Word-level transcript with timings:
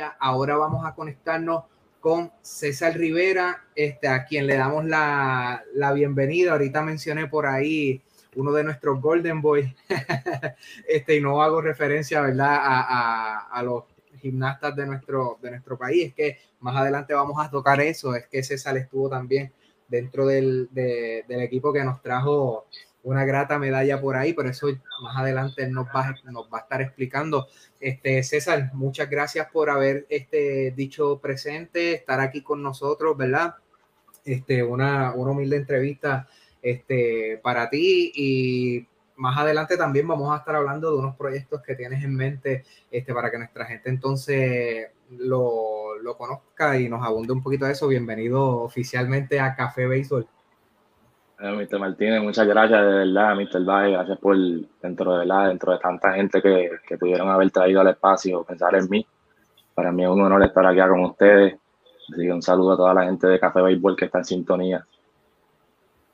Ahora 0.00 0.56
vamos 0.56 0.86
a 0.86 0.94
conectarnos 0.94 1.64
con 2.00 2.32
César 2.42 2.94
Rivera, 2.96 3.64
este, 3.74 4.08
a 4.08 4.24
quien 4.24 4.46
le 4.46 4.56
damos 4.56 4.84
la, 4.84 5.64
la 5.74 5.92
bienvenida. 5.92 6.52
Ahorita 6.52 6.82
mencioné 6.82 7.26
por 7.26 7.46
ahí 7.46 8.02
uno 8.36 8.52
de 8.52 8.64
nuestros 8.64 9.00
Golden 9.00 9.42
Boys, 9.42 9.74
este, 10.88 11.16
y 11.16 11.20
no 11.20 11.42
hago 11.42 11.60
referencia, 11.60 12.20
¿verdad?, 12.20 12.54
a, 12.54 12.80
a, 12.80 13.38
a, 13.50 13.62
los 13.62 13.84
gimnastas 14.20 14.76
de 14.76 14.86
nuestro, 14.86 15.38
de 15.42 15.50
nuestro 15.50 15.76
país. 15.76 16.08
Es 16.08 16.14
que 16.14 16.38
más 16.60 16.76
adelante 16.76 17.14
vamos 17.14 17.44
a 17.44 17.50
tocar 17.50 17.80
eso, 17.80 18.14
es 18.14 18.26
que 18.28 18.42
César 18.42 18.76
estuvo 18.76 19.08
también 19.08 19.52
dentro 19.88 20.26
del, 20.26 20.68
de, 20.70 21.24
del 21.26 21.40
equipo 21.40 21.72
que 21.72 21.82
nos 21.82 22.00
trajo 22.00 22.66
una 23.08 23.24
grata 23.24 23.58
medalla 23.58 24.00
por 24.00 24.16
ahí, 24.16 24.34
pero 24.34 24.50
eso 24.50 24.68
más 25.02 25.16
adelante 25.16 25.66
nos 25.66 25.86
va, 25.86 26.14
nos 26.24 26.44
va 26.52 26.58
a 26.58 26.60
estar 26.60 26.82
explicando. 26.82 27.48
Este, 27.80 28.22
César, 28.22 28.70
muchas 28.74 29.08
gracias 29.08 29.48
por 29.50 29.70
haber 29.70 30.06
este, 30.10 30.72
dicho 30.76 31.18
presente, 31.18 31.94
estar 31.94 32.20
aquí 32.20 32.42
con 32.42 32.62
nosotros, 32.62 33.16
¿verdad? 33.16 33.54
Este, 34.26 34.62
una, 34.62 35.14
una 35.14 35.30
humilde 35.30 35.56
entrevista 35.56 36.28
este, 36.60 37.40
para 37.42 37.70
ti 37.70 38.12
y 38.14 38.86
más 39.16 39.38
adelante 39.38 39.78
también 39.78 40.06
vamos 40.06 40.30
a 40.34 40.40
estar 40.40 40.54
hablando 40.54 40.90
de 40.92 40.98
unos 40.98 41.16
proyectos 41.16 41.62
que 41.62 41.74
tienes 41.74 42.04
en 42.04 42.14
mente 42.14 42.64
este, 42.90 43.14
para 43.14 43.30
que 43.30 43.38
nuestra 43.38 43.64
gente 43.64 43.88
entonces 43.88 44.88
lo, 45.16 45.96
lo 45.98 46.16
conozca 46.18 46.78
y 46.78 46.90
nos 46.90 47.02
abunde 47.02 47.32
un 47.32 47.42
poquito 47.42 47.64
de 47.64 47.72
eso. 47.72 47.88
Bienvenido 47.88 48.60
oficialmente 48.60 49.40
a 49.40 49.56
Café 49.56 49.86
Béisbol. 49.86 50.28
Eh, 51.40 51.52
Mr. 51.52 51.78
Martínez, 51.78 52.20
muchas 52.20 52.46
gracias 52.46 52.80
de 52.80 52.86
verdad, 52.86 53.36
Mr. 53.36 53.64
Valle, 53.64 53.92
gracias 53.92 54.18
por 54.18 54.36
dentro 54.82 55.12
de 55.12 55.18
verdad, 55.20 55.48
dentro 55.48 55.72
de 55.72 55.78
tanta 55.78 56.12
gente 56.12 56.42
que, 56.42 56.70
que 56.86 56.98
pudieron 56.98 57.28
haber 57.28 57.50
traído 57.50 57.80
al 57.80 57.88
espacio, 57.88 58.42
pensar 58.42 58.74
en 58.74 58.88
mí. 58.90 59.06
Para 59.72 59.92
mí 59.92 60.02
es 60.02 60.10
un 60.10 60.20
honor 60.20 60.42
estar 60.42 60.66
aquí 60.66 60.80
con 60.80 61.04
ustedes. 61.04 61.54
Así 62.12 62.28
un 62.28 62.42
saludo 62.42 62.72
a 62.72 62.76
toda 62.76 62.94
la 62.94 63.04
gente 63.04 63.26
de 63.28 63.38
Café 63.38 63.62
Béisbol 63.62 63.94
que 63.94 64.06
está 64.06 64.18
en 64.18 64.24
sintonía. 64.24 64.86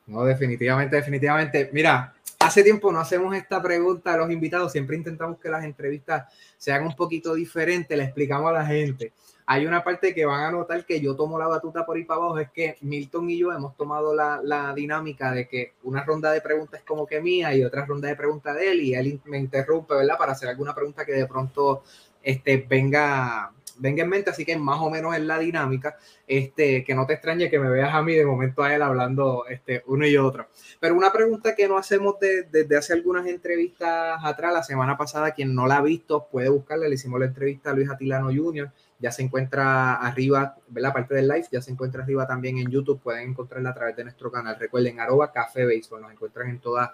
No, 0.07 0.25
definitivamente, 0.25 0.97
definitivamente. 0.97 1.71
Mira, 1.73 2.13
hace 2.41 2.63
tiempo 2.63 2.93
no 2.93 3.01
hacemos 3.01 3.35
esta 3.35 3.63
pregunta 3.63 4.13
a 4.13 4.19
los 4.19 4.31
invitados, 4.31 4.73
siempre 4.73 4.97
intentamos 4.97 5.39
que 5.39 5.49
las 5.49 5.65
entrevistas 5.65 6.31
sean 6.59 6.85
un 6.85 6.95
poquito 6.95 7.33
diferentes, 7.33 7.97
le 7.97 8.05
explicamos 8.05 8.51
a 8.51 8.53
la 8.53 8.67
gente. 8.67 9.13
Hay 9.47 9.67
una 9.67 9.85
parte 9.85 10.15
que 10.15 10.25
van 10.25 10.43
a 10.43 10.51
notar 10.51 10.87
que 10.87 11.01
yo 11.01 11.15
tomo 11.15 11.39
la 11.39 11.47
batuta 11.47 11.85
por 11.85 11.97
ahí 11.97 12.05
para 12.05 12.21
abajo, 12.21 12.39
es 12.39 12.51
que 12.51 12.77
Milton 12.81 13.29
y 13.29 13.39
yo 13.39 13.53
hemos 13.53 13.77
tomado 13.77 14.15
la, 14.15 14.41
la 14.43 14.73
dinámica 14.73 15.33
de 15.33 15.47
que 15.47 15.75
una 15.83 16.03
ronda 16.03 16.33
de 16.33 16.41
preguntas 16.41 16.81
es 16.81 16.87
como 16.87 17.07
que 17.07 17.21
mía 17.21 17.55
y 17.55 17.63
otra 17.63 17.85
ronda 17.85 18.09
de 18.09 18.17
preguntas 18.17 18.57
de 18.57 18.71
él 18.71 18.81
y 18.81 18.95
él 18.95 19.21
me 19.27 19.39
interrumpe, 19.39 19.95
¿verdad? 19.95 20.17
Para 20.17 20.33
hacer 20.33 20.49
alguna 20.49 20.75
pregunta 20.75 21.05
que 21.05 21.13
de 21.13 21.27
pronto 21.27 21.83
este, 22.25 22.67
venga, 22.69 23.53
venga 23.77 24.03
en 24.03 24.09
mente, 24.09 24.31
así 24.31 24.45
que 24.45 24.57
más 24.57 24.81
o 24.81 24.89
menos 24.89 25.15
es 25.15 25.23
la 25.23 25.39
dinámica, 25.39 25.97
este, 26.27 26.83
que 26.83 26.95
no 26.95 27.07
te 27.07 27.15
extrañe 27.15 27.51
que 27.51 27.59
me 27.59 27.69
veas 27.69 27.95
a 27.95 28.03
mí 28.03 28.15
de 28.15 28.25
momento 28.25 28.63
a 28.63 28.75
él 28.75 28.81
hablando 28.83 29.45
este, 29.49 29.83
uno 29.87 30.07
y 30.07 30.17
otro. 30.17 30.49
Pero 30.81 30.95
una 30.95 31.13
pregunta 31.13 31.55
que 31.55 31.69
no 31.69 31.77
hacemos 31.77 32.19
desde 32.19 32.65
de, 32.65 32.77
hace 32.77 32.95
algunas 32.95 33.27
entrevistas 33.27 34.19
atrás, 34.25 34.53
la 34.55 34.63
semana 34.63 34.97
pasada, 34.97 35.33
quien 35.33 35.55
no 35.55 35.67
la 35.67 35.77
ha 35.77 35.83
visto 35.83 36.27
puede 36.31 36.49
buscarla, 36.49 36.89
le 36.89 36.95
hicimos 36.95 37.21
la 37.21 37.27
entrevista 37.27 37.71
a 37.71 37.75
Luis 37.75 37.91
Atilano 37.91 38.31
Jr., 38.35 38.71
ya 39.05 39.13
se 39.13 39.23
encuentra 39.23 39.97
arriba, 39.97 40.57
la 40.75 40.91
parte 40.91 41.15
del 41.15 41.29
live, 41.29 41.45
ya 41.53 41.61
se 41.61 41.71
encuentra 41.71 42.03
arriba 42.03 42.27
también 42.27 42.57
en 42.57 42.71
YouTube, 42.71 43.03
pueden 43.03 43.29
encontrarla 43.29 43.69
a 43.69 43.75
través 43.75 43.95
de 43.97 44.05
nuestro 44.05 44.33
canal. 44.33 44.57
Recuerden, 44.59 44.99
arroba 44.99 45.31
Café 45.31 45.67
Béisbol, 45.67 46.01
nos 46.01 46.11
encuentran 46.11 46.49
en 46.49 46.59
todas 46.59 46.89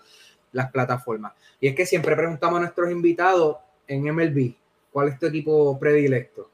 las 0.50 0.72
plataformas. 0.72 1.34
Y 1.60 1.68
es 1.68 1.76
que 1.76 1.86
siempre 1.86 2.16
preguntamos 2.16 2.56
a 2.56 2.62
nuestros 2.62 2.90
invitados 2.90 3.58
en 3.86 4.12
MLB, 4.12 4.54
¿cuál 4.90 5.06
es 5.06 5.20
tu 5.20 5.26
equipo 5.26 5.78
predilecto? 5.78 6.50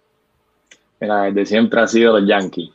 Mira, 1.00 1.22
desde 1.22 1.46
siempre 1.46 1.80
ha 1.80 1.86
sido 1.86 2.20
los 2.20 2.28
Yankees. 2.28 2.74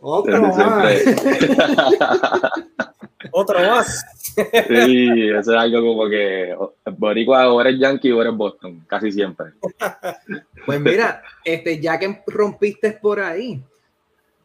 Otro 0.00 0.42
más. 0.42 0.92
Otro 3.32 3.58
más. 3.60 4.04
Sí, 4.68 5.28
eso 5.30 5.52
es 5.52 5.58
algo 5.58 5.80
como 5.80 6.08
que 6.08 6.54
Boricua 6.96 7.52
o 7.52 7.60
eres 7.60 7.78
Yankee 7.78 8.12
o 8.12 8.20
eres 8.20 8.34
Boston, 8.34 8.84
casi 8.86 9.12
siempre. 9.12 9.46
Pues 10.64 10.80
mira, 10.80 11.22
este, 11.44 11.80
ya 11.80 11.98
que 11.98 12.22
rompiste 12.26 12.92
por 12.92 13.20
ahí, 13.20 13.62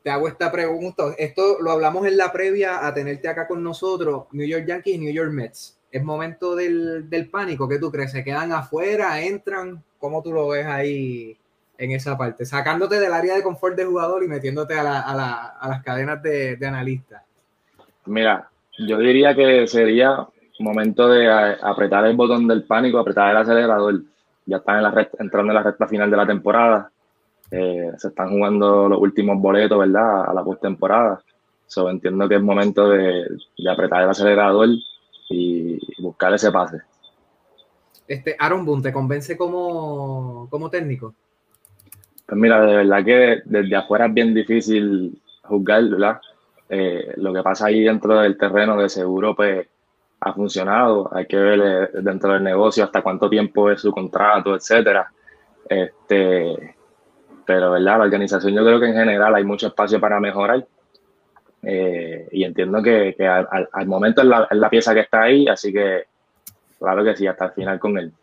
te 0.03 0.09
hago 0.09 0.27
esta 0.27 0.51
pregunta. 0.51 1.13
Esto 1.17 1.57
lo 1.61 1.71
hablamos 1.71 2.05
en 2.07 2.17
la 2.17 2.31
previa 2.31 2.85
a 2.85 2.93
tenerte 2.93 3.27
acá 3.27 3.47
con 3.47 3.63
nosotros, 3.63 4.25
New 4.31 4.47
York 4.47 4.65
Yankees 4.65 4.95
y 4.95 4.99
New 4.99 5.13
York 5.13 5.31
Mets. 5.31 5.77
Es 5.91 6.03
momento 6.03 6.55
del, 6.55 7.09
del 7.09 7.29
pánico, 7.29 7.67
¿qué 7.67 7.77
tú 7.77 7.91
crees? 7.91 8.11
¿Se 8.11 8.23
quedan 8.23 8.53
afuera? 8.53 9.21
¿Entran? 9.21 9.83
¿Cómo 9.99 10.23
tú 10.23 10.31
lo 10.31 10.47
ves 10.47 10.65
ahí 10.65 11.37
en 11.77 11.91
esa 11.91 12.17
parte? 12.17 12.45
Sacándote 12.45 12.97
del 12.99 13.11
área 13.11 13.35
de 13.35 13.43
confort 13.43 13.75
de 13.75 13.83
jugador 13.83 14.23
y 14.23 14.29
metiéndote 14.29 14.73
a, 14.73 14.83
la, 14.83 15.01
a, 15.01 15.15
la, 15.15 15.45
a 15.59 15.67
las 15.67 15.83
cadenas 15.83 16.23
de, 16.23 16.55
de 16.55 16.65
analistas. 16.65 17.23
Mira, 18.05 18.49
yo 18.87 18.97
diría 18.97 19.35
que 19.35 19.67
sería 19.67 20.27
momento 20.61 21.09
de 21.09 21.29
apretar 21.29 22.05
el 22.05 22.15
botón 22.15 22.47
del 22.47 22.63
pánico, 22.63 22.99
apretar 22.99 23.31
el 23.31 23.37
acelerador. 23.37 24.01
Ya 24.45 24.57
están 24.57 24.77
en 24.77 24.83
la 24.83 24.91
recta, 24.91 25.17
entrando 25.19 25.51
en 25.51 25.55
la 25.55 25.63
recta 25.63 25.87
final 25.87 26.09
de 26.09 26.17
la 26.17 26.27
temporada. 26.27 26.91
Eh, 27.49 27.91
se 27.97 28.07
están 28.07 28.29
jugando 28.29 28.87
los 28.87 28.99
últimos 28.99 29.39
boletos, 29.39 29.77
¿verdad? 29.77 30.29
A 30.29 30.33
la 30.33 30.43
postemporada. 30.43 31.21
So, 31.67 31.89
entiendo 31.89 32.27
que 32.27 32.35
es 32.35 32.41
momento 32.41 32.89
de, 32.89 33.27
de, 33.57 33.69
apretar 33.69 34.03
el 34.03 34.09
acelerador 34.09 34.69
y 35.29 35.79
buscar 36.01 36.33
ese 36.33 36.51
pase. 36.51 36.81
Este, 38.07 38.35
Aaron 38.37 38.65
Boone, 38.65 38.83
¿te 38.83 38.91
convence 38.91 39.37
como, 39.37 40.47
como 40.49 40.69
técnico? 40.69 41.13
Pues 42.25 42.39
mira, 42.39 42.65
de 42.65 42.75
verdad 42.77 43.05
que 43.05 43.41
desde 43.45 43.75
afuera 43.75 44.07
es 44.07 44.13
bien 44.13 44.33
difícil 44.33 45.21
juzgar, 45.43 45.83
¿verdad? 45.85 46.21
Eh, 46.73 47.15
lo 47.17 47.33
que 47.33 47.43
pasa 47.43 47.65
ahí 47.65 47.83
dentro 47.83 48.17
del 48.17 48.37
terreno 48.37 48.77
de 48.77 48.87
seguro 48.87 49.35
pues 49.35 49.67
ha 50.21 50.33
funcionado, 50.33 51.13
hay 51.13 51.25
que 51.25 51.35
ver 51.35 51.59
eh, 51.59 52.01
dentro 52.01 52.31
del 52.31 52.43
negocio 52.43 52.85
hasta 52.85 53.01
cuánto 53.01 53.29
tiempo 53.29 53.69
es 53.69 53.81
su 53.81 53.91
contrato, 53.91 54.55
etcétera. 54.55 55.11
Este, 55.67 56.75
pero 57.45 57.71
verdad, 57.71 57.97
la 57.97 58.03
organización 58.05 58.53
yo 58.53 58.63
creo 58.63 58.79
que 58.79 58.85
en 58.85 58.93
general 58.93 59.35
hay 59.35 59.43
mucho 59.43 59.67
espacio 59.67 59.99
para 59.99 60.21
mejorar 60.21 60.65
eh, 61.61 62.29
y 62.31 62.45
entiendo 62.45 62.81
que, 62.81 63.15
que 63.17 63.27
al, 63.27 63.67
al, 63.69 63.85
momento 63.85 64.21
es 64.21 64.27
la, 64.29 64.47
es 64.49 64.57
la 64.57 64.69
pieza 64.69 64.93
que 64.93 65.01
está 65.01 65.23
ahí, 65.23 65.49
así 65.49 65.73
que 65.73 66.05
claro 66.79 67.03
que 67.03 67.17
sí, 67.17 67.27
hasta 67.27 67.47
el 67.47 67.51
final 67.51 67.79
con 67.81 67.97
él. 67.97 68.13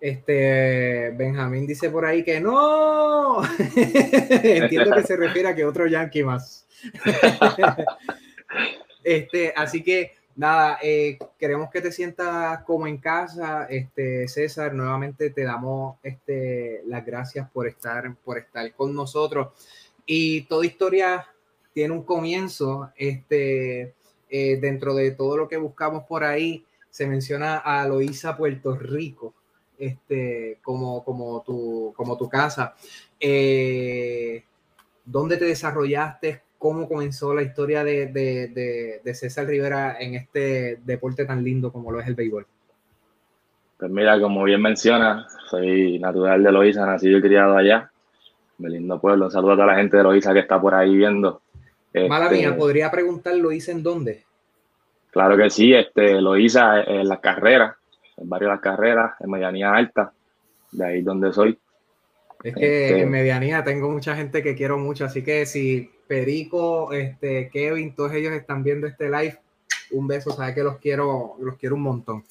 Este 0.00 1.12
Benjamín 1.14 1.66
dice 1.66 1.90
por 1.90 2.06
ahí 2.06 2.24
que 2.24 2.40
no. 2.40 3.42
Entiendo 3.76 4.96
que 4.96 5.02
se 5.02 5.16
refiere 5.16 5.48
a 5.48 5.54
que 5.54 5.66
otro 5.66 5.86
Yankee 5.86 6.24
más. 6.24 6.63
este, 9.04 9.52
así 9.56 9.82
que 9.82 10.12
nada, 10.36 10.78
eh, 10.82 11.18
queremos 11.38 11.70
que 11.70 11.80
te 11.80 11.92
sientas 11.92 12.62
como 12.64 12.86
en 12.86 12.98
casa. 12.98 13.66
Este, 13.66 14.28
César, 14.28 14.74
nuevamente 14.74 15.30
te 15.30 15.44
damos 15.44 15.96
este, 16.02 16.82
las 16.86 17.04
gracias 17.04 17.48
por 17.50 17.68
estar, 17.68 18.14
por 18.24 18.38
estar 18.38 18.72
con 18.74 18.94
nosotros. 18.94 19.48
Y 20.06 20.42
toda 20.42 20.66
historia 20.66 21.26
tiene 21.72 21.94
un 21.94 22.02
comienzo. 22.02 22.90
Este, 22.96 23.94
eh, 24.36 24.58
dentro 24.60 24.94
de 24.94 25.12
todo 25.12 25.36
lo 25.36 25.48
que 25.48 25.56
buscamos 25.56 26.04
por 26.04 26.24
ahí, 26.24 26.64
se 26.90 27.06
menciona 27.06 27.58
a 27.58 27.86
Loíza, 27.86 28.36
Puerto 28.36 28.74
Rico, 28.74 29.32
este, 29.78 30.58
como, 30.62 31.04
como, 31.04 31.40
tu, 31.42 31.92
como 31.96 32.16
tu 32.16 32.28
casa. 32.28 32.74
Eh, 33.20 34.42
¿Dónde 35.04 35.36
te 35.36 35.44
desarrollaste? 35.44 36.42
Cómo 36.64 36.88
comenzó 36.88 37.34
la 37.34 37.42
historia 37.42 37.84
de, 37.84 38.06
de, 38.06 38.48
de, 38.48 39.00
de, 39.04 39.14
César 39.14 39.46
Rivera 39.46 39.98
en 40.00 40.14
este 40.14 40.78
deporte 40.82 41.26
tan 41.26 41.44
lindo 41.44 41.70
como 41.70 41.92
lo 41.92 42.00
es 42.00 42.06
el 42.06 42.14
béisbol? 42.14 42.46
Pues 43.76 43.90
mira, 43.90 44.18
como 44.18 44.42
bien 44.44 44.62
menciona, 44.62 45.26
soy 45.50 45.98
natural 45.98 46.42
de 46.42 46.50
Loíza, 46.50 46.86
nacido 46.86 47.18
y 47.18 47.20
criado 47.20 47.54
allá, 47.54 47.90
de 48.56 48.70
lindo 48.70 48.98
pueblo. 48.98 49.26
Un 49.26 49.30
saludo 49.30 49.52
a 49.52 49.56
toda 49.56 49.66
la 49.66 49.76
gente 49.76 49.98
de 49.98 50.04
Loíza 50.04 50.32
que 50.32 50.38
está 50.38 50.58
por 50.58 50.74
ahí 50.74 50.96
viendo. 50.96 51.42
Mala 52.08 52.28
este, 52.28 52.38
mía, 52.38 52.56
¿podría 52.56 52.90
preguntar 52.90 53.34
Loíza 53.34 53.70
en 53.70 53.82
dónde? 53.82 54.24
Claro 55.10 55.36
que 55.36 55.50
sí, 55.50 55.74
este, 55.74 56.18
Loíza 56.18 56.80
en 56.84 57.06
las 57.06 57.18
carreras, 57.18 57.76
barrio 58.16 58.48
de 58.48 58.54
las 58.54 58.62
carreras, 58.62 59.20
en 59.20 59.30
Medianía 59.30 59.70
Alta, 59.70 60.14
de 60.72 60.82
ahí 60.82 61.02
donde 61.02 61.30
soy. 61.30 61.58
Es 62.42 62.54
que 62.54 62.86
este 62.86 63.02
en 63.02 63.10
Medianía 63.10 63.62
tengo 63.64 63.90
mucha 63.90 64.16
gente 64.16 64.42
que 64.42 64.54
quiero 64.54 64.78
mucho, 64.78 65.04
así 65.04 65.22
que 65.22 65.44
si 65.44 65.90
Perico, 66.06 66.92
este, 66.92 67.48
Kevin, 67.50 67.94
todos 67.94 68.12
ellos 68.12 68.32
están 68.32 68.62
viendo 68.62 68.86
este 68.86 69.10
live, 69.10 69.38
un 69.92 70.06
beso, 70.06 70.30
sabes 70.30 70.54
que 70.54 70.62
los 70.62 70.78
quiero, 70.78 71.36
los 71.40 71.56
quiero 71.56 71.76
un 71.76 71.82
montón. 71.82 72.24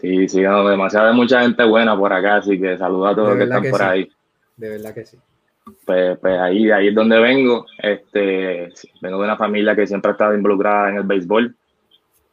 Sí, 0.00 0.28
sí, 0.28 0.42
no, 0.42 0.68
demasiada 0.68 1.12
mucha 1.12 1.42
gente 1.42 1.64
buena 1.64 1.96
por 1.96 2.12
acá, 2.12 2.36
así 2.36 2.60
que 2.60 2.76
saluda 2.76 3.10
a 3.10 3.14
todos 3.14 3.28
los 3.30 3.38
que 3.38 3.44
están 3.44 3.70
por 3.70 3.82
ahí. 3.82 4.10
De 4.56 4.70
verdad 4.70 4.94
que 4.94 5.06
sí. 5.06 5.18
Pues, 5.84 6.18
pues 6.18 6.38
ahí, 6.38 6.70
ahí 6.70 6.88
es 6.88 6.94
donde 6.94 7.18
vengo. 7.18 7.66
Este, 7.78 8.72
vengo 9.00 9.18
de 9.18 9.24
una 9.24 9.36
familia 9.36 9.74
que 9.74 9.86
siempre 9.86 10.10
ha 10.10 10.12
estado 10.12 10.34
involucrada 10.34 10.90
en 10.90 10.96
el 10.98 11.02
béisbol. 11.02 11.56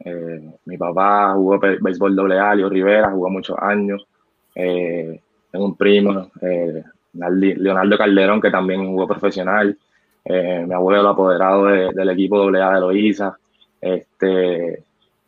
Eh, 0.00 0.50
mi 0.66 0.76
papá 0.76 1.32
jugó 1.34 1.58
béisbol 1.58 2.14
doble 2.14 2.38
A, 2.38 2.54
Leo 2.54 2.68
Rivera, 2.68 3.10
jugó 3.10 3.30
muchos 3.30 3.56
años. 3.58 4.06
Eh, 4.54 5.20
tengo 5.50 5.64
un 5.64 5.76
primo, 5.76 6.30
eh, 6.42 6.82
Leonardo 7.12 7.98
Calderón, 7.98 8.40
que 8.40 8.50
también 8.50 8.86
jugó 8.86 9.06
profesional. 9.06 9.76
Mi 10.24 10.72
abuelo 10.72 11.08
apoderado 11.08 11.66
del 11.66 12.08
equipo 12.10 12.38
doble 12.38 12.62
A 12.62 12.72
de 12.72 12.80
Loíza. 12.80 13.36
Este, 13.80 14.82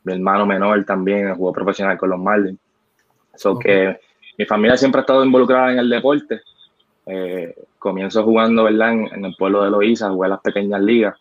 mi 0.05 0.13
hermano 0.13 0.47
menor 0.47 0.85
también 0.85 1.35
jugó 1.35 1.53
profesional 1.53 1.99
con 1.99 2.11
los 2.11 2.19
Marlins. 2.19 2.59
So 3.35 3.59
que 3.59 4.01
mi 4.39 4.45
familia 4.47 4.77
siempre 4.77 5.01
ha 5.01 5.03
estado 5.03 5.25
involucrada 5.25 5.73
en 5.73 5.79
el 5.79 5.91
deporte. 5.91 6.41
Eh, 7.05 7.55
comienzo 7.79 8.25
jugando, 8.25 8.65
¿verdad? 8.65 8.93
En, 8.93 9.25
el 9.25 9.35
pueblo 9.37 9.63
de 9.63 9.71
Loíza, 9.71 10.11
jugué 10.11 10.29
las 10.29 10.41
pequeñas 10.41 10.81
ligas. 10.81 11.17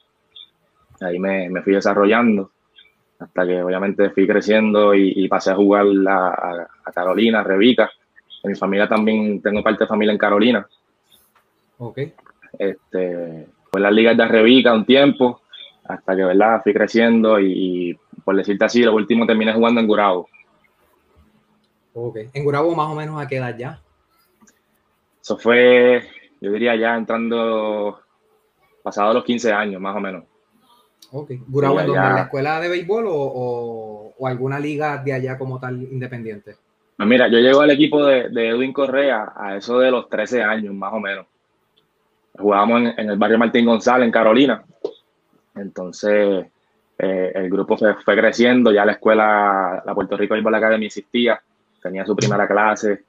Ahí 1.02 1.20
me, 1.20 1.50
me, 1.50 1.62
fui 1.62 1.74
desarrollando 1.74 2.52
hasta 3.20 3.46
que 3.46 3.62
obviamente 3.62 4.10
fui 4.12 4.28
creciendo 4.28 4.94
y, 4.94 5.28
pasé 5.28 5.52
a 5.52 5.56
jugar 5.56 5.86
a, 6.08 6.68
a, 6.86 6.92
Carolina, 6.92 7.42
a 7.42 7.44
Revica. 7.44 7.90
En 8.44 8.52
mi 8.52 8.56
familia 8.58 8.88
también 8.88 9.42
tengo 9.42 9.64
parte 9.64 9.84
de 9.84 9.88
familia 9.88 10.12
en 10.12 10.18
Carolina. 10.18 10.68
Ok. 11.78 12.00
Este, 12.58 13.48
en 13.78 13.84
las 13.84 13.94
ligas 13.94 14.18
de 14.18 14.28
Revica 14.28 14.74
un 14.74 14.86
tiempo, 14.86 15.42
hasta 15.84 16.16
que, 16.16 16.24
¿verdad? 16.24 16.62
Fui 16.64 16.74
creciendo 16.74 17.40
y, 17.40 17.98
por 18.24 18.36
decirte 18.36 18.66
así, 18.66 18.84
lo 18.84 18.96
último 18.96 19.26
terminé 19.26 19.54
jugando 19.54 19.82
en 19.82 19.88
Gurabo. 19.88 20.28
Ok. 21.94 22.18
¿En 22.34 22.44
Gurabo 22.44 22.76
más 22.76 22.90
o 22.90 22.96
menos 22.96 23.22
a 23.22 23.28
qué 23.28 23.38
edad 23.38 23.56
ya? 23.58 23.80
Eso 25.22 25.38
fue, 25.38 26.04
yo 26.42 26.52
diría 26.52 26.76
ya 26.76 26.96
entrando, 26.96 28.00
pasado 28.84 29.14
los 29.14 29.24
15 29.24 29.54
años 29.54 29.82
más 29.82 29.96
o 29.96 30.00
menos. 30.00 30.24
Ok. 31.12 31.32
¿Gurabo 31.48 31.80
en, 31.80 31.94
la 31.94 32.24
escuela 32.24 32.60
de 32.60 32.70
béisbol 32.70 33.06
o, 33.08 34.14
alguna 34.24 34.60
liga 34.60 34.98
de 34.98 35.14
allá 35.14 35.38
como 35.38 35.60
tal 35.60 35.82
independiente? 35.84 36.56
Pues 36.98 37.10
mira, 37.10 37.28
yo 37.28 37.40
llego 37.40 37.62
al 37.62 37.72
equipo 37.72 38.06
de, 38.06 38.30
de, 38.30 38.50
Edwin 38.50 38.74
Correa 38.74 39.34
a 39.36 39.58
eso 39.58 39.80
de 39.80 39.92
los 39.92 40.10
13 40.10 40.44
años 40.44 40.74
más 40.74 40.94
o 40.94 41.00
menos. 41.00 41.26
Jugábamos 42.38 42.94
en, 42.98 43.10
el 43.10 43.18
barrio 43.18 43.38
Martín 43.38 43.66
González, 43.66 44.06
en 44.06 44.12
Carolina. 44.12 44.64
Entonces, 45.56 46.46
eh, 46.98 47.32
el 47.36 47.50
grupo 47.50 47.78
fue, 47.78 48.16
creciendo, 48.16 48.72
ya 48.72 48.86
la 48.86 48.94
escuela, 48.94 49.84
la 49.86 49.96
Puerto 49.96 50.18
Rico 50.18 50.34
Baseball 50.34 50.56
Academy 50.56 50.86
existía, 50.86 51.42
tenía 51.82 52.06
su 52.06 52.16
primera 52.16 52.48
clase, 52.48 53.04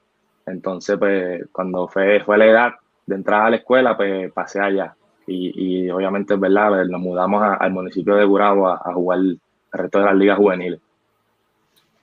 entonces 0.45 0.97
pues 0.97 1.45
cuando 1.51 1.87
fue, 1.87 2.21
fue 2.21 2.37
la 2.37 2.45
edad 2.45 2.73
de 3.05 3.15
entrar 3.15 3.45
a 3.45 3.49
la 3.49 3.57
escuela, 3.57 3.95
pues 3.95 4.31
pasé 4.31 4.59
allá. 4.59 4.95
Y, 5.25 5.85
y 5.85 5.89
obviamente 5.89 6.35
verdad, 6.35 6.69
pues, 6.69 6.89
nos 6.89 7.01
mudamos 7.01 7.43
al 7.59 7.71
municipio 7.71 8.15
de 8.15 8.25
Gurabo 8.25 8.67
a, 8.69 8.93
jugar 8.93 9.19
el 9.19 9.39
resto 9.71 9.99
de 9.99 10.05
las 10.05 10.15
ligas 10.15 10.37
juveniles. 10.37 10.79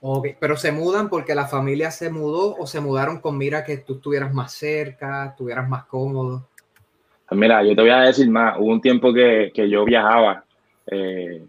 Ok, 0.01 0.27
pero 0.39 0.55
se 0.55 0.71
mudan 0.71 1.09
porque 1.09 1.33
la 1.33 1.47
familia 1.47 1.89
se 1.89 2.11
mudó 2.11 2.55
o 2.55 2.67
se 2.67 2.79
mudaron 2.79 3.19
con 3.19 3.37
mira 3.37 3.63
que 3.63 3.77
tú 3.77 3.95
estuvieras 3.95 4.33
más 4.33 4.53
cerca, 4.53 5.25
estuvieras 5.25 5.67
más 5.67 5.85
cómodo. 5.85 6.47
Pues 7.27 7.39
mira, 7.39 7.63
yo 7.63 7.75
te 7.75 7.81
voy 7.81 7.89
a 7.89 8.01
decir 8.01 8.29
más, 8.29 8.55
hubo 8.59 8.71
un 8.71 8.81
tiempo 8.81 9.11
que, 9.11 9.51
que 9.53 9.69
yo 9.69 9.83
viajaba 9.83 10.43
eh, 10.87 11.43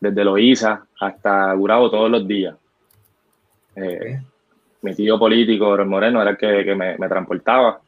desde 0.00 0.24
Loíza 0.24 0.82
hasta 0.98 1.52
Gurabo 1.52 1.90
todos 1.90 2.10
los 2.10 2.26
días. 2.26 2.56
Eh, 3.76 4.18
mi 4.82 4.94
tío 4.94 5.18
político, 5.18 5.76
Moreno, 5.84 6.22
era 6.22 6.30
el 6.30 6.36
que, 6.36 6.74
me, 6.74 6.96
transportaba. 7.08 7.80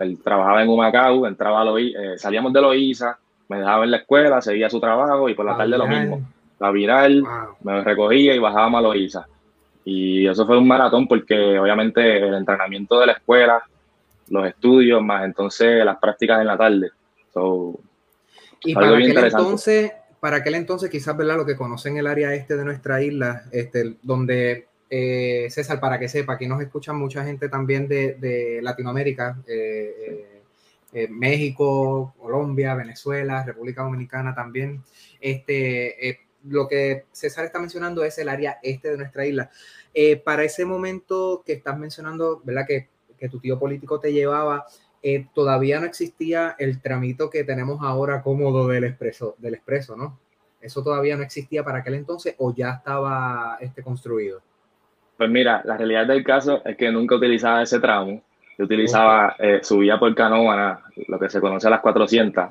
él 0.00 0.18
trabajaba 0.22 0.62
en 0.62 0.68
Humacao, 0.68 1.26
entraba 1.26 1.60
a 1.60 1.64
Loíza, 1.64 2.00
eh, 2.00 2.18
salíamos 2.18 2.52
de 2.52 2.60
Loíza, 2.60 3.18
me 3.48 3.58
dejaba 3.58 3.84
en 3.84 3.90
la 3.90 3.96
escuela, 3.98 4.40
seguía 4.40 4.70
su 4.70 4.80
trabajo 4.80 5.28
y 5.28 5.34
por 5.34 5.44
la 5.44 5.56
tarde 5.56 5.76
lo 5.76 5.88
mismo. 5.88 6.22
La 6.60 6.70
viral, 6.70 7.24
me 7.62 7.82
recogía 7.82 8.34
y 8.34 8.38
bajábamos 8.38 8.78
a 8.78 8.82
Loíza. 8.82 9.26
Y 9.84 10.26
eso 10.26 10.46
fue 10.46 10.56
un 10.56 10.68
maratón 10.68 11.06
porque 11.06 11.58
obviamente 11.58 12.18
el 12.18 12.34
entrenamiento 12.34 13.00
de 13.00 13.06
la 13.06 13.12
escuela, 13.12 13.62
los 14.28 14.46
estudios, 14.46 15.02
más 15.02 15.24
entonces 15.24 15.84
las 15.84 15.98
prácticas 15.98 16.40
en 16.40 16.46
la 16.46 16.56
tarde. 16.56 16.90
y 18.64 18.74
para 18.74 18.96
aquel 18.96 19.18
entonces, 19.18 19.92
para 20.20 20.36
aquel 20.36 20.54
entonces, 20.54 20.88
quizás, 20.88 21.16
¿verdad? 21.16 21.36
Lo 21.36 21.46
que 21.46 21.56
conocen 21.56 21.96
el 21.98 22.06
área 22.06 22.34
este 22.34 22.56
de 22.56 22.64
nuestra 22.64 23.02
isla, 23.02 23.44
este, 23.52 23.96
donde 24.02 24.68
eh, 24.88 25.48
César, 25.50 25.80
para 25.80 25.98
que 25.98 26.08
sepa, 26.08 26.34
aquí 26.34 26.46
nos 26.46 26.62
escuchan 26.62 26.96
mucha 26.96 27.24
gente 27.24 27.48
también 27.48 27.88
de, 27.88 28.60
Latinoamérica, 28.62 29.36
eh, 29.46 30.40
eh, 30.92 31.08
México, 31.08 32.14
Colombia, 32.18 32.74
Venezuela, 32.74 33.42
República 33.44 33.82
Dominicana 33.82 34.34
también. 34.34 34.82
Este, 35.20 36.20
lo 36.44 36.68
que 36.68 37.06
César 37.12 37.44
está 37.44 37.58
mencionando 37.58 38.04
es 38.04 38.16
el 38.18 38.28
área 38.28 38.58
este 38.62 38.92
de 38.92 38.98
nuestra 38.98 39.26
isla. 39.26 39.50
para 40.24 40.44
ese 40.44 40.64
momento 40.64 41.42
que 41.44 41.54
estás 41.54 41.78
mencionando, 41.78 42.40
¿verdad? 42.44 42.66
Que, 42.66 42.88
que 43.18 43.28
tu 43.28 43.38
tío 43.40 43.58
político 43.58 44.00
te 44.00 44.12
llevaba, 44.12 44.66
eh, 45.02 45.26
todavía 45.34 45.80
no 45.80 45.86
existía 45.86 46.56
el 46.58 46.80
tramito 46.80 47.28
que 47.28 47.44
tenemos 47.44 47.80
ahora 47.82 48.22
cómodo 48.22 48.68
del 48.68 48.84
expreso, 48.84 49.34
del 49.38 49.54
expreso, 49.54 49.96
¿no? 49.96 50.18
¿Eso 50.62 50.82
todavía 50.82 51.14
no 51.16 51.22
existía 51.22 51.62
para 51.62 51.80
aquel 51.80 51.94
entonces 51.94 52.34
o 52.38 52.54
ya 52.54 52.70
estaba 52.70 53.58
este, 53.60 53.82
construido? 53.82 54.40
Pues 55.18 55.28
mira, 55.28 55.60
la 55.66 55.76
realidad 55.76 56.06
del 56.06 56.24
caso 56.24 56.62
es 56.64 56.76
que 56.78 56.90
nunca 56.90 57.16
utilizaba 57.16 57.62
ese 57.62 57.80
tramo. 57.80 58.22
Yo 58.56 58.64
utilizaba, 58.64 59.36
eh, 59.38 59.60
subía 59.62 59.98
por 59.98 60.14
Canóvana, 60.14 60.80
lo 61.08 61.18
que 61.18 61.28
se 61.28 61.40
conoce 61.40 61.66
a 61.66 61.70
las 61.70 61.80
400. 61.80 62.46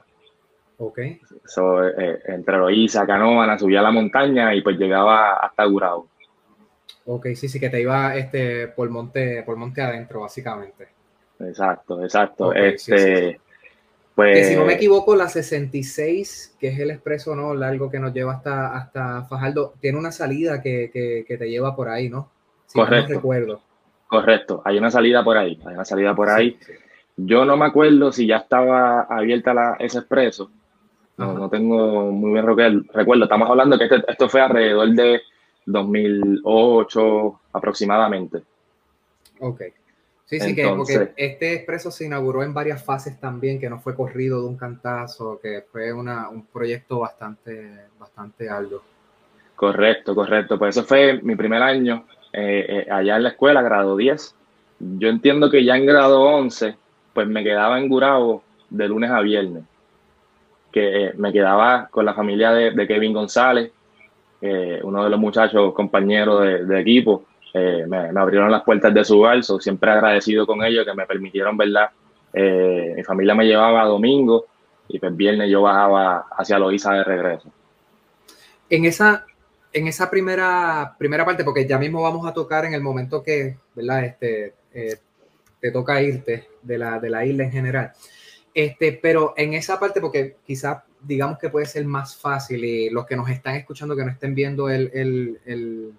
Ok. 0.78 1.00
So, 1.46 1.88
eh, 1.88 2.20
entre 2.26 2.58
Loíza, 2.58 3.08
Canóvana, 3.08 3.58
subía 3.58 3.80
a 3.80 3.84
la 3.84 3.92
montaña 3.92 4.54
y 4.54 4.62
pues 4.62 4.78
llegaba 4.78 5.38
hasta 5.38 5.66
Gurao. 5.66 6.08
Ok, 7.06 7.28
sí, 7.36 7.50
sí, 7.50 7.60
que 7.60 7.70
te 7.70 7.82
iba 7.82 8.16
este, 8.16 8.68
por, 8.70 8.90
monte, 8.90 9.44
por 9.44 9.58
monte 9.58 9.82
adentro, 9.82 10.22
básicamente. 10.22 10.88
Exacto, 11.40 12.02
exacto. 12.04 12.54
este, 12.54 13.40
Pues, 14.16 14.38
que 14.38 14.44
si 14.46 14.56
no 14.56 14.66
me 14.66 14.74
equivoco, 14.74 15.16
la 15.16 15.28
66, 15.28 16.56
que 16.60 16.70
es 16.70 16.80
el 16.80 16.92
expreso 16.92 17.36
no 17.36 17.54
largo 17.54 17.90
que 17.90 18.00
nos 18.00 18.14
lleva 18.14 18.34
hasta, 18.34 18.76
hasta 18.76 19.24
Fajardo, 19.24 19.74
tiene 19.82 19.98
una 19.98 20.12
salida 20.12 20.62
que, 20.62 20.90
que, 21.28 21.38
te 21.38 21.50
lleva 21.50 21.76
por 21.76 21.90
ahí, 21.90 22.10
¿no? 22.10 22.30
correcto. 22.74 23.14
recuerdo. 23.14 23.62
Correcto, 24.08 24.62
hay 24.64 24.78
una 24.78 24.92
salida 24.92 25.24
por 25.24 25.38
ahí, 25.38 25.60
hay 25.66 25.74
una 25.74 25.86
salida 25.86 26.16
por 26.16 26.30
ahí. 26.30 26.58
Yo 27.18 27.46
no 27.46 27.58
me 27.58 27.66
acuerdo 27.66 28.12
si 28.12 28.28
ya 28.28 28.38
estaba 28.38 29.02
abierta 29.02 29.54
la, 29.54 29.76
ese 29.80 30.00
expreso. 30.00 30.52
No, 31.18 31.34
no, 31.34 31.50
tengo 31.50 32.12
muy 32.12 32.32
bien 32.32 32.88
recuerdo. 32.92 33.24
Estamos 33.24 33.50
hablando 33.50 33.78
que 33.78 33.86
este, 33.86 34.04
esto 34.08 34.28
fue 34.30 34.42
alrededor 34.42 34.90
de 34.90 35.22
2008 35.66 37.40
aproximadamente. 37.54 38.44
Ok. 39.40 39.62
Sí, 40.26 40.40
sí, 40.40 40.56
que 40.56 40.68
porque 40.70 41.14
este 41.18 41.54
expreso 41.54 41.92
se 41.92 42.06
inauguró 42.06 42.44
en 42.44 42.54
varias 42.54 42.84
fases 42.84 43.20
también, 43.20 43.60
que 43.60 43.70
no 43.70 43.80
fue 43.80 43.96
corrido 43.96 44.42
de 44.42 44.48
un 44.48 44.58
cantazo, 44.58 45.40
que 45.42 45.64
fue 45.72 45.94
una, 45.94 46.30
un 46.30 46.46
proyecto 46.46 47.00
bastante, 47.00 47.88
bastante 48.00 48.50
alto. 48.50 48.82
Correcto, 49.56 50.16
correcto. 50.16 50.58
Pues 50.58 50.76
eso 50.76 50.86
fue 50.86 51.22
mi 51.22 51.36
primer 51.36 51.62
año 51.62 52.06
eh, 52.32 52.66
eh, 52.68 52.92
allá 52.92 53.18
en 53.18 53.24
la 53.24 53.30
escuela, 53.30 53.62
grado 53.62 53.96
10. 53.96 54.36
Yo 54.98 55.08
entiendo 55.08 55.50
que 55.50 55.64
ya 55.64 55.78
en 55.78 55.86
grado 55.86 56.22
11, 56.22 56.76
pues 57.14 57.28
me 57.28 57.44
quedaba 57.44 57.80
en 57.80 57.88
Gurabo 57.88 58.44
de 58.70 58.88
lunes 58.88 59.12
a 59.12 59.22
viernes, 59.22 59.64
que 60.72 61.06
eh, 61.06 61.14
me 61.16 61.32
quedaba 61.32 61.88
con 61.92 62.06
la 62.06 62.16
familia 62.16 62.52
de, 62.52 62.88
Kevin 62.88 63.14
González, 63.14 63.72
uno 64.84 65.04
de 65.04 65.10
los 65.10 65.20
muchachos 65.20 65.74
compañeros 65.74 66.68
de, 66.68 66.80
equipo 66.80 67.26
eh, 67.54 67.86
me, 67.88 68.10
abrieron 68.20 68.52
las 68.52 68.64
puertas 68.64 68.94
de 68.94 69.06
su 69.06 69.20
hogar, 69.20 69.44
siempre 69.44 69.92
agradecido 69.92 70.46
con 70.46 70.64
ellos 70.64 70.86
que 70.86 70.94
me 70.94 71.06
permitieron, 71.06 71.56
¿verdad? 71.56 71.90
Eh, 72.34 72.94
mi 72.96 73.04
familia 73.04 73.36
me 73.36 73.46
llevaba 73.46 73.86
domingo 73.86 74.48
y 74.88 75.00
pues 75.00 75.16
viernes 75.16 75.52
yo 75.52 75.62
bajaba 75.62 76.26
hacia 76.36 76.58
Loíza 76.58 76.94
de 76.94 77.04
regreso. 77.04 77.52
En 78.70 78.86
esa, 78.86 79.26
en 79.72 79.88
esa 79.88 80.10
primera, 80.10 80.96
primera 80.98 81.26
parte, 81.26 81.44
porque 81.44 81.68
ya 81.68 81.78
mismo 81.78 82.02
vamos 82.02 82.26
a 82.26 82.34
tocar 82.34 82.66
en 82.66 82.74
el 82.74 82.82
momento 82.82 83.22
que, 83.22 83.58
¿verdad? 83.76 84.06
Este, 84.06 84.56
eh, 84.74 84.98
te 85.60 85.72
toca 85.72 86.02
irte 86.02 86.48
de 86.62 86.78
la, 86.78 87.00
de 87.00 87.10
la 87.10 87.24
isla 87.24 87.44
en 87.44 87.52
general. 87.52 87.92
Este, 88.54 89.00
pero 89.02 89.34
en 89.38 89.54
esa 89.54 89.80
parte, 89.80 90.02
porque 90.02 90.38
quizás 90.46 90.84
digamos 91.04 91.38
que 91.38 91.50
puede 91.50 91.66
ser 91.66 91.86
más 91.86 92.16
fácil 92.16 92.64
y 92.64 92.90
los 92.90 93.06
que 93.06 93.16
nos 93.16 93.30
están 93.30 93.56
escuchando 93.56 93.96
que 93.96 94.06
no 94.06 94.12
estén 94.12 94.34
viendo 94.34 94.70
el, 94.70 94.90
el, 94.94 95.94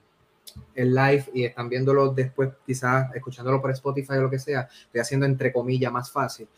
el 0.74 0.94
live 0.94 1.24
y 1.32 1.44
están 1.44 1.68
viéndolo 1.68 2.12
después, 2.12 2.50
quizás 2.66 3.14
escuchándolo 3.14 3.60
por 3.60 3.70
Spotify 3.70 4.14
o 4.14 4.22
lo 4.22 4.30
que 4.30 4.38
sea, 4.38 4.68
estoy 4.86 5.00
haciendo 5.00 5.26
entre 5.26 5.52
comillas 5.52 5.92
más 5.92 6.10
fácil. 6.10 6.48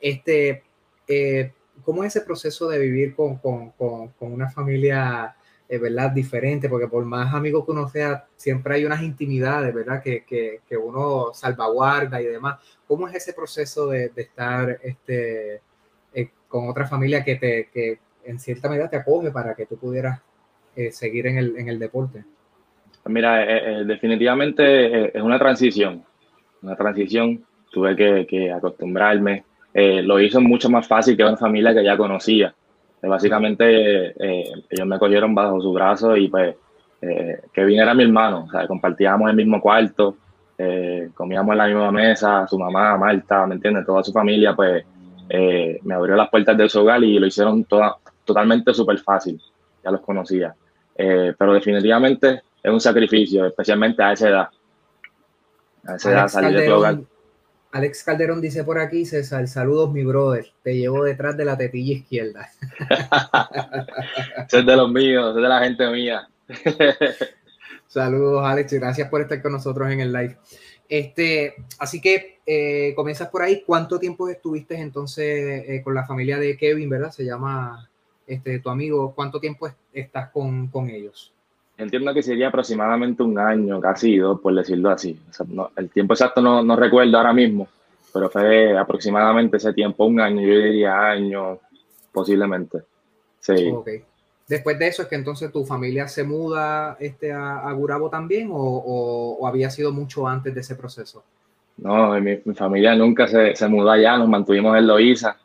Este, 0.00 0.62
eh, 1.08 1.52
¿Cómo 1.84 2.04
es 2.04 2.16
ese 2.16 2.24
proceso 2.24 2.68
de 2.68 2.78
vivir 2.78 3.14
con, 3.14 3.36
con, 3.36 3.70
con, 3.72 4.08
con 4.08 4.32
una 4.32 4.50
familia, 4.50 5.36
eh, 5.68 5.78
¿verdad? 5.78 6.10
Diferente, 6.10 6.68
porque 6.68 6.88
por 6.88 7.04
más 7.04 7.34
amigos 7.34 7.66
que 7.66 7.72
uno 7.72 7.88
sea, 7.88 8.26
siempre 8.34 8.76
hay 8.76 8.84
unas 8.86 9.02
intimidades, 9.02 9.74
¿verdad? 9.74 10.02
Que, 10.02 10.24
que, 10.24 10.60
que 10.66 10.76
uno 10.76 11.32
salvaguarda 11.34 12.20
y 12.22 12.26
demás. 12.26 12.58
¿Cómo 12.86 13.08
es 13.08 13.14
ese 13.14 13.34
proceso 13.34 13.88
de, 13.88 14.08
de 14.08 14.22
estar 14.22 14.80
este, 14.82 15.60
con 16.56 16.68
otra 16.68 16.86
familia 16.86 17.22
que, 17.24 17.36
te, 17.36 17.68
que 17.72 17.98
en 18.24 18.38
cierta 18.38 18.68
medida 18.68 18.88
te 18.88 18.96
acoge 18.96 19.30
para 19.30 19.54
que 19.54 19.66
tú 19.66 19.76
pudieras 19.76 20.20
eh, 20.74 20.90
seguir 20.90 21.26
en 21.26 21.38
el, 21.38 21.56
en 21.56 21.68
el 21.68 21.78
deporte? 21.78 22.24
Mira, 23.06 23.44
eh, 23.44 23.84
definitivamente 23.84 25.16
es 25.16 25.22
una 25.22 25.38
transición, 25.38 26.02
una 26.62 26.76
transición. 26.76 27.44
Tuve 27.70 27.94
que, 27.94 28.26
que 28.26 28.50
acostumbrarme 28.50 29.44
eh, 29.78 30.02
lo 30.02 30.18
hizo 30.18 30.40
mucho 30.40 30.70
más 30.70 30.88
fácil 30.88 31.18
que 31.18 31.22
una 31.22 31.36
familia 31.36 31.74
que 31.74 31.84
ya 31.84 31.98
conocía. 31.98 32.54
Eh, 33.02 33.06
básicamente 33.08 34.06
eh, 34.06 34.50
ellos 34.70 34.86
me 34.86 34.98
cogieron 34.98 35.34
bajo 35.34 35.60
su 35.60 35.70
brazo 35.70 36.16
y 36.16 36.28
pues 36.28 36.56
Kevin 37.52 37.80
era 37.80 37.92
mi 37.92 38.04
hermano, 38.04 38.46
o 38.48 38.50
sea, 38.50 38.66
compartíamos 38.66 39.28
el 39.28 39.36
mismo 39.36 39.60
cuarto, 39.60 40.16
comíamos 41.14 41.52
en 41.52 41.58
la 41.58 41.66
misma 41.66 41.92
mesa, 41.92 42.46
su 42.48 42.58
mamá, 42.58 42.96
Marta, 42.96 43.46
¿me 43.46 43.56
entiendes? 43.56 43.84
Toda 43.84 44.02
su 44.02 44.12
familia 44.12 44.56
pues 44.56 44.82
me 45.28 45.94
abrió 45.94 46.16
las 46.16 46.30
puertas 46.30 46.56
de 46.56 46.68
su 46.68 46.80
hogar 46.80 47.02
y 47.02 47.18
lo 47.18 47.26
hicieron 47.26 47.64
toda, 47.64 47.96
totalmente 48.24 48.72
súper 48.74 48.98
fácil, 48.98 49.40
ya 49.84 49.90
los 49.90 50.00
conocía. 50.00 50.54
pero 50.96 51.52
definitivamente 51.52 52.42
es 52.62 52.72
un 52.72 52.80
sacrificio, 52.80 53.46
especialmente 53.46 54.02
a 54.02 54.12
esa 54.12 54.28
edad. 54.28 54.48
A 55.86 55.96
esa 55.96 56.10
edad 56.10 56.28
salir 56.28 56.58
de 56.58 56.66
tu 56.66 56.74
hogar 56.74 56.98
Alex 57.76 58.04
Calderón 58.04 58.40
dice 58.40 58.64
por 58.64 58.78
aquí, 58.78 59.04
César, 59.04 59.46
saludos 59.48 59.92
mi 59.92 60.02
brother, 60.02 60.46
te 60.62 60.74
llevo 60.74 61.04
detrás 61.04 61.36
de 61.36 61.44
la 61.44 61.58
tetilla 61.58 61.96
izquierda. 61.96 62.48
es 64.50 64.66
de 64.66 64.76
los 64.76 64.90
míos, 64.90 65.36
es 65.36 65.42
de 65.42 65.48
la 65.48 65.60
gente 65.62 65.86
mía. 65.90 66.26
saludos 67.86 68.42
Alex 68.46 68.72
y 68.72 68.78
gracias 68.78 69.10
por 69.10 69.20
estar 69.20 69.42
con 69.42 69.52
nosotros 69.52 69.90
en 69.90 70.00
el 70.00 70.10
live. 70.10 70.38
Este, 70.88 71.54
así 71.78 72.00
que 72.00 72.38
eh, 72.46 72.94
comienzas 72.94 73.28
por 73.28 73.42
ahí. 73.42 73.62
¿Cuánto 73.66 73.98
tiempo 73.98 74.28
estuviste 74.28 74.78
entonces 74.80 75.68
eh, 75.68 75.80
con 75.82 75.94
la 75.94 76.06
familia 76.06 76.38
de 76.38 76.56
Kevin, 76.56 76.88
verdad? 76.88 77.10
Se 77.10 77.24
llama 77.24 77.88
este, 78.26 78.60
tu 78.60 78.70
amigo. 78.70 79.12
¿Cuánto 79.14 79.40
tiempo 79.40 79.68
estás 79.92 80.30
con, 80.30 80.68
con 80.68 80.88
ellos? 80.88 81.32
Entiendo 81.78 82.14
que 82.14 82.22
sería 82.22 82.48
aproximadamente 82.48 83.22
un 83.22 83.38
año, 83.38 83.80
casi 83.80 84.16
dos, 84.16 84.40
por 84.40 84.54
decirlo 84.54 84.90
así. 84.90 85.18
el 85.76 85.90
tiempo 85.90 86.14
exacto 86.14 86.40
no, 86.40 86.62
no, 86.62 86.74
recuerdo 86.74 87.18
ahora 87.18 87.34
mismo, 87.34 87.68
pero 88.14 88.30
fue 88.30 88.76
aproximadamente 88.78 89.58
ese 89.58 89.74
tiempo, 89.74 90.06
un 90.06 90.18
año, 90.18 90.40
yo 90.40 90.58
diría 90.58 90.98
año, 90.98 91.58
posiblemente. 92.12 92.78
Sí. 93.40 93.70
Okay. 93.70 94.02
Después 94.48 94.78
de 94.78 94.86
eso 94.86 95.02
es 95.02 95.08
que 95.08 95.16
entonces 95.16 95.50
tu 95.50 95.64
familia 95.64 96.06
se 96.06 96.22
muda 96.22 96.96
este, 97.00 97.32
a, 97.32 97.70
Gurabo 97.72 98.08
también 98.08 98.48
o, 98.52 98.56
o, 98.56 99.46
había 99.46 99.70
sido 99.70 99.92
mucho 99.92 100.28
antes 100.28 100.54
de 100.54 100.60
ese 100.60 100.76
proceso? 100.76 101.24
No, 101.78 102.18
mi, 102.20 102.38
mi 102.44 102.54
familia 102.54 102.94
nunca 102.94 103.26
se, 103.26 103.56
se, 103.56 103.68
mudó 103.68 103.90
allá, 103.90 104.16
nos 104.16 104.28
mantuvimos 104.28 104.76
en 104.78 104.86
Loíza, 104.86 105.36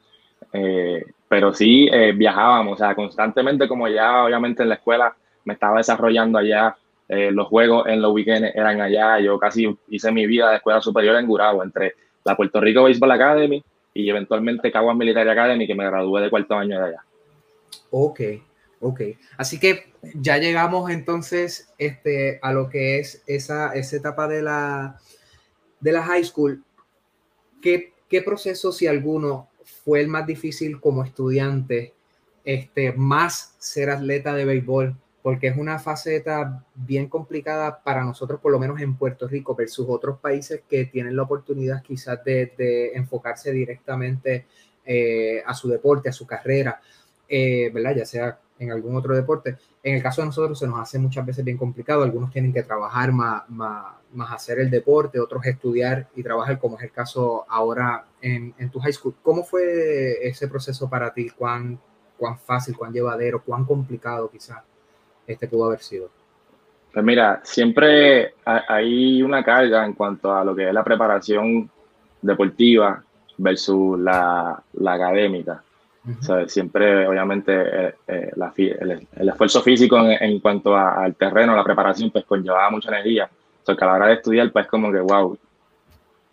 eh, 0.53 1.03
pero 1.27 1.53
sí 1.53 1.89
eh, 1.91 2.12
viajábamos, 2.12 2.74
o 2.74 2.77
sea, 2.77 2.93
constantemente 2.93 3.67
como 3.67 3.88
ya 3.88 4.24
obviamente 4.24 4.63
en 4.63 4.70
la 4.70 4.75
escuela 4.75 5.15
me 5.46 5.53
estaba 5.53 5.77
desarrollando 5.77 6.38
allá. 6.38 6.75
Eh, 7.10 7.29
los 7.31 7.48
juegos 7.48 7.88
en 7.88 8.01
los 8.01 8.13
weekends 8.13 8.55
eran 8.55 8.79
allá. 8.79 9.20
Yo 9.20 9.38
casi 9.38 9.77
hice 9.89 10.12
mi 10.12 10.25
vida 10.27 10.50
de 10.50 10.58
escuela 10.58 10.79
superior 10.79 11.17
en 11.17 11.27
Gurabo, 11.27 11.63
entre 11.63 11.96
la 12.24 12.38
Puerto 12.38 12.62
Rico 12.62 12.84
Baseball 12.84 13.12
Academy 13.12 13.62
y 13.93 14.10
eventualmente 14.10 14.72
Caguas 14.72 14.96
Military 14.96 15.29
Academy, 15.29 15.67
que 15.67 15.75
me 15.75 15.86
gradué 15.86 16.22
de 16.22 16.29
cuarto 16.29 16.55
año 16.55 16.79
de 16.79 16.86
allá. 16.86 17.03
Ok, 17.89 18.22
ok. 18.81 19.01
Así 19.38 19.59
que 19.59 19.93
ya 20.15 20.38
llegamos 20.38 20.91
entonces 20.91 21.71
este, 21.77 22.39
a 22.41 22.51
lo 22.51 22.69
que 22.69 23.00
es 23.00 23.23
esa, 23.27 23.73
esa 23.73 23.95
etapa 23.95 24.27
de 24.27 24.41
la, 24.41 25.00
de 25.79 25.91
la 25.91 26.03
high 26.03 26.25
school. 26.25 26.63
¿Qué, 27.61 27.93
¿Qué 28.09 28.21
proceso, 28.21 28.71
si 28.71 28.88
alguno, 28.88 29.47
fue 29.85 30.01
el 30.01 30.07
más 30.07 30.27
difícil 30.27 30.81
como 30.81 31.03
estudiante, 31.03 31.93
este, 32.43 32.91
más 32.93 33.55
ser 33.59 33.89
atleta 33.89 34.33
de 34.33 34.45
béisbol? 34.45 34.97
porque 35.21 35.47
es 35.47 35.57
una 35.57 35.79
faceta 35.79 36.65
bien 36.73 37.07
complicada 37.07 37.83
para 37.83 38.03
nosotros, 38.03 38.39
por 38.39 38.51
lo 38.51 38.59
menos 38.59 38.81
en 38.81 38.95
Puerto 38.95 39.27
Rico, 39.27 39.55
versus 39.55 39.85
otros 39.88 40.19
países 40.19 40.63
que 40.67 40.85
tienen 40.85 41.15
la 41.15 41.23
oportunidad 41.23 41.83
quizás 41.83 42.23
de, 42.23 42.91
enfocarse 42.95 43.51
directamente 43.51 44.47
eh, 44.83 45.43
a 45.45 45.53
su 45.53 45.69
deporte, 45.69 46.09
a 46.09 46.13
su 46.13 46.25
carrera, 46.25 46.81
eh, 47.27 47.69
¿verdad? 47.73 47.95
Ya 47.97 48.05
sea 48.05 48.39
en 48.62 48.72
algún 48.72 48.96
otro 48.96 49.15
deporte. 49.15 49.58
En 49.82 49.96
el 49.96 50.03
caso 50.03 50.22
de 50.22 50.27
nosotros 50.27 50.58
se 50.58 50.68
nos 50.68 50.80
hace 50.80 51.00
muchas 51.00 51.25
veces 51.25 51.44
bien 51.44 51.58
complicado, 51.58 52.03
algunos 52.03 52.32
tienen 52.32 52.53
que 52.53 52.63
trabajar 52.63 53.12
más, 53.12 53.50
más, 53.50 54.32
hacer 54.32 54.60
el 54.60 54.70
deporte, 54.70 55.20
otros 55.20 55.46
estudiar 55.46 56.08
y 56.15 56.22
trabajar, 56.22 56.60
como 56.60 56.77
es 56.77 56.84
el 56.84 56.91
caso 56.91 57.46
ahora 57.50 58.06
en, 58.22 58.53
en 58.58 58.70
tu 58.70 58.80
high 58.80 58.94
school. 58.94 59.15
¿Cómo 59.24 59.44
fue 59.44 60.27
ese 60.27 60.48
proceso 60.48 60.89
para 60.89 61.12
ti? 61.12 61.30
¿Cuán, 61.30 61.80
cuán 62.18 62.38
fácil, 62.38 62.77
cuán 62.77 62.94
llevadero, 62.94 63.41
cuán 63.44 63.65
complicado 63.65 64.30
quizás? 64.30 64.63
este 65.27 65.48
pudo 65.48 65.65
haber 65.65 65.80
sido? 65.80 66.10
Pues 66.94 67.06
mira, 67.06 67.39
siempre 67.44 68.34
hay 68.46 69.24
una 69.24 69.44
carga 69.44 69.86
en 69.86 69.94
cuanto 69.94 70.34
a 70.34 70.44
lo 70.44 70.56
que 70.56 70.68
es 70.68 70.74
la 70.74 70.84
preparación 70.84 71.70
deportiva 72.22 73.03
versus 73.38 73.98
la, 74.00 74.62
la 74.74 74.94
académica. 74.94 75.63
Siempre, 76.48 77.08
obviamente, 77.08 77.53
eh, 77.53 77.96
eh, 78.08 78.31
el, 79.15 79.29
esfuerzo 79.29 79.62
físico 79.62 79.98
en, 80.00 80.39
cuanto 80.39 80.75
al 80.75 81.15
terreno, 81.15 81.55
la 81.55 81.63
preparación, 81.63 82.12
pues 82.12 82.25
conllevaba 82.25 82.70
mucha 82.70 82.89
energía. 82.89 83.29
O 83.62 83.65
sea, 83.65 83.75
que 83.75 83.84
a 83.84 83.88
la 83.88 83.93
hora 83.93 84.08
de 84.08 84.13
estudiar, 84.15 84.51
pues 84.51 84.67
como 84.67 84.91
que, 84.91 85.00
wow, 85.00 85.38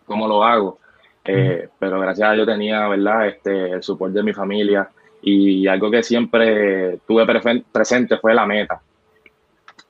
¿cómo 0.05 0.27
lo 0.27 0.43
hago? 0.43 0.79
Eh, 1.23 1.69
pero 1.77 1.99
gracias 1.99 2.29
a 2.29 2.33
Dios 2.33 2.47
tenía, 2.47 2.87
¿verdad? 2.87 3.27
Este, 3.27 3.71
el 3.71 3.83
soporte 3.83 4.17
de 4.17 4.23
mi 4.23 4.33
familia 4.33 4.89
y 5.21 5.67
algo 5.67 5.91
que 5.91 6.01
siempre 6.01 6.99
tuve 7.05 7.25
presente 7.71 8.17
fue 8.17 8.33
la 8.33 8.45
meta 8.45 8.81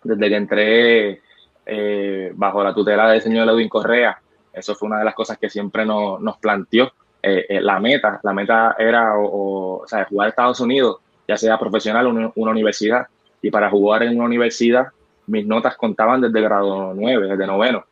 desde 0.04 0.28
que 0.28 0.36
entré 0.36 1.22
bajo 2.34 2.64
la 2.64 2.74
tutela 2.74 3.12
del 3.12 3.22
señor 3.22 3.48
Edwin 3.48 3.70
Correa, 3.70 4.20
eso 4.54 4.76
fue 4.76 4.88
una 4.88 5.00
de 5.00 5.06
las 5.06 5.16
cosas 5.16 5.38
que 5.38 5.50
siempre 5.50 5.86
nos 5.86 6.38
planteó. 6.40 6.92
Eh, 7.22 7.46
eh, 7.50 7.62
la 7.62 7.80
meta, 7.80 8.20
la 8.24 8.34
meta 8.34 8.76
era 8.80 9.14
o, 9.18 9.84
sea, 9.86 10.06
jugar 10.06 10.28
a 10.28 10.30
Estados 10.30 10.60
Unidos, 10.60 10.98
ya 11.28 11.38
sea 11.38 11.58
profesional 11.60 12.08
o 12.08 12.32
una, 12.36 12.52
universidad. 12.52 13.08
Y 13.42 13.52
para 13.52 13.70
jugar 13.70 14.04
en 14.04 14.16
una 14.16 14.26
universidad, 14.26 14.88
mis 15.28 15.46
notas 15.46 15.76
contaban 15.76 16.22
desde 16.22 16.42
grado 16.42 16.94
9, 16.94 17.28
desde 17.28 17.48
noveno. 17.48 17.86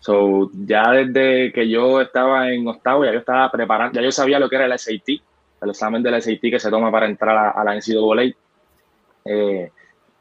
So, 0.00 0.50
ya 0.52 0.90
desde 0.92 1.52
que 1.52 1.68
yo 1.68 2.00
estaba 2.00 2.50
en 2.50 2.66
octavo, 2.68 3.04
ya 3.04 3.12
yo 3.12 3.18
estaba 3.18 3.50
preparando, 3.50 3.98
ya 3.98 4.04
yo 4.04 4.12
sabía 4.12 4.38
lo 4.38 4.48
que 4.48 4.56
era 4.56 4.66
el 4.66 4.78
SAT, 4.78 5.08
el 5.62 5.70
examen 5.70 6.02
del 6.02 6.20
SAT 6.22 6.40
que 6.42 6.60
se 6.60 6.70
toma 6.70 6.92
para 6.92 7.06
entrar 7.06 7.36
a, 7.36 7.50
a 7.50 7.64
la 7.64 7.74
NCAA. 7.74 8.32
Eh, 9.24 9.70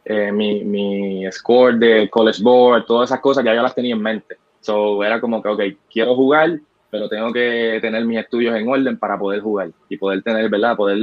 eh, 0.07 0.31
mi, 0.31 0.63
mi, 0.63 1.31
score 1.31 1.77
de 1.77 2.09
college 2.09 2.41
board, 2.41 2.85
todas 2.85 3.09
esas 3.09 3.19
cosas 3.19 3.43
ya 3.43 3.53
yo 3.53 3.61
las 3.61 3.75
tenía 3.75 3.95
en 3.95 4.01
mente. 4.01 4.37
So 4.61 5.03
era 5.03 5.19
como 5.19 5.41
que, 5.41 5.49
ok, 5.49 5.61
quiero 5.91 6.15
jugar, 6.15 6.59
pero 6.95 7.09
tengo 7.09 7.33
que 7.33 7.77
tener 7.81 8.05
mis 8.05 8.19
estudios 8.19 8.55
en 8.55 8.69
orden 8.69 8.97
para 8.97 9.19
poder 9.19 9.41
jugar 9.41 9.69
y 9.89 9.97
poder 9.97 10.23
tener, 10.23 10.49
¿verdad? 10.49 10.77
Poder 10.77 10.97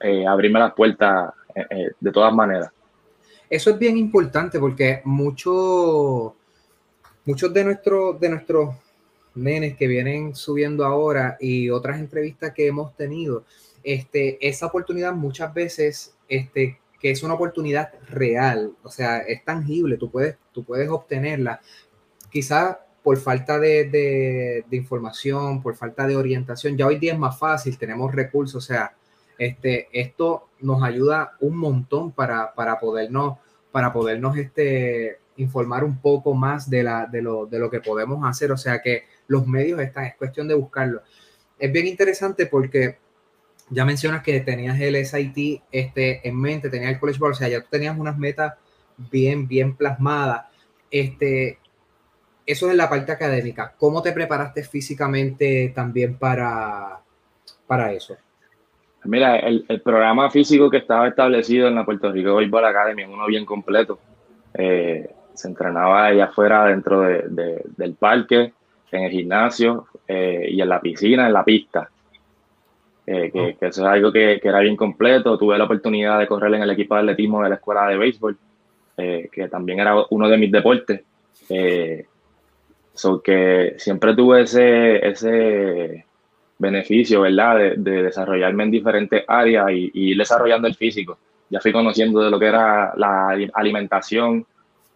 eh, 0.00 0.26
abrirme 0.26 0.58
las 0.58 0.72
puertas 0.72 1.34
eh, 1.54 1.90
de 2.00 2.10
todas 2.10 2.32
maneras. 2.32 2.70
Eso 3.50 3.68
es 3.68 3.78
bien 3.78 3.98
importante 3.98 4.58
porque 4.58 5.02
muchos 5.04 6.32
muchos 7.26 7.52
de, 7.52 7.62
nuestros 7.62 8.18
de 8.18 8.28
nuestros 8.30 8.74
nenes 9.34 9.76
que 9.76 9.86
vienen 9.86 10.34
subiendo 10.34 10.86
ahora 10.86 11.36
y 11.38 11.68
otras 11.68 11.98
entrevistas 11.98 12.54
que 12.54 12.66
hemos 12.66 12.96
tenido, 12.96 13.44
este, 13.84 14.38
esa 14.40 14.64
oportunidad 14.64 15.12
muchas 15.12 15.52
veces 15.52 16.16
este, 16.26 16.80
que 16.98 17.10
es 17.10 17.22
una 17.22 17.34
oportunidad 17.34 17.92
real, 18.08 18.72
o 18.82 18.88
sea, 18.88 19.18
es 19.18 19.44
tangible, 19.44 19.98
tú 19.98 20.10
puedes, 20.10 20.38
tú 20.52 20.64
puedes 20.64 20.88
obtenerla. 20.88 21.60
Quizá 22.30 22.80
por 23.02 23.18
falta 23.18 23.58
de, 23.58 24.64
información, 24.70 25.62
por 25.62 25.74
falta 25.76 26.06
de 26.06 26.16
orientación, 26.16 26.76
ya 26.76 26.86
hoy 26.86 26.98
día 26.98 27.12
es 27.12 27.18
más 27.18 27.38
fácil, 27.38 27.76
tenemos 27.76 28.14
recursos, 28.14 28.64
o 28.64 28.66
sea, 28.66 28.94
este, 29.38 29.88
esto 29.92 30.48
nos 30.60 30.82
ayuda 30.82 31.32
un 31.40 31.56
montón 31.56 32.12
para, 32.12 32.54
para 32.54 32.78
podernos, 32.78 33.38
para 33.72 33.92
podernos 33.92 34.36
este, 34.36 35.18
informar 35.36 35.82
un 35.82 35.98
poco 35.98 36.34
más 36.34 36.70
de, 36.70 36.84
la, 36.84 37.06
de, 37.06 37.22
lo, 37.22 37.46
de 37.46 37.58
lo 37.58 37.70
que 37.70 37.80
podemos 37.80 38.24
hacer, 38.28 38.52
o 38.52 38.56
sea 38.56 38.80
que 38.80 39.04
los 39.26 39.46
medios 39.46 39.80
están, 39.80 40.04
es 40.04 40.14
cuestión 40.16 40.46
de 40.46 40.54
buscarlo. 40.54 41.02
Es 41.58 41.72
bien 41.72 41.86
interesante 41.86 42.46
porque 42.46 42.98
ya 43.70 43.84
mencionas 43.84 44.22
que 44.22 44.40
tenías 44.40 44.78
el 44.80 45.04
SIT 45.04 45.62
este, 45.72 46.26
en 46.28 46.38
mente, 46.38 46.68
tenías 46.68 46.92
el 46.92 47.00
College 47.00 47.18
Board, 47.18 47.32
o 47.32 47.36
sea, 47.36 47.48
ya 47.48 47.60
tú 47.60 47.68
tenías 47.70 47.98
unas 47.98 48.18
metas 48.18 48.54
bien, 49.10 49.48
bien 49.48 49.76
plasmada. 49.76 50.50
Este, 50.90 51.58
eso 52.44 52.66
es 52.66 52.72
en 52.72 52.78
la 52.78 52.88
parte 52.88 53.12
académica. 53.12 53.74
¿Cómo 53.78 54.02
te 54.02 54.12
preparaste 54.12 54.64
físicamente 54.64 55.72
también 55.74 56.16
para, 56.16 57.00
para 57.66 57.92
eso? 57.92 58.16
Mira, 59.04 59.36
el, 59.36 59.64
programa 59.82 60.30
físico 60.30 60.70
que 60.70 60.76
estaba 60.76 61.08
establecido 61.08 61.66
en 61.66 61.74
la 61.74 61.84
Puerto 61.84 62.12
Rico 62.12 62.36
Baseball 62.36 62.64
Academy 62.64 63.04
uno 63.04 63.26
bien 63.26 63.44
completo. 63.44 63.98
Eh, 64.54 65.10
se 65.34 65.48
entrenaba 65.48 66.06
allá 66.06 66.26
afuera 66.26 66.66
dentro 66.66 67.00
del 67.00 67.94
parque, 67.98 68.52
en 68.92 69.02
el 69.04 69.10
gimnasio 69.10 69.86
eh, 70.06 70.46
y 70.50 70.60
en 70.60 70.68
la 70.68 70.80
piscina, 70.80 71.26
en 71.26 71.32
la 71.32 71.44
pista. 71.44 71.88
Eh, 73.04 73.30
que, 73.32 73.56
eso 73.66 73.82
es 73.82 73.88
algo 73.88 74.12
que, 74.12 74.40
era 74.42 74.60
bien 74.60 74.76
completo. 74.76 75.36
Tuve 75.36 75.58
la 75.58 75.64
oportunidad 75.64 76.18
de 76.18 76.28
correr 76.28 76.54
en 76.54 76.62
el 76.62 76.70
equipo 76.70 76.94
de 76.94 77.00
atletismo 77.00 77.42
de 77.42 77.48
la 77.48 77.54
escuela 77.56 77.88
de 77.88 77.96
béisbol, 77.96 78.38
que 78.96 79.48
también 79.50 79.80
era 79.80 79.96
uno 80.10 80.28
de 80.28 80.38
mis 80.38 80.52
deportes. 80.52 81.00
So 82.94 83.22
que 83.22 83.74
siempre 83.78 84.14
tuve 84.14 84.42
ese, 84.42 85.06
ese 85.06 86.04
beneficio, 86.58 87.22
¿verdad? 87.22 87.74
De, 87.76 88.02
desarrollarme 88.02 88.64
en 88.64 88.70
diferentes 88.70 89.24
áreas 89.26 89.70
y, 89.70 89.90
ir 89.94 90.16
desarrollando 90.16 90.68
el 90.68 90.74
físico. 90.74 91.18
Ya 91.50 91.60
fui 91.60 91.72
conociendo 91.72 92.22
de 92.22 92.30
lo 92.30 92.38
que 92.38 92.46
era 92.46 92.94
la 92.96 93.36
alimentación, 93.54 94.46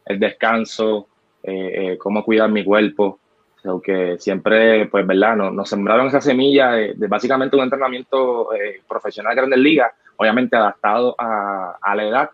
el 0.06 0.18
descanso, 0.18 1.08
eh, 1.42 1.92
eh, 1.92 1.98
cómo 1.98 2.24
cuidar 2.24 2.50
mi 2.50 2.64
cuerpo. 2.64 3.18
So 3.62 3.80
que 3.80 4.16
siempre, 4.18 4.86
pues, 4.86 5.06
¿verdad? 5.06 5.36
Nos, 5.36 5.52
nos 5.52 5.68
sembraron 5.68 6.06
esa 6.06 6.20
semilla 6.20 6.72
de, 6.72 6.94
básicamente 7.08 7.56
un 7.56 7.64
entrenamiento 7.64 8.54
eh, 8.54 8.82
profesional 8.86 9.32
de 9.32 9.36
Grandes 9.36 9.58
Ligas, 9.58 9.92
obviamente 10.16 10.56
adaptado 10.56 11.14
a, 11.18 11.78
a 11.80 11.94
la 11.96 12.04
edad, 12.04 12.30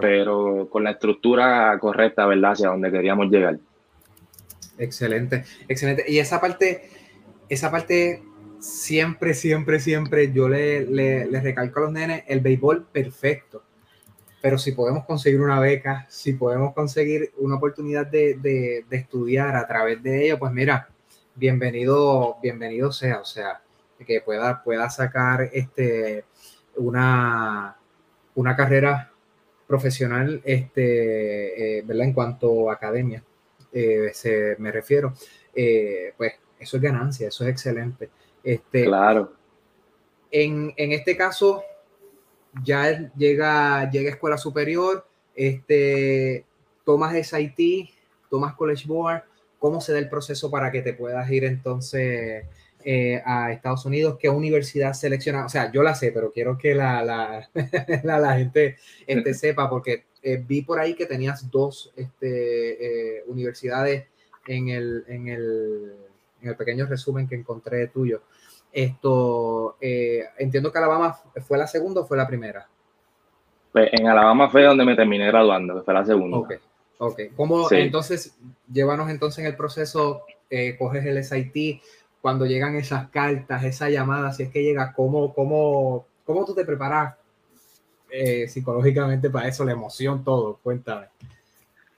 pero 0.00 0.68
con 0.70 0.84
la 0.84 0.90
estructura 0.92 1.78
correcta, 1.78 2.26
¿verdad? 2.26 2.52
Hacia 2.52 2.70
donde 2.70 2.90
queríamos 2.90 3.30
llegar. 3.30 3.56
Excelente, 4.78 5.44
excelente. 5.68 6.04
Y 6.08 6.18
esa 6.18 6.40
parte, 6.40 6.90
esa 7.48 7.70
parte 7.70 8.22
siempre, 8.58 9.34
siempre, 9.34 9.80
siempre 9.80 10.32
yo 10.32 10.48
le, 10.48 10.86
le, 10.86 11.40
recalco 11.40 11.80
a 11.80 11.82
los 11.82 11.92
nenes 11.92 12.24
el 12.26 12.40
béisbol 12.40 12.86
perfecto. 12.86 13.62
Pero 14.42 14.58
si 14.58 14.72
podemos 14.72 15.04
conseguir 15.06 15.40
una 15.40 15.58
beca, 15.60 16.06
si 16.08 16.34
podemos 16.34 16.72
conseguir 16.74 17.32
una 17.38 17.56
oportunidad 17.56 18.06
de, 18.06 18.84
estudiar 18.90 19.56
a 19.56 19.66
través 19.66 20.02
de 20.02 20.26
ello, 20.26 20.38
pues 20.38 20.52
mira, 20.52 20.88
bienvenido, 21.34 22.36
bienvenido 22.42 22.92
sea. 22.92 23.20
O 23.20 23.24
sea, 23.24 23.62
que 24.06 24.20
pueda, 24.20 24.62
pueda 24.62 24.88
sacar 24.90 25.50
este, 25.52 26.24
una, 26.76 27.76
una 28.34 28.56
carrera 28.56 29.10
profesional, 29.66 30.42
este, 30.44 31.78
eh, 31.78 31.82
¿verdad? 31.82 32.04
En 32.04 32.12
cuanto 32.12 32.70
a 32.70 32.74
academia. 32.74 33.24
Eh, 33.78 34.10
se, 34.14 34.56
me 34.58 34.72
refiero, 34.72 35.12
eh, 35.54 36.14
pues 36.16 36.32
eso 36.58 36.78
es 36.78 36.82
ganancia, 36.82 37.28
eso 37.28 37.44
es 37.44 37.50
excelente. 37.50 38.08
Este, 38.42 38.84
claro. 38.84 39.34
En, 40.30 40.72
este 40.78 41.14
caso, 41.14 41.62
ya 42.64 43.12
llega, 43.14 43.90
llega 43.90 44.08
a 44.08 44.14
escuela 44.14 44.38
superior, 44.38 45.06
este, 45.34 46.46
tomas 46.84 47.14
SIT, 47.26 47.90
tomas 48.30 48.54
College 48.54 48.86
Board, 48.88 49.24
¿cómo 49.58 49.82
se 49.82 49.92
da 49.92 49.98
el 49.98 50.08
proceso 50.08 50.50
para 50.50 50.72
que 50.72 50.80
te 50.80 50.94
puedas 50.94 51.30
ir 51.30 51.44
entonces 51.44 52.46
eh, 52.82 53.22
a 53.26 53.52
Estados 53.52 53.84
Unidos? 53.84 54.16
¿Qué 54.18 54.30
universidad 54.30 54.94
selecciona? 54.94 55.44
O 55.44 55.50
sea, 55.50 55.70
yo 55.70 55.82
la 55.82 55.94
sé, 55.94 56.12
pero 56.12 56.32
quiero 56.32 56.56
que 56.56 56.74
la, 56.74 57.04
la, 57.04 57.50
la, 58.18 58.38
gente 58.38 58.76
este, 59.06 59.34
sepa, 59.34 59.68
porque 59.68 60.06
eh, 60.28 60.42
vi 60.44 60.62
por 60.62 60.80
ahí 60.80 60.94
que 60.94 61.06
tenías 61.06 61.48
dos 61.52 61.92
este, 61.94 63.18
eh, 63.18 63.24
universidades 63.28 64.08
en 64.44 64.70
el, 64.70 65.04
en, 65.06 65.28
el, 65.28 65.92
en 66.42 66.48
el, 66.48 66.56
pequeño 66.56 66.84
resumen 66.86 67.28
que 67.28 67.36
encontré 67.36 67.86
tuyo. 67.86 68.22
Esto, 68.72 69.76
eh, 69.80 70.24
entiendo 70.36 70.72
que 70.72 70.78
Alabama 70.78 71.16
fue 71.46 71.56
la 71.56 71.68
segunda 71.68 72.00
o 72.00 72.06
fue 72.06 72.16
la 72.16 72.26
primera. 72.26 72.66
Pues 73.70 73.88
en 73.92 74.08
Alabama 74.08 74.50
fue 74.50 74.64
donde 74.64 74.84
me 74.84 74.96
terminé 74.96 75.28
graduando, 75.28 75.84
fue 75.84 75.94
la 75.94 76.04
segunda. 76.04 76.38
Ok, 76.38 76.54
ok. 76.98 77.20
¿Cómo, 77.36 77.70
entonces, 77.70 78.36
llévanos 78.72 79.08
entonces 79.10 79.44
en 79.44 79.46
el 79.46 79.56
proceso, 79.56 80.24
coges 80.76 81.06
el 81.06 81.22
SIT, 81.22 81.80
cuando 82.20 82.46
llegan 82.46 82.74
esas 82.74 83.10
cartas, 83.10 83.62
esa 83.62 83.90
llamada, 83.90 84.32
si 84.32 84.42
es 84.42 84.50
que 84.50 84.64
llega, 84.64 84.92
¿cómo, 84.92 85.32
cómo, 85.32 86.04
cómo 86.24 86.44
tú 86.44 86.52
te 86.52 86.64
preparas 86.64 87.14
eh, 88.10 88.46
psicológicamente 88.48 89.30
para 89.30 89.48
eso, 89.48 89.64
la 89.64 89.72
emoción, 89.72 90.22
todo? 90.22 90.58
Cuéntame. 90.62 91.06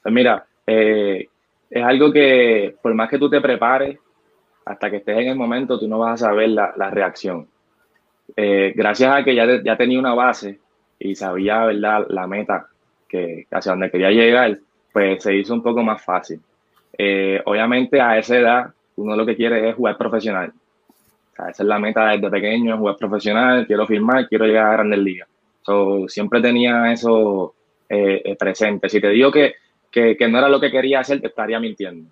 Pues 0.03 0.15
mira, 0.15 0.45
eh, 0.67 1.29
es 1.69 1.85
algo 1.85 2.11
que 2.13 2.75
por 2.81 2.95
más 2.95 3.11
que 3.11 3.19
tú 3.19 3.29
te 3.29 3.41
prepares, 3.41 3.99
hasta 4.65 4.91
que 4.91 4.97
estés 4.99 5.19
en 5.19 5.29
el 5.29 5.37
momento, 5.37 5.79
tú 5.79 5.87
no 5.89 5.99
vas 5.99 6.23
a 6.23 6.29
saber 6.29 6.51
la, 6.51 6.91
reacción. 6.91 7.47
Eh, 8.37 8.73
gracias 8.75 9.15
a 9.15 9.25
que 9.25 9.35
ya, 9.35 9.63
ya 9.63 9.77
tenía 9.77 9.99
una 9.99 10.15
base 10.15 10.59
y 10.99 11.15
sabía, 11.15 11.65
¿verdad?, 11.65 12.07
la 12.09 12.27
meta 12.27 12.67
que 13.09 13.47
hacia 13.51 13.73
donde 13.73 13.91
quería 13.91 14.11
llegar, 14.11 14.59
pues 14.93 15.23
se 15.23 15.35
hizo 15.35 15.55
un 15.55 15.63
poco 15.63 15.83
más 15.83 16.03
fácil. 16.05 16.41
obviamente 17.45 18.01
a 18.01 18.19
esa 18.19 18.37
edad, 18.37 18.75
uno 18.97 19.17
lo 19.17 19.25
que 19.25 19.37
quiere 19.37 19.71
es 19.71 19.77
jugar 19.77 19.97
profesional. 19.97 20.53
esa 21.35 21.51
es 21.51 21.61
la 21.61 21.79
meta 21.79 22.09
desde 22.09 22.31
pequeño, 22.31 22.77
jugar 22.79 22.97
profesional, 22.97 23.67
quiero 23.67 23.87
firmar, 23.87 24.29
quiero 24.29 24.47
llegar 24.47 24.67
a 24.67 24.73
grandes 24.73 24.99
ligas 24.99 25.29
siempre 26.09 26.41
tenía 26.41 26.93
eso 26.93 27.55
eh, 27.89 28.21
eh, 28.25 28.37
presente. 28.37 28.89
Si 28.89 29.01
te 29.01 29.09
digo 29.09 29.31
que, 29.31 29.55
que, 29.91 30.29
no 30.29 30.39
era 30.39 30.49
lo 30.49 30.61
que 30.61 30.71
quería 30.71 31.01
hacer, 31.01 31.21
te 31.21 31.29
estaría 31.29 31.59
mintiendo. 31.59 32.11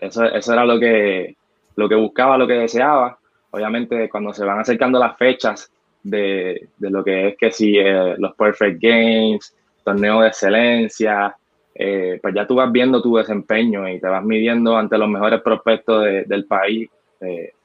eso, 0.00 0.24
eso 0.24 0.52
era 0.52 0.64
lo 0.64 0.78
que, 0.80 1.36
lo 1.76 1.88
que 1.88 1.94
buscaba, 1.94 2.36
lo 2.36 2.46
que 2.46 2.54
deseaba. 2.54 3.18
Obviamente, 3.50 4.08
cuando 4.08 4.32
se 4.32 4.44
van 4.44 4.58
acercando 4.58 4.98
las 4.98 5.16
fechas 5.16 5.70
de, 6.02 6.68
de 6.76 6.90
lo 6.90 7.04
que 7.04 7.28
es 7.28 7.36
que 7.36 7.50
si 7.52 7.78
eh, 7.78 8.16
los 8.18 8.34
Perfect 8.34 8.82
Games, 8.82 9.54
torneos 9.84 10.22
de 10.22 10.28
excelencia, 10.28 11.36
pues 11.74 12.34
ya 12.34 12.46
tú 12.46 12.56
vas 12.56 12.70
viendo 12.70 13.02
tu 13.02 13.16
desempeño 13.16 13.88
y 13.88 14.00
te 14.00 14.08
vas 14.08 14.24
midiendo 14.24 14.76
ante 14.76 14.96
los 14.96 15.08
mejores 15.08 15.40
prospectos 15.42 16.04
del 16.04 16.46
país 16.46 16.88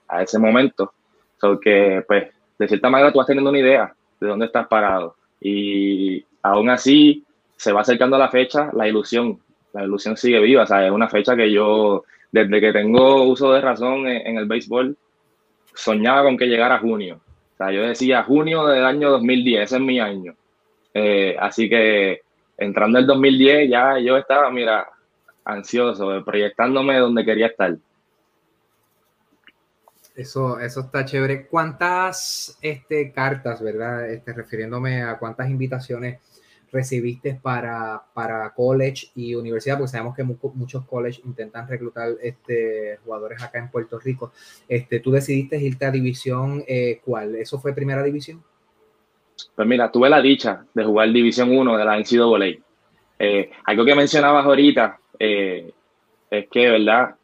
a 0.07 0.23
ese 0.23 0.39
momento. 0.39 0.93
So 1.38 1.59
que, 1.59 2.03
pues, 2.07 2.27
de 2.57 2.67
cierta 2.67 2.89
manera 2.89 3.12
tú 3.12 3.19
vas 3.19 3.27
teniendo 3.27 3.49
una 3.49 3.59
idea 3.59 3.95
de 4.19 4.27
dónde 4.27 4.45
estás 4.47 4.67
parado. 4.67 5.15
Y 5.41 6.23
aún 6.41 6.69
así 6.69 7.23
se 7.55 7.71
va 7.71 7.82
acercando 7.82 8.17
la 8.17 8.29
fecha, 8.29 8.69
la 8.73 8.88
ilusión, 8.88 9.39
la 9.73 9.84
ilusión 9.84 10.17
sigue 10.17 10.39
viva. 10.39 10.63
O 10.63 10.67
sea, 10.67 10.86
es 10.86 10.91
una 10.91 11.10
fecha 11.10 11.36
que 11.36 11.51
yo, 11.51 12.03
desde 12.32 12.62
que 12.62 12.73
tengo 12.73 13.23
uso 13.23 13.53
de 13.53 13.62
razón 13.62 14.08
en, 14.08 14.38
el 14.38 14.45
béisbol, 14.45 14.97
soñaba 15.73 16.23
con 16.23 16.38
que 16.38 16.47
llegara 16.47 16.79
junio. 16.79 17.21
O 17.53 17.58
sea, 17.58 17.71
yo 17.71 17.82
decía 17.82 18.23
junio 18.23 18.65
del 18.67 18.86
año 18.86 19.10
2010, 19.12 19.63
ese 19.63 19.75
es 19.75 19.82
mi 19.82 19.99
año. 19.99 20.36
Eh, 20.93 21.36
así 21.39 21.69
que 21.69 22.21
entrando 22.58 22.99
el 22.99 23.05
2010 23.05 23.69
ya 23.69 23.99
yo 23.99 24.17
estaba, 24.17 24.49
mira, 24.49 24.88
ansioso, 25.45 26.23
proyectándome 26.23 26.97
donde 26.97 27.25
quería 27.25 27.47
estar. 27.47 27.75
Eso, 30.15 30.60
eso 30.60 30.82
está 30.82 31.06
chévere. 31.06 31.48
¿Cuántas 31.48 32.58
este, 32.62 33.12
cartas, 33.12 33.62
verdad? 33.62 34.10
Este, 34.10 34.34
refiriéndome 34.34 35.02
a 35.02 35.17
cuántas 35.17 35.50
invitaciones 35.50 36.19
recibiste 36.72 37.39
para, 37.41 38.04
para 38.13 38.54
college 38.54 39.08
y 39.15 39.34
universidad, 39.36 39.78
porque 39.78 39.91
sabemos 39.91 40.15
que 40.15 40.24
muchos 40.24 40.86
college 40.86 41.22
intentan 41.26 41.67
reclutar 41.67 42.10
este, 42.22 43.00
jugadores 43.04 43.41
acá 43.41 43.60
en 43.60 43.72
Puerto 43.72 44.00
Rico. 44.00 44.34
Este, 44.67 45.00
¿Tú 45.00 45.12
decidiste 45.12 45.58
irte 45.58 45.86
a 45.86 45.91
división 45.91 46.63
eh, 46.67 47.02
cuál? 47.04 47.36
¿Eso 47.36 47.60
fue 47.60 47.74
primera 47.74 48.04
división? 48.04 48.43
Pues 49.56 49.67
mira, 49.67 49.91
tuve 49.91 50.10
la 50.10 50.22
dicha 50.22 50.65
de 50.74 50.84
jugar 50.84 51.12
división 51.12 51.56
1 51.56 51.78
de 51.78 51.86
la 51.86 51.98
NCAA. 51.98 52.63
Eh, 53.19 53.52
algo 53.65 53.86
que 53.86 53.95
mencionabas 53.95 54.45
ahorita 54.45 55.00
eh, 55.17 55.72
es 56.30 56.48
que, 56.50 56.69
¿verdad? 56.69 57.15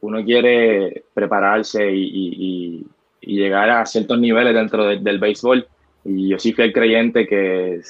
Uno 0.00 0.24
quiere 0.24 1.04
prepararse 1.14 1.90
y, 1.92 2.86
llegar 3.20 3.68
a 3.68 3.84
ciertos 3.84 4.18
niveles 4.18 4.54
dentro 4.54 4.86
del 4.86 5.18
béisbol. 5.18 5.66
Y 6.04 6.28
yo 6.28 6.38
sí 6.38 6.52
fui 6.52 6.64
el 6.64 6.72
creyente 6.72 7.26
que 7.26 7.80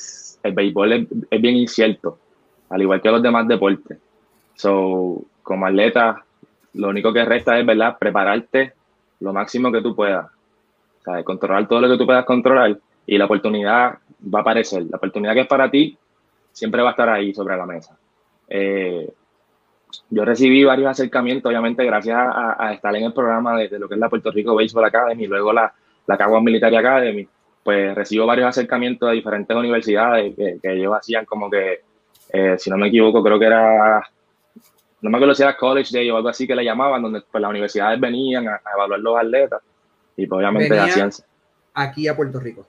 el 0.43 0.53
béisbol 0.53 0.93
es, 1.31 1.41
bien 1.41 1.57
incierto, 1.57 2.19
al 2.71 2.83
igual 2.83 3.01
que 3.01 3.11
los 3.11 3.23
demás 3.23 3.47
deportes. 3.47 3.99
So, 4.55 5.23
como 5.43 5.67
atleta, 5.67 6.25
lo 6.75 6.89
único 6.89 7.13
que 7.13 7.25
resta 7.25 7.59
es, 7.59 7.65
¿verdad?, 7.65 7.99
prepararte 7.99 8.73
lo 9.21 9.33
máximo 9.33 9.71
que 9.71 9.83
tú 9.83 9.95
puedas. 9.95 10.27
O 10.27 11.03
sea, 11.05 11.23
controlar 11.23 11.69
todo 11.69 11.83
lo 11.83 11.89
que 11.89 11.99
tú 11.99 12.07
puedas 12.07 12.25
controlar 12.25 12.77
y 13.07 13.17
la 13.17 13.27
oportunidad 13.27 13.99
va 14.23 14.41
a 14.41 14.43
aparecer. 14.43 14.85
La 14.91 14.97
oportunidad 14.97 15.35
que 15.35 15.41
es 15.41 15.47
para 15.47 15.71
ti 15.71 15.97
siempre 16.53 16.83
va 16.83 16.89
a 16.89 16.93
estar 16.93 17.09
ahí 17.09 17.33
sobre 17.33 17.57
la 17.57 17.67
mesa. 17.67 17.97
Eh, 18.49 19.09
yo 20.11 20.25
recibí 20.25 20.65
varios 20.65 20.91
acercamientos, 20.91 21.49
obviamente, 21.49 21.85
gracias 21.85 22.19
a, 22.19 22.73
estar 22.73 22.95
en 22.97 23.05
el 23.05 23.13
programa 23.13 23.57
de, 23.57 23.79
lo 23.79 23.89
que 23.89 23.95
es 23.95 24.01
la 24.01 24.09
Puerto 24.09 24.31
Rico 24.31 24.55
Baseball 24.55 24.85
Academy 24.85 25.25
y 25.25 25.27
luego 25.27 25.53
la, 25.53 25.73
la 26.07 26.17
Caguas 26.17 26.43
Military 26.43 26.77
Academy, 26.77 27.29
pues 27.63 27.95
recibo 27.95 28.27
varios 28.27 28.49
acercamientos 28.49 29.09
de 29.09 29.17
diferentes 29.17 29.57
universidades 29.57 30.35
que, 30.35 30.59
ellos 30.63 30.95
hacían 30.95 31.25
como 31.25 31.51
que, 31.51 31.81
eh, 32.33 32.57
si 32.59 32.71
no 32.71 32.77
me 32.77 32.89
equivoco, 32.89 33.23
creo 33.23 33.39
que 33.39 33.47
era, 33.47 34.03
no 35.01 35.11
me 35.11 35.17
acuerdo 35.17 35.35
si 35.35 35.43
era 35.43 35.57
College 35.57 35.91
Day 35.93 36.11
o 36.11 36.17
algo 36.17 36.29
así 36.29 36.47
que 36.47 36.55
le 36.55 36.65
llamaban, 36.65 37.03
donde 37.03 37.23
pues, 37.31 37.41
las 37.41 37.51
universidades 37.51 38.01
venían 38.01 38.49
a, 38.49 38.61
evaluar 38.75 39.01
los 39.01 39.19
atletas 39.19 39.63
y 40.17 40.27
pues, 40.27 40.39
obviamente 40.39 40.79
hacían... 40.79 41.11
Aquí 41.75 42.09
a 42.09 42.17
Puerto 42.17 42.41
Rico. 42.41 42.67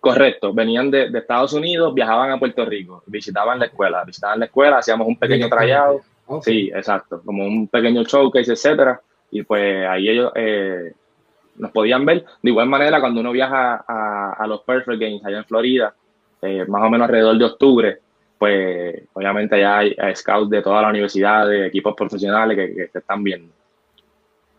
Correcto, 0.00 0.52
venían 0.52 0.90
de, 0.90 1.06
Estados 1.16 1.52
Unidos, 1.52 1.94
viajaban 1.94 2.32
a 2.32 2.38
Puerto 2.38 2.64
Rico, 2.64 3.04
visitaban 3.06 3.60
la 3.60 3.66
escuela, 3.66 4.04
visitaban 4.04 4.40
la 4.40 4.46
escuela, 4.46 4.78
hacíamos 4.78 5.06
un 5.06 5.16
pequeño 5.16 5.48
trayado, 5.48 6.00
sí, 6.42 6.70
exacto, 6.74 7.22
como 7.24 7.44
un 7.44 7.68
pequeño 7.68 8.04
showcase, 8.04 8.52
etcétera, 8.52 9.00
y 9.30 9.42
pues 9.42 9.86
ahí 9.86 10.08
ellos 10.08 10.32
eh, 10.34 10.92
nos 11.56 11.70
podían 11.70 12.04
ver. 12.04 12.24
De 12.42 12.50
igual 12.50 12.68
manera, 12.68 13.00
cuando 13.00 13.20
uno 13.20 13.32
viaja 13.32 13.84
a, 13.86 14.46
los 14.46 14.62
Perfect 14.62 15.00
Games 15.00 15.24
allá 15.24 15.38
en 15.38 15.44
Florida, 15.44 15.94
eh, 16.40 16.64
más 16.66 16.82
o 16.82 16.90
menos 16.90 17.06
alrededor 17.06 17.38
de 17.38 17.44
octubre, 17.44 17.98
pues 18.38 19.02
obviamente 19.12 19.58
ya 19.60 19.78
hay, 19.78 19.94
scouts 20.14 20.50
de 20.50 20.62
toda 20.62 20.82
la 20.82 20.88
universidad, 20.88 21.46
de 21.46 21.66
equipos 21.66 21.94
profesionales 21.94 22.56
que, 22.56 22.88
que, 22.90 22.98
están 22.98 23.22
viendo. 23.22 23.52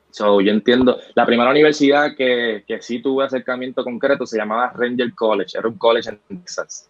So, 0.10 0.41
yo 0.41 0.52
entiendo, 0.52 0.99
la 1.15 1.26
primera 1.26 1.49
universidad 1.49 2.15
que, 2.15 2.63
que 2.67 2.82
sí 2.82 3.02
tuve 3.02 3.26
acercamiento 3.26 3.84
concreto 3.84 4.26
se 4.26 4.38
llamaba 4.38 4.71
Ranger 4.76 5.13
College, 5.13 5.58
era 5.58 5.67
un 5.67 5.78
college 5.78 6.10
en 6.10 6.19
Texas. 6.39 6.89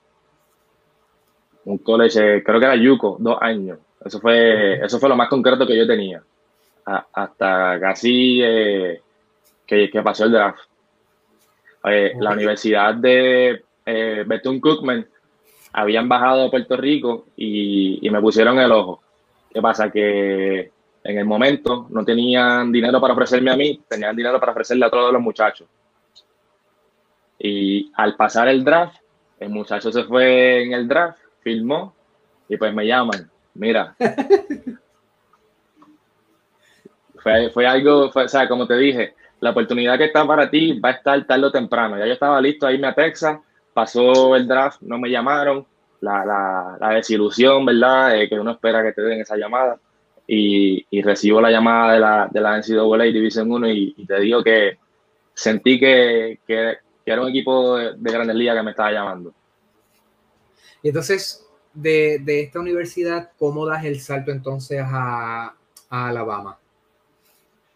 Un 1.65 1.77
college, 1.79 2.37
eh, 2.37 2.43
creo 2.43 2.59
que 2.59 2.65
era 2.65 2.75
Yuko, 2.75 3.17
dos 3.19 3.37
años. 3.41 3.79
Eso 4.03 4.19
fue, 4.19 4.83
eso 4.83 4.99
fue 4.99 5.09
lo 5.09 5.15
más 5.15 5.29
concreto 5.29 5.65
que 5.65 5.77
yo 5.77 5.87
tenía. 5.87 6.21
hasta 6.85 7.79
casi 7.79 8.41
eh, 8.43 9.01
que, 9.65 10.01
pasó 10.03 10.25
el 10.25 10.31
draft. 10.31 10.59
Eh, 11.85 12.13
la 12.19 12.31
Universidad 12.31 12.95
de 12.95 13.63
eh, 13.85 14.23
Bethune 14.25 14.61
Cookman 14.61 15.05
habían 15.73 16.07
bajado 16.07 16.45
a 16.45 16.51
Puerto 16.51 16.77
Rico 16.77 17.27
y, 17.35 18.07
me 18.09 18.21
pusieron 18.21 18.59
el 18.59 18.71
ojo. 18.71 19.01
¿Qué 19.51 19.61
pasa? 19.61 19.89
Que 19.89 20.71
en 21.03 21.17
el 21.17 21.25
momento 21.25 21.87
no 21.89 22.05
tenían 22.05 22.71
dinero 22.71 22.99
para 23.01 23.13
ofrecerme 23.13 23.51
a 23.51 23.57
mí, 23.57 23.81
tenían 23.87 24.15
dinero 24.15 24.39
para 24.39 24.51
ofrecerle 24.51 24.85
a 24.85 24.89
todos 24.89 25.11
los 25.11 25.21
muchachos. 25.21 25.67
Y 27.39 27.91
al 27.95 28.15
pasar 28.15 28.47
el 28.47 28.63
draft, 28.63 28.97
el 29.39 29.49
muchacho 29.49 29.91
se 29.91 30.03
fue 30.03 30.63
en 30.63 30.73
el 30.73 30.87
draft, 30.87 31.19
filmó 31.43 31.93
y 32.49 32.57
pues 32.57 32.73
me 32.73 32.87
llaman. 32.87 33.29
Mira. 33.53 33.95
fue, 37.17 37.49
fue 37.51 37.67
algo, 37.67 38.11
o 38.13 38.27
sea, 38.27 38.47
como 38.47 38.65
te 38.65 38.77
dije, 38.77 39.15
la 39.39 39.51
oportunidad 39.51 39.97
que 39.97 40.05
está 40.05 40.25
para 40.25 40.49
ti 40.49 40.79
va 40.79 40.89
a 40.89 40.93
estar 40.93 41.23
tarde 41.25 41.45
o 41.45 41.51
temprano. 41.51 41.97
Ya 41.97 42.05
yo 42.05 42.13
estaba 42.13 42.39
listo 42.41 42.65
a 42.65 42.71
irme 42.71 42.87
a 42.87 42.95
Texas, 42.95 43.39
pasó 43.73 44.35
el 44.35 44.47
draft, 44.47 44.81
no 44.81 44.97
me 44.97 45.09
llamaron, 45.09 45.65
la, 45.99 46.91
desilusión, 46.93 47.65
¿verdad? 47.65 48.15
Eh, 48.15 48.29
que 48.29 48.39
uno 48.39 48.51
espera 48.51 48.83
que 48.83 48.93
te 48.93 49.01
den 49.01 49.21
esa 49.21 49.37
llamada. 49.37 49.77
Y, 50.25 50.85
recibo 51.01 51.41
la 51.41 51.51
llamada 51.51 51.93
de 51.93 51.99
la, 51.99 52.29
de 52.31 52.41
la 52.41 52.57
NCAA 52.57 53.03
Division 53.11 53.51
1 53.51 53.69
y, 53.69 54.05
te 54.05 54.19
digo 54.21 54.41
que 54.43 54.77
sentí 55.33 55.79
que, 55.79 56.39
era 57.05 57.21
un 57.21 57.29
equipo 57.29 57.77
de, 57.77 57.95
grandes 57.97 58.35
ligas 58.35 58.55
que 58.55 58.63
me 58.63 58.71
estaba 58.71 58.91
llamando. 58.91 59.33
Y 60.83 60.89
entonces, 60.89 61.43
de, 61.73 62.21
esta 62.27 62.59
universidad, 62.59 63.31
¿cómo 63.39 63.65
das 63.65 63.83
el 63.85 63.99
salto 63.99 64.31
entonces 64.31 64.81
a 64.83 65.55
Alabama? 65.89 66.59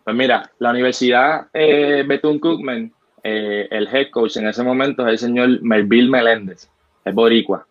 Pues 0.08 0.16
mira, 0.16 0.50
la 0.60 0.70
Universidad 0.70 1.48
eh, 1.52 2.02
Bethune 2.08 2.40
Cookman, 2.40 2.94
eh, 3.22 3.68
el 3.70 3.94
head 3.94 4.10
coach 4.10 4.38
en 4.38 4.48
ese 4.48 4.64
momento 4.64 5.06
es 5.06 5.12
el 5.12 5.18
señor 5.20 5.62
Melville 5.62 6.10
Meléndez, 6.10 6.70
es 7.04 7.14
boricua. 7.14 7.68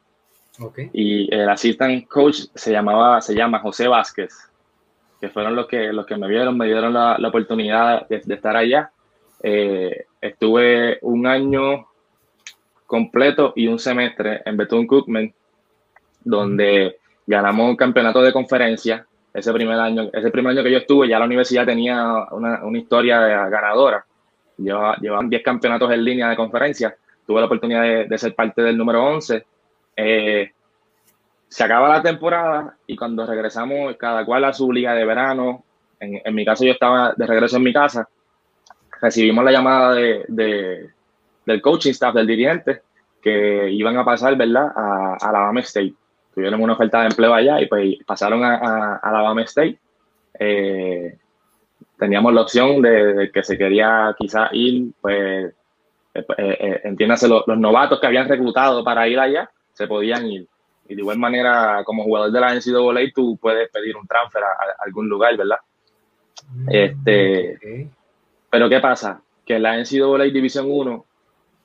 Y 0.93 1.35
el 1.35 1.49
assistant 1.49 2.07
coach 2.07 2.41
se 2.55 2.73
llamaba, 2.73 3.23
se 3.23 3.35
llama 3.35 3.61
José 3.61 3.89
Vázquez, 3.89 4.35
que 5.19 5.31
fueron 5.31 5.57
los 5.57 5.67
que, 5.67 5.95
los 5.95 6.05
que 6.05 6.19
me 6.19 6.29
vieron, 6.29 6.59
me 6.59 6.67
dieron 6.67 6.93
la, 6.93 7.17
oportunidad 7.27 8.07
de, 8.07 8.17
estar 8.35 8.55
allá. 8.55 8.91
Eh, 9.43 10.05
estuve 10.21 10.99
un 11.01 11.27
año 11.27 11.87
completo 12.87 13.53
y 13.57 13.67
un 13.67 13.79
semestre 13.79 14.43
en 14.45 14.57
Bethune 14.57 14.87
Cookman, 14.87 15.33
donde 16.25 16.99
ganamos 17.27 17.69
un 17.69 17.77
campeonato 17.77 18.23
de 18.23 18.33
conferencia 18.33 19.07
ese 19.35 19.53
primer 19.53 19.79
año, 19.79 20.09
ese 20.13 20.31
primer 20.31 20.53
año 20.53 20.63
que 20.63 20.73
yo 20.73 20.79
estuve, 20.79 21.09
ya 21.09 21.19
la 21.19 21.27
universidad 21.27 21.67
tenía 21.67 22.27
una, 22.31 22.65
una 22.65 22.79
historia 22.79 23.49
ganadora. 23.49 24.05
llevaban 24.57 25.29
10 25.29 25.43
campeonatos 25.43 25.93
en 25.93 26.05
línea 26.05 26.31
de 26.31 26.37
conferencia. 26.37 26.97
Tuve 27.27 27.41
la 27.41 27.47
oportunidad 27.47 27.83
de, 28.09 28.19
ser 28.19 28.35
parte 28.35 28.63
del 28.63 28.79
número 28.79 29.05
11. 29.05 29.45
Eh, 29.97 30.51
se 31.49 31.65
acaba 31.65 31.89
la 31.89 32.03
temporada 32.03 32.77
y 32.87 32.97
cuando 32.97 33.27
regresamos, 33.27 33.97
cada 33.97 34.25
cual 34.25 34.45
a 34.45 34.53
su 34.53 34.73
liga 34.73 34.95
de 34.95 35.05
verano, 35.05 35.65
en, 36.01 36.21
en 36.25 36.35
mi 36.35 36.45
caso 36.45 36.65
yo 36.65 36.73
estaba 36.73 37.13
de 37.15 37.27
regreso 37.27 37.59
en 37.59 37.63
mi 37.63 37.73
casa, 37.73 38.09
recibimos 39.01 39.45
la 39.45 39.53
llamada 39.53 39.95
de, 39.95 40.25
de, 40.29 40.91
del 41.47 41.63
coaching 41.63 41.93
staff, 41.93 42.15
del 42.15 42.27
dirigente, 42.27 42.83
que 43.23 43.71
iban 43.71 43.97
a 43.97 44.05
pasar, 44.05 44.37
¿verdad?, 44.37 44.67
a, 44.75 45.17
a 45.21 45.29
Alabama 45.29 45.61
State 45.61 45.95
tuvieron 46.37 46.63
una 46.63 46.75
oferta 46.75 47.01
de 47.01 47.07
empleo 47.07 47.33
allá 47.33 47.63
y 47.63 47.67
pues 47.67 47.97
pasaron 48.05 48.45
a, 48.45 48.57
a, 48.57 48.97
Alabama 48.97 49.41
State. 49.45 49.79
Eh, 50.39 51.17
teníamos 51.99 52.35
la 52.35 52.43
opción 52.43 52.83
de, 52.83 53.31
que 53.33 53.43
se 53.43 53.57
quería 53.57 54.15
quizá 54.19 54.51
ir, 54.53 54.93
pues, 55.01 55.55
eh, 56.13 56.25
eh, 56.37 56.81
entiéndase, 56.85 57.27
los, 57.27 57.47
novatos 57.47 57.99
que 58.01 58.07
habían 58.07 58.29
reclutado 58.29 58.85
para 58.85 59.09
ir 59.09 59.19
allá, 59.19 59.51
se 59.73 59.87
podían 59.87 60.27
ir. 60.27 60.47
Y 60.87 60.95
de 60.95 61.01
igual 61.01 61.19
manera, 61.19 61.83
como 61.87 62.05
jugador 62.05 62.31
de 62.31 62.41
la 62.41 62.55
NCAA, 62.55 63.11
tú 63.15 63.39
puedes 63.39 63.71
pedir 63.71 63.97
un 63.97 64.07
transfer 64.07 64.43
a, 64.43 64.85
algún 64.85 65.09
lugar, 65.09 65.35
¿verdad? 65.39 65.57
Mm, 66.53 66.69
este, 66.71 67.89
Pero 68.51 68.69
¿qué 68.69 68.81
pasa? 68.81 69.23
Que 69.43 69.59
la 69.59 69.79
NCAA 69.79 70.25
División 70.25 70.67
1, 70.69 71.06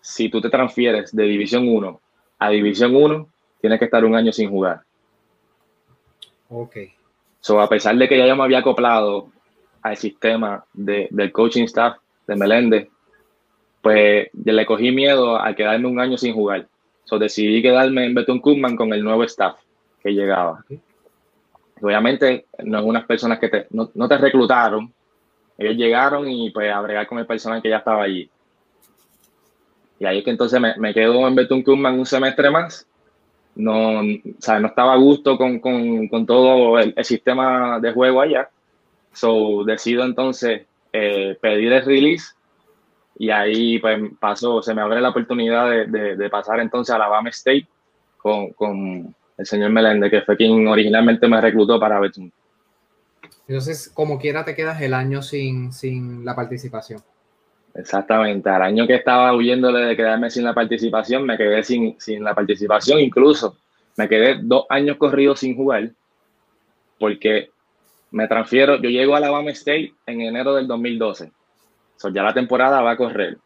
si 0.02 0.30
tú 0.30 0.42
te 0.42 0.50
transfieres 0.50 1.16
de 1.16 1.24
División 1.24 1.68
1 1.68 2.00
a 2.40 2.50
División 2.50 2.96
1, 2.96 3.28
tienes 3.62 3.80
que 3.80 3.86
estar 3.86 4.04
un 4.04 4.16
año 4.16 4.32
sin 4.32 4.50
jugar. 4.50 4.82
Ok. 6.50 6.78
So, 7.40 7.62
a 7.62 7.70
pesar 7.70 7.96
de 7.96 8.08
que 8.10 8.18
ya 8.18 8.28
yo 8.28 8.36
me 8.36 8.44
había 8.44 8.60
acoplado 8.60 9.30
al 9.82 9.98
sistema 9.98 10.66
del 10.74 11.32
coaching 11.32 11.64
staff 11.64 11.98
de 12.28 12.36
Meléndez, 12.36 12.88
pues 13.82 14.30
yo 14.34 14.54
le 14.54 14.66
cogí 14.66 14.92
miedo 14.92 15.42
a 15.42 15.56
quedarme 15.56 15.88
un 15.88 16.00
año 16.00 16.18
sin 16.18 16.34
jugar. 16.34 16.68
So, 17.06 17.18
decidí 17.18 17.62
quedarme 17.62 18.06
en 18.06 18.14
Beton 18.14 18.40
Koopman 18.40 18.76
con 18.76 18.94
el 18.94 19.04
nuevo 19.04 19.24
staff 19.24 19.58
que 20.02 20.12
llegaba. 20.12 20.64
Obviamente, 21.82 22.46
no 22.64 22.80
es 22.80 22.86
unas 22.86 23.06
personas 23.06 23.40
que 23.40 23.50
te, 23.50 23.68
no, 23.72 23.88
te 23.88 24.18
reclutaron, 24.18 24.94
ellos 25.58 25.76
llegaron 25.76 26.30
y 26.30 26.52
pues 26.52 26.72
a 26.72 26.80
bregar 26.82 27.08
con 27.08 27.20
el 27.20 27.26
personal 27.26 27.62
que 27.62 27.70
ya 27.70 27.78
estaba 27.78 28.04
allí. 28.04 28.30
Y 30.02 30.06
ahí 30.06 30.18
es 30.18 30.26
que 30.26 30.32
entonces 30.32 30.60
me, 30.60 30.76
me 30.78 30.94
quedo 30.94 31.26
en 31.28 31.36
Beton 31.36 31.64
Koopman 31.64 31.98
un 31.98 32.06
semestre 32.06 32.50
más 32.50 32.86
no, 33.56 34.00
o 34.00 34.04
sea, 34.40 34.60
no 34.60 34.68
estaba 34.68 34.94
a 34.94 34.98
gusto 34.98 35.38
con, 35.38 35.60
con, 35.60 36.08
con 36.08 36.26
todo 36.26 36.80
el, 36.80 36.94
sistema 37.04 37.80
de 37.80 37.92
juego 37.92 38.22
allá. 38.22 38.50
So, 39.14 39.64
decido 39.66 40.06
entonces 40.06 40.64
eh, 40.94 41.38
pedir 41.42 41.74
el 41.74 41.86
release 41.86 42.34
y 43.18 43.30
ahí 43.30 43.78
pues 43.80 44.00
se 44.62 44.74
me 44.74 44.82
abre 44.82 45.02
la 45.02 45.10
oportunidad 45.10 45.70
de, 45.70 46.16
de, 46.16 46.30
pasar 46.30 46.60
entonces 46.60 46.94
a 46.94 46.96
Alabama 46.96 47.30
State 47.30 47.68
con, 48.18 48.52
con, 48.54 49.16
el 49.38 49.46
señor 49.46 49.72
Meléndez, 49.72 50.12
que 50.12 50.22
fue 50.22 50.38
quien 50.38 50.68
originalmente 50.68 51.28
me 51.28 51.42
reclutó 51.42 51.80
para 51.80 52.00
Betún. 52.00 52.32
Entonces, 53.48 53.90
como 53.92 54.20
quiera, 54.20 54.46
te 54.46 54.56
quedas 54.56 54.80
el 54.82 54.94
año 54.94 55.24
sin, 55.24 55.74
sin 55.74 56.24
la 56.24 56.36
participación. 56.36 57.02
Exactamente, 57.74 58.50
al 58.50 58.62
año 58.64 58.86
que 58.86 58.96
estaba 58.96 59.34
huyéndole 59.34 59.80
de 59.80 59.96
quedarme 59.96 60.30
sin 60.30 60.44
la 60.44 60.54
participación, 60.54 61.26
me 61.26 61.38
quedé 61.38 61.64
sin, 61.64 62.00
sin 62.00 62.24
la 62.24 62.36
participación, 62.36 63.00
incluso 63.00 63.58
me 63.96 64.10
quedé 64.10 64.40
dos 64.42 64.66
años 64.70 64.98
corridos 64.98 65.40
sin 65.40 65.56
jugar, 65.56 65.90
porque 67.00 67.50
me 68.12 68.28
transfiero, 68.28 68.76
yo 68.76 68.90
llego 68.90 69.14
a 69.14 69.18
Alabama 69.18 69.52
State 69.52 69.94
en 70.06 70.22
enero 70.22 70.54
del 70.54 70.68
2012, 70.68 71.32
so, 71.96 72.10
ya 72.10 72.24
la 72.24 72.34
temporada 72.34 72.82
va 72.82 72.92
a 72.92 72.98
correr. 72.98 73.38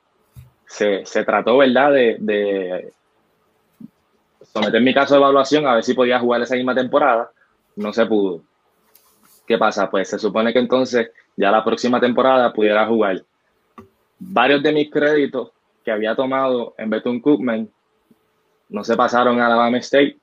Se, 0.65 1.05
se 1.05 1.23
trató, 1.23 1.57
¿verdad?, 1.57 1.91
de, 1.91 2.17
de, 2.19 2.91
someter 4.41 4.81
mi 4.81 4.93
caso 4.93 5.13
de 5.13 5.19
evaluación 5.19 5.67
a 5.67 5.75
ver 5.75 5.83
si 5.83 5.93
podía 5.93 6.19
jugar 6.19 6.41
esa 6.41 6.55
misma 6.55 6.73
temporada, 6.73 7.29
no 7.75 7.93
se 7.93 8.07
pudo. 8.07 8.41
¿Qué 9.45 9.59
pasa? 9.59 9.91
Pues 9.91 10.09
se 10.09 10.17
supone 10.17 10.51
que 10.51 10.59
entonces 10.59 11.11
ya 11.35 11.51
la 11.51 11.63
próxima 11.63 11.99
temporada 11.99 12.51
pudiera 12.51 12.87
jugar 12.87 13.23
varios 14.19 14.63
de 14.63 14.71
mis 14.71 14.89
créditos 14.89 15.51
que 15.83 15.91
había 15.91 16.15
tomado 16.15 16.73
en 16.77 16.89
Bethune 16.89 17.21
Cookman 17.21 17.69
no 18.69 18.83
se 18.83 18.95
pasaron 18.95 19.39
a 19.39 19.45
Alabama 19.45 19.77
State 19.77 20.17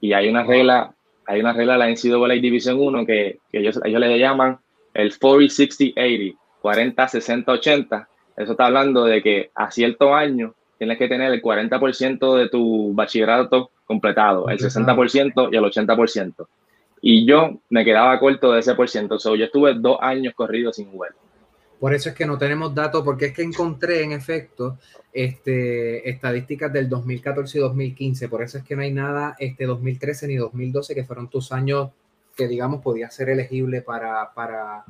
y 0.00 0.12
hay 0.12 0.28
una 0.28 0.42
regla, 0.42 0.94
hay 1.26 1.40
una 1.40 1.52
regla 1.52 1.74
de 1.74 1.78
la 1.78 1.88
NCAA 1.88 2.40
Division 2.40 2.78
1 2.80 3.06
que, 3.06 3.38
ellos, 3.52 3.80
ellos 3.84 4.00
le 4.00 4.18
llaman 4.18 4.58
el 4.94 5.12
40-60-80, 5.12 6.36
40-60-80. 6.62 8.06
Eso 8.36 8.52
está 8.52 8.66
hablando 8.66 9.04
de 9.04 9.22
que 9.22 9.50
a 9.54 9.70
cierto 9.70 10.14
año 10.14 10.54
tienes 10.78 10.98
que 10.98 11.08
tener 11.08 11.32
el 11.32 11.42
40% 11.42 12.36
de 12.36 12.48
tu 12.48 12.94
bachillerato 12.94 13.70
completado, 13.84 14.48
el 14.48 14.58
60% 14.58 15.50
y 15.52 15.56
el 15.56 15.64
80%. 15.64 16.46
Y 17.02 17.26
yo 17.26 17.60
me 17.68 17.84
quedaba 17.84 18.18
corto 18.18 18.52
de 18.52 18.60
ese 18.60 18.74
por 18.74 18.88
ciento. 18.88 19.18
So, 19.18 19.36
yo 19.36 19.46
estuve 19.46 19.74
dos 19.74 19.98
años 20.00 20.34
corridos 20.34 20.76
sin 20.76 20.90
jugar. 20.90 21.10
Por 21.80 21.94
eso 21.94 22.10
es 22.10 22.14
que 22.14 22.26
no 22.26 22.36
tenemos 22.36 22.74
datos, 22.74 23.02
porque 23.02 23.26
es 23.26 23.32
que 23.32 23.42
encontré 23.42 24.02
en 24.02 24.12
efecto 24.12 24.78
este, 25.14 26.08
estadísticas 26.08 26.70
del 26.70 26.90
2014 26.90 27.56
y 27.56 27.60
2015. 27.62 28.28
Por 28.28 28.42
eso 28.42 28.58
es 28.58 28.64
que 28.64 28.76
no 28.76 28.82
hay 28.82 28.92
nada 28.92 29.34
este 29.38 29.64
2013 29.64 30.28
ni 30.28 30.36
2012, 30.36 30.94
que 30.94 31.04
fueron 31.04 31.28
tus 31.28 31.52
años 31.52 31.88
que, 32.36 32.46
digamos, 32.46 32.82
podías 32.82 33.14
ser 33.14 33.30
elegible 33.30 33.80
para, 33.80 34.30
para, 34.34 34.84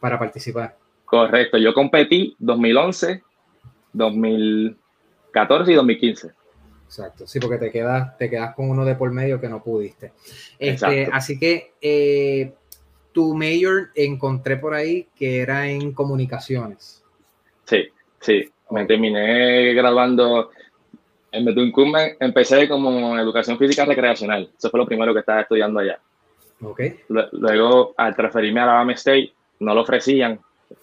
para 0.00 0.18
participar. 0.18 0.76
Correcto, 1.04 1.58
yo 1.58 1.74
competí 1.74 2.34
2011, 2.38 3.22
2014 3.92 5.72
y 5.72 5.74
2015. 5.74 6.30
Exacto, 6.86 7.26
sí, 7.26 7.40
porque 7.40 7.58
te 7.58 7.70
quedas, 7.70 8.16
te 8.16 8.30
quedas 8.30 8.54
con 8.54 8.70
uno 8.70 8.84
de 8.84 8.94
por 8.94 9.10
medio 9.10 9.40
que 9.40 9.48
no 9.48 9.62
pudiste. 9.62 10.12
Este, 10.58 11.08
así 11.12 11.38
que 11.38 11.74
eh, 11.80 12.54
tu 13.16 13.34
mayor 13.34 13.88
encontré 13.94 14.58
por 14.58 14.74
ahí 14.74 15.08
que 15.16 15.40
era 15.40 15.66
en 15.70 15.92
comunicaciones. 15.92 17.02
Sí, 17.64 17.84
sí. 18.20 18.44
Me 18.70 18.84
terminé 18.84 19.72
graduando 19.72 20.50
en 21.32 21.46
Betún 21.46 21.72
empecé 22.20 22.68
como 22.68 23.18
educación 23.18 23.56
física 23.56 23.86
recreacional. 23.86 24.50
Eso 24.54 24.68
fue 24.68 24.80
lo 24.80 24.86
primero 24.86 25.14
que 25.14 25.20
estaba 25.20 25.40
estudiando 25.40 25.80
allá. 25.80 25.98
Okay. 26.60 27.00
Luego, 27.08 27.94
al 27.96 28.14
transferirme 28.14 28.60
a 28.60 28.64
Alabama 28.64 28.92
State, 28.92 29.32
no 29.60 29.74
lo 29.74 29.80
ofrecían 29.80 30.38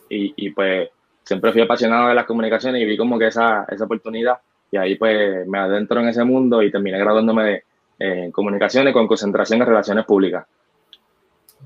y, 0.09 0.33
y, 0.35 0.49
pues 0.49 0.89
siempre 1.23 1.51
fui 1.51 1.61
apasionado 1.61 2.09
de 2.09 2.15
las 2.15 2.25
comunicaciones 2.25 2.81
y 2.81 2.85
vi 2.85 2.97
como 2.97 3.19
que 3.19 3.27
esa, 3.27 3.67
esa 3.69 3.85
oportunidad 3.85 4.39
y 4.71 4.77
ahí 4.77 4.95
pues 4.95 5.47
me 5.47 5.59
adentro 5.59 5.99
en 5.99 6.09
ese 6.09 6.23
mundo 6.23 6.63
y 6.63 6.71
terminé 6.71 6.97
graduándome 6.97 7.43
de 7.43 7.63
eh, 7.99 8.31
comunicaciones 8.31 8.91
con 8.91 9.05
concentración 9.05 9.61
en 9.61 9.67
relaciones 9.67 10.05
públicas. 10.05 10.47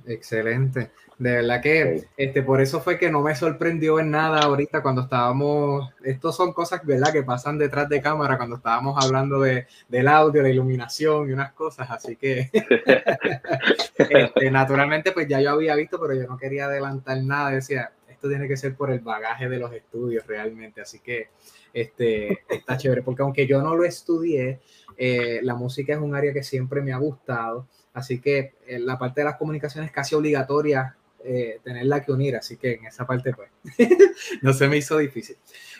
Excelente. 0.05 0.91
De 1.17 1.31
verdad 1.31 1.61
que 1.61 2.03
este, 2.15 2.43
por 2.43 2.61
eso 2.61 2.79
fue 2.79 2.99
que 2.99 3.09
no 3.09 3.21
me 3.21 3.33
sorprendió 3.35 3.99
en 3.99 4.11
nada 4.11 4.41
ahorita 4.41 4.83
cuando 4.83 5.01
estábamos, 5.01 5.91
estos 6.03 6.35
son 6.35 6.53
cosas, 6.53 6.85
¿verdad? 6.85 7.11
Que 7.11 7.23
pasan 7.23 7.57
detrás 7.57 7.89
de 7.89 8.01
cámara 8.01 8.37
cuando 8.37 8.57
estábamos 8.57 9.03
hablando 9.03 9.39
de, 9.39 9.65
del 9.87 10.07
audio, 10.07 10.43
la 10.43 10.49
iluminación 10.49 11.27
y 11.27 11.33
unas 11.33 11.53
cosas, 11.53 11.89
así 11.89 12.17
que 12.17 12.51
este, 13.97 14.51
naturalmente 14.51 15.11
pues 15.11 15.27
ya 15.27 15.41
yo 15.41 15.51
había 15.51 15.75
visto, 15.75 15.99
pero 15.99 16.13
yo 16.13 16.27
no 16.27 16.37
quería 16.37 16.65
adelantar 16.65 17.17
nada, 17.23 17.49
decía, 17.49 17.91
esto 18.07 18.29
tiene 18.29 18.47
que 18.47 18.57
ser 18.57 18.75
por 18.75 18.91
el 18.91 18.99
bagaje 18.99 19.49
de 19.49 19.57
los 19.57 19.73
estudios 19.73 20.25
realmente, 20.27 20.81
así 20.81 20.99
que 20.99 21.29
este, 21.73 22.43
está 22.47 22.77
chévere, 22.77 23.01
porque 23.01 23.23
aunque 23.23 23.47
yo 23.47 23.61
no 23.63 23.75
lo 23.75 23.85
estudié, 23.85 24.59
eh, 24.97 25.39
la 25.43 25.55
música 25.55 25.93
es 25.93 25.99
un 25.99 26.15
área 26.15 26.33
que 26.33 26.43
siempre 26.43 26.81
me 26.81 26.93
ha 26.93 26.97
gustado, 26.97 27.67
así 27.97 28.19
que 28.19 28.53
eh, 28.65 28.79
la 28.79 28.97
parte 28.97 29.21
de 29.21 29.25
las 29.25 29.37
comunicaciones 29.37 29.89
es 29.89 29.95
casi 29.95 30.15
obligatoria 30.15 30.95
eh, 31.23 31.59
tenerla 31.63 32.03
que 32.03 32.11
unir, 32.11 32.35
así 32.35 32.57
que 32.57 32.73
en 32.73 32.85
esa 32.85 33.05
parte 33.05 33.33
pues 33.33 33.49
no 34.41 34.53
se 34.53 34.67
me 34.67 34.77
hizo 34.77 34.97
difícil. 34.97 35.37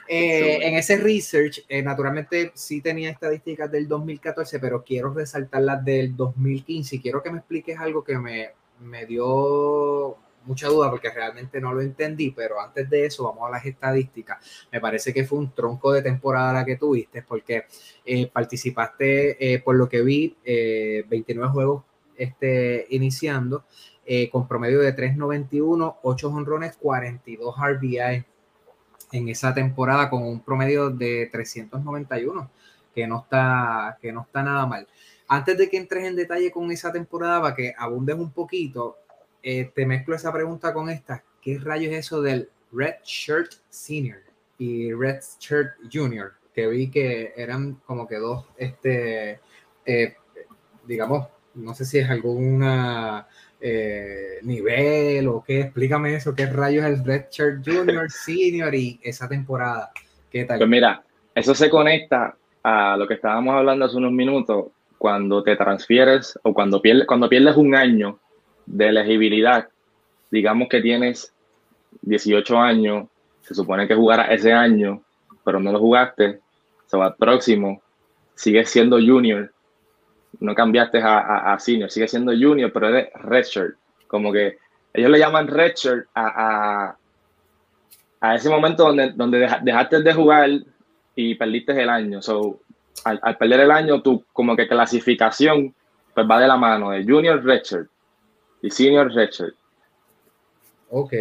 en 0.07 0.75
ese 0.75 0.97
research, 0.97 1.65
naturalmente 1.83 2.51
sí 2.55 2.81
tenía 2.81 3.09
estadísticas 3.09 3.71
del 3.71 3.87
2014, 3.87 4.59
pero 4.59 4.83
quiero 4.83 5.13
resaltar 5.13 5.61
las 5.61 5.83
del 5.83 6.15
2015 6.15 6.95
y 6.95 7.01
quiero 7.01 7.21
que 7.21 7.31
me 7.31 7.39
expliques 7.39 7.77
algo 7.77 8.03
que 8.03 8.17
me, 8.17 8.49
me 8.79 9.05
dio 9.05 10.17
mucha 10.47 10.67
duda 10.67 10.89
porque 10.89 11.11
realmente 11.11 11.59
no 11.59 11.73
lo 11.73 11.81
entendí, 11.81 12.31
pero 12.31 12.59
antes 12.59 12.89
de 12.89 13.05
eso 13.05 13.25
vamos 13.25 13.47
a 13.47 13.51
las 13.51 13.65
estadísticas. 13.65 14.67
Me 14.71 14.79
parece 14.79 15.13
que 15.13 15.25
fue 15.25 15.37
un 15.37 15.53
tronco 15.53 15.91
de 15.91 16.01
temporada 16.01 16.53
la 16.53 16.65
que 16.65 16.77
tuviste 16.77 17.21
porque 17.21 17.65
eh, 18.05 18.27
participaste, 18.27 19.53
eh, 19.53 19.59
por 19.59 19.75
lo 19.75 19.87
que 19.87 20.01
vi, 20.01 20.35
29 20.43 21.47
eh, 21.47 21.51
juegos 21.51 21.83
este, 22.17 22.87
iniciando, 22.89 23.65
con 24.31 24.47
promedio 24.47 24.79
de 24.79 24.95
3.91, 24.95 25.97
8 26.01 26.29
honrones, 26.29 26.77
42 26.77 27.55
RBI 27.57 28.25
en 29.11 29.29
esa 29.29 29.53
temporada 29.53 30.09
con 30.09 30.23
un 30.23 30.41
promedio 30.41 30.89
de 30.89 31.29
391, 31.31 32.49
que 32.93 33.07
no 33.07 33.19
está, 33.19 33.97
que 34.01 34.11
no 34.11 34.21
está 34.21 34.43
nada 34.43 34.65
mal. 34.65 34.87
Antes 35.27 35.57
de 35.57 35.69
que 35.69 35.77
entres 35.77 36.05
en 36.05 36.15
detalle 36.15 36.51
con 36.51 36.71
esa 36.71 36.91
temporada, 36.91 37.41
para 37.41 37.55
que 37.55 37.73
abundes 37.77 38.15
un 38.15 38.31
poquito, 38.31 38.97
eh, 39.43 39.71
te 39.73 39.85
mezclo 39.85 40.15
esa 40.15 40.31
pregunta 40.31 40.73
con 40.73 40.89
esta. 40.89 41.23
¿Qué 41.41 41.59
rayos 41.59 41.93
es 41.93 41.99
eso 41.99 42.21
del 42.21 42.49
Red 42.71 42.95
Shirt 43.03 43.53
Senior 43.69 44.19
y 44.57 44.93
Red 44.93 45.19
Shirt 45.39 45.75
Junior? 45.91 46.33
Que 46.53 46.67
vi 46.67 46.89
que 46.89 47.33
eran 47.35 47.75
como 47.85 48.07
que 48.07 48.15
dos, 48.15 48.45
este, 48.57 49.39
eh, 49.85 50.15
digamos, 50.85 51.27
no 51.57 51.73
sé 51.73 51.85
si 51.85 51.97
es 51.97 52.09
alguna 52.09 53.27
eh, 53.59 54.39
nivel 54.43 55.27
o 55.27 55.43
qué, 55.45 55.61
explícame 55.61 56.15
eso, 56.15 56.35
qué 56.35 56.45
rayos 56.45 56.85
es 56.85 56.99
el 56.99 57.05
Red 57.05 57.25
Shirt 57.31 57.65
Junior, 57.65 58.09
Senior 58.11 58.73
y 58.73 58.99
esa 59.03 59.27
temporada. 59.27 59.91
¿Qué 60.31 60.45
tal? 60.45 60.59
Pues 60.59 60.69
mira, 60.69 61.03
eso 61.33 61.53
se 61.55 61.69
conecta 61.69 62.35
a 62.63 62.97
lo 62.97 63.07
que 63.07 63.15
estábamos 63.15 63.55
hablando 63.55 63.85
hace 63.85 63.97
unos 63.97 64.11
minutos, 64.11 64.67
cuando 64.97 65.43
te 65.43 65.55
transfieres 65.55 66.37
o 66.43 66.53
cuando 66.53 66.81
pierdes, 66.81 67.05
cuando 67.05 67.29
pierdes 67.29 67.55
un 67.55 67.75
año 67.75 68.19
de 68.65 68.87
elegibilidad, 68.87 69.67
digamos 70.31 70.67
que 70.69 70.81
tienes 70.81 71.33
18 72.01 72.57
años, 72.57 73.07
se 73.41 73.53
supone 73.53 73.87
que 73.87 73.95
jugarás 73.95 74.31
ese 74.31 74.51
año, 74.51 75.01
pero 75.45 75.59
no 75.59 75.71
lo 75.71 75.79
jugaste, 75.79 76.39
se 76.85 76.97
va 76.97 77.07
al 77.07 77.15
próximo, 77.15 77.81
sigues 78.35 78.69
siendo 78.69 78.97
junior, 78.97 79.53
no 80.39 80.55
cambiaste 80.55 80.99
a, 81.01 81.53
a, 81.53 81.59
senior, 81.59 81.89
sigues 81.89 82.11
siendo 82.11 82.31
junior, 82.31 82.71
pero 82.71 82.89
eres 82.89 83.09
redshirt. 83.15 83.75
Como 84.07 84.31
que 84.31 84.57
ellos 84.93 85.09
le 85.09 85.19
llaman 85.19 85.47
redshirt 85.47 86.07
a, 86.15 86.95
a, 88.21 88.35
ese 88.35 88.49
momento 88.49 88.83
donde, 88.83 89.11
donde 89.11 89.49
dejaste 89.61 90.01
de 90.01 90.13
jugar 90.13 90.49
y 91.15 91.35
perdiste 91.35 91.81
el 91.81 91.89
año. 91.89 92.21
So, 92.21 92.59
al, 93.03 93.19
al, 93.21 93.37
perder 93.37 93.61
el 93.61 93.71
año, 93.71 94.01
tu 94.01 94.23
como 94.33 94.55
que 94.55 94.67
clasificación 94.67 95.73
pues 96.13 96.27
va 96.29 96.39
de 96.39 96.47
la 96.47 96.57
mano 96.57 96.91
de 96.91 97.03
junior 97.03 97.43
redshirt 97.43 97.89
y 98.61 98.71
Senior 98.71 99.13
Redshirt. 99.13 99.55
Ok. 100.89 101.13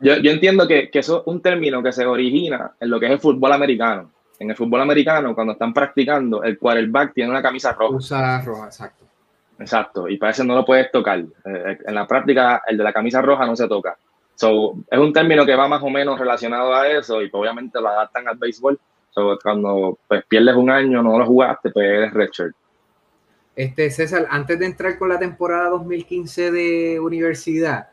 Yo, 0.00 0.16
yo 0.16 0.30
entiendo 0.30 0.66
que, 0.66 0.90
que, 0.90 0.98
eso 0.98 1.20
es 1.20 1.26
un 1.26 1.40
término 1.40 1.82
que 1.82 1.92
se 1.92 2.04
origina 2.04 2.72
en 2.80 2.90
lo 2.90 3.00
que 3.00 3.06
es 3.06 3.12
el 3.12 3.20
fútbol 3.20 3.52
americano. 3.52 4.10
En 4.38 4.50
el 4.50 4.56
fútbol 4.56 4.80
americano, 4.80 5.34
cuando 5.34 5.52
están 5.52 5.72
practicando, 5.72 6.42
el 6.42 6.58
quarterback 6.58 7.14
tiene 7.14 7.30
una 7.30 7.42
camisa 7.42 7.72
roja. 7.72 7.96
Usa 7.96 8.40
roja, 8.42 8.66
exacto. 8.66 9.04
Exacto, 9.58 10.08
y 10.08 10.16
parece 10.16 10.44
no 10.44 10.54
lo 10.54 10.64
puedes 10.64 10.90
tocar. 10.90 11.20
Eh, 11.20 11.78
en 11.86 11.94
la 11.94 12.06
práctica, 12.06 12.62
el 12.66 12.76
de 12.76 12.84
la 12.84 12.92
camisa 12.92 13.22
roja 13.22 13.46
no 13.46 13.54
se 13.54 13.68
toca. 13.68 13.96
So, 14.34 14.74
es 14.90 14.98
un 14.98 15.12
término 15.12 15.46
que 15.46 15.54
va 15.54 15.68
más 15.68 15.82
o 15.82 15.90
menos 15.90 16.18
relacionado 16.18 16.74
a 16.74 16.88
eso 16.88 17.22
y 17.22 17.28
pues, 17.28 17.40
obviamente 17.40 17.80
lo 17.80 17.88
adaptan 17.88 18.26
al 18.26 18.36
béisbol. 18.36 18.78
So, 19.10 19.38
cuando 19.40 19.98
pues, 20.08 20.24
pierdes 20.26 20.56
un 20.56 20.70
año, 20.70 21.02
no 21.02 21.18
lo 21.18 21.26
jugaste, 21.26 21.70
pues 21.70 21.86
eres 21.86 22.12
redshirt. 22.12 22.54
Este, 23.54 23.90
César, 23.90 24.26
antes 24.28 24.58
de 24.58 24.66
entrar 24.66 24.98
con 24.98 25.08
la 25.08 25.18
temporada 25.18 25.70
2015 25.70 26.50
de 26.50 26.98
universidad, 26.98 27.88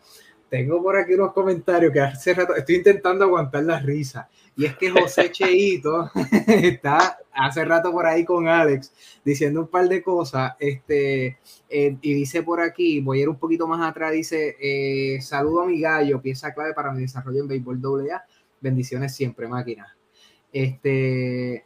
tengo 0.50 0.82
por 0.82 0.98
aquí 0.98 1.14
unos 1.14 1.32
comentarios 1.34 1.94
que 1.94 2.02
hace 2.02 2.34
rato 2.34 2.56
estoy 2.56 2.76
intentando 2.76 3.26
aguantar 3.26 3.64
la 3.64 3.80
risa. 3.80 4.28
Y 4.56 4.66
es 4.66 4.78
que 4.78 4.92
José 4.92 5.32
Cheito 5.32 6.10
está 6.48 7.18
hace 7.32 7.64
rato 7.64 7.92
por 7.92 8.06
ahí 8.06 8.26
con 8.26 8.48
Alex 8.48 8.92
diciendo 9.24 9.62
un 9.62 9.68
par 9.68 9.88
de 9.88 10.04
cosas. 10.04 10.54
Este, 10.60 11.38
eh, 11.70 11.98
y 12.02 12.14
dice 12.14 12.44
por 12.44 12.62
aquí, 12.62 13.00
voy 13.00 13.20
a 13.20 13.22
ir 13.24 13.30
un 13.30 13.40
poquito 13.40 13.68
más 13.68 13.88
atrás, 13.90 14.12
dice, 14.12 14.58
eh, 14.60 15.22
saludo 15.22 15.62
a 15.62 15.68
mi 15.68 15.80
gallo, 15.80 16.22
pieza 16.22 16.54
clave 16.54 16.74
para 16.74 16.92
mi 16.92 17.02
desarrollo 17.02 17.42
en 17.42 17.48
béisbol 17.48 17.82
AA. 18.10 18.24
Bendiciones 18.60 19.16
siempre, 19.16 19.48
máquina. 19.48 19.96
Este, 20.52 21.66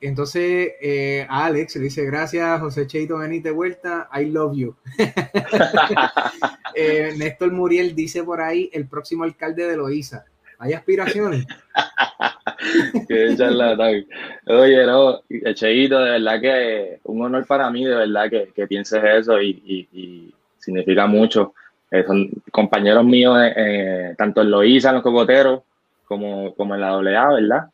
entonces, 0.00 0.72
eh, 0.80 1.26
Alex 1.28 1.76
le 1.76 1.82
dice, 1.82 2.04
gracias, 2.06 2.60
José 2.60 2.86
Cheito 2.86 3.18
Benítez 3.18 3.52
Vuelta, 3.52 4.08
I 4.14 4.26
love 4.26 4.56
you. 4.56 4.74
eh, 6.74 7.12
Néstor 7.18 7.52
Muriel 7.52 7.94
dice 7.94 8.24
por 8.24 8.40
ahí, 8.40 8.70
el 8.72 8.88
próximo 8.88 9.24
alcalde 9.24 9.66
de 9.66 9.76
Loíza. 9.76 10.24
¿Hay 10.60 10.74
aspiraciones? 10.74 11.46
Qué 13.08 13.34
charlatán. 13.34 14.04
Oye, 14.46 14.84
no, 14.84 15.22
Cheito, 15.54 15.98
de 15.98 16.10
verdad 16.10 16.40
que 16.40 17.00
un 17.04 17.22
honor 17.22 17.46
para 17.46 17.70
mí, 17.70 17.86
de 17.86 17.94
verdad 17.94 18.28
que, 18.28 18.50
que 18.54 18.66
pienses 18.66 19.02
eso 19.02 19.40
y, 19.40 19.88
y, 19.90 20.34
significa 20.58 21.06
mucho. 21.06 21.54
Eh, 21.90 22.04
son 22.06 22.30
compañeros 22.52 23.06
míos, 23.06 23.38
eh, 23.42 23.54
eh, 23.56 24.14
tanto 24.18 24.42
en 24.42 24.50
Loíza, 24.50 24.90
en 24.90 24.96
los 24.96 25.02
cocoteros, 25.02 25.62
como, 26.04 26.54
como 26.54 26.74
en 26.74 26.82
la 26.82 26.90
AA, 26.90 27.34
¿verdad? 27.34 27.68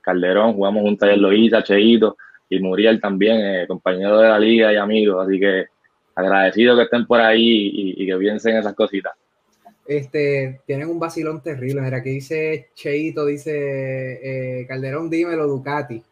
Calderón, 0.00 0.54
jugamos 0.54 0.82
juntos 0.82 1.08
en 1.08 1.20
Loíza, 1.20 1.64
Cheito 1.64 2.16
y 2.48 2.60
Muriel 2.60 3.00
también, 3.00 3.66
compañero 3.66 4.18
de 4.18 4.28
la 4.28 4.38
liga 4.38 4.72
y 4.72 4.76
amigos, 4.76 5.26
así 5.26 5.40
que 5.40 5.66
agradecido 6.14 6.76
que 6.76 6.84
estén 6.84 7.06
por 7.06 7.20
ahí 7.20 7.94
y, 7.96 8.06
que 8.06 8.16
piensen 8.16 8.56
esas 8.56 8.74
cositas. 8.74 9.14
Este, 9.88 10.60
tienen 10.66 10.90
un 10.90 11.00
vacilón 11.00 11.42
terrible, 11.42 11.80
mira, 11.80 11.96
aquí 11.96 12.10
dice 12.10 12.68
Cheito, 12.74 13.24
dice 13.24 14.60
eh, 14.60 14.66
Calderón, 14.66 15.08
dímelo, 15.08 15.46
Ducati. 15.46 16.02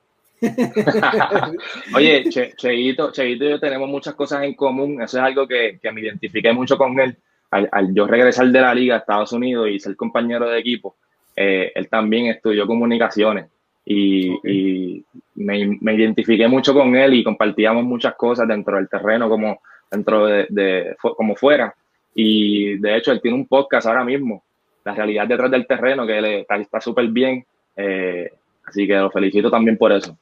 Oye, 1.95 2.25
Cheito, 2.31 3.13
Cheito 3.13 3.45
y 3.45 3.51
yo 3.51 3.61
tenemos 3.61 3.87
muchas 3.87 4.15
cosas 4.15 4.45
en 4.45 4.55
común. 4.55 5.03
Eso 5.03 5.19
es 5.19 5.23
algo 5.23 5.47
que, 5.47 5.79
me 5.93 6.01
identifiqué 6.01 6.55
mucho 6.55 6.79
con 6.79 6.99
él. 6.99 7.19
Al, 7.51 7.95
yo 7.95 8.07
regresar 8.07 8.49
de 8.49 8.61
la 8.63 8.75
liga 8.75 8.95
a 8.95 8.99
Estados 8.99 9.33
Unidos 9.33 9.69
y 9.71 9.79
ser 9.79 9.95
compañero 9.95 10.49
de 10.49 10.59
equipo, 10.59 10.97
eh, 11.37 11.71
él 11.75 11.89
también 11.89 12.27
estudió 12.27 12.67
comunicaciones 12.67 13.47
y, 13.85 15.05
me, 15.35 15.95
identifiqué 15.95 16.49
mucho 16.49 16.73
con 16.73 16.97
él 16.97 17.13
y 17.13 17.25
compartíamos 17.25 17.85
muchas 17.85 18.15
cosas 18.15 18.49
dentro 18.49 18.77
del 18.77 18.89
terreno 18.89 19.29
como 19.29 19.61
dentro 19.91 20.27
de, 20.27 20.97
como 20.99 21.37
fuera. 21.37 21.75
Y 22.19 22.79
de 22.79 22.97
hecho, 22.97 23.13
él 23.13 23.21
tiene 23.21 23.37
un 23.37 23.47
podcast 23.47 23.87
ahora 23.87 24.03
mismo, 24.03 24.43
La 24.83 24.95
realidad 24.95 25.29
detrás 25.29 25.51
del 25.51 25.67
terreno, 25.67 26.07
que 26.07 26.17
él 26.17 26.47
está 26.49 26.81
súper 26.81 27.09
bien. 27.09 27.45
Eh, 27.77 28.33
así 28.65 28.87
que 28.87 28.95
lo 28.95 29.11
felicito 29.11 29.51
también 29.51 29.77
por 29.77 29.93
eso. 29.93 30.17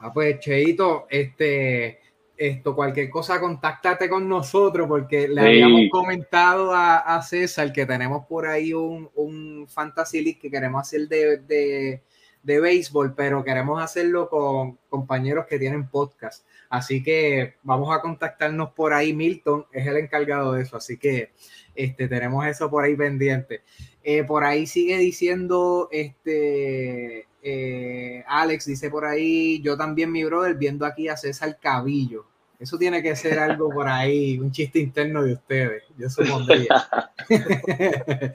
Ah, 0.00 0.10
pues 0.10 0.40
Cheito, 0.40 1.06
este, 1.10 2.00
esto, 2.38 2.74
cualquier 2.74 3.10
cosa, 3.10 3.38
contáctate 3.38 4.08
con 4.08 4.26
nosotros 4.26 4.88
porque 4.88 5.28
le 5.28 5.40
habíamos 5.42 5.82
comentado 5.90 6.72
a, 6.74 7.20
César 7.20 7.70
que 7.70 7.84
tenemos 7.84 8.24
por 8.26 8.46
ahí 8.46 8.72
un, 8.72 9.10
un 9.14 9.66
Fantasy 9.68 10.22
League 10.22 10.38
que 10.38 10.50
queremos 10.50 10.80
hacer 10.80 11.06
de, 11.06 11.36
de, 11.38 12.02
de 12.42 12.60
béisbol, 12.60 13.14
pero 13.14 13.44
queremos 13.44 13.82
hacerlo 13.82 14.30
con 14.30 14.78
compañeros 14.88 15.44
que 15.46 15.58
tienen 15.58 15.86
podcast. 15.86 16.46
Así 16.74 17.04
que 17.04 17.54
vamos 17.62 17.96
a 17.96 18.00
contactarnos 18.00 18.72
por 18.72 18.92
ahí. 18.92 19.12
Milton 19.12 19.64
es 19.70 19.86
el 19.86 19.96
encargado 19.96 20.54
de 20.54 20.62
eso, 20.62 20.76
así 20.76 20.96
que 20.96 21.30
este, 21.72 22.08
tenemos 22.08 22.44
eso 22.48 22.68
por 22.68 22.82
ahí 22.82 22.96
pendiente. 22.96 23.62
Eh, 24.02 24.24
por 24.24 24.42
ahí 24.42 24.66
sigue 24.66 24.98
diciendo 24.98 25.88
este 25.92 27.28
eh, 27.42 28.24
Alex, 28.26 28.66
dice 28.66 28.90
por 28.90 29.04
ahí, 29.04 29.60
yo 29.62 29.76
también, 29.76 30.10
mi 30.10 30.24
brother, 30.24 30.56
viendo 30.56 30.84
aquí 30.84 31.06
a 31.06 31.16
César 31.16 31.60
Cabillo. 31.60 32.26
Eso 32.58 32.76
tiene 32.76 33.04
que 33.04 33.14
ser 33.14 33.38
algo 33.38 33.70
por 33.70 33.86
ahí, 33.86 34.36
un 34.40 34.50
chiste 34.50 34.80
interno 34.80 35.22
de 35.22 35.34
ustedes, 35.34 35.84
yo 35.96 36.10
supondría. 36.10 36.88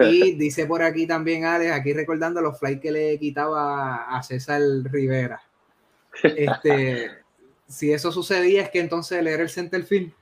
y 0.00 0.32
dice 0.32 0.66
por 0.66 0.82
aquí 0.82 1.06
también 1.06 1.44
Alex, 1.44 1.70
aquí 1.70 1.92
recordando 1.92 2.40
los 2.40 2.58
flights 2.58 2.82
que 2.82 2.90
le 2.90 3.18
quitaba 3.20 4.16
a 4.16 4.22
César 4.24 4.60
Rivera. 4.90 5.40
Este, 6.22 7.25
si 7.66 7.92
eso 7.92 8.12
sucedía, 8.12 8.62
es 8.62 8.70
que 8.70 8.80
entonces 8.80 9.22
leer 9.22 9.40
el 9.40 9.48
centerfield. 9.48 10.12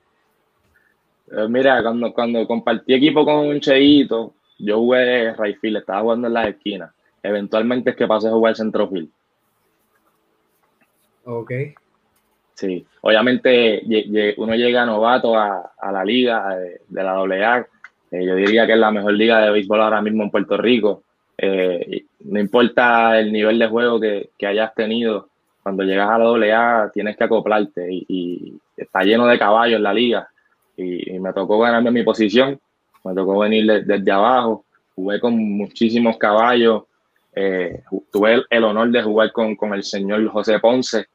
Eh, 1.30 1.46
mira, 1.48 1.82
cuando, 1.82 2.12
cuando 2.12 2.46
compartí 2.46 2.94
equipo 2.94 3.24
con 3.24 3.46
un 3.46 3.60
Cheito, 3.60 4.34
yo 4.58 4.78
jugué 4.78 5.32
Rayfield, 5.34 5.78
estaba 5.78 6.02
jugando 6.02 6.28
en 6.28 6.34
las 6.34 6.48
esquinas. 6.48 6.92
Eventualmente 7.22 7.90
es 7.90 7.96
que 7.96 8.06
pasé 8.06 8.28
a 8.28 8.32
jugar 8.32 8.56
centrofield. 8.56 9.08
Ok. 11.24 11.52
Sí, 12.54 12.86
obviamente 13.00 13.82
uno 14.36 14.54
llega 14.54 14.86
novato 14.86 15.36
a, 15.36 15.72
la 15.90 16.04
liga 16.04 16.56
de, 16.56 17.02
la 17.02 17.14
AA. 17.14 17.66
Eh, 18.12 18.24
yo 18.24 18.36
diría 18.36 18.66
que 18.66 18.74
es 18.74 18.78
la 18.78 18.92
mejor 18.92 19.14
liga 19.14 19.40
de 19.40 19.50
béisbol 19.50 19.80
ahora 19.80 20.02
mismo 20.02 20.22
en 20.22 20.30
Puerto 20.30 20.56
Rico. 20.56 21.02
Eh, 21.36 22.04
no 22.20 22.38
importa 22.38 23.18
el 23.18 23.32
nivel 23.32 23.58
de 23.58 23.66
juego 23.66 23.98
que, 23.98 24.30
que 24.38 24.46
hayas 24.46 24.72
tenido, 24.74 25.30
cuando 25.64 25.82
llegas 25.82 26.10
a 26.10 26.18
la 26.18 26.84
AA 26.84 26.90
tienes 26.92 27.16
que 27.16 27.24
acoplarte 27.24 27.88
y, 27.90 28.60
está 28.76 29.02
lleno 29.02 29.26
de 29.26 29.38
caballos 29.38 29.80
la 29.80 29.94
liga. 29.94 30.28
Y, 30.76 31.18
me 31.18 31.32
tocó 31.32 31.58
ganarme 31.58 31.90
mi 31.90 32.02
posición, 32.02 32.60
me 33.02 33.14
tocó 33.14 33.38
venir 33.38 33.82
desde 33.84 34.12
abajo, 34.12 34.66
jugué 34.94 35.18
con 35.18 35.34
muchísimos 35.36 36.18
caballos, 36.18 36.82
eh, 37.34 37.82
tuve 38.12 38.44
el, 38.50 38.64
honor 38.64 38.90
de 38.90 39.02
jugar 39.02 39.32
con, 39.32 39.56
el 39.72 39.82
señor 39.82 40.28
José 40.28 40.58
Ponce, 40.58 41.06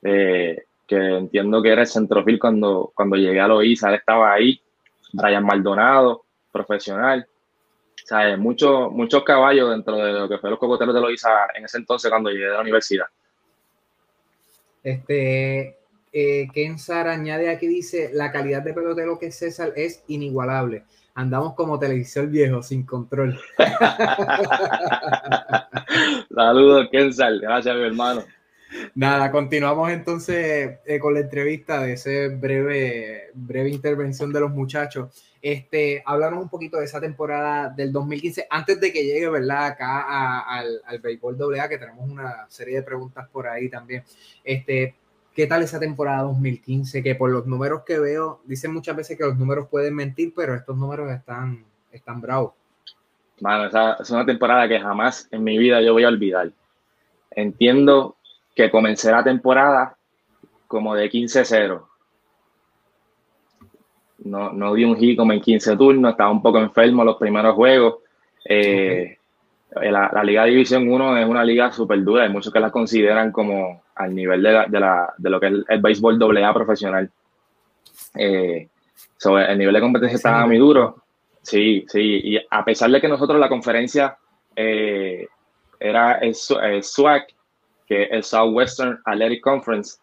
eh, 0.00 0.62
que 0.86 0.96
entiendo 0.96 1.60
que 1.60 1.70
era 1.70 1.80
el 1.80 1.88
centrofil 1.88 2.38
cuando, 2.38 2.92
cuando 2.94 3.16
llegué 3.16 3.40
a 3.40 3.48
Loíza, 3.48 3.88
él 3.88 3.96
estaba 3.96 4.32
ahí, 4.32 4.60
Brian 5.12 5.44
Maldonado, 5.44 6.22
profesional. 6.52 7.26
O 8.12 8.36
muchos, 8.38 8.92
muchos 8.92 9.24
caballos 9.24 9.70
dentro 9.70 9.96
de 9.96 10.12
lo 10.12 10.28
que 10.28 10.38
fue 10.38 10.50
los 10.50 10.58
cocoteros 10.60 10.94
de 10.94 11.00
Loíza 11.00 11.48
en 11.54 11.64
ese 11.64 11.78
entonces 11.78 12.08
cuando 12.10 12.30
llegué 12.30 12.46
a 12.46 12.54
la 12.54 12.60
universidad. 12.60 13.06
Este, 14.82 15.78
eh, 16.12 16.48
Ken 16.52 16.78
Sar 16.78 17.08
añade 17.08 17.48
aquí, 17.48 17.66
dice, 17.66 18.10
la 18.12 18.32
calidad 18.32 18.62
de 18.62 18.74
pelotero 18.74 19.18
que 19.18 19.26
es 19.26 19.38
César 19.38 19.72
es 19.76 20.04
inigualable. 20.08 20.84
Andamos 21.14 21.54
como 21.54 21.78
televisor 21.78 22.26
viejo, 22.28 22.62
sin 22.62 22.84
control. 22.84 23.38
Saludos, 26.34 26.88
Kensal. 26.90 27.40
Gracias, 27.40 27.76
mi 27.76 27.82
hermano. 27.82 28.24
Nada, 28.94 29.30
continuamos 29.30 29.90
entonces 29.90 30.78
eh, 30.86 30.98
con 30.98 31.12
la 31.12 31.20
entrevista 31.20 31.82
de 31.82 31.92
esa 31.92 32.10
breve, 32.34 33.30
breve 33.34 33.68
intervención 33.68 34.32
de 34.32 34.40
los 34.40 34.50
muchachos. 34.50 35.31
Este, 35.42 36.02
háblanos 36.06 36.40
un 36.40 36.48
poquito 36.48 36.78
de 36.78 36.84
esa 36.84 37.00
temporada 37.00 37.68
del 37.68 37.92
2015, 37.92 38.46
antes 38.48 38.80
de 38.80 38.92
que 38.92 39.04
llegue, 39.04 39.28
¿verdad? 39.28 39.66
Acá 39.66 40.40
al, 40.40 40.80
al 40.86 41.00
béisbol 41.00 41.36
AA, 41.58 41.68
que 41.68 41.78
tenemos 41.78 42.08
una 42.08 42.46
serie 42.48 42.76
de 42.76 42.82
preguntas 42.82 43.28
por 43.28 43.48
ahí 43.48 43.68
también. 43.68 44.04
Este, 44.44 44.94
¿Qué 45.34 45.46
tal 45.46 45.62
esa 45.62 45.80
temporada 45.80 46.22
2015? 46.22 47.02
Que 47.02 47.14
por 47.14 47.30
los 47.30 47.46
números 47.46 47.82
que 47.84 47.98
veo, 47.98 48.40
dicen 48.44 48.72
muchas 48.72 48.94
veces 48.94 49.16
que 49.16 49.24
los 49.24 49.36
números 49.36 49.66
pueden 49.68 49.94
mentir, 49.94 50.32
pero 50.36 50.54
estos 50.54 50.76
números 50.76 51.10
están, 51.10 51.64
están 51.90 52.20
bravos. 52.20 52.52
Bueno, 53.40 53.66
esa 53.66 53.94
es 53.94 54.10
una 54.10 54.26
temporada 54.26 54.68
que 54.68 54.78
jamás 54.78 55.26
en 55.32 55.42
mi 55.42 55.58
vida 55.58 55.80
yo 55.80 55.94
voy 55.94 56.04
a 56.04 56.08
olvidar. 56.08 56.52
Entiendo 57.30 58.16
que 58.54 58.70
comencé 58.70 59.10
la 59.10 59.24
temporada 59.24 59.96
como 60.68 60.94
de 60.94 61.10
15-0. 61.10 61.82
No, 64.24 64.52
no 64.52 64.74
di 64.74 64.84
un 64.84 64.96
hit 64.96 65.16
como 65.16 65.32
en 65.32 65.40
15 65.40 65.76
turnos, 65.76 66.12
estaba 66.12 66.30
un 66.30 66.42
poco 66.42 66.58
enfermo 66.58 67.04
los 67.04 67.16
primeros 67.16 67.54
juegos. 67.54 67.96
Eh, 68.44 69.16
la, 69.80 70.22
Liga 70.24 70.44
División 70.44 70.88
1 70.88 71.18
es 71.18 71.26
una 71.26 71.44
liga 71.44 71.72
súper 71.72 72.02
dura, 72.04 72.24
hay 72.24 72.28
muchos 72.28 72.52
que 72.52 72.60
la 72.60 72.70
consideran 72.70 73.32
como 73.32 73.82
al 73.94 74.14
nivel 74.14 74.42
de, 74.42 74.80
la, 74.80 75.14
de, 75.16 75.30
lo 75.30 75.40
que 75.40 75.46
es 75.46 75.52
el, 75.68 75.80
béisbol 75.80 76.20
AA 76.22 76.54
profesional. 76.54 77.10
Eh, 78.14 78.68
el 79.24 79.58
nivel 79.58 79.74
de 79.74 79.80
competencia 79.80 80.16
estaba 80.16 80.46
muy 80.46 80.58
duro. 80.58 81.02
Sí, 81.42 81.84
sí, 81.88 82.20
y 82.22 82.38
a 82.50 82.64
pesar 82.64 82.90
de 82.90 83.00
que 83.00 83.08
nosotros 83.08 83.40
la 83.40 83.48
conferencia 83.48 84.16
eh, 84.54 85.26
era 85.80 86.18
el, 86.18 86.34
SWAC, 86.34 87.34
que 87.86 88.04
es 88.04 88.08
el 88.12 88.22
Southwestern 88.22 89.00
Athletic 89.04 89.42
Conference, 89.42 89.98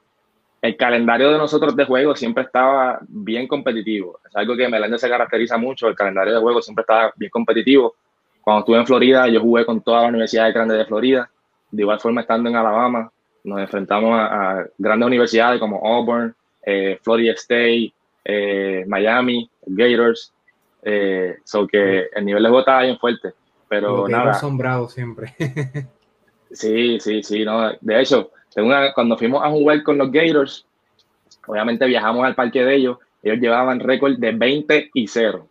el 0.62 0.76
calendario 0.76 1.32
de 1.32 1.38
nosotros 1.38 1.76
de 1.76 1.86
juego 1.86 2.16
siempre 2.16 2.44
estaba 2.44 3.00
bien 3.08 3.48
competitivo. 3.48 4.20
Es 4.28 4.36
algo 4.36 4.56
que 4.58 4.68
Melende 4.68 4.98
se 4.98 5.10
caracteriza 5.10 5.58
mucho, 5.58 5.88
el 5.88 5.96
calendario 5.96 6.34
de 6.36 6.42
juego 6.42 6.62
siempre 6.62 6.82
estaba 6.82 7.14
bien 7.16 7.32
competitivo. 7.32 7.96
Cuando 8.42 8.62
estuve 8.62 8.78
en 8.78 8.86
Florida, 8.86 9.28
yo 9.28 9.40
jugué 9.42 9.66
con 9.66 9.82
todas 9.82 10.04
las 10.04 10.10
universidades 10.10 10.54
grandes 10.54 10.78
de 10.78 10.86
Florida. 10.86 11.30
De 11.72 11.82
igual 11.84 12.00
forma, 12.00 12.22
estando 12.22 12.50
en 12.50 12.56
Alabama, 12.56 13.12
nos 13.44 13.60
enfrentamos 13.60 14.12
a, 14.14 14.66
grandes 14.78 15.08
universidades 15.08 15.60
como 15.60 15.86
Auburn, 15.86 16.36
eh, 16.66 17.00
Florida 17.02 17.34
State, 17.34 17.94
eh, 18.26 18.84
Miami, 18.88 19.50
Gators. 19.66 20.34
Eh, 20.82 21.38
so 21.44 21.68
que 21.68 22.08
el 22.14 22.26
nivel 22.26 22.44
de 22.44 22.50
juego 22.50 22.62
estaba 22.62 22.84
bien 22.84 22.98
fuerte. 22.98 23.34
Pero 23.68 23.98
Los 23.98 24.10
nada. 24.10 24.34
son 24.34 24.58
bravos 24.58 24.94
siempre. 24.94 25.36
sí, 26.52 27.00
sí, 27.00 27.22
sí. 27.22 27.46
No. 27.46 27.72
De 27.80 28.02
hecho, 28.02 28.32
cuando 28.94 29.18
fuimos 29.18 29.44
a 29.44 29.50
jugar 29.50 29.84
con 29.84 29.98
los 29.98 30.12
Gators, 30.12 30.66
obviamente 31.48 31.86
viajamos 31.86 32.26
al 32.26 32.36
parque 32.36 32.64
de 32.64 32.76
ellos. 32.76 32.98
Ellos 33.22 33.40
llevaban 33.40 33.80
récord 33.80 34.18
de 34.18 34.32
20 34.32 34.92
y 34.94 35.08
0 35.08 35.50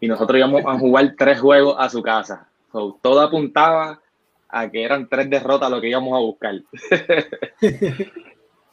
y 0.00 0.08
nosotros 0.08 0.38
íbamos 0.38 0.64
a 0.66 0.78
jugar 0.78 1.14
tres 1.16 1.40
juegos 1.40 1.76
a 1.78 1.88
su 1.88 2.02
casa. 2.02 2.48
todo 2.72 3.20
apuntaba 3.20 4.00
a 4.48 4.68
que 4.68 4.82
eran 4.82 5.08
tres 5.08 5.30
derrotas 5.30 5.70
lo 5.70 5.80
que 5.80 5.90
íbamos 5.90 6.16
a 6.16 6.20
buscar. 6.20 6.54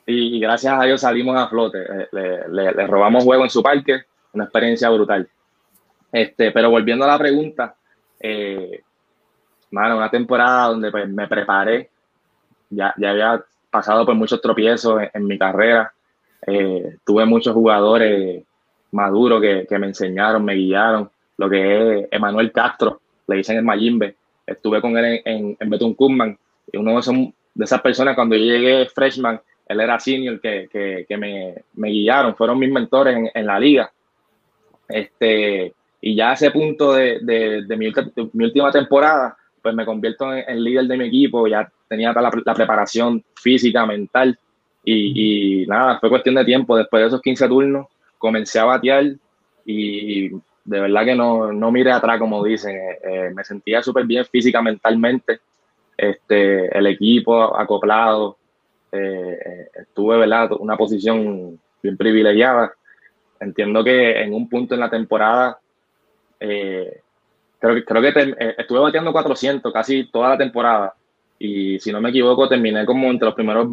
y, 0.05 0.39
gracias 0.39 0.73
a 0.73 0.83
Dios 0.85 1.01
salimos 1.01 1.37
a 1.37 1.49
flote. 1.49 1.79
Eh, 1.81 2.07
le, 2.49 2.87
robamos 2.87 3.25
juego 3.25 3.43
en 3.43 3.49
su 3.49 3.61
parque, 3.61 4.05
una 4.33 4.45
experiencia 4.45 4.89
brutal. 4.89 5.29
Este, 6.11 6.51
pero 6.51 6.71
volviendo 6.71 7.03
a 7.03 7.09
la 7.09 7.17
pregunta, 7.17 7.75
eh, 8.19 8.81
una 9.69 10.09
temporada 10.09 10.69
donde 10.69 10.89
pues, 10.89 11.09
me 11.09 11.27
preparé, 11.27 11.89
ya, 12.69 12.93
ya 12.97 13.11
había 13.11 13.43
pasado 13.69 14.05
por 14.05 14.15
muchos 14.15 14.41
tropiezos 14.41 15.01
en, 15.13 15.25
mi 15.25 15.37
carrera, 15.37 15.93
eh, 16.45 16.97
tuve 17.05 17.25
muchos 17.25 17.53
jugadores 17.53 18.43
maduros 18.91 19.41
que, 19.41 19.65
que, 19.67 19.77
me 19.77 19.87
enseñaron, 19.87 20.43
me 20.43 20.55
guiaron, 20.55 21.09
lo 21.37 21.49
que 21.49 21.99
es 21.99 22.07
Emanuel 22.11 22.51
Castro, 22.51 23.01
le 23.27 23.37
dicen 23.37 23.57
el 23.57 23.63
Mayimbe. 23.63 24.15
Estuve 24.45 24.81
con 24.81 24.97
él 24.97 25.21
en, 25.25 25.57
en, 25.59 25.69
Betún 25.69 25.95
y 26.71 26.77
uno 26.77 27.01
de, 27.01 27.33
de, 27.53 27.65
esas 27.65 27.81
personas 27.81 28.15
cuando 28.15 28.35
yo 28.35 28.45
llegué 28.45 28.85
freshman, 28.87 29.41
él 29.67 29.81
era 29.81 29.99
senior 29.99 30.39
que, 30.39 30.69
que, 30.71 31.05
que 31.07 31.17
me, 31.17 31.55
me, 31.73 31.89
guiaron, 31.89 32.35
fueron 32.35 32.57
mis 32.57 32.71
mentores 32.71 33.15
en, 33.15 33.29
en, 33.33 33.45
la 33.45 33.59
liga. 33.59 33.91
Este, 34.87 35.73
y 35.99 36.15
ya 36.15 36.29
a 36.29 36.33
ese 36.33 36.51
punto 36.51 36.93
de, 36.93 37.19
de, 37.21 37.63
de, 37.63 37.77
mi, 37.77 37.91
mi, 38.33 38.45
última 38.45 38.71
temporada, 38.71 39.35
pues 39.67 39.75
me 39.75 39.85
convierto 39.85 40.33
en, 40.33 40.63
líder 40.63 40.85
de 40.85 40.97
mi 40.97 41.07
equipo, 41.07 41.45
ya 41.45 41.69
tenía 41.89 42.13
la, 42.13 42.31
la 42.45 42.53
preparación 42.53 43.21
física, 43.35 43.85
mental, 43.85 44.39
y, 44.89 45.65
nada, 45.67 45.99
fue 45.99 46.09
cuestión 46.09 46.35
de 46.35 46.45
tiempo. 46.45 46.77
Después 46.77 47.01
de 47.01 47.07
esos 47.07 47.21
15 47.21 47.49
turnos, 47.49 47.87
comencé 48.17 48.57
a 48.59 48.63
batear 48.63 49.03
y 49.65 50.29
de 50.29 50.79
verdad 50.79 51.03
que 51.03 51.15
no, 51.15 51.51
no 51.51 51.73
miré 51.73 51.91
atrás, 51.91 52.17
como 52.17 52.41
dicen. 52.41 52.77
Eh, 52.77 52.99
eh, 53.03 53.31
me 53.35 53.43
sentía 53.43 53.83
súper 53.83 54.05
bien 54.05 54.23
física, 54.23 54.61
mentalmente. 54.61 55.41
Este, 55.97 56.77
el 56.77 56.87
equipo 56.87 57.59
acoplado. 57.59 58.37
Eh, 58.93 59.67
estuve, 59.77 60.19
¿verdad? 60.19 60.51
Una 60.57 60.77
posición 60.77 61.59
bien 61.83 61.97
privilegiada. 61.97 62.71
Entiendo 63.41 63.83
que 63.83 64.21
en 64.21 64.33
un 64.33 64.47
punto 64.47 64.73
en 64.73 64.79
la 64.79 64.89
temporada, 64.89 65.59
creo, 67.59 67.83
creo 67.83 68.01
que 68.01 68.35
estuve 68.57 68.79
bateando 68.79 69.11
400 69.11 69.71
casi 69.73 70.09
toda 70.11 70.29
la 70.29 70.37
temporada 70.37 70.93
y 71.39 71.79
si 71.79 71.91
no 71.91 72.01
me 72.01 72.09
equivoco, 72.09 72.49
terminé 72.49 72.85
como 72.85 73.09
entre 73.09 73.27
los 73.27 73.35
primeros 73.35 73.67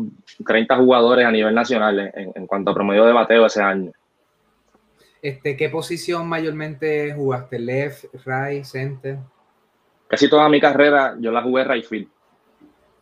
30 0.47 0.76
jugadores 0.76 1.26
a 1.26 1.30
nivel 1.30 1.55
nacional 1.55 2.12
en, 2.14 2.47
cuanto 2.47 2.70
a 2.70 2.74
promedio 2.74 3.07
de 3.07 3.12
bateo 3.12 3.47
ese 3.47 3.62
año. 3.62 3.93
Este, 5.22 5.57
¿Qué 5.57 5.70
posición 5.70 6.28
mayormente 6.28 7.14
jugaste? 7.14 7.59
¿Left, 7.59 8.05
right, 8.26 8.64
center? 8.64 9.18
Casi 10.09 10.28
toda 10.28 10.49
mi 10.51 10.61
carrera 10.61 11.16
yo 11.18 11.32
la 11.32 11.43
jugué 11.43 11.64
right 11.64 11.85
field. 11.87 12.09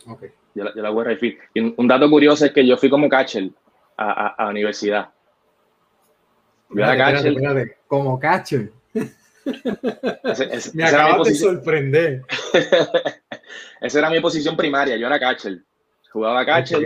Okay. 0.07 0.31
Yo, 0.55 0.65
la, 0.65 0.91
jugué 0.91 1.05
right 1.05 1.19
field. 1.19 1.39
Y 1.55 1.75
un, 1.77 1.89
dato 1.89 2.09
curioso 2.09 2.47
es 2.47 2.53
que 2.53 2.65
yo 2.65 2.77
fui 2.77 2.89
como 2.89 3.09
catcher 3.09 3.51
a, 3.97 4.29
a, 4.29 4.45
la 4.45 4.51
universidad. 4.51 5.09
Yo 6.71 6.85
era 6.85 6.97
catcher. 6.97 7.77
Como 7.89 8.21
catcher. 8.21 8.71
Me 10.75 10.85
acabas 10.85 11.29
de 11.29 11.35
sorprender. 11.35 12.23
Esa 13.81 13.99
era 13.99 14.11
mi 14.11 14.21
posición 14.21 14.57
primaria, 14.57 14.97
yo 14.97 15.07
era 15.07 15.19
catcher. 15.19 15.59
Jugaba 16.11 16.45
catcher 16.45 16.83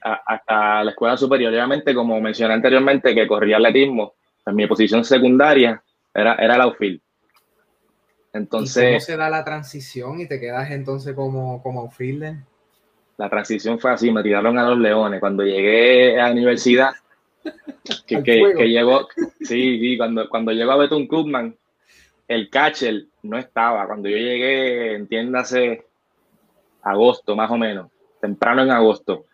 hasta 0.00 0.84
la 0.84 0.90
escuela 0.90 1.16
superior. 1.16 1.52
Obviamente, 1.52 1.94
como 1.94 2.20
mencioné 2.20 2.54
anteriormente, 2.54 3.14
que 3.14 3.26
corría 3.26 3.56
atletismo, 3.56 4.14
en 4.46 4.54
mi 4.54 4.66
posición 4.66 5.04
secundaria 5.04 5.82
era, 6.12 6.34
era 6.34 6.54
el 6.56 6.60
outfield. 6.60 7.00
Entonces, 8.32 8.84
cómo 8.84 9.00
se 9.00 9.16
da 9.16 9.30
la 9.30 9.44
transición 9.44 10.20
y 10.20 10.26
te 10.26 10.40
quedas 10.40 10.70
entonces 10.72 11.14
como, 11.14 11.62
como 11.62 11.80
outfielder? 11.82 12.36
La 13.16 13.30
transición 13.30 13.78
fue 13.78 13.92
así, 13.92 14.10
me 14.10 14.24
tiraron 14.24 14.58
a 14.58 14.68
los 14.68 14.78
leones. 14.78 15.20
Cuando 15.20 15.44
llegué 15.44 16.20
a 16.20 16.24
la 16.26 16.32
universidad, 16.32 16.90
que, 18.06 18.22
que, 18.24 18.68
llegó, 18.68 19.08
sí, 19.40 19.78
sí, 19.78 19.96
cuando, 19.96 20.28
cuando 20.28 20.50
llegó 20.50 20.72
a 20.72 20.78
Betún 20.78 21.06
Koopman, 21.06 21.56
el 22.28 22.50
catcher 22.50 23.04
no 23.22 23.38
estaba. 23.38 23.86
Cuando 23.86 24.08
yo 24.08 24.16
llegué, 24.16 24.94
entiéndase, 24.94 25.84
agosto 26.82 27.34
más 27.36 27.50
o 27.50 27.56
menos, 27.56 27.90
temprano 28.20 28.62
en 28.62 28.70
agosto. 28.70 29.26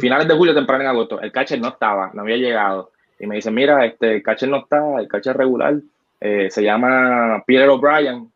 Finales 0.00 0.26
de 0.26 0.34
julio, 0.34 0.54
temprano 0.54 0.84
en 0.84 0.90
agosto. 0.90 1.20
El 1.20 1.32
catcher 1.32 1.60
no 1.60 1.68
estaba, 1.68 2.10
no 2.14 2.22
había 2.22 2.36
llegado. 2.36 2.92
Y 3.20 3.26
me 3.26 3.36
dice, 3.36 3.50
mira, 3.50 3.84
este, 3.84 4.16
el 4.16 4.22
catcher 4.22 4.48
no 4.48 4.58
está, 4.58 5.00
el 5.00 5.08
catcher 5.08 5.36
regular 5.36 5.80
eh, 6.20 6.50
se 6.50 6.62
llama 6.62 7.42
Peter 7.46 7.68
O'Brien, 7.68 8.30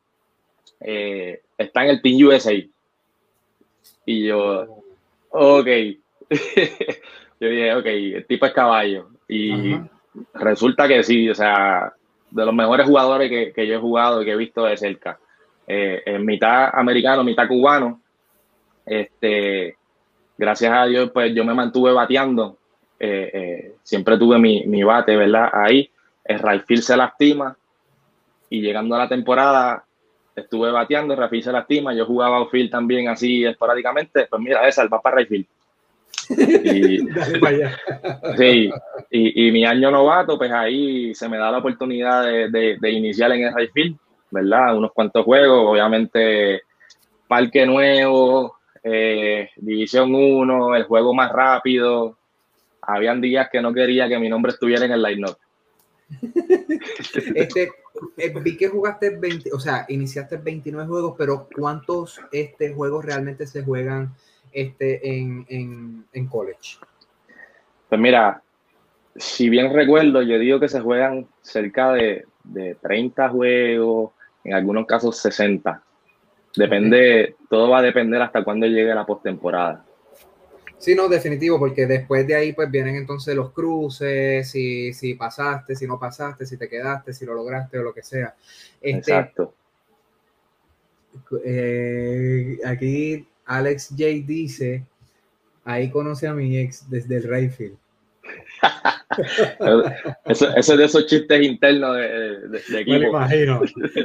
eh, 0.81 1.43
está 1.59 1.85
en 1.85 1.91
el 1.91 2.03
Team 2.03 2.27
USA. 2.27 2.53
Y 4.07 4.27
yo, 4.27 4.85
ok. 5.31 5.67
yo 7.41 7.49
dije, 7.49 7.75
ok, 7.75 7.87
el 7.87 8.27
tipo 8.27 8.47
es 8.47 8.53
caballo. 8.53 9.09
Y 9.29 9.77
resulta 10.35 10.87
que 10.87 11.03
sí, 11.03 11.29
o 11.29 11.35
sea, 11.35 11.93
de 12.33 12.47
los 12.47 12.55
mejores 12.55 12.87
jugadores 12.87 13.31
que, 13.55 13.67
yo 13.67 13.75
he 13.75 13.79
jugado 13.79 14.23
y 14.23 14.25
que 14.25 14.33
he 14.33 14.37
visto 14.37 14.65
de 14.65 14.77
cerca. 14.77 15.19
Eh, 15.67 16.03
en 16.07 16.25
mitad 16.25 16.71
americano, 16.73 17.23
mitad 17.23 17.47
cubano. 17.47 18.01
Este, 18.85 19.77
gracias 20.37 20.73
a 20.73 20.87
Dios, 20.87 21.11
pues 21.13 21.35
yo 21.35 21.45
me 21.45 21.55
mantuve 21.55 21.93
bateando. 21.93 22.57
Eh, 22.99 23.31
eh, 23.33 23.75
siempre 23.83 24.17
tuve 24.17 24.39
mi, 24.39 24.83
bate, 24.83 25.17
¿verdad? 25.17 25.51
Ahí. 25.53 25.91
El 26.25 26.39
Rayfield 26.39 26.83
se 26.83 26.97
lastima 26.97 27.57
y 28.49 28.61
llegando 28.61 28.95
a 28.95 28.99
la 28.99 29.09
temporada 29.09 29.85
estuve 30.37 30.71
bateando, 30.71 31.17
Rayfield 31.17 31.45
se 31.45 31.53
lastima, 31.53 31.93
yo 31.95 32.07
jugaba 32.07 32.37
outfield 32.37 32.71
también 32.71 33.09
así 33.09 33.45
esporádicamente, 33.45 34.27
pues 34.31 34.41
mira, 34.41 34.67
esa, 34.67 34.83
el 34.83 34.93
va 34.93 35.03
para 35.03 35.17
Rayfield. 35.17 35.47
Y, 36.29 36.99
sí, 38.39 38.71
y, 39.11 39.51
mi 39.51 39.65
año 39.65 39.91
novato, 39.91 40.39
pues 40.39 40.51
ahí 40.53 41.15
se 41.15 41.29
me 41.29 41.39
da 41.39 41.51
la 41.51 41.59
oportunidad 41.59 42.25
de, 42.25 42.77
de, 42.81 42.91
iniciar 42.91 43.33
en 43.33 43.45
el 43.45 43.55
Rayfield, 43.55 43.97
¿verdad? 44.31 44.77
Unos 44.77 44.93
cuantos 44.93 45.25
juegos, 45.25 45.67
obviamente, 45.67 46.63
parque 47.29 47.67
nuevo, 47.67 48.57
eh, 48.83 49.51
División 49.57 50.15
1, 50.15 50.77
el 50.77 50.85
juego 50.85 51.15
más 51.15 51.33
rápido. 51.33 52.17
Habían 52.83 53.21
días 53.21 53.49
que 53.51 53.61
no 53.61 53.73
quería 53.73 54.09
que 54.09 54.19
mi 54.19 54.29
nombre 54.29 54.53
estuviera 54.53 54.85
en 54.85 54.93
el 54.93 55.03
line-up. 55.03 55.37
este, 57.35 57.71
eh, 58.17 58.35
vi 58.43 58.57
que 58.57 58.69
jugaste 58.69 59.17
20, 59.17 59.53
o 59.53 59.61
sea, 59.61 59.87
iniciaste 59.89 60.37
29 60.37 60.89
juegos, 60.89 61.15
pero 61.17 61.49
¿cuántos 61.55 62.21
este, 62.33 62.73
juegos 62.73 63.05
realmente 63.05 63.47
se 63.47 63.63
juegan 63.63 64.15
este, 64.53 65.19
en, 65.19 65.47
en, 65.49 66.05
en 66.13 66.27
college? 66.27 66.79
Pues 67.89 68.01
mira, 68.01 68.43
si 69.17 69.49
bien 69.49 69.73
recuerdo, 69.73 70.23
yo 70.23 70.39
digo 70.39 70.59
que 70.59 70.69
se 70.69 70.81
juegan 70.81 71.27
cerca 71.43 71.93
de, 71.93 72.25
de 72.45 72.77
30 72.77 73.29
juegos, 73.29 74.13
en 74.45 74.55
algunos 74.55 74.87
casos 74.87 75.17
60. 75.19 75.83
Depende, 76.57 77.37
todo 77.49 77.71
va 77.71 77.79
a 77.79 77.83
depender 77.83 78.21
hasta 78.21 78.45
cuándo 78.45 78.67
llegue 78.67 78.95
la 78.95 79.07
postemporada. 79.07 79.85
Sí, 80.79 80.95
no, 80.95 81.09
definitivo, 81.09 81.59
porque 81.59 81.87
después 81.87 82.27
de 82.27 82.35
ahí 82.35 82.53
pues 82.53 82.71
vienen 82.71 82.97
entonces 82.97 83.37
los 83.37 83.53
cruces, 83.53 84.51
si, 84.51 84.93
si 84.93 85.15
pasaste, 85.15 85.77
si 85.77 85.87
no 85.87 85.99
pasaste, 85.99 86.45
si 86.45 86.57
te 86.59 86.69
quedaste, 86.69 87.13
si 87.13 87.25
lo 87.25 87.35
lograste 87.35 87.79
o 87.79 87.85
lo 87.85 87.95
que 87.95 88.03
sea. 88.03 88.35
Este, 88.81 88.99
Exacto. 89.13 89.55
Eh, 91.45 92.59
aquí 92.65 93.27
Alex 93.47 93.89
J 93.91 94.05
dice, 94.25 94.85
ahí 95.65 95.91
conoce 95.91 96.27
a 96.27 96.35
mi 96.35 96.59
ex 96.59 96.89
desde 96.89 97.17
el 97.17 97.29
Rayfield. 97.29 97.77
eso, 100.25 100.57
es 100.57 100.67
de 100.67 100.85
esos 100.85 101.07
chistes 101.07 101.43
internos 101.43 101.97
de, 101.97 102.49
de, 102.49 102.81
equipo. 102.81 102.99
Me 102.99 103.09
imagino, 103.09 103.61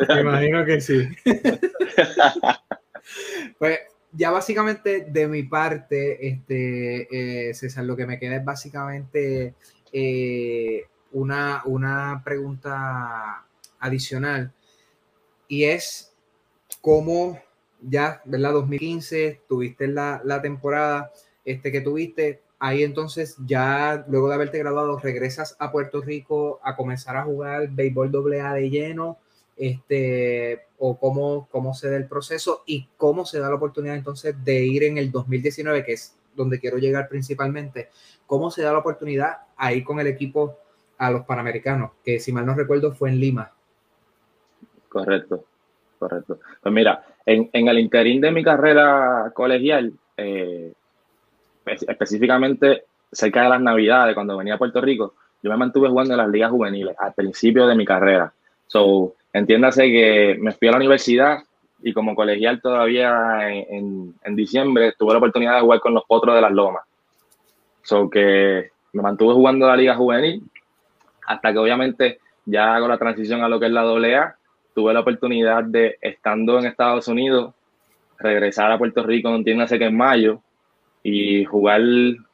me 0.10 0.22
imagino 0.22 0.66
que 0.66 0.82
sí. 0.82 1.08
pues 3.60 3.80
ya 4.12 4.32
básicamente 4.32 5.06
de 5.10 5.28
mi 5.28 5.44
parte, 5.44 6.28
este, 6.28 7.50
eh, 7.50 7.54
César, 7.54 7.86
lo 7.86 7.96
que 7.96 8.08
me 8.08 8.20
queda 8.20 8.38
es 8.38 8.46
básicamente 8.46 9.54
eh, 9.94 10.86
una, 11.12 11.62
una 11.66 12.22
pregunta 12.24 13.46
adicional 13.80 14.52
y 15.48 15.66
es 15.66 16.14
cómo 16.82 17.40
ya, 17.82 18.21
¿verdad? 18.25 18.53
2015, 18.53 19.41
tuviste 19.47 19.88
la, 19.88 20.21
la 20.23 20.41
temporada 20.41 21.11
este, 21.45 21.71
que 21.71 21.82
tuviste, 21.82 22.41
ahí 22.59 22.84
entonces 22.84 23.38
ya 23.45 24.05
luego 24.07 24.30
de 24.30 24.36
haberte 24.36 24.57
graduado 24.59 24.99
regresas 24.99 25.55
a 25.59 25.71
Puerto 25.71 26.01
Rico 26.01 26.59
a 26.63 26.75
comenzar 26.75 27.17
a 27.17 27.23
jugar 27.23 27.69
béisbol 27.69 28.11
AA 28.39 28.53
de 28.53 28.69
lleno, 28.69 29.17
este, 29.55 30.65
o 30.78 30.99
cómo, 30.99 31.47
cómo 31.51 31.73
se 31.73 31.89
da 31.89 31.97
el 31.97 32.07
proceso 32.07 32.63
y 32.65 32.88
cómo 32.97 33.25
se 33.25 33.39
da 33.39 33.49
la 33.49 33.55
oportunidad 33.55 33.95
entonces 33.95 34.36
de 34.43 34.63
ir 34.63 34.84
en 34.84 34.97
el 34.97 35.11
2019, 35.11 35.84
que 35.84 35.93
es 35.93 36.15
donde 36.36 36.59
quiero 36.59 36.78
llegar 36.78 37.09
principalmente, 37.09 37.89
cómo 38.28 38.51
se 38.51 38.61
da 38.61 38.71
la 38.71 38.80
oportunidad 38.80 39.38
a 39.55 39.73
ir 39.73 39.84
con 39.84 39.99
el 39.99 40.07
equipo 40.07 40.57
a 40.97 41.11
los 41.11 41.25
Panamericanos, 41.25 41.91
que 42.03 42.19
si 42.19 42.32
mal 42.32 42.45
no 42.45 42.53
recuerdo 42.53 42.93
fue 42.93 43.09
en 43.09 43.19
Lima. 43.19 43.53
Correcto, 44.89 45.43
correcto. 45.98 46.39
Pues 46.62 46.74
mira, 46.74 47.04
en, 47.26 47.50
en 47.54 47.68
el 47.68 47.80
interín 47.80 48.22
de 48.22 48.32
mi 48.32 48.43
carrera 48.43 49.32
colegial, 49.34 49.93
eh, 50.16 50.74
específicamente 51.66 52.86
cerca 53.12 53.43
de 53.43 53.50
las 53.50 53.62
Navidades, 53.62 54.16
cuando 54.16 54.38
venía 54.38 54.56
a 54.56 54.58
Puerto 54.58 54.82
Rico, 54.82 55.14
yo 55.41 55.52
me 55.52 55.58
mantuve 55.58 55.89
jugando 55.89 56.14
en 56.14 56.18
las 56.18 56.30
ligas 56.30 56.52
juveniles 56.52 56.95
al 56.98 57.14
principio 57.14 57.68
de 57.68 57.76
mi 57.76 57.86
carrera. 57.86 58.32
So, 58.68 59.16
entiéndase 59.34 59.84
que 59.84 60.38
me 60.39 60.52
fui 60.52 60.68
a 60.68 60.72
la 60.72 60.78
universidad 60.78 61.39
y 61.84 61.93
como 61.93 62.16
colegial 62.16 62.62
todavía 62.62 63.50
en, 63.50 64.16
en, 64.24 64.36
diciembre 64.36 64.93
tuve 64.98 65.14
la 65.14 65.20
oportunidad 65.20 65.56
de 65.56 65.62
jugar 65.62 65.80
con 65.80 65.93
los 65.93 66.04
Potros 66.06 66.36
de 66.36 66.41
las 66.41 66.52
Lomas. 66.52 66.84
So, 67.84 68.10
que 68.10 68.72
me 68.93 69.02
mantuve 69.02 69.34
jugando 69.34 69.68
la 69.68 69.78
liga 69.78 69.95
juvenil 69.95 70.43
hasta 71.28 71.52
que 71.52 71.60
obviamente 71.60 72.20
ya 72.45 72.76
hago 72.76 72.88
la 72.88 72.98
transición 72.98 73.43
a 73.43 73.50
lo 73.50 73.60
que 73.60 73.68
es 73.68 73.72
la 73.72 73.82
AA. 73.82 74.37
Tuve 74.78 74.93
la 74.93 74.99
oportunidad 74.99 75.63
de, 75.63 75.97
estando 75.99 76.59
en 76.59 76.67
Estados 76.67 77.07
Unidos, 77.07 77.51
regresar 78.19 78.71
a 78.71 78.78
Puerto 78.78 79.01
Rico, 79.01 79.34
entiéndase 79.34 79.80
que 79.80 79.86
en 79.86 79.97
mayo, 79.97 80.39
y 81.01 81.43
jugar 81.45 81.82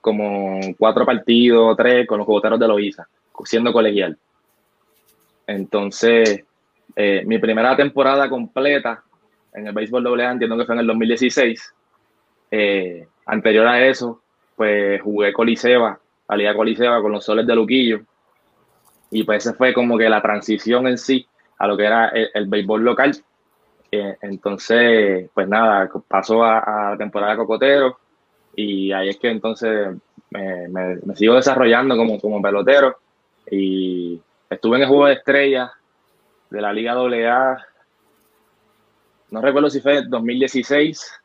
como 0.01 0.59
cuatro 0.77 1.05
partidos, 1.05 1.77
tres 1.77 2.05
con 2.05 2.17
los 2.17 2.25
jugoteros 2.27 2.59
de 2.59 2.67
Loiza, 2.67 3.07
siendo 3.45 3.71
colegial. 3.71 4.17
Entonces, 5.47 6.43
eh, 6.97 7.23
mi 7.25 7.37
primera 7.39 7.77
temporada 7.77 8.29
completa 8.29 9.01
en 9.53 9.67
el 9.67 9.73
béisbol 9.73 10.19
AA, 10.19 10.33
entiendo 10.33 10.57
que 10.57 10.65
fue 10.65 10.75
en 10.75 10.81
el 10.81 10.87
2016. 10.87 11.73
Eh, 12.51 13.07
anterior 13.25 13.67
a 13.67 13.87
eso, 13.87 14.21
pues 14.57 15.01
jugué 15.01 15.31
Coliseba, 15.31 15.97
Liga 16.35 16.53
Coliseba 16.53 17.01
con 17.01 17.13
los 17.13 17.23
Soles 17.23 17.47
de 17.47 17.55
Luquillo. 17.55 18.01
Y 19.11 19.23
pues 19.23 19.45
esa 19.45 19.55
fue 19.55 19.73
como 19.73 19.97
que 19.97 20.09
la 20.09 20.21
transición 20.21 20.89
en 20.89 20.97
sí 20.97 21.25
a 21.57 21.67
lo 21.67 21.77
que 21.77 21.85
era 21.85 22.09
el, 22.09 22.47
béisbol 22.47 22.83
local. 22.83 23.15
Eh, 23.91 24.17
entonces, 24.21 25.29
pues 25.33 25.47
nada, 25.47 25.89
pasó 26.07 26.43
a, 26.43 26.91
la 26.91 26.97
temporada 26.97 27.37
Cocotero 27.37 27.97
y 28.55 28.91
ahí 28.91 29.09
es 29.09 29.17
que 29.17 29.29
entonces 29.29 29.95
me, 30.31 30.67
me, 30.67 31.15
sigo 31.15 31.35
desarrollando 31.35 31.95
como, 31.95 32.19
como 32.19 32.41
pelotero 32.41 32.97
y 33.49 34.19
estuve 34.49 34.77
en 34.77 34.83
el 34.83 34.87
juego 34.87 35.07
de 35.07 35.13
estrellas 35.13 35.71
de 36.49 36.61
la 36.61 36.71
Liga 36.71 36.93
AA, 36.93 37.57
no 39.31 39.41
recuerdo 39.41 39.69
si 39.69 39.81
fue 39.81 39.97
el 39.97 40.09
2016 40.09 41.21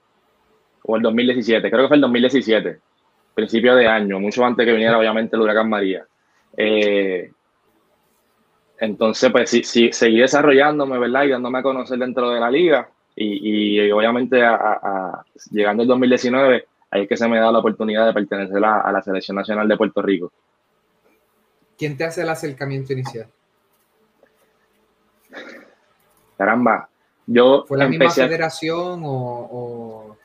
o 0.85 0.97
el 0.97 1.03
2017, 1.03 1.71
creo 1.71 1.83
que 1.83 1.89
fue 1.89 1.97
el 1.97 2.01
2017, 2.01 2.79
principio 3.35 3.75
de 3.77 3.87
año, 3.87 4.19
mucho 4.19 4.45
antes 4.45 4.65
que 4.65 4.73
viniera 4.73 4.99
obviamente 4.99 5.37
el 5.37 5.43
huracán 5.43 5.69
María. 5.69 6.07
Eh, 6.57 7.31
entonces, 8.81 9.31
pues 9.31 9.51
sí, 9.51 9.63
sí, 9.65 9.91
seguí 9.93 10.21
desarrollándome, 10.21 10.99
¿verdad? 10.99 11.25
Y 11.25 11.31
dándome 11.31 11.59
a 11.59 11.63
conocer 11.63 11.99
dentro 11.99 12.31
de 12.31 12.41
la 12.41 12.51
liga. 12.51 12.89
Y, 13.21 13.91
obviamente 13.91 14.41
llegando 15.51 15.83
el 15.83 15.89
2019, 15.89 16.67
ahí 16.91 17.03
es 17.03 17.09
que 17.09 17.17
se 17.17 17.27
me 17.27 17.41
da 17.41 17.51
la 17.51 17.59
oportunidad 17.59 18.07
de 18.07 18.13
pertenecer 18.13 18.65
a, 18.65 18.93
la 18.93 19.03
Selección 19.03 19.37
Nacional 19.37 19.67
de 19.67 19.77
Puerto 19.77 20.01
Rico. 20.01 20.33
¿Quién 21.77 21.97
te 21.97 22.05
hace 22.05 22.23
el 22.23 22.29
acercamiento 22.29 22.93
inicial? 22.93 23.27
Caramba, 26.37 26.89
yo 27.27 27.65
¿Fue 27.67 27.79
la 27.79 27.89
misma 27.89 28.11
federación 28.11 29.03
o, 29.05 30.17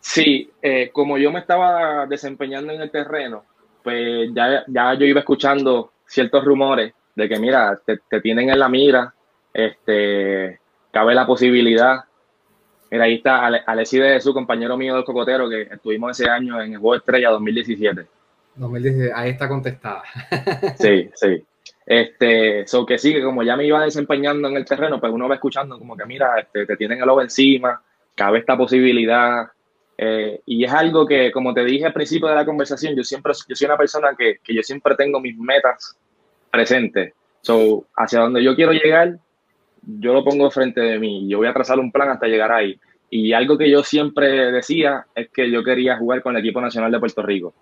Sí, 0.00 0.50
eh, 0.60 0.90
como 0.92 1.16
yo 1.16 1.30
me 1.30 1.38
estaba 1.38 2.06
desempeñando 2.06 2.72
en 2.72 2.82
el 2.82 2.90
terreno, 2.90 3.44
pues 3.84 4.30
ya, 4.34 4.64
ya 4.66 4.94
yo 4.94 5.06
iba 5.06 5.20
escuchando 5.20 5.92
ciertos 6.04 6.44
rumores 6.44 6.92
de 7.14 7.28
que, 7.28 7.38
mira, 7.38 7.80
te, 7.84 8.20
tienen 8.20 8.50
en 8.50 8.58
la 8.58 8.68
mira, 8.68 9.14
este, 9.52 10.58
cabe 10.90 11.14
la 11.14 11.26
posibilidad. 11.26 12.04
Mira, 12.90 13.04
ahí 13.04 13.14
está 13.14 13.46
Alessi 13.46 13.98
de 13.98 14.20
su 14.20 14.34
compañero 14.34 14.76
mío 14.76 14.94
del 14.94 15.04
Cocotero, 15.04 15.48
que 15.48 15.62
estuvimos 15.62 16.18
ese 16.18 16.30
año 16.30 16.60
en 16.60 16.74
el 16.74 16.78
Juego 16.78 16.96
Estrella 16.96 17.30
2017. 17.30 18.06
2017, 18.56 19.12
ahí 19.14 19.30
está 19.30 19.48
contestada. 19.48 20.02
sí, 20.78 21.10
sí. 21.14 21.44
Este, 21.84 22.66
so 22.66 22.86
que 22.86 22.98
sí, 22.98 23.12
que 23.12 23.22
como 23.22 23.42
ya 23.42 23.56
me 23.56 23.66
iba 23.66 23.82
desempeñando 23.82 24.48
en 24.48 24.56
el 24.56 24.64
terreno, 24.64 25.00
pues 25.00 25.12
uno 25.12 25.28
va 25.28 25.34
escuchando 25.34 25.78
como 25.78 25.96
que, 25.96 26.04
mira, 26.04 26.38
este, 26.38 26.66
te 26.66 26.76
tienen 26.76 27.02
el 27.02 27.08
ojo 27.08 27.22
encima, 27.22 27.82
cabe 28.14 28.38
esta 28.38 28.56
posibilidad. 28.56 29.48
Eh, 29.96 30.40
y 30.46 30.64
es 30.64 30.72
algo 30.72 31.06
que, 31.06 31.30
como 31.32 31.52
te 31.52 31.64
dije 31.64 31.86
al 31.86 31.92
principio 31.92 32.28
de 32.28 32.34
la 32.34 32.44
conversación, 32.44 32.94
yo 32.94 33.04
siempre, 33.04 33.32
yo 33.48 33.56
soy 33.56 33.66
una 33.66 33.76
persona 33.76 34.14
que, 34.16 34.38
que 34.42 34.54
yo 34.54 34.62
siempre 34.62 34.94
tengo 34.96 35.20
mis 35.20 35.36
metas 35.36 35.96
presente. 36.52 37.14
So, 37.40 37.86
hacia 37.96 38.20
donde 38.20 38.44
yo 38.44 38.54
quiero 38.54 38.72
llegar, 38.72 39.18
yo 39.82 40.12
lo 40.12 40.22
pongo 40.22 40.50
frente 40.50 40.80
de 40.80 40.98
mí. 40.98 41.26
Yo 41.28 41.38
voy 41.38 41.48
a 41.48 41.54
trazar 41.54 41.80
un 41.80 41.90
plan 41.90 42.10
hasta 42.10 42.28
llegar 42.28 42.52
ahí. 42.52 42.78
Y 43.10 43.32
algo 43.32 43.58
que 43.58 43.68
yo 43.68 43.82
siempre 43.82 44.52
decía 44.52 45.06
es 45.14 45.28
que 45.30 45.50
yo 45.50 45.64
quería 45.64 45.98
jugar 45.98 46.22
con 46.22 46.36
el 46.36 46.40
equipo 46.40 46.60
nacional 46.60 46.92
de 46.92 47.00
Puerto 47.00 47.22
Rico. 47.22 47.52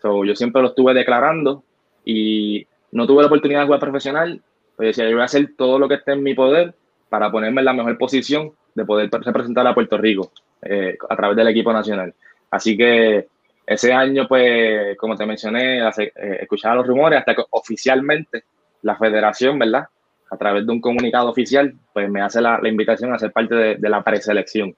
So, 0.00 0.24
yo 0.24 0.36
siempre 0.36 0.62
lo 0.62 0.68
estuve 0.68 0.94
declarando 0.94 1.64
y 2.04 2.66
no 2.92 3.06
tuve 3.06 3.22
la 3.22 3.26
oportunidad 3.26 3.60
de 3.60 3.66
jugar 3.66 3.80
profesional. 3.80 4.40
Pues 4.76 4.88
decía, 4.88 5.08
yo 5.08 5.16
voy 5.16 5.22
a 5.22 5.26
hacer 5.26 5.54
todo 5.56 5.78
lo 5.78 5.88
que 5.88 5.96
esté 5.96 6.12
en 6.12 6.22
mi 6.22 6.34
poder 6.34 6.74
para 7.08 7.30
ponerme 7.30 7.62
en 7.62 7.64
la 7.64 7.72
mejor 7.72 7.98
posición 7.98 8.52
de 8.74 8.84
poder 8.84 9.10
representar 9.10 9.66
a 9.66 9.74
Puerto 9.74 9.96
Rico 9.96 10.30
eh, 10.62 10.96
a 11.08 11.16
través 11.16 11.36
del 11.36 11.48
equipo 11.48 11.72
nacional. 11.72 12.14
Así 12.50 12.76
que 12.76 13.26
ese 13.66 13.92
año, 13.92 14.28
pues, 14.28 14.96
como 14.96 15.16
te 15.16 15.26
mencioné, 15.26 15.80
eh, 15.80 16.12
escuchaba 16.40 16.76
los 16.76 16.86
rumores 16.86 17.18
hasta 17.18 17.34
que 17.34 17.42
oficialmente 17.50 18.44
la 18.82 18.96
federación, 18.96 19.58
¿verdad? 19.58 19.88
A 20.30 20.36
través 20.36 20.64
de 20.64 20.72
un 20.72 20.80
comunicado 20.80 21.30
oficial, 21.30 21.74
pues 21.92 22.08
me 22.08 22.22
hace 22.22 22.40
la, 22.40 22.60
invitación 22.64 23.12
a 23.12 23.18
ser 23.18 23.32
parte 23.32 23.54
de, 23.54 23.88
la 23.88 24.04
preselección. 24.04 24.74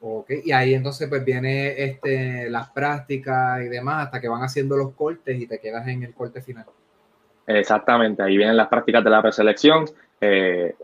Ok, 0.00 0.30
y 0.44 0.52
ahí 0.52 0.74
entonces 0.74 1.08
pues 1.08 1.24
viene 1.24 1.82
este, 1.82 2.48
las 2.50 2.70
prácticas 2.70 3.62
y 3.62 3.68
demás 3.68 4.06
hasta 4.06 4.20
que 4.20 4.28
van 4.28 4.42
haciendo 4.42 4.76
los 4.76 4.92
cortes 4.92 5.38
y 5.38 5.46
te 5.46 5.58
quedas 5.58 5.86
en 5.88 6.02
el 6.02 6.14
corte 6.14 6.40
final. 6.40 6.66
Exactamente, 7.46 8.22
ahí 8.22 8.36
vienen 8.36 8.56
las 8.56 8.68
prácticas 8.68 9.04
de 9.04 9.10
la 9.10 9.22
preselección. 9.22 9.84
Eh, 10.20 10.74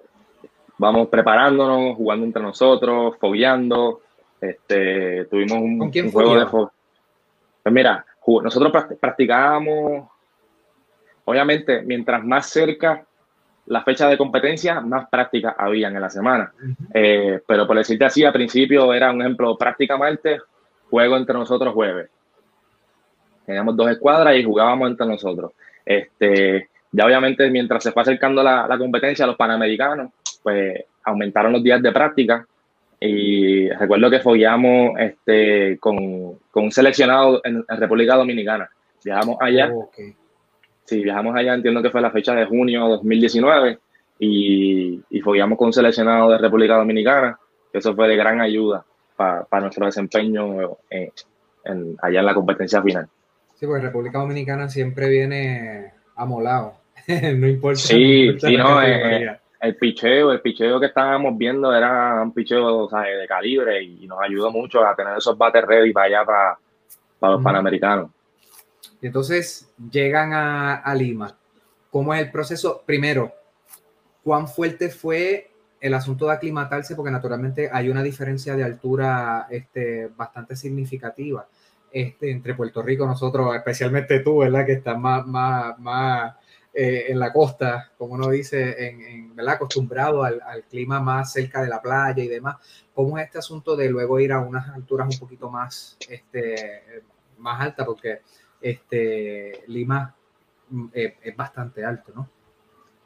vamos 0.76 1.08
preparándonos, 1.08 1.96
jugando 1.96 2.26
entre 2.26 2.42
nosotros, 2.42 3.16
fogueando, 3.18 4.00
este, 4.40 5.26
tuvimos 5.26 5.58
un, 5.58 6.10
juego 6.10 6.38
de 6.38 6.46
fútbol. 6.46 6.70
Pues 7.62 7.74
mira, 7.74 8.04
nosotros 8.26 8.72
practicábamos, 9.00 10.08
obviamente, 11.24 11.82
mientras 11.82 12.24
más 12.24 12.48
cerca 12.48 13.04
la 13.66 13.82
fecha 13.82 14.08
de 14.08 14.18
competencia, 14.18 14.80
más 14.80 15.08
prácticas 15.08 15.54
habían 15.56 15.94
en 15.94 16.02
la 16.02 16.10
semana. 16.10 16.52
Eh, 16.92 17.40
pero 17.46 17.66
por 17.66 17.76
decirte 17.76 18.04
así, 18.04 18.24
al 18.24 18.32
principio 18.32 18.92
era 18.92 19.10
un 19.10 19.20
ejemplo, 19.20 19.56
práctica 19.56 19.96
martes, 19.96 20.40
juego 20.88 21.16
entre 21.16 21.34
nosotros 21.34 21.72
jueves. 21.74 22.08
Teníamos 23.46 23.76
dos 23.76 23.90
escuadras 23.90 24.36
y 24.36 24.44
jugábamos 24.44 24.90
entre 24.90 25.06
nosotros. 25.06 25.52
Este, 25.84 26.68
ya 26.90 27.06
obviamente 27.06 27.48
mientras 27.50 27.82
se 27.82 27.92
fue 27.92 28.02
acercando 28.02 28.42
la, 28.42 28.66
la 28.66 28.78
competencia, 28.78 29.26
los 29.26 29.36
panamericanos, 29.36 30.10
pues 30.42 30.84
aumentaron 31.04 31.52
los 31.52 31.62
días 31.62 31.80
de 31.82 31.92
práctica 31.92 32.46
y 33.00 33.70
recuerdo 33.70 34.10
que 34.10 34.20
follamos 34.20 34.98
este, 34.98 35.78
con, 35.78 35.96
un 36.54 36.70
seleccionado 36.70 37.40
en, 37.44 37.64
República 37.66 38.16
Dominicana. 38.16 38.68
Viajamos 39.02 39.38
allá. 39.40 39.70
Oh, 39.72 39.90
sí, 40.84 41.02
viajamos 41.02 41.34
allá, 41.34 41.54
entiendo 41.54 41.82
que 41.82 41.90
fue 41.90 42.02
la 42.02 42.10
fecha 42.10 42.34
de 42.34 42.44
junio 42.44 42.84
de 42.84 42.90
2019. 42.90 43.78
Y, 44.18 45.00
y 45.08 45.20
follamos 45.20 45.56
con 45.56 45.68
un 45.68 45.72
seleccionado 45.72 46.30
de 46.30 46.38
República 46.38 46.76
Dominicana. 46.76 47.38
Eso 47.72 47.94
fue 47.94 48.06
de 48.08 48.16
gran 48.16 48.40
ayuda 48.40 48.84
para 49.16 49.60
nuestro 49.60 49.86
desempeño 49.86 50.76
en, 50.90 51.96
allá 52.02 52.20
en 52.20 52.26
la 52.26 52.34
competencia 52.34 52.82
final. 52.82 53.08
Sí, 53.54 53.66
pues 53.66 53.82
República 53.82 54.18
Dominicana 54.18 54.68
siempre 54.68 55.08
viene 55.08 55.92
amolado. 56.16 56.74
no 57.08 57.46
importa. 57.46 57.80
Sí, 57.80 58.38
sí, 58.38 58.56
no, 58.56 58.82
eh, 58.82 59.39
el 59.60 59.76
picheo, 59.76 60.32
el 60.32 60.40
picheo 60.40 60.80
que 60.80 60.86
estábamos 60.86 61.36
viendo 61.36 61.74
era 61.74 62.22
un 62.22 62.32
picheo 62.32 62.88
de 62.88 63.26
calibre 63.28 63.82
y 63.82 64.06
nos 64.06 64.18
ayudó 64.20 64.50
mucho 64.50 64.84
a 64.84 64.96
tener 64.96 65.18
esos 65.18 65.36
bates 65.36 65.64
ready 65.64 65.92
para 65.92 66.06
allá, 66.06 66.24
para, 66.24 66.58
para 67.18 67.32
los 67.34 67.42
panamericanos. 67.42 68.10
Y 69.02 69.06
entonces 69.06 69.70
llegan 69.90 70.32
a, 70.32 70.94
Lima. 70.94 71.36
¿Cómo 71.90 72.14
es 72.14 72.22
el 72.22 72.30
proceso? 72.30 72.82
Primero, 72.86 73.32
¿cuán 74.22 74.48
fuerte 74.48 74.88
fue 74.88 75.50
el 75.80 75.92
asunto 75.92 76.26
de 76.26 76.32
aclimatarse? 76.32 76.94
Porque 76.96 77.10
naturalmente 77.10 77.68
hay 77.70 77.90
una 77.90 78.02
diferencia 78.02 78.56
de 78.56 78.64
altura 78.64 79.46
este, 79.50 80.08
bastante 80.16 80.56
significativa 80.56 81.46
este, 81.92 82.30
entre 82.30 82.54
Puerto 82.54 82.82
Rico, 82.82 83.06
nosotros, 83.06 83.54
especialmente 83.56 84.20
tú, 84.20 84.38
¿verdad? 84.38 84.64
Que 84.64 84.74
estás 84.74 84.98
más, 84.98 85.26
más, 85.26 85.78
más 85.78 86.34
eh, 86.72 87.06
en 87.08 87.18
la 87.18 87.32
costa, 87.32 87.90
como 87.98 88.14
uno 88.14 88.28
dice, 88.30 88.86
en, 88.86 89.34
acostumbrado 89.48 90.22
al, 90.22 90.40
clima 90.70 91.00
más 91.00 91.32
cerca 91.32 91.62
de 91.62 91.68
la 91.68 91.82
playa 91.82 92.22
y 92.22 92.28
demás. 92.28 92.56
¿Cómo 92.94 93.18
es 93.18 93.24
este 93.24 93.38
asunto 93.38 93.74
de 93.74 93.90
luego 93.90 94.20
ir 94.20 94.32
a 94.32 94.38
unas 94.38 94.68
alturas 94.68 95.08
un 95.12 95.18
poquito 95.18 95.50
más, 95.50 95.96
este, 96.08 97.02
más 97.38 97.60
altas? 97.60 97.86
Porque 97.86 98.20
este, 98.60 99.64
Lima 99.66 100.14
mm, 100.68 100.86
eh, 100.94 101.16
es 101.22 101.36
bastante 101.36 101.84
alto, 101.84 102.12
¿no? 102.14 102.28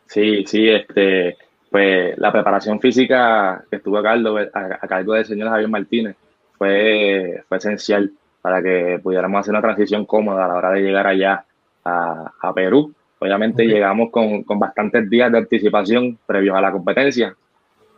Sí, 0.07 0.45
sí, 0.47 0.69
este, 0.69 1.39
pues 1.71 2.19
la 2.19 2.31
preparación 2.31 2.79
física 2.81 3.65
que 3.71 3.77
estuvo 3.77 3.97
a 3.97 4.03
cargo, 4.03 4.37
a, 4.37 4.87
cargo 4.87 5.15
del 5.15 5.25
señor 5.25 5.49
Javier 5.49 5.71
Martínez 5.71 6.17
fue, 6.59 7.43
esencial 7.51 8.13
para 8.43 8.63
que 8.63 9.01
pudiéramos 9.03 9.41
hacer 9.41 9.53
una 9.53 9.63
transición 9.63 10.05
cómoda 10.05 10.45
a 10.45 10.49
la 10.49 10.55
hora 10.55 10.71
de 10.73 10.83
llegar 10.83 11.07
allá 11.07 11.47
a, 11.83 12.31
a 12.43 12.53
Perú 12.53 12.95
Obviamente 13.19 13.65
llegamos 13.65 14.11
con, 14.11 14.43
con, 14.43 14.59
bastantes 14.59 15.09
días 15.09 15.31
de 15.33 15.39
anticipación 15.39 16.19
previos 16.27 16.57
a 16.57 16.61
la 16.61 16.73
competencia. 16.73 17.35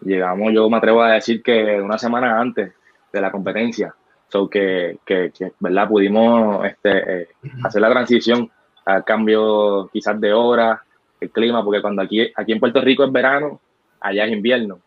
Llegamos, 0.03 0.53
yo 0.53 0.69
me 0.69 0.77
atrevo 0.77 1.03
a 1.03 1.13
decir 1.13 1.43
que 1.43 1.81
una 1.81 1.99
semana 1.99 2.39
antes 2.41 2.73
de 3.13 3.21
la 3.21 3.31
competencia. 3.31 3.95
So 4.29 4.49
que, 4.49 4.99
que, 5.05 5.33
¿verdad? 5.61 5.89
Pudimos 5.89 6.65
este, 6.65 7.23
eh, 7.23 7.29
hacer 7.65 7.81
la 7.81 7.91
transición 7.91 8.51
al 8.85 9.05
cambio 9.05 9.89
quizás 9.93 10.21
de 10.21 10.33
hora, 10.33 10.83
el 11.21 11.31
clima, 11.31 11.65
porque 11.65 11.81
cuando 11.81 12.03
aquí, 12.03 12.31
aquí 12.35 12.53
en 12.53 12.61
Puerto 12.61 12.81
Rico 12.81 13.05
es 13.05 13.13
verano, 13.13 13.61
allá 14.01 14.27
es 14.27 14.33
invierno. 14.33 14.79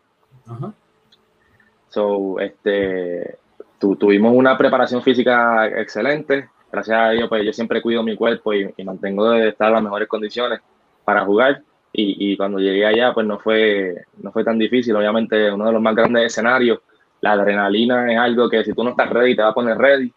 So, 1.88 2.38
este, 2.38 3.38
tuvimos 3.78 4.32
una 4.34 4.56
preparación 4.56 5.02
física 5.02 5.66
excelente 5.66 6.48
gracias 6.70 6.98
a 6.98 7.10
Dios, 7.10 7.28
pues 7.28 7.44
yo 7.44 7.52
siempre 7.52 7.82
cuido 7.82 8.02
mi 8.02 8.16
cuerpo 8.16 8.52
y, 8.54 8.72
mantengo 8.84 9.30
de 9.30 9.48
estar 9.48 9.68
en 9.68 9.74
las 9.74 9.82
mejores 9.82 10.08
condiciones 10.08 10.60
para 11.04 11.24
jugar. 11.24 11.62
y, 11.92 12.36
cuando 12.36 12.58
llegué 12.58 12.86
allá, 12.86 13.12
pues 13.12 13.26
no 13.26 13.38
fue, 13.38 14.04
no 14.22 14.30
fue 14.32 14.44
tan 14.44 14.58
difícil. 14.58 14.94
Obviamente, 14.94 15.50
uno 15.50 15.66
de 15.66 15.72
los 15.72 15.82
más 15.82 15.94
grandes 15.94 16.26
escenarios, 16.26 16.78
la 17.20 17.32
adrenalina 17.32 18.10
es 18.12 18.18
algo 18.18 18.48
que 18.48 18.64
si 18.64 18.72
tú 18.72 18.84
no 18.84 18.90
estás 18.90 19.10
ready, 19.10 19.36
te 19.36 19.42
va 19.42 19.48
a 19.48 19.54
poner 19.54 19.76
ready. 19.76 20.12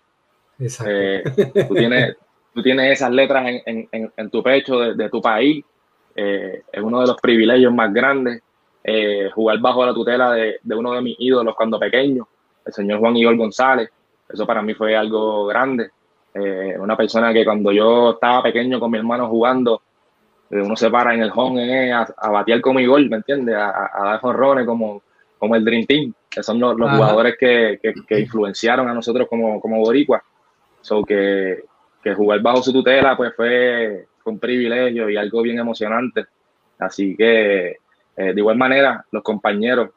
Eh, 0.86 1.24
tú, 1.68 1.74
tienes, 1.76 2.16
tú 2.54 2.62
tienes 2.62 2.92
esas 2.92 3.12
letras 3.12 3.46
en, 3.66 3.88
en, 3.92 4.12
en 4.16 4.30
tu 4.30 4.42
pecho 4.42 4.80
de, 4.80 5.10
tu 5.10 5.22
país. 5.22 5.64
Eh, 6.16 6.62
es 6.72 6.82
uno 6.82 7.02
de 7.02 7.08
los 7.08 7.18
privilegios 7.20 7.74
más 7.74 7.94
grandes. 7.94 8.42
Eh, 8.84 9.30
jugar 9.34 9.60
bajo 9.60 9.86
la 9.86 9.94
tutela 9.94 10.32
de, 10.34 10.60
de, 10.62 10.76
uno 10.76 10.94
de 10.94 11.02
mis 11.02 11.16
ídolos 11.18 11.56
cuando 11.56 11.80
pequeño, 11.80 12.28
el 12.66 12.74
señor 12.74 13.00
Juan 13.00 13.18
Igor 13.18 13.36
González. 13.38 13.90
Eso 14.30 14.46
para 14.46 14.62
mí 14.62 14.74
fue 14.74 14.96
algo 14.96 15.46
grande. 15.46 15.92
Una 16.36 16.98
persona 16.98 17.32
que 17.32 17.46
cuando 17.46 17.72
yo 17.72 18.12
estaba 18.12 18.44
pequeño 18.44 18.80
con 18.80 18.92
mi 18.92 18.98
hermano 18.98 19.28
jugando, 19.28 19.82
uno 20.50 20.76
se 20.76 20.90
para 20.90 21.14
en 21.14 21.22
el 21.22 21.32
home 21.34 21.92
a, 21.92 22.08
a 22.18 22.30
batear 22.30 22.62
como 22.62 22.80
Igor, 22.80 23.08
¿me 23.10 23.18
entiendes? 23.18 23.56
A, 23.56 23.90
a, 23.94 24.06
dar 24.06 24.20
jonrones 24.20 24.66
como, 24.66 25.02
como 25.38 25.56
el 25.56 25.66
Dream 25.66 25.86
Team, 25.86 26.14
que 26.30 26.44
son 26.44 26.60
los, 26.60 26.76
jugadores 26.76 27.36
que, 27.40 27.80
que, 28.08 28.20
influenciaron 28.20 28.88
a 28.88 28.94
nosotros 28.94 29.28
como, 29.28 29.60
como 29.60 29.80
boricuas. 29.80 30.22
So 30.82 31.04
que, 31.04 31.64
que, 32.04 32.14
jugar 32.14 32.42
bajo 32.42 32.62
su 32.62 32.74
tutela 32.74 33.16
pues 33.16 33.34
fue, 33.36 34.08
un 34.26 34.40
privilegio 34.40 35.10
y 35.10 35.18
algo 35.18 35.42
bien 35.42 35.60
emocionante. 35.60 36.26
Así 36.80 37.16
que, 37.16 37.78
eh, 38.16 38.34
de 38.34 38.40
igual 38.40 38.58
manera, 38.58 39.06
los 39.12 39.24
compañeros 39.24 39.90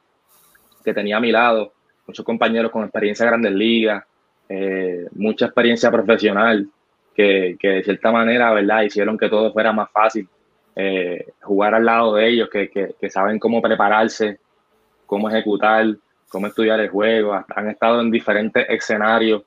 que 0.83 0.93
tenía 0.93 1.17
a 1.17 1.21
mi 1.21 1.31
lado, 1.31 1.73
muchos 2.05 2.25
compañeros 2.25 2.71
con 2.71 2.83
experiencia 2.83 3.23
en 3.23 3.29
grandes 3.29 3.53
ligas, 3.53 4.03
eh, 4.49 5.07
mucha 5.13 5.45
experiencia 5.45 5.91
profesional, 5.91 6.67
que, 7.13 7.57
que, 7.59 7.67
de 7.69 7.83
cierta 7.83 8.11
manera, 8.11 8.53
¿verdad?, 8.53 8.83
hicieron 8.83 9.17
que 9.17 9.29
todo 9.29 9.51
fuera 9.51 9.71
más 9.73 9.89
fácil 9.91 10.27
eh, 10.75 11.33
jugar 11.41 11.73
al 11.73 11.85
lado 11.85 12.15
de 12.15 12.27
ellos, 12.27 12.49
que, 12.49 12.69
que, 12.69 13.09
saben 13.09 13.39
cómo 13.39 13.61
prepararse, 13.61 14.39
cómo 15.05 15.29
ejecutar, 15.29 15.87
cómo 16.29 16.47
estudiar 16.47 16.79
el 16.79 16.89
juego, 16.89 17.33
han 17.33 17.69
estado 17.69 18.01
en 18.01 18.11
diferentes 18.11 18.65
escenarios, 18.69 19.43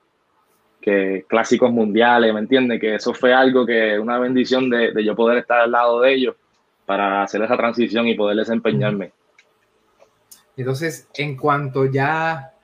que 0.80 1.24
clásicos 1.28 1.70
mundiales, 1.70 2.32
¿me 2.32 2.40
entiendes? 2.40 2.80
Que 2.80 2.96
eso 2.96 3.14
fue 3.14 3.32
algo 3.32 3.64
que, 3.64 3.98
una 3.98 4.18
bendición 4.18 4.68
de, 4.70 4.92
de, 4.92 5.04
yo 5.04 5.14
poder 5.14 5.38
estar 5.38 5.60
al 5.60 5.70
lado 5.70 6.00
de 6.00 6.14
ellos 6.14 6.34
para 6.86 7.22
hacer 7.22 7.42
esa 7.42 7.56
transición 7.56 8.08
y 8.08 8.14
poder 8.14 8.36
desempeñarme. 8.36 9.12
Entonces, 10.56 11.08
en 11.14 11.36
cuanto 11.36 11.84
ya 11.86 12.54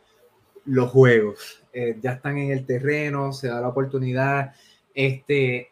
los 0.64 0.90
juegos 0.90 1.62
eh, 1.78 1.98
ya 2.00 2.12
están 2.12 2.38
en 2.38 2.50
el 2.52 2.64
terreno, 2.64 3.34
se 3.34 3.48
da 3.48 3.60
la 3.60 3.68
oportunidad, 3.68 4.54
este, 4.94 5.70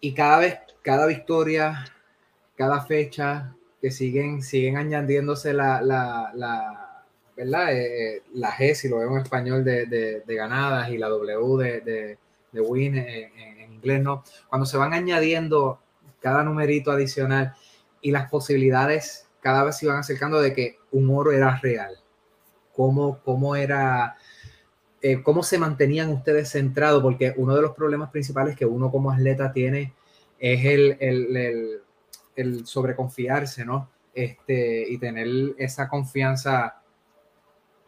y 0.00 0.14
cada 0.14 0.38
vez 0.38 0.58
cada 0.82 1.06
victoria, 1.06 1.84
cada 2.56 2.80
fecha 2.80 3.54
que 3.80 3.90
siguen, 3.90 4.42
siguen 4.42 4.78
añadiéndose 4.78 5.52
la, 5.52 5.82
la, 5.82 6.32
la 6.34 7.04
¿verdad? 7.36 7.74
Eh, 7.74 8.16
eh, 8.16 8.22
la 8.32 8.52
G, 8.52 8.74
si 8.74 8.88
lo 8.88 8.98
veo 8.98 9.10
en 9.10 9.22
español, 9.22 9.64
de, 9.64 9.86
de, 9.86 10.34
ganadas 10.34 10.88
y 10.88 10.96
la 10.96 11.08
W 11.08 11.62
de, 11.62 12.18
de 12.52 12.60
win 12.60 12.96
en, 12.96 13.72
inglés, 13.72 14.02
¿no? 14.02 14.24
Cuando 14.48 14.64
se 14.64 14.78
van 14.78 14.94
añadiendo 14.94 15.78
cada 16.20 16.42
numerito 16.42 16.90
adicional 16.90 17.54
y 18.00 18.10
las 18.10 18.30
posibilidades 18.30 19.26
cada 19.40 19.64
vez 19.64 19.76
se 19.76 19.86
iban 19.86 19.98
acercando 19.98 20.40
de 20.40 20.54
que 20.54 20.78
un 20.90 21.10
oro 21.10 21.32
era 21.32 21.58
real. 21.62 21.96
¿Cómo, 22.74 23.20
cómo 23.24 23.56
era... 23.56 24.16
Eh, 25.02 25.22
¿Cómo 25.22 25.42
se 25.42 25.58
mantenían 25.58 26.10
ustedes 26.10 26.50
centrados? 26.50 27.02
Porque 27.02 27.32
uno 27.36 27.54
de 27.56 27.62
los 27.62 27.74
problemas 27.74 28.10
principales 28.10 28.56
que 28.56 28.66
uno 28.66 28.90
como 28.90 29.10
atleta 29.10 29.52
tiene 29.52 29.94
es 30.38 30.64
el, 30.64 30.96
el, 31.00 31.80
el, 32.36 32.66
sobreconfiarse, 32.66 33.64
¿no? 33.64 33.88
Este, 34.14 34.86
y 34.88 34.98
tener 34.98 35.54
esa 35.58 35.88
confianza, 35.88 36.82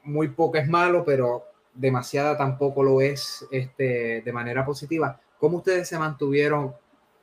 muy 0.05 0.29
poco 0.29 0.57
es 0.59 0.69
malo, 0.69 1.05
pero 1.05 1.45
demasiada 1.75 2.37
tampoco 2.37 2.83
lo 2.83 3.01
es 3.01 3.47
este, 3.51 4.23
de 4.23 4.33
manera 4.33 4.65
positiva. 4.65 5.21
¿Cómo 5.39 5.59
ustedes 5.59 5.89
se 5.89 5.99
mantuvieron 5.99 6.75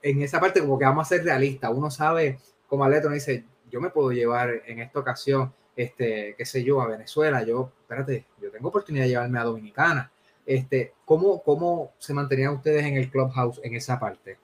en 0.02 0.22
esa 0.22 0.40
parte? 0.40 0.60
Como 0.60 0.78
que 0.78 0.86
vamos 0.86 1.08
a 1.08 1.16
ser 1.16 1.24
realistas. 1.24 1.72
Uno 1.74 1.90
sabe, 1.90 2.40
como 2.68 2.84
atleta, 2.84 3.08
uno 3.08 3.16
dice, 3.16 3.46
yo 3.70 3.82
me 3.82 3.90
puedo 3.90 4.12
llevar 4.12 4.64
en 4.66 4.80
esta 4.80 5.00
ocasión, 5.00 5.54
este, 5.84 6.36
qué 6.38 6.46
sé 6.46 6.64
yo, 6.64 6.82
a 6.82 6.88
Venezuela. 6.88 7.44
Yo, 7.44 7.72
espérate, 7.82 8.26
yo 8.42 8.52
tengo 8.52 8.70
oportunidad 8.70 9.06
de 9.06 9.12
llevarme 9.12 9.40
a 9.40 9.44
Dominicana. 9.44 10.12
Este, 10.46 10.94
¿cómo, 11.06 11.42
¿Cómo 11.44 11.92
se 11.98 12.14
mantenían 12.14 12.54
ustedes 12.54 12.86
en 12.86 12.98
el 12.98 13.10
clubhouse 13.10 13.62
en 13.64 13.76
esa 13.76 14.00
parte? 14.00 14.38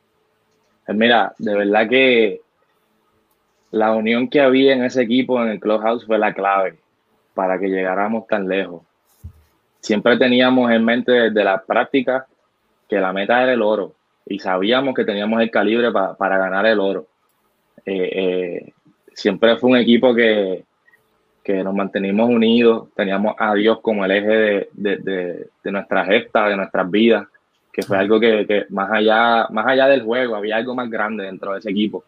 Pues 0.86 0.98
mira, 0.98 1.34
de 1.38 1.56
verdad 1.56 1.90
que 1.90 2.42
la 3.72 3.92
unión 3.92 4.30
que 4.30 4.40
había 4.40 4.74
en 4.74 4.84
ese 4.84 5.02
equipo, 5.02 5.42
en 5.44 5.50
el 5.50 5.60
Clubhouse, 5.60 6.06
fue 6.06 6.18
la 6.18 6.34
clave 6.34 6.78
para 7.34 7.60
que 7.60 7.68
llegáramos 7.68 8.28
tan 8.28 8.48
lejos. 8.48 8.84
Siempre 9.82 10.18
teníamos 10.18 10.72
en 10.72 10.86
mente 10.86 11.12
desde 11.12 11.44
la 11.44 11.62
práctica 11.62 12.26
que 12.88 13.00
la 13.00 13.12
meta 13.12 13.44
era 13.44 13.52
el 13.52 13.62
oro 13.62 13.94
y 14.26 14.40
sabíamos 14.40 14.96
que 14.96 15.04
teníamos 15.04 15.42
el 15.42 15.52
calibre 15.52 15.92
para 15.92 16.38
ganar 16.38 16.66
el 16.66 16.80
oro. 16.80 17.08
Eh, 17.86 18.10
eh, 18.14 18.74
siempre 19.14 19.58
fue 19.58 19.72
un 19.72 19.78
equipo 19.78 20.16
que, 20.16 20.64
que, 21.46 21.64
nos 21.64 21.74
mantenimos 21.76 22.30
unidos, 22.30 22.90
teníamos 22.96 23.36
a 23.38 23.54
Dios 23.54 23.80
como 23.82 24.04
el 24.04 24.12
eje 24.12 24.70
de, 24.74 25.48
de 25.64 25.72
nuestra 25.72 26.04
gesta, 26.06 26.50
de 26.50 26.58
nuestras 26.58 26.90
vidas 26.90 27.28
que 27.76 27.84
fue 27.84 27.98
algo 27.98 28.22
que, 28.22 28.68
más, 28.70 28.90
allá, 28.90 29.48
más 29.50 29.68
allá 29.68 29.88
del 29.88 30.02
juego, 30.04 30.38
había 30.38 30.56
algo 30.56 30.74
más 30.74 30.90
grande 30.90 31.26
dentro 31.26 31.52
de 31.52 31.60
ese 31.60 31.72
equipo. 31.72 32.06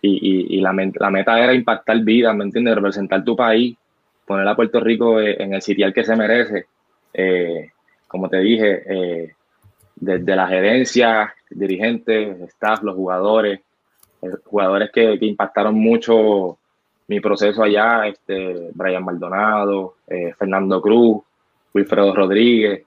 Y, 0.00 0.56
y, 0.56 0.60
la, 0.60 0.72
la, 0.72 1.10
meta 1.10 1.42
era 1.42 1.52
impactar 1.52 1.98
vidas, 2.04 2.36
¿me 2.36 2.44
entiendes? 2.44 2.76
Representar 2.76 3.24
tu 3.24 3.34
país, 3.34 3.76
poner 4.24 4.46
a 4.46 4.54
Puerto 4.54 4.78
Rico 4.78 5.20
eh, 5.20 5.34
en 5.42 5.54
el 5.54 5.60
sitial 5.60 5.92
que 5.92 6.04
se 6.04 6.14
merece. 6.14 6.66
Eh, 7.12 7.68
como 8.06 8.28
te 8.28 8.38
dije, 8.38 8.82
eh, 8.88 9.34
desde 9.96 10.36
la 10.36 10.46
gerencia, 10.46 11.34
dirigentes, 11.50 12.40
staff, 12.50 12.84
los 12.84 12.94
jugadores, 12.94 13.58
jugadores 14.44 14.92
que, 14.92 15.18
que, 15.18 15.26
impactaron 15.26 15.74
mucho 15.74 16.58
mi 17.08 17.20
proceso 17.20 17.62
allá, 17.62 18.06
este, 18.06 18.70
Brian 18.74 19.04
Maldonado, 19.04 19.96
Fernando 20.38 20.80
Cruz, 20.80 21.22
Wilfredo 21.74 22.14
Rodríguez, 22.14 22.84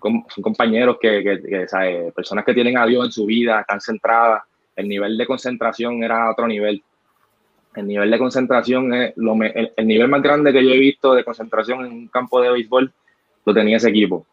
son 0.00 0.42
compañeros 0.42 0.96
que, 1.00 1.22
que, 1.22 2.12
personas 2.14 2.44
que 2.44 2.54
tienen 2.54 2.78
a 2.78 2.86
Dios 2.86 3.04
en 3.04 3.12
su 3.12 3.26
vida, 3.26 3.60
están 3.60 3.80
centradas. 3.80 4.42
El 4.74 4.88
nivel 4.88 5.18
de 5.18 5.26
concentración 5.26 6.02
era 6.02 6.30
otro 6.30 6.46
nivel. 6.46 6.82
El 7.74 7.86
nivel 7.86 8.10
de 8.10 8.18
concentración 8.18 8.92
es 8.94 9.12
lo 9.16 9.34
el, 9.42 9.86
nivel 9.86 10.08
más 10.08 10.22
grande 10.22 10.52
que 10.52 10.64
yo 10.64 10.70
he 10.70 10.78
visto 10.78 11.14
de 11.14 11.24
concentración 11.24 11.84
en 11.84 11.92
un 11.92 12.08
campo 12.08 12.40
de 12.40 12.50
béisbol 12.50 12.92
lo 13.44 13.54
tenía 13.54 13.76
ese 13.76 13.90
equipo. 13.90 14.26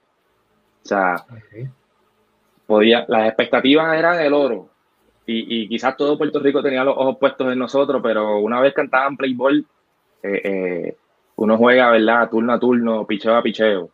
O 0.83 0.87
sea, 0.87 1.25
podía, 2.65 3.05
las 3.07 3.27
expectativas 3.27 3.97
eran 3.97 4.19
el 4.21 4.33
oro. 4.33 4.69
Y, 5.31 5.67
quizás 5.67 5.95
todo 5.95 6.17
Puerto 6.17 6.39
Rico 6.39 6.63
tenía 6.63 6.83
los 6.83 6.97
ojos 6.97 7.17
puestos 7.19 7.51
en 7.51 7.59
nosotros, 7.59 8.01
pero 8.01 8.39
una 8.39 8.59
vez 8.61 8.73
cantaban 8.73 9.15
playboy, 9.15 9.65
eh, 10.23 10.41
eh, 10.43 10.97
uno 11.35 11.55
juega, 11.55 11.91
¿verdad? 11.91 12.29
Turno 12.29 12.53
a 12.53 12.59
turno, 12.59 13.05
picheo 13.05 13.35
a 13.35 13.43
picheo 13.43 13.91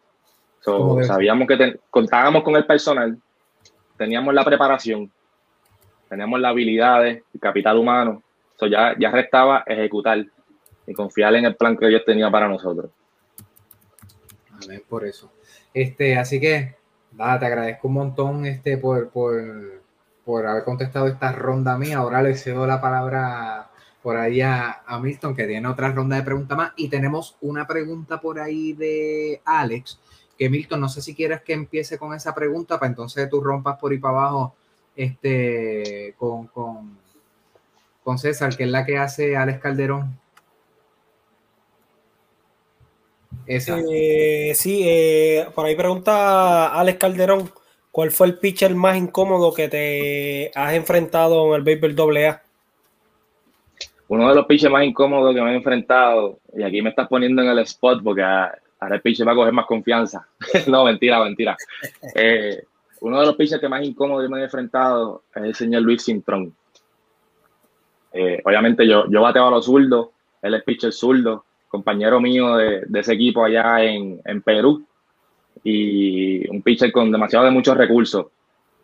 sabíamos 1.04 1.48
que 1.48 1.80
contábamos 1.90 2.44
con 2.44 2.56
el 2.56 2.66
personal, 2.66 3.18
teníamos 3.98 4.34
la 4.34 4.44
preparación, 4.44 5.12
teníamos 6.10 6.40
las 6.40 6.52
habilidades, 6.52 7.24
el 7.34 7.40
capital 7.40 7.78
humano. 7.78 8.24
So 8.58 8.68
ya, 8.68 8.96
ya 8.98 9.12
restaba 9.12 9.64
ejecutar 9.66 10.26
y 10.88 10.94
confiar 10.94 11.36
en 11.36 11.46
el 11.46 11.56
plan 11.56 11.78
que 11.78 11.88
Dios 11.88 12.04
tenía 12.06 12.32
para 12.32 12.48
nosotros. 12.48 12.90
Amén, 14.64 14.82
por 14.88 15.06
eso. 15.06 15.32
Este, 15.74 16.18
así 16.18 16.40
que, 16.40 16.76
nada, 17.12 17.40
te 17.40 17.46
agradezco 17.46 17.88
un 17.88 17.94
montón 17.94 18.46
este, 18.46 18.78
por, 18.78 19.10
por, 19.10 19.84
por 20.26 20.48
haber 20.48 20.64
contestado 20.64 21.08
esta 21.08 21.32
ronda 21.32 21.78
mía. 21.78 22.00
Ahora 22.00 22.22
le 22.22 22.36
cedo 22.36 22.66
la 22.66 22.82
palabra 22.82 23.70
por 24.02 24.18
ahí 24.18 24.42
a, 24.42 24.84
Milton, 25.02 25.36
que 25.36 25.48
tiene 25.48 25.68
otra 25.68 25.92
ronda 25.92 26.16
de 26.16 26.24
preguntas 26.24 26.58
más. 26.58 26.74
Y 26.76 26.90
tenemos 26.90 27.38
una 27.42 27.66
pregunta 27.66 28.20
por 28.20 28.40
ahí 28.40 28.74
de 28.74 29.42
Alex, 29.46 30.00
que 30.38 30.50
Milton, 30.50 30.82
no 30.82 30.90
sé 30.90 31.02
si 31.02 31.16
quieres 31.16 31.42
que 31.42 31.54
empiece 31.54 31.98
con 31.98 32.14
esa 32.14 32.36
pregunta 32.36 32.80
para 32.80 32.90
entonces 32.90 33.30
tú 33.30 33.42
rompas 33.42 33.80
por 33.80 33.92
ahí 33.92 33.98
para 34.00 34.20
abajo 34.20 34.56
este, 34.96 36.14
con, 36.18 36.48
con, 36.48 36.98
con 38.04 38.18
César, 38.18 38.56
que 38.56 38.64
es 38.64 38.70
la 38.70 38.86
que 38.86 38.98
hace 38.98 39.36
Alex 39.36 39.60
Calderón. 39.60 40.20
Esa. 43.46 43.78
Eh, 43.92 44.54
sí, 44.56 44.84
eh, 44.86 45.48
por 45.54 45.66
ahí 45.66 45.76
pregunta 45.76 46.68
Alex 46.80 46.98
Calderón, 46.98 47.52
¿cuál 47.96 48.12
fue 48.12 48.28
el 48.28 48.38
pitcher 48.38 48.76
más 48.76 48.98
incómodo 48.98 49.54
que 49.54 49.70
te 49.70 50.52
has 50.54 50.74
enfrentado 50.74 51.48
en 51.48 51.54
el 51.54 51.62
béisbol 51.62 52.18
AA? 52.18 52.42
Uno 54.10 54.28
de 54.28 54.36
los 54.36 54.46
pitchers 54.48 54.70
más 54.70 54.84
incómodos 54.84 55.34
que 55.34 55.42
me 55.42 55.54
he 55.54 55.56
enfrentado, 55.56 56.40
y 56.54 56.64
aquí 56.64 56.82
me 56.82 56.90
estás 56.90 57.08
poniendo 57.08 57.42
en 57.42 57.48
el 57.48 57.60
spot 57.60 58.04
porque 58.04 58.22
ahora 58.22 58.96
el 58.96 59.02
pitcher 59.02 59.26
va 59.26 59.32
a 59.32 59.36
coger 59.36 59.54
más 59.54 59.66
confianza. 59.66 60.28
no, 60.68 60.84
mentira, 60.84 61.24
mentira. 61.24 61.56
Eh, 62.16 62.66
uno 63.00 63.22
de 63.22 63.28
los 63.28 63.38
pitchers 63.38 63.62
que 63.62 63.70
más 63.70 63.82
incómodos 63.86 64.30
me 64.30 64.42
he 64.42 64.44
enfrentado 64.44 65.24
es 65.34 65.44
el 65.44 65.56
señor 65.56 65.84
Luis 65.84 66.04
Cintrón. 66.04 66.54
Eh, 68.12 68.42
obviamente 68.44 68.86
yo, 68.86 69.10
yo 69.10 69.22
bateo 69.22 69.48
a 69.48 69.52
los 69.52 69.64
zurdos, 69.64 70.10
él 70.42 70.54
es 70.54 70.64
pitcher 70.64 70.92
zurdo, 70.92 71.46
compañero 71.70 72.20
mío 72.20 72.58
de, 72.58 72.84
ese 72.94 73.14
equipo 73.14 73.46
allá 73.46 73.82
en, 73.86 74.42
Perú 74.44 74.86
y 75.66 76.48
un 76.48 76.62
pitcher 76.62 76.92
con 76.92 77.12
demasiado 77.12 77.44
de 77.46 77.52
muchos 77.52 77.76
recursos. 77.76 78.28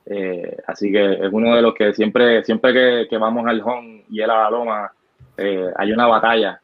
Eh, 0.03 0.57
así 0.65 0.91
que 0.91 1.13
es 1.13 1.29
uno 1.32 1.55
de 1.55 1.61
los 1.61 1.75
que 1.75 1.93
siempre, 1.93 2.43
siempre 2.43 3.07
que, 3.07 3.17
vamos 3.17 3.45
al 3.47 3.61
home 3.61 4.03
y 4.09 4.19
él 4.19 4.32
a 4.32 4.43
la 4.43 4.49
loma, 4.49 4.91
eh, 5.38 5.69
hay 5.77 5.91
una 5.91 6.07
batalla. 6.07 6.59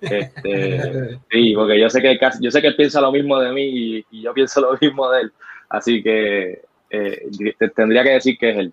Este, 0.00 1.18
sí, 1.30 1.54
porque 1.56 1.80
yo 1.80 1.90
sé 1.90 2.00
que 2.00 2.16
yo 2.40 2.50
sé 2.52 2.62
que 2.62 2.68
él 2.68 2.76
piensa 2.76 3.00
lo 3.00 3.10
mismo 3.10 3.40
de 3.40 3.52
mí 3.52 4.04
y, 4.12 4.22
yo 4.22 4.32
pienso 4.32 4.60
lo 4.60 4.78
mismo 4.80 5.10
de 5.10 5.22
él. 5.22 5.32
Así 5.68 6.04
que 6.04 6.62
tendría 7.74 8.04
que 8.04 8.10
decir 8.10 8.38
que 8.38 8.50
es 8.50 8.58
él. 8.58 8.72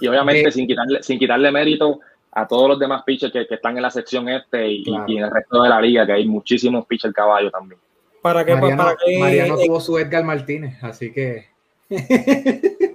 Y, 0.00 0.06
obviamente 0.06 0.52
sin 0.52 0.68
quitarle, 0.68 1.02
sin 1.02 1.18
quitarle 1.18 1.50
mérito 1.50 1.98
a 2.30 2.46
todos 2.46 2.68
los 2.68 2.78
demás 2.78 3.02
pitchers 3.02 3.32
que, 3.32 3.44
están 3.50 3.76
en 3.76 3.82
la 3.82 3.90
sección 3.90 4.28
este 4.28 4.68
y, 4.68 4.84
en 4.88 5.24
el 5.24 5.30
resto 5.32 5.60
de 5.64 5.68
la 5.68 5.80
liga, 5.80 6.06
que 6.06 6.12
hay 6.12 6.28
muchísimos 6.28 6.86
pitchers 6.86 7.12
caballo 7.12 7.50
también. 7.50 7.80
¿Para 8.22 8.44
qué? 8.44 8.54
Mariano, 8.54 8.82
para 8.82 8.96
Mariano 9.18 9.58
tuvo 9.58 9.80
su 9.80 9.98
Edgar 9.98 10.24
Martínez, 10.24 10.82
así 10.82 11.12
que. 11.12 11.46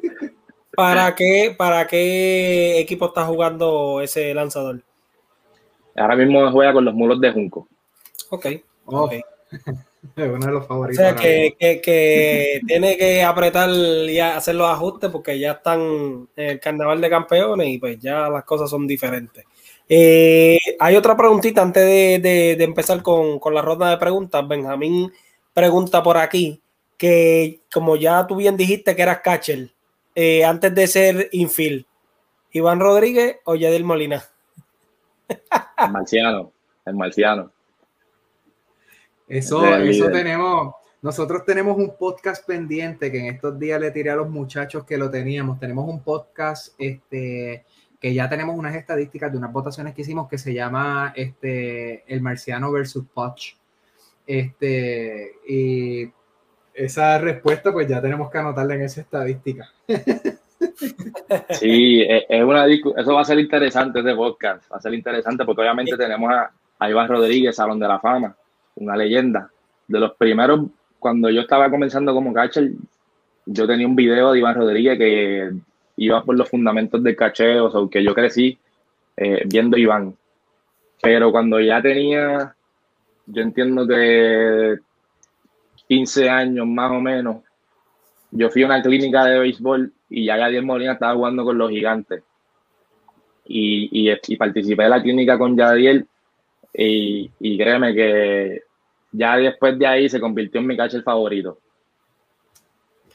¿Para 0.76 1.16
qué, 1.16 1.56
¿Para 1.58 1.88
qué 1.88 2.80
equipo 2.80 3.06
está 3.08 3.26
jugando 3.26 4.02
ese 4.02 4.34
lanzador? 4.34 4.82
Ahora 5.96 6.16
mismo 6.16 6.52
juega 6.52 6.74
con 6.74 6.84
los 6.86 6.94
muros 6.94 7.22
de 7.22 7.32
Junco. 7.32 7.68
Ok. 8.30 8.48
Oh. 8.86 9.06
okay. 9.06 9.22
uno 10.18 10.46
de 10.46 10.52
los 10.52 10.68
favoritos. 10.68 11.04
O 11.04 11.08
sea, 11.08 11.16
que, 11.16 12.62
tiene 12.68 12.98
que 12.98 13.24
apretar 13.24 13.70
y 13.70 14.20
hacer 14.20 14.56
los 14.56 14.70
ajustes 14.70 15.10
porque 15.10 15.40
ya 15.40 15.54
están 15.54 16.28
en 16.36 16.50
el 16.50 16.60
carnaval 16.60 17.00
de 17.00 17.10
campeones 17.10 17.68
y 17.70 17.78
pues 17.78 17.98
ya 18.00 18.30
las 18.30 18.44
cosas 18.44 18.70
son 18.70 18.86
diferentes. 18.86 19.46
Eh, 19.88 20.58
hay 20.80 20.96
otra 20.96 21.16
preguntita 21.16 21.62
antes 21.62 21.84
de, 21.84 22.58
empezar 22.60 23.02
con, 23.04 23.40
la 23.54 23.62
ronda 23.62 23.90
de 23.90 23.98
preguntas. 23.98 24.48
Benjamín 24.48 25.12
pregunta 25.54 26.04
por 26.04 26.18
aquí 26.18 26.62
que, 26.98 27.62
como 27.72 27.96
ya 27.96 28.26
tú 28.28 28.36
bien 28.36 28.58
dijiste 28.58 28.96
que 28.96 29.02
eras 29.02 29.22
catcher, 29.22 29.70
eh, 30.16 30.44
antes 30.44 30.74
de 30.74 30.88
ser 30.88 31.30
infield, 31.32 31.86
¿Iván 32.52 32.80
Rodríguez 32.80 33.38
o 33.44 33.56
Yadil 33.56 33.84
Molina? 33.84 34.24
El 35.78 35.92
marciano, 35.92 36.52
el 36.86 36.96
marciano. 36.96 37.52
Eso, 39.28 39.66
eso 39.76 40.10
tenemos. 40.10 40.74
Nosotros 41.02 41.44
tenemos 41.46 41.78
un 41.78 41.96
podcast 41.98 42.48
pendiente 42.48 43.12
que 43.12 43.20
en 43.20 43.26
estos 43.36 43.60
días 43.60 43.80
le 43.80 43.92
tiré 43.92 44.10
a 44.10 44.16
los 44.16 44.30
muchachos 44.30 44.86
que 44.86 44.98
lo 44.98 45.12
teníamos. 45.12 45.60
Tenemos 45.60 45.88
un 45.88 46.02
podcast 46.02 46.74
este, 46.80 47.66
que 48.00 48.14
ya 48.14 48.30
tenemos 48.30 48.58
unas 48.58 48.76
estadísticas 48.76 49.32
de 49.32 49.38
unas 49.38 49.52
votaciones 49.52 49.94
que 49.94 50.02
hicimos 50.02 50.30
que 50.30 50.38
se 50.38 50.54
llama 50.54 51.14
este, 51.16 52.04
El 52.12 52.22
Marciano 52.22 52.72
versus 52.72 53.06
Poch. 53.14 53.56
Este, 54.28 55.34
y 55.48 56.12
esa 56.74 57.18
respuesta, 57.20 57.72
pues 57.72 57.88
ya 57.88 58.02
tenemos 58.02 58.30
que 58.30 58.38
anotarla 58.38 58.76
en 58.76 58.82
esa 58.82 59.02
estadística. 59.02 59.70
Sí, 61.50 62.04
es 62.08 62.44
una 62.44 62.66
eso 62.66 63.14
va 63.14 63.22
a 63.22 63.26
ser 63.26 63.40
interesante 63.40 64.00
ese 64.00 64.16
podcast, 64.16 64.72
va 64.72 64.78
a 64.78 64.82
ser 64.82 64.94
interesante 64.94 65.46
porque 65.46 65.62
obviamente 65.62 65.98
tenemos 65.98 66.32
a, 66.32 66.52
a 66.80 66.90
Iván 66.90 67.08
Rodríguez, 67.08 67.56
Salón 67.56 67.80
de 67.80 67.88
la 67.88 68.00
Fama, 68.00 68.36
una 68.76 68.96
leyenda. 68.96 69.50
De 69.88 70.00
los 70.00 70.16
primeros, 70.16 70.62
cuando 70.98 71.30
yo 71.30 71.42
estaba 71.42 71.70
comenzando 71.70 72.14
como 72.14 72.34
catcher, 72.34 72.72
yo 73.46 73.68
tenía 73.68 73.88
un 73.88 73.96
video 73.96 74.32
de 74.32 74.40
Iván 74.40 74.56
Rodríguez 74.56 74.98
que 74.98 75.52
iba 75.98 76.24
por 76.24 76.38
los 76.38 76.50
fundamentos 76.50 77.02
del 77.04 77.16
cacheo, 77.16 77.66
o 77.66 77.90
que 77.90 78.04
yo 78.04 78.14
crecí 78.14 78.58
eh, 79.18 79.44
viendo 79.46 79.78
Iván. 79.78 80.16
Pero 81.02 81.32
cuando 81.32 81.60
ya 81.60 81.82
tenía, 81.82 82.56
yo 83.26 83.42
entiendo 83.42 83.88
que 83.88 84.78
15 85.88 86.30
años 86.30 86.68
más 86.68 86.92
o 86.92 87.00
menos, 87.00 87.38
yo 88.32 88.50
fui 88.50 88.64
a 88.64 88.66
una 88.66 88.82
clínica 88.82 89.26
de 89.26 89.40
béisbol 89.40 89.94
y 90.10 90.26
ya 90.26 90.38
Yadiel 90.38 90.66
Molina 90.66 90.94
estaba 90.94 91.16
jugando 91.16 91.44
con 91.44 91.58
los 91.58 91.70
gigantes. 91.70 92.24
Y, 93.48 94.10
y, 94.10 94.36
participé 94.38 94.84
de 94.84 94.90
la 94.90 95.02
clínica 95.02 95.38
con 95.38 95.56
Yadiel 95.56 96.08
y, 96.74 97.30
y 97.40 97.58
créeme 97.58 97.94
que 97.94 98.64
ya 99.12 99.38
después 99.38 99.78
de 99.78 99.88
ahí 99.88 100.10
se 100.10 100.20
convirtió 100.20 100.60
en 100.60 100.68
mi 100.68 100.76
catcher 100.76 101.04
favorito. 101.04 101.60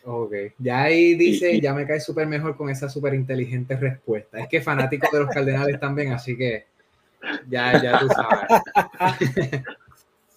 Ok, 0.05 0.32
ya 0.59 0.82
ahí 0.82 1.14
dice, 1.14 1.61
ya 1.61 1.74
me 1.74 1.86
cae 1.86 2.01
súper 2.01 2.26
mejor 2.26 2.57
con 2.57 2.70
esa 2.70 2.88
súper 2.88 3.14
inteligente 3.14 3.76
respuesta. 3.76 4.38
Es 4.40 4.48
que 4.48 4.61
fanático 4.61 5.09
de 5.12 5.24
los 5.24 5.28
Cardenales 5.28 5.78
también, 5.78 6.12
así 6.12 6.36
que 6.36 6.66
ya, 7.48 7.80
ya 7.82 7.98
tú 7.98 8.09
sabes. 8.09 9.64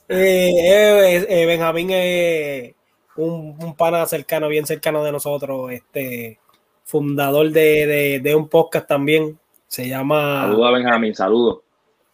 Eh, 0.10 0.52
eh, 0.60 1.26
eh, 1.30 1.46
Benjamín 1.46 1.90
es 1.90 2.76
un, 3.16 3.56
un, 3.58 3.74
pana 3.74 4.06
cercano, 4.06 4.50
bien 4.50 4.66
cercano 4.66 5.02
de 5.02 5.14
nosotros, 5.14 5.72
este 5.72 6.40
fundador 6.84 7.50
de, 7.50 8.20
de 8.22 8.36
un 8.36 8.50
podcast 8.50 8.86
también. 8.86 9.40
Se 9.66 9.88
llama. 9.88 10.42
Saludos 10.42 10.68
a 10.68 10.72
Benjamín, 10.72 11.16
saludos. 11.16 11.62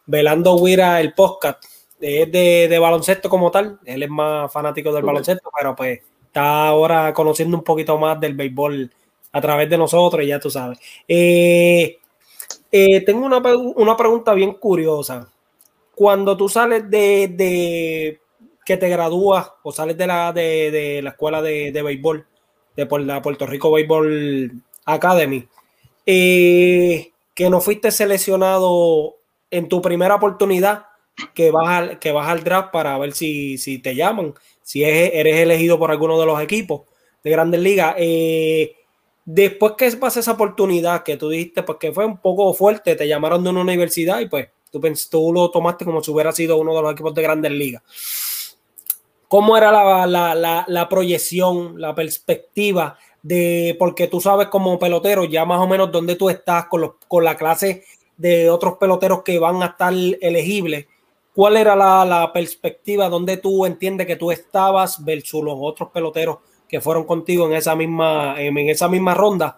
Velando 0.05 0.55
Huira, 0.55 1.01
el 1.01 1.13
podcast 1.13 1.65
es 1.99 2.31
de, 2.31 2.79
baloncesto 2.79 3.29
como 3.29 3.51
tal, 3.51 3.79
él 3.85 4.03
es 4.03 4.09
más 4.09 4.51
fanático 4.51 4.93
del 4.93 5.03
baloncesto, 5.03 5.51
pero 5.57 5.75
pues 5.75 5.99
está 6.29 6.67
ahora 6.67 7.11
conociendo 7.13 7.57
un 7.57 7.63
poquito 7.63 7.97
más 7.97 8.19
del 8.19 8.35
béisbol 8.35 8.91
a 9.31 9.41
través 9.41 9.69
de 9.69 9.77
nosotros, 9.77 10.25
ya 10.25 10.39
tú 10.39 10.49
sabes. 10.49 10.79
Eh, 11.07 11.97
eh, 12.71 13.01
tengo 13.01 13.25
una, 13.25 13.97
pregunta 13.97 14.33
bien 14.33 14.53
curiosa. 14.53 15.27
Cuando 15.95 16.37
tú 16.37 16.47
sales 16.47 16.89
de, 16.89 18.19
que 18.63 18.77
te 18.77 18.89
gradúas 18.89 19.51
o 19.63 19.71
sales 19.71 19.97
de 19.97 20.07
la, 20.07 20.31
de, 20.31 21.01
la 21.03 21.09
escuela 21.11 21.41
de, 21.41 21.71
béisbol, 21.71 22.25
de 22.75 22.87
la 23.05 23.21
Puerto 23.21 23.45
Rico 23.47 23.71
Béisbol 23.71 24.51
Academy, 24.85 25.47
eh, 26.05 27.11
que 27.33 27.49
no 27.49 27.59
fuiste 27.59 27.91
seleccionado 27.91 29.15
en 29.49 29.67
tu 29.67 29.81
primera 29.81 30.15
oportunidad, 30.15 30.85
que 31.33 31.51
vas 31.51 31.67
al, 31.69 31.99
que 31.99 32.11
vas 32.11 32.29
al 32.29 32.43
draft 32.43 32.71
para 32.71 32.97
ver 32.97 33.13
si, 33.13 33.57
si 33.57 33.79
te 33.79 33.95
llaman, 33.95 34.33
si 34.69 34.83
eres 34.83 35.37
elegido 35.37 35.79
por 35.79 35.89
alguno 35.89 36.19
de 36.19 36.27
los 36.27 36.39
equipos 36.39 36.81
de 37.23 37.31
Grandes 37.31 37.59
Ligas. 37.59 37.95
Eh, 37.97 38.75
después 39.25 39.73
que 39.75 39.91
pasa 39.93 40.19
esa 40.19 40.33
oportunidad 40.33 41.01
que 41.01 41.17
tú 41.17 41.27
dijiste, 41.27 41.63
pues 41.63 41.79
que 41.79 41.91
fue 41.91 42.05
un 42.05 42.19
poco 42.19 42.53
fuerte, 42.53 42.95
te 42.95 43.07
llamaron 43.07 43.43
de 43.43 43.49
una 43.49 43.61
universidad 43.61 44.19
y 44.19 44.27
pues 44.27 44.49
tú, 45.09 45.33
lo 45.33 45.49
tomaste 45.49 45.85
como 45.85 46.03
si 46.03 46.11
hubiera 46.11 46.31
sido 46.31 46.57
uno 46.57 46.75
de 46.75 46.83
los 46.83 46.91
equipos 46.91 47.15
de 47.15 47.23
Grandes 47.23 47.51
Ligas. 47.51 47.81
¿Cómo 49.27 49.57
era 49.57 49.71
la, 50.05 50.65
la, 50.67 50.87
proyección, 50.87 51.81
la 51.81 51.95
perspectiva 51.95 52.95
de, 53.23 53.75
porque 53.79 54.05
tú 54.05 54.21
sabes 54.21 54.49
como 54.49 54.77
pelotero 54.77 55.25
ya 55.25 55.45
más 55.45 55.61
o 55.61 55.67
menos 55.67 55.91
dónde 55.91 56.15
tú 56.15 56.29
estás 56.29 56.67
con, 56.67 56.93
con 57.07 57.23
la 57.23 57.35
clase 57.35 57.85
de 58.17 58.51
otros 58.51 58.77
peloteros 58.77 59.23
que 59.23 59.39
van 59.39 59.63
a 59.63 59.67
estar 59.67 59.95
elegibles? 60.21 60.85
¿Cuál 61.39 61.55
era 61.55 61.73
la, 61.73 62.31
perspectiva 62.33 63.07
donde 63.07 63.37
tú 63.37 63.65
entiendes 63.65 64.05
que 64.05 64.17
tú 64.17 64.29
estabas 64.29 65.05
versus 65.05 65.41
los 65.41 65.55
otros 65.57 65.87
peloteros 65.89 66.39
que 66.67 66.81
fueron 66.81 67.05
contigo 67.05 67.47
en 67.47 67.53
esa 67.53 67.77
misma, 67.77 68.35
en 68.37 68.57
esa 68.67 68.89
misma 68.89 69.13
ronda? 69.13 69.57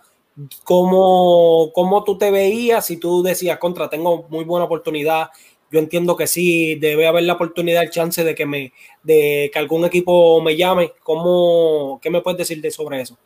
¿Cómo, 0.64 1.72
¿Cómo 1.74 2.04
tú 2.04 2.20
te 2.20 2.30
veías 2.30 2.86
si 2.86 2.98
tú 2.98 3.24
decías, 3.24 3.58
contra, 3.58 3.90
tengo 3.90 4.28
muy 4.30 4.44
buena 4.44 4.66
oportunidad? 4.66 5.30
Yo 5.72 5.80
entiendo 5.80 6.16
que 6.16 6.28
sí, 6.28 6.76
debe 6.76 7.08
haber 7.08 7.24
la 7.24 7.34
oportunidad, 7.34 7.82
el 7.82 7.90
chance 7.90 8.24
de 8.24 8.36
que, 8.36 8.46
me, 8.46 8.74
de 9.02 9.50
que 9.52 9.58
algún 9.58 9.84
equipo 9.84 10.40
me 10.40 10.56
llame. 10.56 10.92
¿Cómo, 11.02 12.00
¿Qué 12.00 12.12
me 12.12 12.22
puedes 12.22 12.38
decir 12.38 12.62
de 12.62 12.70
sobre 12.70 13.02
eso? 13.02 13.18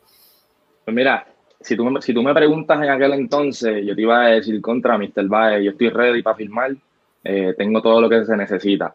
Pues 0.82 0.94
mira, 0.94 1.26
si 1.60 1.76
tú, 1.76 1.94
si 2.00 2.14
tú 2.14 2.22
me 2.22 2.32
preguntas 2.32 2.82
en 2.82 2.88
aquel 2.88 3.12
entonces, 3.12 3.84
yo 3.84 3.94
te 3.94 4.00
iba 4.00 4.24
a 4.24 4.28
decir 4.28 4.58
contra 4.62 4.96
Mr. 4.96 5.28
Baez, 5.28 5.62
yo 5.62 5.72
estoy 5.72 5.90
ready 5.90 6.22
para 6.22 6.36
firmar 6.36 6.74
eh, 7.28 7.54
tengo 7.58 7.82
todo 7.82 8.00
lo 8.00 8.08
que 8.08 8.24
se 8.24 8.36
necesita. 8.36 8.94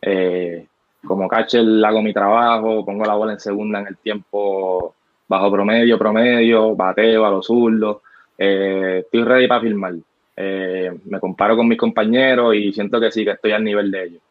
Eh, 0.00 0.64
como 1.04 1.26
catcher 1.26 1.64
hago 1.84 2.00
mi 2.00 2.12
trabajo, 2.12 2.84
pongo 2.84 3.04
la 3.04 3.14
bola 3.14 3.32
en 3.32 3.40
segunda 3.40 3.80
en 3.80 3.88
el 3.88 3.96
tiempo 3.96 4.94
bajo 5.26 5.50
promedio, 5.50 5.98
promedio, 5.98 6.76
bateo 6.76 7.26
a 7.26 7.30
los 7.30 7.46
zurdos. 7.46 7.98
Eh, 8.38 9.02
estoy 9.04 9.24
ready 9.24 9.48
para 9.48 9.62
firmar. 9.62 9.94
me 10.36 11.18
comparo 11.18 11.56
con 11.56 11.66
mis 11.66 11.78
compañeros 11.78 12.54
y 12.54 12.72
siento 12.72 13.00
que 13.00 13.10
sí, 13.10 13.24
que 13.24 13.32
estoy 13.32 13.50
al 13.50 13.64
nivel 13.64 13.90
de 13.90 14.04
ellos. 14.04 14.22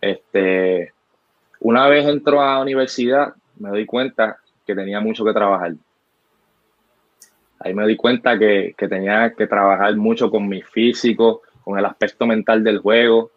Este, 0.00 0.92
una 1.60 1.88
vez 1.88 2.06
entro 2.06 2.40
a 2.40 2.54
la 2.54 2.60
universidad, 2.60 3.34
me 3.58 3.70
doy 3.70 3.86
cuenta 3.86 4.36
que 4.64 4.76
tenía 4.76 5.00
mucho 5.00 5.24
que 5.24 5.32
trabajar. 5.32 5.72
Ahí 7.58 7.74
me 7.74 7.82
doy 7.82 7.96
cuenta 7.96 8.38
que, 8.38 8.72
que 8.78 8.86
tenía 8.86 9.32
que 9.36 9.48
trabajar 9.48 9.96
mucho 9.96 10.30
con 10.30 10.48
mi 10.48 10.62
físico, 10.62 11.42
con 11.68 11.78
el 11.78 11.84
aspecto 11.84 12.26
mental 12.26 12.64
del 12.64 12.78
juego. 12.78 13.18
O 13.18 13.30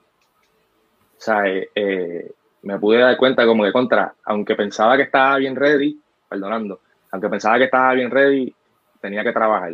sea, 1.18 1.46
eh, 1.48 1.70
eh, 1.76 2.32
me 2.62 2.80
pude 2.80 3.00
dar 3.00 3.18
cuenta 3.18 3.46
como 3.46 3.66
que 3.66 3.74
contra, 3.74 4.16
aunque 4.24 4.56
pensaba 4.56 4.96
que 4.96 5.04
estaba 5.04 5.36
bien 5.36 5.54
ready, 5.54 6.00
perdonando, 6.30 6.80
aunque 7.12 7.28
pensaba 7.28 7.58
que 7.58 7.66
estaba 7.66 7.94
bien 7.94 8.10
ready, 8.10 8.56
tenía 9.02 9.22
que 9.22 9.34
trabajar. 9.34 9.74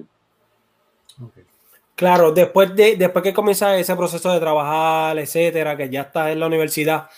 Claro, 1.93 2.31
después 2.31 2.75
de 2.75 2.95
después 2.95 3.21
que 3.21 3.33
comienza 3.33 3.77
ese 3.77 3.95
proceso 3.95 4.33
de 4.33 4.39
trabajar, 4.39 5.19
etcétera, 5.19 5.77
que 5.77 5.89
ya 5.89 6.01
estás 6.01 6.31
en 6.31 6.39
la 6.39 6.47
universidad, 6.47 7.09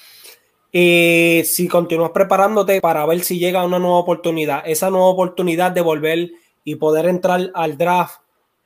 y 0.73 1.43
si 1.45 1.69
continúas 1.69 2.11
preparándote 2.11 2.81
para 2.81 3.05
ver 3.05 3.21
si 3.21 3.39
llega 3.39 3.63
una 3.63 3.79
nueva 3.79 3.99
oportunidad, 3.99 4.61
esa 4.65 4.89
nueva 4.89 5.07
oportunidad 5.07 5.71
de 5.71 5.81
volver 5.81 6.31
y 6.65 6.75
poder 6.75 7.05
entrar 7.05 7.49
al 7.53 7.77
draft, 7.77 8.19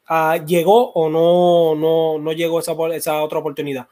ah, 0.07 0.37
¿llegó 0.45 0.91
o 0.91 1.09
no, 1.09 1.79
no, 1.79 2.19
no 2.19 2.31
llegó 2.33 2.59
esa, 2.59 2.73
esa 2.93 3.21
otra 3.21 3.39
oportunidad? 3.39 3.87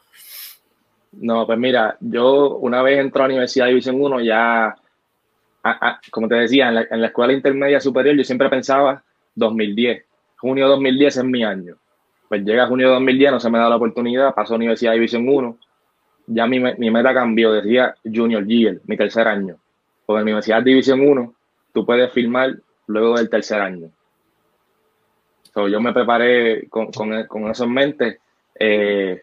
No, 1.14 1.45
pues 1.45 1.59
mira, 1.59 1.97
yo 1.99 2.57
una 2.57 2.82
vez 2.82 2.99
entré 2.99 3.22
a 3.22 3.28
la 3.28 3.34
Universidad 3.34 3.66
de 3.66 3.72
División 3.72 4.01
1, 4.01 4.22
ya, 4.22 4.76
como 6.09 6.28
te 6.28 6.36
decía, 6.36 6.70
en 6.70 6.76
la, 6.76 6.88
la, 6.89 7.07
escuela 7.07 7.34
intermedia 7.34 7.82
superior, 7.82 8.16
yo 8.16 8.24
siempre 8.24 8.49
pensaba 8.49 9.03
2010, 9.36 10.05
junio 10.38 10.68
2010 10.70 11.18
es 11.18 11.24
mi 11.24 11.43
año. 11.43 11.76
Pues 12.30 12.43
llega 12.45 12.68
junio 12.68 12.89
2010, 12.91 13.32
no 13.32 13.39
se 13.41 13.49
me 13.49 13.59
da 13.59 13.68
la 13.68 13.76
oportunidad, 13.76 14.34
paso 14.34 14.53
a 14.53 14.57
Universidad 14.57 14.91
de 14.91 14.99
División 14.99 15.28
1, 15.28 15.57
ya 16.28 16.47
mi, 16.47 16.59
mi 16.59 16.89
meta 16.89 17.14
cambió, 17.14 17.51
decía 17.51 17.93
Junior 18.03 18.45
Year, 18.47 18.80
mi 18.86 18.95
tercer 18.95 19.28
año. 19.28 19.57
Porque 20.05 20.20
en 20.20 20.26
la 20.26 20.32
Universidad 20.32 20.64
División 20.64 21.01
1, 21.01 21.34
tú 21.74 21.86
puedes 21.86 22.12
firmar 22.14 22.55
luego 22.88 23.18
del 23.18 23.30
tercer 23.30 23.59
año. 23.62 23.91
So, 25.54 25.68
yo 25.68 25.82
me 25.82 25.93
preparé 25.93 26.68
con, 26.70 26.91
con, 26.91 27.26
con 27.26 27.49
eso 27.49 27.66
en 27.66 27.74
mente. 27.74 28.20
Eh, 28.58 29.22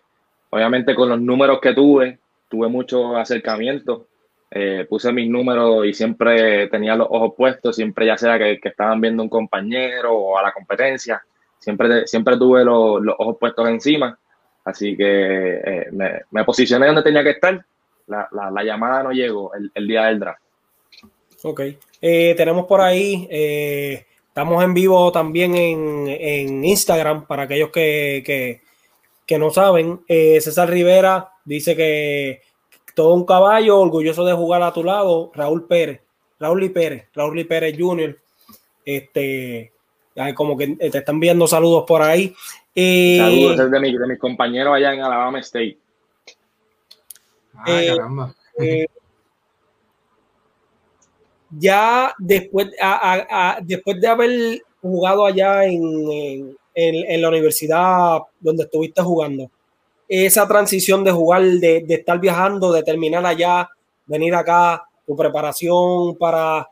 obviamente 0.50 0.94
con 0.94 1.08
los 1.08 1.20
números 1.20 1.60
que 1.60 1.74
tuve, 1.74 2.18
tuve 2.48 2.68
mucho 2.68 3.16
acercamiento. 3.16 4.06
Eh, 4.50 4.86
puse 4.88 5.12
mis 5.12 5.28
números 5.28 5.86
y 5.86 5.92
siempre 5.92 6.68
tenía 6.68 6.96
los 6.96 7.06
ojos 7.10 7.34
puestos, 7.36 7.76
siempre 7.76 8.06
ya 8.06 8.16
sea 8.16 8.38
que, 8.38 8.58
que 8.58 8.70
estaban 8.70 8.98
viendo 8.98 9.22
un 9.22 9.28
compañero 9.28 10.14
o 10.14 10.38
a 10.38 10.42
la 10.42 10.52
competencia, 10.52 11.22
siempre, 11.58 12.06
siempre 12.06 12.38
tuve 12.38 12.64
los, 12.64 13.02
los 13.02 13.14
ojos 13.18 13.36
puestos 13.38 13.68
encima. 13.68 14.18
Así 14.64 14.96
que 14.96 15.60
eh, 15.64 15.86
me, 15.92 16.22
me, 16.30 16.44
posicioné 16.44 16.86
donde 16.86 17.02
tenía 17.02 17.22
que 17.22 17.30
estar. 17.30 17.62
La, 18.06 18.26
la, 18.32 18.50
la 18.50 18.64
llamada 18.64 19.02
no 19.02 19.12
llegó 19.12 19.54
el, 19.54 19.70
el, 19.74 19.86
día 19.86 20.04
del 20.06 20.18
draft. 20.18 20.42
Ok. 21.42 21.60
Eh, 22.00 22.34
tenemos 22.36 22.66
por 22.66 22.80
ahí, 22.80 23.28
estamos 24.28 24.62
en 24.62 24.74
vivo 24.74 25.10
también 25.12 25.56
en, 25.56 26.08
en 26.08 26.64
Instagram 26.64 27.26
para 27.26 27.44
aquellos 27.44 27.70
que, 27.70 28.22
que, 28.24 28.62
que 29.26 29.38
no 29.38 29.50
saben. 29.50 30.00
Eh, 30.08 30.40
César 30.40 30.70
Rivera 30.70 31.32
dice 31.44 31.74
que 31.74 32.42
todo 32.94 33.14
un 33.14 33.24
caballo, 33.24 33.78
orgulloso 33.78 34.24
de 34.24 34.32
jugar 34.32 34.62
a 34.62 34.72
tu 34.72 34.82
lado. 34.82 35.30
Raúl 35.34 35.66
Pérez, 35.66 36.00
Raúl 36.40 36.64
y 36.64 36.68
Pérez, 36.68 37.08
Raúl 37.14 37.38
y 37.38 37.44
Pérez 37.44 37.76
Jr. 37.78 38.16
Este, 38.84 39.72
como 40.34 40.56
que 40.56 40.68
te 40.68 40.98
están 40.98 41.20
viendo 41.20 41.46
saludos 41.46 41.84
por 41.86 42.02
ahí. 42.02 42.34
Eh, 42.74 43.18
Saludos 43.18 43.70
de, 43.70 43.80
mi, 43.80 43.96
de, 43.96 44.06
mis 44.06 44.18
compañeros 44.18 44.74
allá 44.74 44.94
en 44.94 45.00
Alabama 45.00 45.40
State. 45.40 45.78
Ah, 47.54 47.64
eh, 47.68 47.88
caramba. 47.88 48.34
Eh, 48.58 48.86
ya 51.50 52.14
después, 52.18 52.68
después 53.62 54.00
de 54.00 54.08
haber 54.08 54.62
jugado 54.80 55.26
allá 55.26 55.64
en, 55.64 56.56
en, 56.74 56.94
en, 57.10 57.22
la 57.22 57.28
universidad 57.28 58.18
donde 58.40 58.64
estuviste 58.64 59.02
jugando, 59.02 59.50
esa 60.08 60.48
transición 60.48 61.04
de 61.04 61.12
jugar, 61.12 61.42
de, 61.42 61.84
estar 61.88 62.18
viajando, 62.18 62.72
de 62.72 62.82
terminar 62.82 63.24
allá, 63.26 63.68
venir 64.06 64.34
acá, 64.34 64.84
tu 65.06 65.14
preparación 65.14 66.16
para 66.16 66.68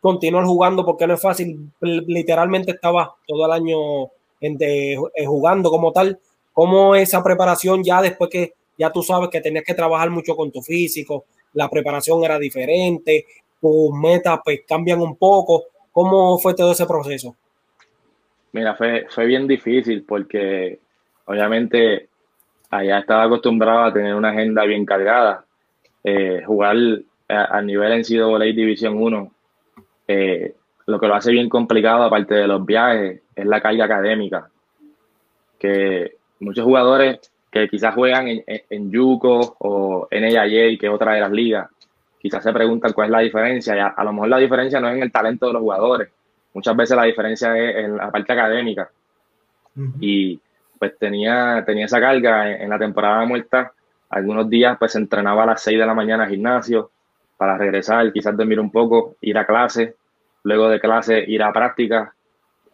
continuar 0.00 0.44
jugando, 0.44 0.84
porque 0.84 1.06
no 1.06 1.14
es 1.14 1.20
fácil, 1.20 1.72
literalmente 1.80 2.72
estaba 2.72 3.14
todo 3.26 3.46
el 3.46 3.52
año 3.52 4.10
de, 4.40 4.92
eh, 4.92 5.26
jugando 5.26 5.70
como 5.70 5.92
tal, 5.92 6.18
cómo 6.52 6.94
esa 6.94 7.22
preparación 7.22 7.82
ya 7.82 8.00
después 8.00 8.30
que 8.30 8.52
ya 8.78 8.92
tú 8.92 9.02
sabes 9.02 9.30
que 9.30 9.40
tenías 9.40 9.64
que 9.64 9.74
trabajar 9.74 10.10
mucho 10.10 10.36
con 10.36 10.52
tu 10.52 10.62
físico, 10.62 11.24
la 11.54 11.68
preparación 11.68 12.22
era 12.22 12.38
diferente, 12.38 13.26
tus 13.60 13.92
metas 13.92 14.40
pues 14.44 14.60
cambian 14.66 15.00
un 15.00 15.16
poco, 15.16 15.64
¿cómo 15.92 16.38
fue 16.38 16.54
todo 16.54 16.72
ese 16.72 16.86
proceso? 16.86 17.34
Mira, 18.52 18.74
fue, 18.74 19.06
fue 19.08 19.26
bien 19.26 19.46
difícil 19.46 20.04
porque 20.04 20.78
obviamente 21.26 22.08
allá 22.70 22.98
estaba 22.98 23.24
acostumbrado 23.24 23.84
a 23.84 23.92
tener 23.92 24.14
una 24.14 24.30
agenda 24.30 24.64
bien 24.64 24.84
cargada, 24.84 25.44
eh, 26.04 26.42
jugar 26.46 26.76
a, 27.28 27.58
a 27.58 27.62
nivel 27.62 27.92
en 27.92 28.00
NCAA 28.00 28.44
División 28.44 28.96
1 28.96 29.32
eh, 30.08 30.54
lo 30.86 31.00
que 31.00 31.08
lo 31.08 31.14
hace 31.14 31.32
bien 31.32 31.48
complicado, 31.48 32.04
aparte 32.04 32.34
de 32.34 32.46
los 32.46 32.64
viajes, 32.64 33.20
es 33.34 33.46
la 33.46 33.60
carga 33.60 33.84
académica. 33.84 34.48
Que 35.58 36.16
muchos 36.40 36.64
jugadores 36.64 37.18
que 37.50 37.68
quizás 37.68 37.94
juegan 37.94 38.28
en, 38.28 38.44
en 38.46 38.90
Yuko 38.90 39.56
o 39.58 40.08
NAIA, 40.10 40.78
que 40.78 40.86
es 40.86 40.92
otra 40.92 41.14
de 41.14 41.20
las 41.20 41.32
ligas, 41.32 41.68
quizás 42.26 42.42
se 42.42 42.52
preguntan 42.52 42.92
cuál 42.92 43.06
es 43.06 43.12
la 43.12 43.20
diferencia. 43.20 43.76
Y 43.76 43.78
a, 43.78 43.86
a, 43.88 44.04
lo 44.04 44.12
mejor 44.12 44.28
la 44.28 44.38
diferencia 44.38 44.80
no 44.80 44.88
es 44.88 44.96
en 44.96 45.02
el 45.02 45.12
talento 45.12 45.46
de 45.46 45.52
los 45.52 45.62
jugadores, 45.62 46.08
muchas 46.54 46.76
veces 46.76 46.96
la 46.96 47.04
diferencia 47.04 47.56
es 47.56 47.76
en 47.84 47.96
la 47.96 48.10
parte 48.10 48.32
académica. 48.32 48.90
Uh 49.76 49.80
-huh. 49.80 49.92
Y 50.00 50.40
pues 50.78 50.98
tenía, 50.98 51.62
tenía 51.64 51.86
esa 51.86 52.00
carga 52.00 52.50
en, 52.50 52.62
en, 52.62 52.68
la 52.68 52.78
temporada 52.78 53.24
muerta. 53.24 53.72
Algunos 54.10 54.48
días 54.48 54.76
pues 54.78 54.92
se 54.92 54.98
entrenaba 54.98 55.44
a 55.44 55.46
las 55.46 55.62
6 55.62 55.78
de 55.78 55.86
la 55.86 55.94
mañana 55.94 56.24
al 56.24 56.30
gimnasio 56.30 56.90
para 57.36 57.56
regresar, 57.56 58.12
quizás 58.12 58.36
dormir 58.36 58.58
un 58.58 58.70
poco, 58.70 59.16
ir 59.20 59.38
a 59.38 59.46
clase, 59.46 59.94
luego 60.42 60.68
de 60.68 60.80
clase 60.80 61.24
ir 61.26 61.42
a 61.42 61.52
práctica 61.52 62.14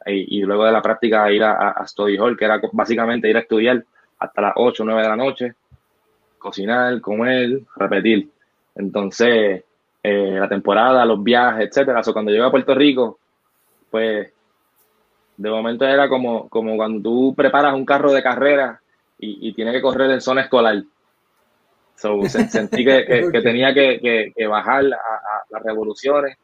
y, 0.07 0.39
y 0.39 0.43
luego 0.43 0.65
de 0.65 0.73
la 0.73 0.83
práctica 0.83 1.31
ir 1.31 1.43
a, 1.43 1.71
a, 1.71 1.87
Study 1.87 2.17
Hall, 2.17 2.37
que 2.37 2.45
era 2.45 2.61
básicamente 2.73 3.29
ir 3.29 3.37
a 3.37 3.41
estudiar 3.41 3.85
hasta 4.19 4.41
las 4.41 4.53
8 4.57 4.83
o 4.83 4.87
9 4.87 5.03
de 5.03 5.09
la 5.09 5.17
noche, 5.17 5.55
cocinar, 6.39 7.01
comer, 7.01 7.61
repetir. 7.77 8.29
Entonces, 8.75 9.65
eh, 10.03 10.37
la 10.39 10.49
temporada, 10.49 11.05
los 11.05 11.23
viajes, 11.23 11.69
etcétera. 11.69 12.01
O 12.05 12.13
cuando 12.13 12.31
llegué 12.31 12.45
a 12.45 12.51
Puerto 12.51 12.75
Rico, 12.75 13.19
pues 13.91 14.33
de 15.37 15.51
momento 15.51 15.85
era 15.85 16.09
como, 16.09 16.49
como 16.49 16.77
cuando 16.77 17.03
tú 17.03 17.35
preparas 17.35 17.75
un 17.75 17.85
carro 17.85 18.13
de 18.13 18.23
carrera 18.23 18.81
y, 19.19 19.49
y 19.49 19.53
tienes 19.55 19.75
que 19.75 19.83
correr 19.83 20.11
en 20.11 20.21
zona 20.21 20.43
escolar. 20.43 20.83
So, 21.97 22.23
sentí 22.27 22.85
que, 22.85 23.05
que, 23.05 23.29
que 23.33 23.41
tenía 23.43 23.73
que, 23.73 24.33
que 24.35 24.47
bajar 24.47 24.85
a, 24.85 24.97
a, 24.97 25.45
las 25.51 25.63
revoluciones 25.63 26.37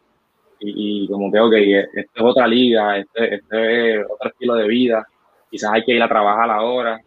y, 0.61 1.05
y, 1.05 1.09
como 1.09 1.31
que, 1.31 1.41
ok, 1.41 1.53
esto 1.95 2.12
es 2.14 2.22
otra 2.22 2.47
liga, 2.47 2.99
este, 2.99 3.37
este, 3.37 4.01
es 4.01 4.07
otro 4.09 4.31
estilo 4.31 4.55
de 4.55 4.66
vida, 4.66 5.07
quizás 5.51 5.72
hay 5.72 5.85
que 5.85 5.93
ir 5.93 6.03
a 6.03 6.09
trabajar 6.09 6.51
ahora, 6.51 7.01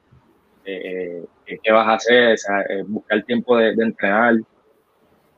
eh, 0.65 1.23
eh 1.45 1.59
¿qué 1.61 1.71
vas 1.71 1.87
a 1.87 1.93
hacer? 1.93 2.33
O 2.33 2.37
sea, 2.37 2.61
eh, 2.61 2.83
buscar 2.87 3.23
tiempo 3.23 3.57
de, 3.57 3.75
de, 3.75 3.83
entrenar. 3.83 4.35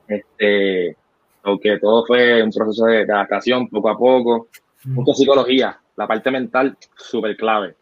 Este, 0.06 0.96
porque 1.42 1.78
todo 1.78 2.04
fue 2.06 2.42
un 2.42 2.50
proceso 2.50 2.86
de, 2.86 3.04
de 3.04 3.12
adaptación 3.12 3.68
poco 3.68 3.88
a 3.88 3.98
poco, 3.98 4.48
mucha 4.84 5.14
psicología, 5.14 5.78
la 5.96 6.06
parte 6.06 6.30
mental 6.30 6.76
súper 6.96 7.36
clave. 7.36 7.74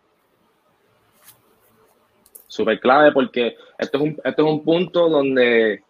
Súper 2.47 2.79
clave 2.81 3.13
porque 3.13 3.57
esto 3.79 3.99
es, 3.99 4.05
un, 4.05 4.21
esto 4.25 4.47
es 4.47 4.53
un 4.53 4.65
punto 4.65 5.09
donde 5.09 5.83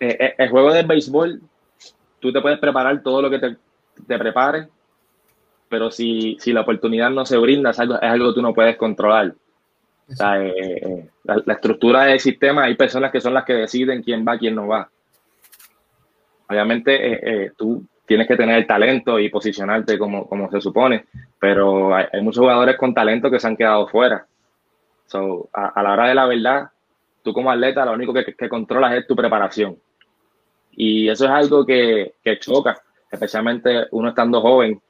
eh, 0.00 0.34
el 0.36 0.48
juego 0.48 0.72
del 0.72 0.86
béisbol 0.86 1.40
tú 2.18 2.32
te 2.32 2.40
puedes 2.40 2.58
preparar 2.58 3.02
todo 3.02 3.22
lo 3.22 3.30
que 3.30 3.38
te, 3.38 3.56
te 4.06 4.18
prepares, 4.18 4.68
pero 5.68 5.90
si, 5.90 6.36
si, 6.40 6.52
la 6.52 6.62
oportunidad 6.62 7.10
no 7.10 7.24
se 7.24 7.38
brinda, 7.38 7.70
es 7.70 7.78
algo, 7.78 7.94
es 7.94 8.02
algo 8.02 8.28
que 8.28 8.34
tú 8.34 8.42
no 8.42 8.54
puedes 8.54 8.76
controlar. 8.76 9.34
O 10.10 10.16
sea, 10.16 10.42
eh, 10.44 10.52
eh, 10.56 11.08
la, 11.24 11.54
estructura 11.54 12.04
del 12.04 12.18
sistema, 12.18 12.64
hay 12.64 12.74
personas 12.74 13.12
que 13.12 13.20
son 13.20 13.32
las 13.32 13.44
que 13.44 13.52
deciden 13.54 14.02
quién 14.02 14.24
va, 14.26 14.38
quién 14.38 14.56
no 14.56 14.66
va. 14.66 14.90
Obviamente, 16.48 17.44
eh, 17.44 17.52
tú 17.56 17.84
tienes 18.04 18.26
que 18.26 18.36
tener 18.36 18.58
el 18.58 18.66
talento 18.66 19.20
y 19.20 19.28
posicionarte 19.28 19.96
como, 19.98 20.28
como 20.28 20.50
se 20.50 20.60
supone, 20.60 21.06
pero 21.38 21.94
hay, 21.94 22.06
muchos 22.22 22.40
jugadores 22.40 22.76
con 22.76 22.92
talento 22.92 23.30
que 23.30 23.38
se 23.38 23.46
han 23.46 23.56
quedado 23.56 23.86
fuera. 23.86 24.26
So, 25.06 25.48
a, 25.52 25.80
la 25.80 25.92
hora 25.92 26.08
de 26.08 26.14
la 26.14 26.26
verdad, 26.26 26.70
tú 27.22 27.32
como 27.32 27.52
atleta, 27.52 27.84
lo 27.84 27.92
único 27.92 28.12
que, 28.12 28.34
que 28.34 28.48
controlas 28.48 28.94
es 28.94 29.06
tu 29.06 29.14
preparación. 29.14 29.76
Y 30.72 31.08
eso 31.08 31.26
es 31.26 31.30
algo 31.30 31.64
que, 31.64 32.14
que 32.24 32.38
choca, 32.40 32.80
especialmente 33.10 33.86
uno 33.92 34.08
estando 34.08 34.40
joven. 34.40 34.80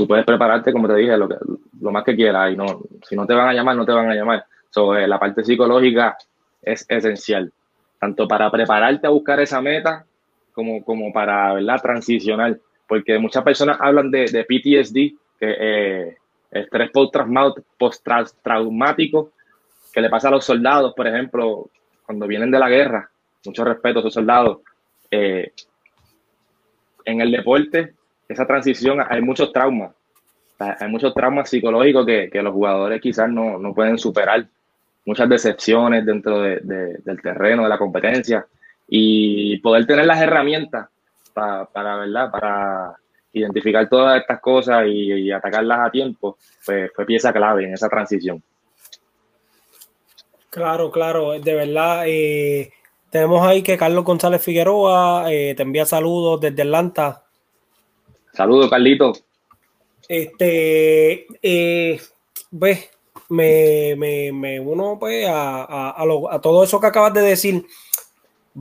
Tú 0.00 0.08
puedes 0.08 0.24
prepararte, 0.24 0.72
como 0.72 0.88
te 0.88 0.94
dije, 0.94 1.14
lo, 1.14 1.28
que, 1.28 1.34
lo 1.78 1.90
más 1.90 2.04
que 2.04 2.16
quieras. 2.16 2.50
Y 2.54 2.56
no, 2.56 2.80
si 3.06 3.14
no 3.14 3.26
te 3.26 3.34
van 3.34 3.48
a 3.48 3.52
llamar, 3.52 3.76
no 3.76 3.84
te 3.84 3.92
van 3.92 4.10
a 4.10 4.14
llamar. 4.14 4.46
So, 4.70 4.96
eh, 4.96 5.06
la 5.06 5.18
parte 5.18 5.44
psicológica 5.44 6.16
es 6.62 6.86
esencial, 6.88 7.52
tanto 7.98 8.26
para 8.26 8.50
prepararte 8.50 9.06
a 9.06 9.10
buscar 9.10 9.40
esa 9.40 9.60
meta 9.60 10.06
como, 10.52 10.82
como 10.82 11.12
para 11.12 11.52
¿verdad? 11.52 11.82
transicionar. 11.82 12.58
Porque 12.88 13.18
muchas 13.18 13.44
personas 13.44 13.76
hablan 13.78 14.10
de, 14.10 14.24
de 14.24 14.44
PTSD, 14.44 14.94
que 15.38 15.56
eh, 15.58 16.16
estrés 16.50 16.90
postraumático, 17.76 19.32
que 19.92 20.00
le 20.00 20.08
pasa 20.08 20.28
a 20.28 20.30
los 20.30 20.46
soldados, 20.46 20.94
por 20.94 21.06
ejemplo, 21.08 21.68
cuando 22.06 22.26
vienen 22.26 22.50
de 22.50 22.58
la 22.58 22.70
guerra 22.70 23.10
mucho 23.44 23.64
respeto 23.64 23.98
a 23.98 24.00
esos 24.00 24.14
soldados. 24.14 24.60
Eh, 25.10 25.52
en 27.04 27.20
el 27.20 27.30
deporte, 27.30 27.94
esa 28.32 28.46
transición, 28.46 29.00
hay 29.08 29.20
muchos 29.20 29.52
traumas. 29.52 29.92
hay 30.58 30.88
muchos 30.88 31.12
traumas 31.14 31.50
psicológicos 31.50 32.06
que, 32.06 32.30
que 32.30 32.42
los 32.42 32.52
jugadores 32.52 33.00
quizás 33.00 33.28
no, 33.28 33.58
no, 33.58 33.74
pueden 33.74 33.98
superar, 33.98 34.46
muchas 35.04 35.28
decepciones 35.28 36.04
dentro 36.06 36.40
de, 36.40 36.60
del 36.60 37.20
terreno, 37.22 37.64
de 37.64 37.68
la 37.68 37.78
competencia, 37.78 38.46
y 38.88 39.58
poder 39.58 39.86
tener 39.86 40.06
las 40.06 40.20
herramientas 40.20 40.88
para, 41.32 41.64
para, 41.66 41.96
¿verdad? 41.96 42.30
para 42.30 42.96
identificar 43.32 43.88
todas 43.88 44.20
estas 44.20 44.40
cosas 44.40 44.84
y, 44.86 45.30
atacarlas 45.30 45.80
a 45.80 45.90
tiempo, 45.90 46.36
pues 46.64 46.90
fue 46.94 47.06
pieza 47.06 47.32
clave 47.32 47.64
en 47.64 47.74
esa 47.74 47.88
transición. 47.88 48.42
Claro, 50.50 50.90
claro, 50.90 51.38
de 51.38 51.54
verdad. 51.54 52.02
Eh, 52.06 52.72
tenemos 53.08 53.46
ahí 53.46 53.62
que 53.62 53.78
Carlos 53.78 54.04
González 54.04 54.42
Figueroa 54.42 55.32
eh, 55.32 55.54
te 55.54 55.62
envía 55.62 55.86
saludos 55.86 56.40
desde 56.40 56.62
Atlanta. 56.62 57.22
Saludos, 58.32 58.70
Carlito. 58.70 59.12
Este, 60.08 61.26
eh, 61.42 62.00
ves, 62.50 62.90
me, 63.28 63.94
me, 63.96 64.32
me, 64.32 64.60
uno 64.60 64.96
pues 64.98 65.26
a, 65.26 65.62
a, 65.64 66.02
a, 66.02 66.40
todo 66.40 66.64
eso 66.64 66.80
que 66.80 66.86
acabas 66.86 67.14
de 67.14 67.22
decir. 67.22 67.64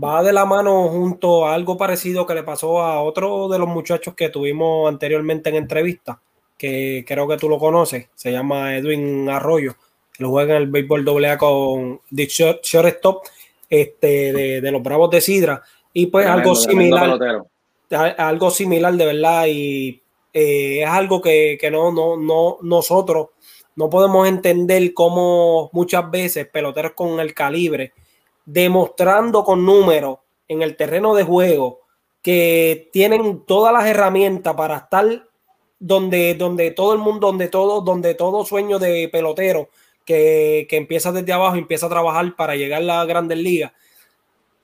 Va 0.02 0.22
de 0.22 0.32
la 0.32 0.46
mano 0.46 0.88
junto 0.90 1.48
a 1.48 1.56
algo 1.56 1.76
parecido 1.76 2.28
que 2.28 2.36
le 2.36 2.44
pasó 2.44 2.80
a 2.80 3.02
otro 3.02 3.50
de 3.50 3.58
los 3.58 3.68
muchachos 3.68 4.14
que 4.14 4.30
tuvimos 4.30 4.88
anteriormente 4.88 5.50
en 5.50 5.56
entrevista, 5.56 6.22
que 6.56 7.04
creo 7.08 7.28
que 7.28 7.38
tú 7.38 7.50
lo 7.50 7.58
conoces, 7.58 8.08
se 8.14 8.32
llama 8.32 8.78
Edwin 8.78 9.28
Arroyo, 9.28 9.76
lo 10.20 10.30
juega 10.30 10.56
en 10.56 10.62
el 10.62 10.68
béisbol 10.70 11.26
AA 11.26 11.40
con 11.40 12.02
Dick 12.12 12.30
Shortstop 12.30 13.24
este, 13.68 14.32
de, 14.32 14.62
de, 14.62 14.72
los 14.72 14.84
Bravos 14.84 15.10
de 15.10 15.22
Sidra, 15.22 15.64
y 15.92 16.06
pues 16.06 16.28
algo 16.28 16.54
similar, 16.54 17.18
algo 17.90 18.52
similar 18.52 18.94
de 18.94 19.06
verdad, 19.06 19.46
y 19.48 20.02
eh, 20.34 20.84
es 20.84 20.90
algo 20.90 21.22
que, 21.22 21.58
que 21.60 21.72
no, 21.72 21.92
no, 21.92 22.18
no, 22.18 22.58
nosotros 22.62 23.30
no 23.76 23.90
podemos 23.90 24.28
entender 24.28 24.94
cómo 24.94 25.70
muchas 25.74 26.12
veces 26.12 26.48
peloteros 26.48 26.94
con 26.94 27.20
el 27.20 27.34
calibre, 27.34 27.94
demostrando 28.46 29.44
con 29.44 29.66
números 29.66 30.20
en 30.48 30.62
el 30.62 30.76
terreno 30.76 31.16
de 31.16 31.24
juego 31.24 31.82
que 32.22 32.90
tienen 32.92 33.46
todas 33.46 33.72
las 33.72 33.86
herramientas 33.86 34.54
para 34.56 34.78
estar 34.78 35.30
donde, 35.80 36.36
donde 36.36 36.72
todo 36.72 36.94
el 36.94 37.00
mundo, 37.00 37.28
donde 37.28 37.48
todo, 37.48 37.82
donde 37.82 38.16
todo 38.16 38.46
sueño 38.46 38.80
de 38.80 39.08
pelotero 39.10 39.70
que, 40.06 40.68
que 40.70 40.76
empieza 40.76 41.12
desde 41.12 41.32
abajo, 41.32 41.56
empieza 41.56 41.86
a 41.86 41.90
trabajar 41.90 42.36
para 42.36 42.56
llegar 42.56 42.82
a 42.82 42.86
la 42.86 43.06
grandes 43.06 43.38
ligas, 43.38 43.72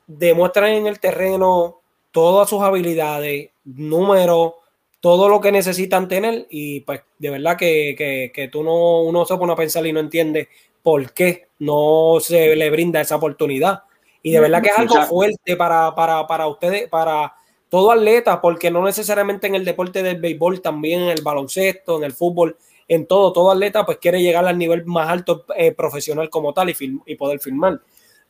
demuestran 0.08 0.72
en 0.72 0.88
el 0.88 1.00
terreno 1.00 1.82
todas 2.16 2.50
sus 2.50 2.62
habilidades, 2.62 3.50
números, 3.66 4.54
todo 5.02 5.28
lo 5.28 5.42
que 5.42 5.52
necesitan 5.52 6.08
tener 6.08 6.48
y 6.50 6.80
pues 6.80 7.02
de 7.20 7.30
verdad 7.30 7.58
que, 7.58 8.32
que, 8.34 8.48
tú 8.48 8.64
no, 8.64 9.02
uno 9.02 9.26
se 9.26 9.36
pone 9.36 9.52
a 9.52 9.58
pensar 9.58 9.86
y 9.86 9.92
no 9.92 10.00
entiende 10.00 10.48
por 10.82 11.12
qué 11.12 11.50
no 11.60 12.20
se 12.22 12.56
le 12.56 12.70
brinda 12.70 13.02
esa 13.02 13.18
oportunidad. 13.18 13.84
Y 14.24 14.32
de 14.32 14.40
verdad 14.40 14.62
que 14.62 14.70
es 14.70 14.78
algo 14.80 14.96
fuerte 15.04 15.58
para, 15.58 15.94
para, 15.94 16.26
para 16.26 16.48
ustedes, 16.48 16.88
para 16.88 17.34
todo 17.68 17.92
atleta, 17.92 18.40
porque 18.40 18.72
no 18.72 18.86
necesariamente 18.86 19.48
en 19.48 19.56
el 19.56 19.66
deporte 19.66 20.02
del 20.02 20.22
béisbol, 20.22 20.62
también 20.62 21.02
en 21.02 21.10
el 21.10 21.22
baloncesto, 21.22 21.98
en 21.98 22.06
el 22.06 22.14
fútbol, 22.14 22.56
en 22.88 23.08
todo, 23.08 23.34
todo 23.34 23.52
atleta 23.52 23.86
pues 23.86 23.98
quiere 23.98 24.22
llegar 24.22 24.48
al 24.48 24.58
nivel 24.58 24.86
más 24.86 25.10
alto 25.10 25.44
eh, 25.58 25.74
profesional 25.74 26.30
como 26.30 26.54
tal 26.54 26.70
y, 26.70 26.76
y 27.08 27.16
poder 27.16 27.42
firmar. 27.42 27.82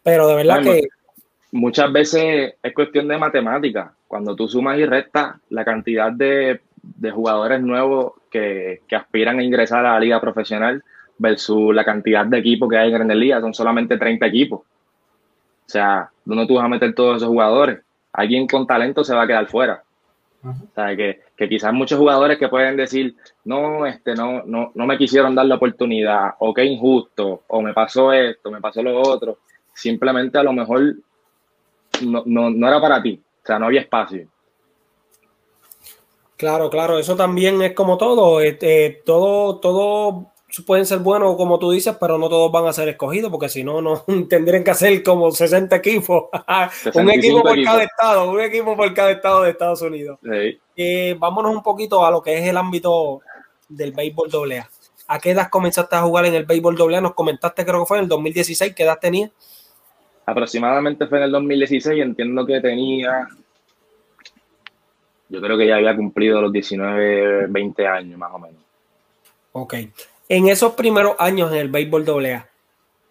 Pero 0.01 0.27
de 0.27 0.33
verdad 0.33 0.63
que... 0.63 0.87
Muchas 1.55 1.91
veces 1.91 2.55
es 2.61 2.73
cuestión 2.73 3.07
de 3.07 3.17
matemática. 3.17 3.93
Cuando 4.07 4.35
tú 4.35 4.47
sumas 4.47 4.77
y 4.77 4.85
restas 4.85 5.35
la 5.49 5.63
cantidad 5.63 6.11
de 6.11 6.61
de 6.97 7.11
jugadores 7.11 7.61
nuevos 7.61 8.13
que, 8.29 8.81
aspiran 8.91 9.39
a 9.39 9.43
ingresar 9.43 9.85
a 9.85 9.93
la 9.93 9.99
liga 9.99 10.21
profesional 10.21 10.83
versus 11.17 11.73
la 11.73 11.85
cantidad 11.85 12.25
de 12.25 12.37
equipos 12.37 12.69
que 12.69 12.77
hay 12.77 12.89
en 12.89 12.95
Grandes 12.95 13.17
Ligas, 13.17 13.41
son 13.41 13.53
solamente 13.53 13.97
30 13.97 14.25
equipos. 14.25 14.61
O 14.61 15.69
sea, 15.69 16.09
¿dónde 16.23 16.45
tú 16.45 16.55
vas 16.55 16.65
a 16.65 16.69
meter 16.69 16.93
todos 16.93 17.17
esos 17.17 17.29
jugadores? 17.29 17.79
Alguien 18.13 18.47
con 18.47 18.67
talento 18.67 19.03
se 19.03 19.15
va 19.15 19.23
a 19.23 19.27
quedar 19.27 19.47
fuera. 19.47 19.81
O 20.43 20.53
sea, 20.75 20.95
que, 20.95 21.21
quizás 21.49 21.73
muchos 21.73 21.97
jugadores 21.97 22.37
que 22.37 22.49
pueden 22.49 22.77
decir, 22.77 23.15
no, 23.45 23.85
este, 23.85 24.13
no, 24.13 24.43
no, 24.45 24.71
no 24.75 24.85
me 24.85 24.97
quisieron 24.97 25.33
dar 25.33 25.47
la 25.47 25.55
oportunidad, 25.55 26.35
o 26.39 26.53
qué 26.53 26.63
injusto, 26.65 27.43
o 27.47 27.61
me 27.61 27.73
pasó 27.73 28.13
esto, 28.13 28.51
me 28.51 28.61
pasó 28.61 28.83
lo 28.83 29.01
otro. 29.01 29.39
Simplemente 29.73 30.37
a 30.37 30.43
lo 30.43 30.53
mejor 30.53 30.95
no, 32.01 32.23
no 32.49 32.67
era 32.67 32.81
para 32.81 33.01
ti. 33.01 33.21
O 33.43 33.45
sea, 33.45 33.59
no 33.59 33.67
había 33.67 33.81
espacio. 33.81 34.27
Claro, 36.37 36.69
claro, 36.69 36.99
eso 36.99 37.15
también 37.15 37.61
es 37.61 37.73
como 37.73 37.97
todo. 37.97 38.41
Este, 38.41 39.01
todo, 39.05 39.59
todo 39.59 40.33
pueden 40.65 40.85
ser 40.85 40.99
buenos, 40.99 41.35
como 41.35 41.59
tú 41.59 41.71
dices, 41.71 41.95
pero 41.99 42.17
no 42.17 42.29
todos 42.29 42.51
van 42.51 42.67
a 42.67 42.73
ser 42.73 42.87
escogidos, 42.89 43.31
porque 43.31 43.49
si 43.49 43.63
no, 43.63 43.81
no 43.81 44.03
tendrían 44.29 44.63
que 44.63 44.71
hacer 44.71 45.03
como 45.03 45.31
60 45.31 45.75
equipos. 45.75 46.25
un 46.93 47.09
equipo 47.09 47.41
por 47.41 47.63
cada 47.63 47.83
estado, 47.83 48.29
un 48.29 48.41
equipo 48.41 48.75
por 48.75 48.93
cada 48.93 49.11
estado 49.11 49.43
de 49.43 49.51
Estados 49.51 49.81
Unidos. 49.81 50.19
Eh, 50.75 51.15
vámonos 51.17 51.55
un 51.55 51.63
poquito 51.63 52.05
a 52.05 52.11
lo 52.11 52.21
que 52.21 52.37
es 52.37 52.47
el 52.47 52.57
ámbito 52.57 53.21
del 53.67 53.91
béisbol 53.91 54.29
AA. 54.51 54.69
¿A 55.07 55.19
qué 55.19 55.31
edad 55.31 55.49
comenzaste 55.49 55.95
a 55.95 56.01
jugar 56.01 56.25
en 56.25 56.33
el 56.33 56.45
béisbol 56.45 56.81
AA? 56.81 57.01
Nos 57.01 57.13
comentaste, 57.13 57.65
creo 57.65 57.81
que 57.81 57.85
fue 57.85 57.97
en 57.97 58.03
el 58.03 58.09
2016. 58.09 58.73
¿Qué 58.75 58.83
edad 58.83 58.99
tenías? 58.99 59.31
Aproximadamente 60.25 61.07
fue 61.07 61.19
en 61.19 61.23
el 61.25 61.31
2016. 61.31 62.01
Entiendo 62.01 62.45
que 62.45 62.59
tenía 62.61 63.27
yo 65.29 65.41
creo 65.41 65.57
que 65.57 65.67
ya 65.67 65.75
había 65.75 65.95
cumplido 65.95 66.41
los 66.41 66.51
19, 66.51 67.47
20 67.47 67.87
años 67.87 68.17
más 68.17 68.31
o 68.33 68.39
menos. 68.39 68.61
Ok. 69.53 69.75
En 70.29 70.47
esos 70.47 70.73
primeros 70.73 71.15
años 71.19 71.51
en 71.51 71.59
el 71.59 71.69
béisbol 71.69 72.05
AA, 72.07 72.47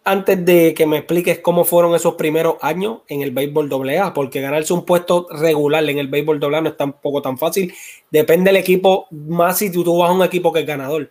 antes 0.05 0.45
de 0.45 0.75
que 0.75 0.87
me 0.87 0.99
expliques 0.99 1.41
cómo 1.41 1.65
fueron 1.65 1.95
esos 1.95 2.15
primeros 2.15 2.57
años 2.61 2.99
en 3.09 3.23
el 3.23 3.31
béisbol 3.31 3.71
AA, 3.73 4.13
porque 4.15 4.41
ganarse 4.41 4.73
un 4.73 4.85
puesto 4.85 5.27
regular 5.31 5.89
en 5.89 5.99
el 5.99 6.09
béisbol 6.09 6.43
AA 6.43 6.61
no 6.61 6.69
es 6.69 6.77
tampoco 6.77 7.23
tan 7.23 7.39
fácil. 7.39 7.75
Depende 8.11 8.51
del 8.51 8.61
equipo, 8.61 9.07
más 9.11 9.59
si 9.59 9.73
tú, 9.73 9.99
vas 9.99 10.11
a 10.11 10.13
un 10.13 10.23
equipo 10.23 10.53
que 10.53 10.61
es 10.61 10.67
ganador. 10.67 11.11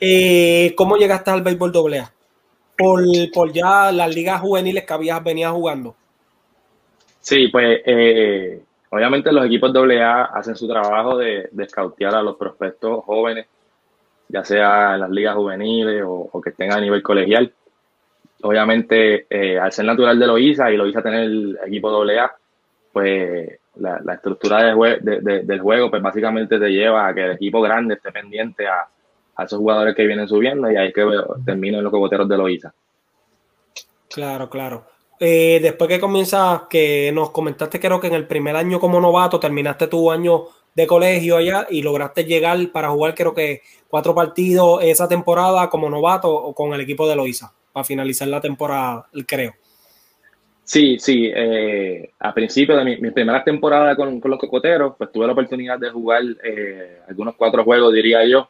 Eh, 0.00 0.74
¿Cómo 0.76 0.96
llegaste 0.96 1.30
al 1.30 1.42
béisbol 1.42 1.72
AA? 1.94 2.12
Por, 2.76 3.02
por 3.32 3.52
ya 3.52 3.90
las 3.90 4.14
ligas 4.14 4.40
juveniles 4.40 4.84
que 4.84 4.92
habías 4.92 5.22
venido 5.24 5.52
jugando. 5.52 5.94
Sí, 7.20 7.48
pues 7.48 7.80
eh, 7.84 8.60
Obviamente 8.90 9.32
los 9.32 9.44
equipos 9.44 9.74
AA 9.74 10.24
hacen 10.26 10.56
su 10.56 10.68
trabajo 10.68 11.18
de, 11.18 11.48
de 11.50 11.68
scoutear 11.68 12.14
a 12.14 12.22
los 12.22 12.36
prospectos 12.36 13.04
jóvenes, 13.04 13.46
ya 14.28 14.44
sea 14.44 14.94
en 14.94 15.00
las 15.00 15.10
ligas 15.10 15.34
juveniles 15.34 16.02
o, 16.06 16.40
que 16.42 16.50
estén 16.50 16.72
a 16.72 16.80
nivel 16.80 17.02
colegial. 17.02 17.52
Obviamente, 18.42 19.26
eh, 19.28 19.58
al 19.58 19.72
ser 19.72 19.86
natural 19.86 20.18
de 20.18 20.26
Loiza 20.26 20.70
y 20.70 20.76
Loiza 20.76 21.02
tener 21.02 21.24
el 21.24 21.58
equipo 21.66 21.90
AA, 21.90 22.36
pues 22.92 23.58
la, 23.76 24.14
estructura 24.14 24.74
del 25.02 25.60
juego, 25.60 25.90
pues 25.90 26.02
básicamente 26.02 26.58
te 26.58 26.68
lleva 26.68 27.08
a 27.08 27.14
que 27.14 27.24
el 27.24 27.32
equipo 27.32 27.60
grande 27.60 27.94
esté 27.94 28.12
pendiente 28.12 28.68
a, 28.68 28.86
esos 29.44 29.58
jugadores 29.58 29.94
que 29.94 30.06
vienen 30.06 30.28
subiendo 30.28 30.70
y 30.70 30.76
ahí 30.76 30.88
es 30.88 30.94
que 30.94 31.04
terminan 31.44 31.82
los 31.82 31.90
cocoteros 31.90 32.28
de 32.28 32.36
Loiza. 32.36 32.72
Claro, 34.08 34.48
claro. 34.48 34.86
Eh, 35.18 35.60
después 35.62 35.88
que 35.88 36.00
comienza, 36.00 36.66
que 36.68 37.10
nos 37.12 37.30
comentaste 37.30 37.80
creo 37.80 38.00
que 38.00 38.08
en 38.08 38.14
el 38.14 38.26
primer 38.26 38.54
año 38.54 38.78
como 38.78 39.00
novato 39.00 39.40
terminaste 39.40 39.86
tu 39.86 40.10
año 40.10 40.44
de 40.74 40.86
colegio 40.86 41.38
allá 41.38 41.66
y 41.70 41.82
lograste 41.82 42.24
llegar 42.24 42.58
para 42.70 42.90
jugar 42.90 43.14
creo 43.14 43.32
que 43.32 43.62
cuatro 43.88 44.14
partidos 44.14 44.82
esa 44.82 45.08
temporada 45.08 45.70
como 45.70 45.88
novato 45.88 46.30
o 46.30 46.54
con 46.54 46.74
el 46.74 46.82
equipo 46.82 47.08
de 47.08 47.16
Loiza 47.16 47.50
para 47.72 47.84
finalizar 47.84 48.28
la 48.28 48.40
temporada, 48.40 49.06
creo. 49.26 49.52
Sí, 50.64 50.98
sí. 50.98 51.30
Eh, 51.32 52.10
a 52.18 52.34
principio 52.34 52.76
de 52.76 52.84
mi, 52.84 52.96
mi 52.96 53.10
primera 53.12 53.44
temporada 53.44 53.94
con, 53.94 54.20
los 54.22 54.38
cocoteros, 54.38 54.94
pues 54.98 55.12
tuve 55.12 55.26
la 55.26 55.32
oportunidad 55.32 55.78
de 55.78 55.90
jugar 55.90 56.22
eh, 56.42 57.00
algunos 57.08 57.36
cuatro 57.36 57.62
juegos, 57.62 57.92
diría 57.92 58.26
yo, 58.26 58.48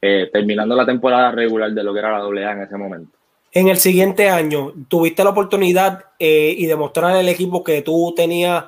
terminando 0.00 0.76
la 0.76 0.86
temporada 0.86 1.32
regular 1.32 1.72
de 1.72 1.82
lo 1.82 1.92
que 1.92 1.98
era 1.98 2.18
la 2.18 2.24
AA 2.24 2.52
en 2.52 2.62
ese 2.62 2.76
momento 2.76 3.18
en 3.52 3.68
el 3.68 3.78
siguiente 3.78 4.28
año 4.28 4.72
tuviste 4.88 5.24
la 5.24 5.30
oportunidad 5.30 6.04
eh, 6.18 6.54
y 6.56 6.66
demostrar 6.66 7.16
al 7.16 7.28
equipo 7.28 7.64
que 7.64 7.82
tú 7.82 8.12
tenías, 8.14 8.64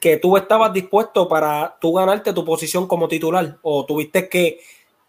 que 0.00 0.18
tú 0.18 0.36
estabas 0.36 0.72
dispuesto 0.72 1.28
para 1.28 1.76
tú 1.80 1.94
ganarte 1.94 2.32
tu 2.32 2.44
posición 2.44 2.86
como 2.86 3.08
titular 3.08 3.56
o 3.62 3.86
tuviste 3.86 4.28
que 4.28 4.60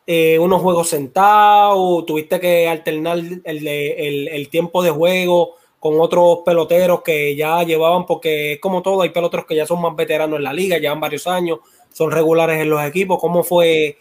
eh, 0.08 0.40
unos 0.40 0.62
juegos 0.62 0.90
sentados, 0.90 2.06
tuviste 2.06 2.40
que 2.40 2.68
alternar 2.68 3.20
el, 3.44 4.50
tiempo 4.50 4.82
de 4.82 4.90
juego 4.90 5.56
con 5.80 6.00
otros 6.00 6.40
peloteros 6.46 7.02
que 7.02 7.36
ya 7.36 7.64
llevaban, 7.64 8.06
porque 8.06 8.54
es 8.54 8.60
como 8.60 8.82
todo, 8.82 9.02
hay 9.02 9.10
peloteros 9.10 9.46
que 9.46 9.56
ya 9.56 9.66
son 9.66 9.82
más 9.82 9.96
veteranos 9.96 10.38
en 10.38 10.44
la 10.44 10.54
liga, 10.54 10.78
llevan 10.78 11.00
varios 11.00 11.28
años, 11.28 11.60
son 11.92 12.12
regulares 12.12 12.62
en 12.62 12.70
los 12.70 12.84
equipos. 12.84 13.20
¿Cómo 13.20 13.44
fue 13.44 13.86
eh, 13.88 13.98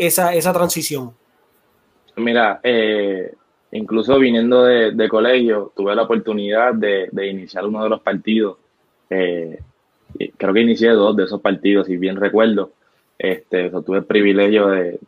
esa, 0.00 0.34
esa 0.34 0.52
transición? 0.52 1.12
Mira, 2.16 2.60
eh, 2.62 3.32
incluso 3.72 4.18
viniendo 4.18 4.64
de, 4.64 5.08
colegio, 5.08 5.72
tuve 5.74 5.94
la 5.94 6.02
oportunidad 6.02 6.74
de, 6.74 7.08
iniciar 7.26 7.66
uno 7.66 7.82
de 7.82 7.88
los 7.88 8.00
partidos. 8.00 8.58
Eh, 9.08 9.58
creo 10.36 10.52
que 10.52 10.60
inicié 10.60 10.90
dos 10.90 11.16
de 11.16 11.24
esos 11.24 11.40
partidos, 11.40 11.86
si 11.86 11.96
bien 11.96 12.16
recuerdo. 12.16 12.72
Este, 13.18 13.70
tuve 13.70 13.98
el 13.98 14.04
privilegio 14.04 14.68
de, 14.68 14.98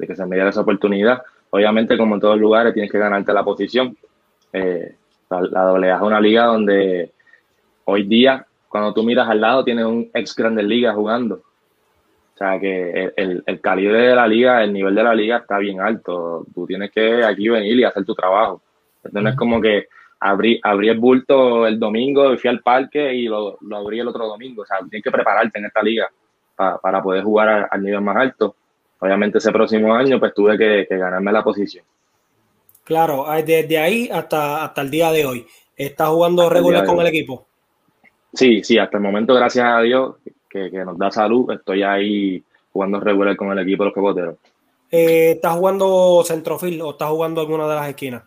que 0.00 0.16
se 0.16 0.26
me 0.26 0.36
diera 0.36 0.50
esa 0.50 0.62
oportunidad. 0.62 1.22
Obviamente, 1.50 1.96
como 1.96 2.16
en 2.16 2.20
todos 2.20 2.38
lugares, 2.38 2.74
tienes 2.74 2.90
que 2.90 2.98
ganarte 2.98 3.32
la 3.32 3.44
posición. 3.44 3.96
Eh, 4.52 4.94
la, 5.30 5.40
la 5.78 5.94
AA 5.94 5.96
es 5.96 6.02
una 6.02 6.20
liga 6.20 6.44
donde 6.44 7.12
hoy 7.84 8.02
día, 8.02 8.46
cuando 8.68 8.92
tú 8.92 9.02
miras 9.02 9.28
al 9.28 9.40
lado, 9.40 9.64
tienes 9.64 9.86
un 9.86 10.10
ex 10.12 10.34
Grandes 10.36 10.66
Ligas 10.66 10.94
jugando. 10.94 11.40
O 12.36 12.38
sea 12.38 12.60
que 12.60 13.12
el, 13.16 13.42
el, 13.46 13.60
calibre 13.62 14.08
de 14.08 14.14
la 14.14 14.28
liga, 14.28 14.62
el 14.62 14.70
nivel 14.70 14.94
de 14.94 15.02
la 15.02 15.14
liga 15.14 15.38
está 15.38 15.56
bien 15.56 15.80
alto. 15.80 16.44
Tú 16.54 16.66
tienes 16.66 16.90
que 16.90 17.24
aquí 17.24 17.48
venir 17.48 17.78
y 17.78 17.84
hacer 17.84 18.04
tu 18.04 18.14
trabajo. 18.14 18.60
Entonces 18.96 19.22
no 19.22 19.30
es 19.30 19.36
como 19.36 19.58
que 19.58 19.88
abrí, 20.20 20.60
abrí 20.62 20.90
el 20.90 20.98
bulto 20.98 21.66
el 21.66 21.80
domingo 21.80 22.36
fui 22.36 22.50
al 22.50 22.60
parque 22.60 23.14
y 23.14 23.24
lo, 23.26 23.56
lo 23.62 23.76
abrí 23.78 24.00
el 24.00 24.08
otro 24.08 24.26
domingo. 24.26 24.62
O 24.62 24.66
sea, 24.66 24.80
tienes 24.80 25.02
que 25.02 25.10
prepararte 25.10 25.58
en 25.58 25.64
esta 25.64 25.82
liga 25.82 26.10
para 26.54 27.02
poder 27.02 27.24
jugar 27.24 27.68
al 27.70 27.82
nivel 27.82 28.02
más 28.02 28.16
alto. 28.18 28.54
Obviamente 28.98 29.38
ese 29.38 29.50
próximo 29.50 29.94
año 29.94 30.20
pues 30.20 30.34
tuve 30.34 30.58
que, 30.58 30.86
ganarme 30.94 31.32
la 31.32 31.42
posición. 31.42 31.86
Claro, 32.84 33.24
desde 33.46 33.78
ahí 33.78 34.10
hasta, 34.12 34.62
hasta 34.62 34.82
el 34.82 34.90
día 34.90 35.10
de 35.10 35.24
hoy. 35.24 35.46
¿Estás 35.74 36.08
jugando 36.08 36.50
regular 36.50 36.84
con 36.84 37.00
el 37.00 37.06
equipo? 37.06 37.46
Sí, 38.34 38.62
sí, 38.62 38.78
hasta 38.78 38.98
el 38.98 39.02
momento, 39.02 39.34
gracias 39.34 39.64
a 39.66 39.80
Dios, 39.80 40.16
que, 40.70 40.84
nos 40.84 40.98
da 40.98 41.10
salud, 41.10 41.50
estoy 41.52 41.82
ahí 41.82 42.42
jugando 42.72 43.00
regular 43.00 43.36
con 43.36 43.50
el 43.50 43.58
equipo 43.58 43.82
de 43.82 43.86
los 43.86 43.94
cocoteros. 43.94 44.36
Eh, 44.90 45.32
¿Estás 45.32 45.56
jugando 45.56 46.22
centrofil 46.24 46.80
o 46.82 46.90
estás 46.90 47.10
jugando 47.10 47.40
alguna 47.40 47.66
de 47.66 47.74
las 47.74 47.88
esquinas? 47.88 48.22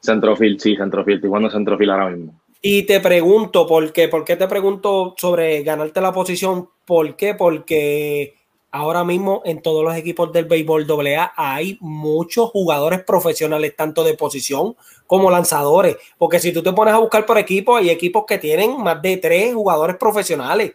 Centrofil, 0.00 0.58
sí, 0.60 0.76
centrofil, 0.76 1.14
estoy 1.14 1.28
jugando 1.28 1.50
centrofil 1.50 1.90
ahora 1.90 2.10
mismo. 2.10 2.34
Y 2.62 2.82
te 2.82 3.00
pregunto, 3.00 3.66
¿por 3.66 3.92
qué? 3.92 4.08
¿Por 4.08 4.24
qué 4.24 4.36
te 4.36 4.48
pregunto 4.48 5.14
sobre 5.16 5.62
ganarte 5.62 6.00
la 6.00 6.12
posición? 6.12 6.68
¿Por 6.84 7.16
qué? 7.16 7.34
Porque 7.34 8.34
ahora 8.70 9.04
mismo 9.04 9.42
en 9.44 9.62
todos 9.62 9.84
los 9.84 9.94
equipos 9.96 10.32
del 10.32 10.46
béisbol 10.46 10.86
AA 10.88 11.32
hay 11.36 11.78
muchos 11.80 12.50
jugadores 12.50 13.02
profesionales, 13.04 13.74
tanto 13.76 14.04
de 14.04 14.14
posición 14.14 14.76
como 15.06 15.30
lanzadores. 15.30 15.96
Porque 16.18 16.40
si 16.40 16.52
tú 16.52 16.62
te 16.62 16.72
pones 16.72 16.94
a 16.94 16.98
buscar 16.98 17.24
por 17.24 17.38
equipo, 17.38 17.76
hay 17.76 17.90
equipos 17.90 18.24
que 18.26 18.38
tienen 18.38 18.82
más 18.82 19.00
de 19.00 19.16
tres 19.18 19.54
jugadores 19.54 19.96
profesionales. 19.96 20.74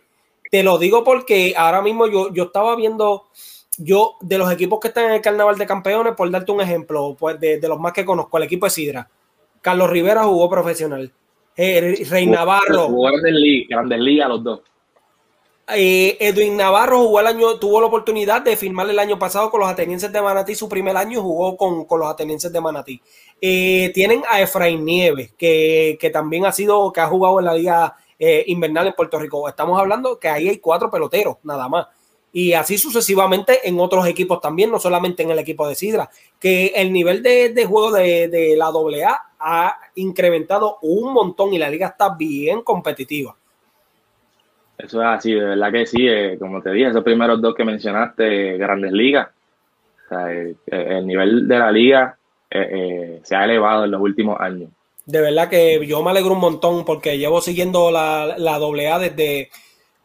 Te 0.51 0.61
lo 0.61 0.77
digo 0.77 1.03
porque 1.03 1.55
ahora 1.57 1.81
mismo 1.81 2.05
yo, 2.05 2.31
yo 2.31 2.43
estaba 2.43 2.75
viendo, 2.75 3.29
yo 3.77 4.17
de 4.21 4.37
los 4.37 4.51
equipos 4.51 4.79
que 4.79 4.89
están 4.89 5.05
en 5.05 5.13
el 5.13 5.21
Carnaval 5.21 5.57
de 5.57 5.65
Campeones, 5.65 6.13
por 6.15 6.29
darte 6.29 6.51
un 6.51 6.61
ejemplo, 6.61 7.15
pues 7.17 7.39
de, 7.39 7.59
de 7.59 7.67
los 7.67 7.79
más 7.79 7.93
que 7.93 8.05
conozco, 8.05 8.37
el 8.37 8.43
equipo 8.43 8.67
de 8.67 8.69
Sidra. 8.69 9.09
Carlos 9.61 9.89
Rivera 9.89 10.23
jugó 10.25 10.49
profesional. 10.49 11.11
Eh, 11.55 12.05
Rey 12.09 12.25
Navarro. 12.27 12.87
Jugó 12.87 13.09
Grandes 13.69 13.99
Ligas, 13.99 14.29
los 14.29 14.43
dos. 14.43 14.61
Eh, 15.73 16.17
Edwin 16.19 16.57
Navarro 16.57 16.99
jugó 16.99 17.19
el 17.21 17.27
año, 17.27 17.57
tuvo 17.57 17.79
la 17.79 17.87
oportunidad 17.87 18.41
de 18.41 18.57
firmar 18.57 18.89
el 18.89 18.99
año 18.99 19.17
pasado 19.17 19.49
con 19.49 19.61
los 19.61 19.69
atenienses 19.69 20.11
de 20.11 20.21
Manatí, 20.21 20.53
su 20.53 20.67
primer 20.67 20.97
año 20.97 21.21
jugó 21.21 21.55
con, 21.55 21.85
los 21.99 22.09
atenienses 22.09 22.51
de 22.51 22.59
Manatí. 22.59 23.01
Eh, 23.39 23.91
tienen 23.93 24.21
a 24.29 24.41
Efraín 24.41 24.83
Nieves, 24.83 25.33
que, 25.37 26.09
también 26.11 26.45
ha 26.45 26.51
sido, 26.51 26.91
que 26.91 26.99
ha 26.99 27.07
jugado 27.07 27.39
en 27.39 27.45
la 27.45 27.53
liga 27.53 27.95
invernal 28.45 28.87
en 28.87 28.93
Puerto 28.93 29.17
Rico. 29.17 29.49
Estamos 29.49 29.79
hablando 29.79 30.19
que 30.19 30.27
ahí 30.27 30.47
hay 30.47 30.59
cuatro 30.59 30.91
peloteros, 30.91 31.37
nada 31.43 31.67
más. 31.67 31.87
Y 32.33 32.53
así 32.53 32.77
sucesivamente 32.77 33.67
en 33.67 33.79
otros 33.79 34.05
equipos 34.07 34.39
también, 34.39 34.71
no 34.71 34.79
solamente 34.79 35.23
en 35.23 35.31
el 35.31 35.39
equipo 35.39 35.67
de 35.67 35.75
Sidra, 35.75 36.09
que 36.39 36.67
el 36.67 36.93
nivel 36.93 37.21
de, 37.21 37.65
juego 37.67 37.91
de, 37.91 38.27
de 38.27 38.55
la 38.55 38.67
AA 38.67 39.19
ha 39.39 39.77
incrementado 39.95 40.77
un 40.83 41.13
montón 41.13 41.53
y 41.53 41.57
la 41.57 41.69
liga 41.69 41.87
está 41.87 42.15
bien 42.15 42.61
competitiva. 42.61 43.35
Eso 44.77 45.01
es 45.01 45.07
así, 45.07 45.33
de 45.33 45.43
verdad 45.43 45.71
que 45.71 45.85
sí, 45.85 46.07
eh, 46.07 46.37
como 46.39 46.61
te 46.61 46.71
dije, 46.71 46.89
esos 46.89 47.03
primeros 47.03 47.39
dos 47.41 47.53
que 47.53 47.63
mencionaste, 47.63 48.57
grandes 48.57 48.91
ligas, 48.91 49.29
eh, 50.09 50.55
eh, 50.65 50.85
el, 50.89 51.05
nivel 51.05 51.47
de 51.47 51.59
la 51.59 51.71
liga 51.71 52.17
se 52.49 53.35
ha 53.35 53.45
elevado 53.45 53.85
en 53.85 53.91
los 53.91 54.01
últimos 54.01 54.39
años. 54.39 54.69
De 55.05 55.21
verdad 55.21 55.49
que 55.49 55.85
yo 55.85 56.03
me 56.03 56.11
alegro 56.11 56.33
un 56.33 56.39
montón 56.39 56.85
porque 56.85 57.17
llevo 57.17 57.41
siguiendo 57.41 57.91
la, 57.91 58.35
la 58.37 58.55
AA 58.55 58.99
desde, 58.99 59.49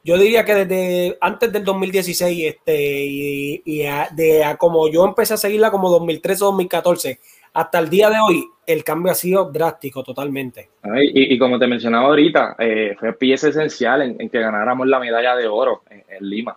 yo 0.06 0.16
diría 0.16 0.44
que 0.44 0.54
desde 0.54 1.18
antes 1.20 1.52
del 1.52 1.64
2016, 1.64 2.54
este, 2.54 3.04
y, 3.04 3.82
de 4.12 4.56
como 4.56 4.88
yo 4.88 5.04
empecé 5.04 5.34
a 5.34 5.36
seguirla 5.36 5.72
como 5.72 5.90
2013 5.90 6.44
o 6.44 6.46
2014, 6.46 7.18
hasta 7.54 7.78
el 7.80 7.90
día 7.90 8.08
de 8.10 8.16
hoy, 8.20 8.44
el 8.66 8.84
cambio 8.84 9.10
ha 9.10 9.16
sido 9.16 9.50
drástico 9.50 10.04
totalmente. 10.04 10.68
y, 11.02 11.36
como 11.38 11.58
te 11.58 11.66
mencionaba 11.66 12.06
ahorita, 12.06 12.54
eh, 12.58 12.94
fue 13.00 13.14
pieza 13.14 13.48
esencial 13.48 14.02
en, 14.02 14.30
que 14.30 14.38
ganáramos 14.38 14.86
la 14.86 15.00
medalla 15.00 15.34
de 15.34 15.48
oro 15.48 15.82
en, 15.90 16.04
Lima. 16.20 16.56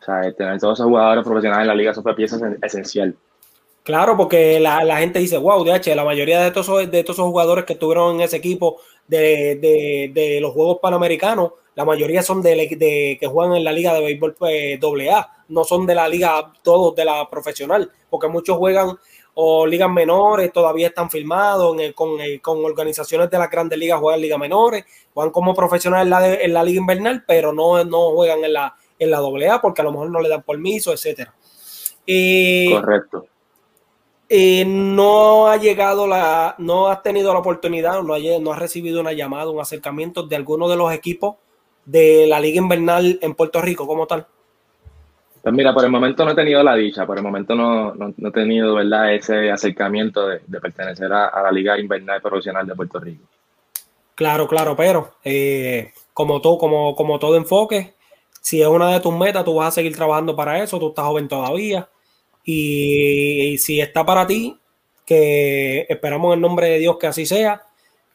O 0.00 0.04
sea, 0.04 0.32
tener 0.32 0.58
todos 0.58 0.78
esos 0.78 0.86
jugadores 0.86 1.22
profesionales 1.22 1.62
en 1.62 1.68
la 1.68 1.74
liga, 1.76 1.92
eso 1.92 2.02
fue 2.02 2.16
pieza 2.16 2.36
esencial. 2.62 3.14
Claro, 3.82 4.16
porque 4.16 4.60
la, 4.60 4.96
gente 4.98 5.18
dice, 5.18 5.36
wow, 5.38 5.64
DH, 5.64 5.96
la 5.96 6.04
mayoría 6.04 6.40
de 6.40 6.52
todos, 6.52 6.88
de 6.88 7.00
esos 7.00 7.16
jugadores 7.16 7.64
que 7.64 7.72
estuvieron 7.72 8.16
en 8.16 8.20
ese 8.20 8.36
equipo 8.36 8.80
de, 9.08 10.38
los 10.40 10.52
Juegos 10.52 10.78
Panamericanos, 10.80 11.52
la 11.74 11.84
mayoría 11.84 12.22
son 12.22 12.42
de, 12.42 12.68
que 13.20 13.26
juegan 13.26 13.56
en 13.56 13.64
la 13.64 13.72
liga 13.72 13.92
de 13.94 14.00
béisbol 14.00 14.34
pues, 14.34 14.78
AA, 14.80 15.44
no 15.48 15.64
son 15.64 15.84
de 15.86 15.96
la 15.96 16.08
liga 16.08 16.52
todos 16.62 16.94
de 16.94 17.04
la 17.04 17.28
profesional, 17.28 17.90
porque 18.08 18.28
muchos 18.28 18.56
juegan 18.56 18.96
o 19.34 19.66
ligas 19.66 19.90
menores, 19.90 20.52
todavía 20.52 20.88
están 20.88 21.10
firmados 21.10 21.74
con, 21.94 22.18
con, 22.40 22.64
organizaciones 22.64 23.30
de 23.30 23.38
las 23.38 23.50
grandes 23.50 23.78
ligas, 23.78 23.98
juegan 23.98 24.20
ligas 24.20 24.38
menores, 24.38 24.84
juegan 25.12 25.32
como 25.32 25.54
profesionales 25.54 26.04
en 26.04 26.10
la, 26.10 26.34
en 26.34 26.52
la 26.52 26.62
liga 26.62 26.80
invernal, 26.80 27.24
pero 27.26 27.52
no, 27.52 27.82
no 27.84 28.10
juegan 28.12 28.44
en 28.44 28.52
la, 28.52 28.76
en 28.98 29.10
la 29.10 29.18
AA 29.18 29.60
porque 29.60 29.80
a 29.80 29.84
lo 29.84 29.90
mejor 29.90 30.10
no 30.10 30.20
le 30.20 30.28
dan 30.28 30.42
permiso, 30.42 30.92
etcétera. 30.92 31.34
Correcto. 32.06 33.26
No 34.66 35.48
ha 35.48 35.56
llegado 35.58 36.06
la, 36.06 36.54
no 36.58 36.88
has 36.88 37.02
tenido 37.02 37.32
la 37.32 37.40
oportunidad, 37.40 38.02
no, 38.02 38.16
no 38.40 38.52
has 38.52 38.58
recibido 38.58 39.00
una 39.00 39.12
llamada, 39.12 39.50
un 39.50 39.60
acercamiento 39.60 40.22
de 40.22 40.36
alguno 40.36 40.68
de 40.68 40.76
los 40.76 40.92
equipos 40.92 41.36
de 41.84 42.26
la 42.26 42.40
liga 42.40 42.60
invernal 42.60 43.18
en 43.20 43.34
Puerto 43.34 43.60
Rico 43.60 43.86
como 43.86 44.06
tal. 44.06 44.26
Pues 45.42 45.54
mira, 45.54 45.74
por 45.74 45.84
el 45.84 45.90
momento 45.90 46.24
no 46.24 46.30
he 46.30 46.34
tenido 46.36 46.62
la 46.62 46.76
dicha, 46.76 47.04
por 47.04 47.18
el 47.18 47.24
momento 47.24 47.54
no, 47.54 47.94
he 48.08 48.30
tenido 48.30 48.76
¿verdad? 48.76 49.12
ese 49.12 49.50
acercamiento 49.50 50.28
de, 50.28 50.60
pertenecer 50.60 51.12
a, 51.12 51.42
la 51.42 51.50
Liga 51.50 51.78
Invernal 51.78 52.22
Profesional 52.22 52.66
de 52.66 52.76
Puerto 52.76 53.00
Rico. 53.00 53.24
Claro, 54.14 54.46
claro, 54.46 54.76
pero 54.76 55.14
eh, 55.24 55.92
como, 56.14 56.40
todo, 56.40 56.58
como, 56.58 56.94
como 56.94 57.18
todo 57.18 57.36
enfoque, 57.36 57.94
si 58.40 58.62
es 58.62 58.68
una 58.68 58.92
de 58.92 59.00
tus 59.00 59.14
metas, 59.14 59.44
tú 59.44 59.56
vas 59.56 59.68
a 59.68 59.72
seguir 59.72 59.96
trabajando 59.96 60.36
para 60.36 60.62
eso, 60.62 60.78
tú 60.78 60.88
estás 60.88 61.06
joven 61.06 61.26
todavía. 61.26 61.88
Y, 62.44 63.56
si 63.58 63.80
está 63.80 64.04
para 64.04 64.26
ti, 64.26 64.58
que 65.06 65.86
esperamos 65.88 66.32
en 66.32 66.38
el 66.38 66.40
nombre 66.40 66.68
de 66.68 66.78
Dios 66.78 66.96
que 66.98 67.06
así 67.06 67.26
sea, 67.26 67.62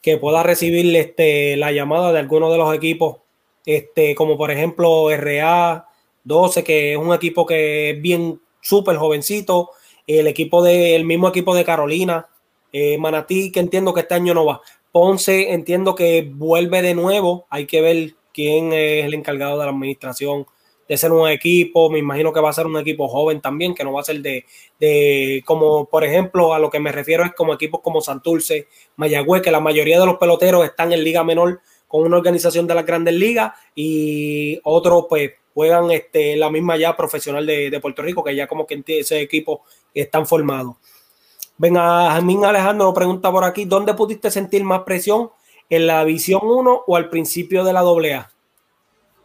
que 0.02 0.18
puedas 0.18 0.46
recibir 0.46 0.96
este, 0.96 1.58
la 1.58 1.72
llamada 1.72 2.12
de 2.12 2.20
alguno 2.20 2.52
de 2.52 2.58
los 2.58 2.74
equipos, 2.76 3.18
este, 3.66 4.16
como 4.16 4.38
por 4.38 4.52
ejemplo 4.52 5.10
RA, 5.16 5.86
12, 6.24 6.64
que 6.64 6.94
es 6.94 6.98
un 6.98 7.14
equipo 7.14 7.46
que 7.46 7.92
es 7.92 8.02
bien 8.02 8.42
súper 8.62 8.98
jovencito. 8.98 9.72
El 10.06 10.28
equipo 10.28 10.62
del 10.64 11.06
mismo 11.06 11.28
equipo 11.30 11.56
de 11.56 11.66
Carolina, 11.66 12.28
eh, 12.72 12.98
Manatí, 12.98 13.52
que 13.52 13.60
entiendo 13.62 13.94
que 13.94 14.02
este 14.02 14.16
año 14.16 14.34
no 14.34 14.46
va. 14.46 14.62
Ponce, 14.92 15.54
entiendo 15.54 15.96
que 15.96 16.30
vuelve 16.30 16.82
de 16.82 16.94
nuevo. 16.96 17.46
Hay 17.50 17.66
que 17.66 17.82
ver 17.82 18.16
quién 18.34 18.74
es 18.74 19.06
el 19.06 19.14
encargado 19.14 19.58
de 19.58 19.66
la 19.66 19.72
administración 19.72 20.46
de 20.88 20.98
ser 20.98 21.12
un 21.12 21.28
equipo. 21.30 21.90
Me 21.90 22.00
imagino 22.00 22.32
que 22.32 22.40
va 22.40 22.50
a 22.50 22.54
ser 22.54 22.66
un 22.66 22.78
equipo 22.78 23.08
joven 23.08 23.42
también, 23.42 23.76
que 23.76 23.84
no 23.84 23.94
va 23.94 24.02
a 24.02 24.06
ser 24.06 24.22
de, 24.22 24.46
de 24.80 25.44
como 25.46 25.86
por 25.86 26.04
ejemplo, 26.04 26.54
a 26.54 26.60
lo 26.60 26.70
que 26.70 26.80
me 26.80 26.92
refiero 26.92 27.24
es 27.24 27.34
como 27.34 27.54
equipos 27.54 27.82
como 27.82 28.02
Santurce, 28.02 28.68
Mayagüez, 28.96 29.42
que 29.42 29.52
la 29.52 29.60
mayoría 29.60 30.00
de 30.00 30.06
los 30.06 30.18
peloteros 30.18 30.66
están 30.66 30.94
en 30.94 31.04
Liga 31.04 31.24
Menor 31.24 31.62
con 31.88 32.04
una 32.04 32.18
organización 32.18 32.68
de 32.68 32.76
las 32.76 32.86
grandes 32.86 33.14
ligas 33.14 33.54
y 33.74 34.60
otros, 34.64 35.06
pues, 35.08 35.32
juegan 35.54 35.90
este, 35.90 36.36
la 36.36 36.52
misma 36.52 36.78
ya 36.78 36.96
profesional 36.96 37.46
de, 37.46 37.80
Puerto 37.82 38.04
Rico, 38.04 38.24
que 38.24 38.36
ya 38.36 38.46
como 38.46 38.68
que 38.68 38.84
ese 38.86 39.22
equipo 39.22 39.64
están 39.94 40.28
formados. 40.28 40.76
Venga, 41.58 42.12
Jamín 42.12 42.46
Alejandro 42.46 42.94
pregunta 42.94 43.32
por 43.32 43.44
aquí, 43.44 43.66
¿dónde 43.66 43.96
pudiste 43.96 44.30
sentir 44.30 44.64
más 44.64 44.82
presión? 44.82 45.32
¿En 45.70 45.88
la 45.88 46.06
División 46.06 46.42
1 46.44 46.84
o 46.86 46.96
al 46.96 47.10
principio 47.10 47.64
de 47.64 47.74
la 47.74 47.80
AA? 47.80 48.32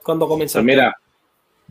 Cuando 0.02 0.26
comenzaste. 0.26 0.64
Pues 0.64 0.76
mira, 0.76 0.96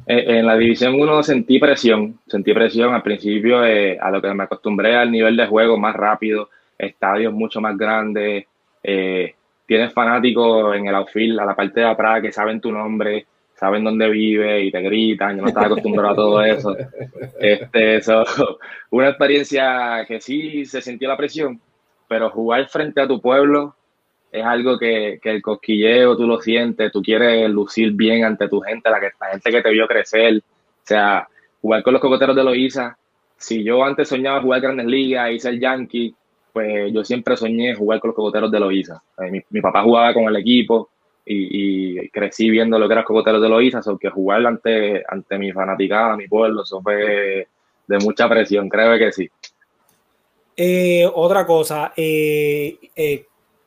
eh, 0.05 0.25
en 0.27 0.45
la 0.45 0.57
División 0.57 0.95
1 0.99 1.23
sentí 1.23 1.59
presión, 1.59 2.19
sentí 2.27 2.53
presión 2.53 2.93
al 2.93 3.03
principio 3.03 3.63
eh, 3.65 3.97
a 3.99 4.09
lo 4.11 4.21
que 4.21 4.33
me 4.33 4.43
acostumbré 4.43 4.95
al 4.95 5.11
nivel 5.11 5.37
de 5.37 5.47
juego 5.47 5.77
más 5.77 5.95
rápido, 5.95 6.49
estadios 6.77 7.33
mucho 7.33 7.61
más 7.61 7.77
grandes, 7.77 8.45
eh, 8.83 9.35
tienes 9.65 9.93
fanáticos 9.93 10.75
en 10.75 10.87
el 10.87 10.95
outfield, 10.95 11.39
a 11.39 11.45
la 11.45 11.55
parte 11.55 11.81
de 11.81 11.85
atrás 11.85 12.21
que 12.21 12.31
saben 12.31 12.59
tu 12.59 12.71
nombre, 12.71 13.25
saben 13.53 13.83
dónde 13.83 14.09
vive 14.09 14.63
y 14.63 14.71
te 14.71 14.81
gritan, 14.81 15.35
yo 15.37 15.43
no 15.43 15.47
estaba 15.49 15.67
acostumbrado 15.67 16.11
a 16.11 16.15
todo 16.15 16.43
eso. 16.43 16.75
Este, 17.39 17.97
eso, 17.97 18.23
una 18.91 19.09
experiencia 19.09 20.05
que 20.07 20.21
sí 20.21 20.65
se 20.65 20.81
sintió 20.81 21.07
la 21.07 21.17
presión, 21.17 21.59
pero 22.07 22.29
jugar 22.29 22.67
frente 22.67 23.01
a 23.01 23.07
tu 23.07 23.19
pueblo 23.19 23.75
es 24.31 24.45
algo 24.45 24.77
que, 24.77 25.19
que, 25.21 25.29
el 25.29 25.41
cosquilleo 25.41 26.15
tú 26.15 26.25
lo 26.25 26.39
sientes, 26.41 26.91
tú 26.91 27.01
quieres 27.01 27.49
lucir 27.49 27.91
bien 27.91 28.23
ante 28.23 28.47
tu 28.47 28.61
gente, 28.61 28.89
la, 28.89 28.99
que, 28.99 29.09
la 29.19 29.27
gente 29.31 29.51
que 29.51 29.61
te 29.61 29.71
vio 29.71 29.87
crecer, 29.87 30.41
sea, 30.83 31.27
jugar 31.61 31.83
con 31.83 31.93
los 31.93 32.01
cocoteros 32.01 32.35
de 32.35 32.43
Loiza, 32.43 32.97
si 33.37 33.63
yo 33.63 33.83
antes 33.83 34.07
soñaba 34.07 34.41
jugar 34.41 34.61
Grandes 34.61 34.85
Ligas 34.85 35.31
y 35.31 35.39
ser 35.39 35.59
Yankee, 35.59 36.15
pues 36.53 36.91
yo 36.93 37.03
siempre 37.03 37.35
soñé 37.35 37.75
jugar 37.75 37.99
con 37.99 38.09
los 38.09 38.15
cocoteros 38.15 38.51
de 38.51 38.59
Loiza. 38.59 39.01
Eh, 39.17 39.43
mi, 39.49 39.61
papá 39.61 39.83
jugaba 39.83 40.13
con 40.13 40.25
el 40.25 40.35
equipo 40.35 40.89
y, 41.25 42.09
crecí 42.09 42.49
viendo 42.49 42.77
lo 42.77 42.87
que 42.87 42.93
eran 42.93 43.03
los 43.03 43.07
cocoteros 43.07 43.41
de 43.41 43.49
Loiza, 43.49 43.81
que 43.99 44.09
jugar 44.09 44.45
ante, 44.45 45.03
ante 45.07 45.37
mi 45.37 45.51
fanaticada, 45.51 46.15
mi 46.15 46.27
pueblo, 46.27 46.63
eso 46.63 46.81
fue 46.81 47.47
de 47.87 47.97
mucha 47.99 48.29
presión, 48.29 48.69
creo 48.69 48.97
que 48.97 49.11
sí. 49.11 49.29
Eh, 50.55 51.09
otra 51.13 51.45
cosa, 51.45 51.93
eh, 51.95 52.77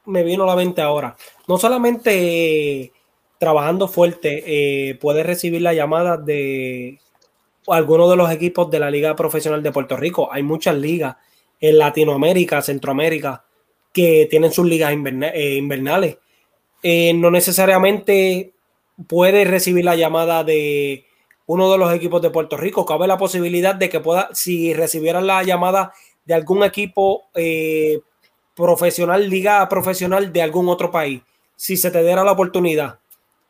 me 0.07 0.23
vino 0.23 0.45
a 0.45 0.47
la 0.47 0.57
mente 0.57 0.83
ahora. 0.83 1.17
No 1.49 1.59
solamente 1.59 2.93
trabajando 3.39 3.89
fuerte 3.89 4.99
puedes 5.01 5.27
recibir 5.27 5.63
la 5.63 5.75
llamada 5.75 6.17
de 6.17 6.99
algunos 7.67 8.11
de 8.11 8.17
los 8.17 8.31
equipos 8.31 8.71
de 8.71 8.79
la 8.79 8.91
Liga 8.91 9.17
Profesional 9.17 9.63
de 9.63 9.73
Puerto 9.73 9.97
Rico. 9.97 10.33
Hay 10.33 10.43
muchas 10.43 10.77
ligas 10.77 11.17
en 11.61 11.79
Latinoamérica, 11.79 12.63
Centroamérica, 12.63 13.45
que 13.93 14.27
tienen 14.29 14.53
sus 14.53 14.67
ligas 14.67 14.93
eh, 14.93 15.55
invernales. 15.57 16.19
Eh, 16.83 17.15
no 17.15 17.31
necesariamente 17.31 18.53
puede 19.07 19.45
recibir 19.45 19.85
la 19.85 19.97
llamada 19.97 20.45
de 20.45 21.07
uno 21.47 21.71
de 21.71 21.79
los 21.79 21.93
equipos 21.95 22.21
de 22.21 22.31
Puerto 22.31 22.57
Rico. 22.57 22.85
Cabe 22.85 23.07
la 23.07 23.17
posibilidad 23.17 23.75
de 23.75 23.89
que 23.89 24.01
pueda, 24.01 24.29
si 24.33 24.75
recibieran 24.75 25.27
la 25.27 25.43
llamada 25.43 25.93
de 26.25 26.35
algún 26.35 26.65
equipo 26.65 27.25
eh, 27.35 28.01
profesional, 28.55 29.29
liga 29.29 29.69
profesional 29.69 30.33
de 30.33 30.43
algún 30.43 30.69
otro 30.69 30.91
país, 30.91 31.23
si 31.57 31.77
se 31.77 31.91
te 31.91 32.03
diera 32.03 32.25
la 32.25 32.33
oportunidad, 32.33 32.99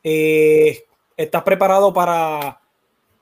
¿estás 0.02 1.42
preparado 1.42 1.92
para 1.92 2.60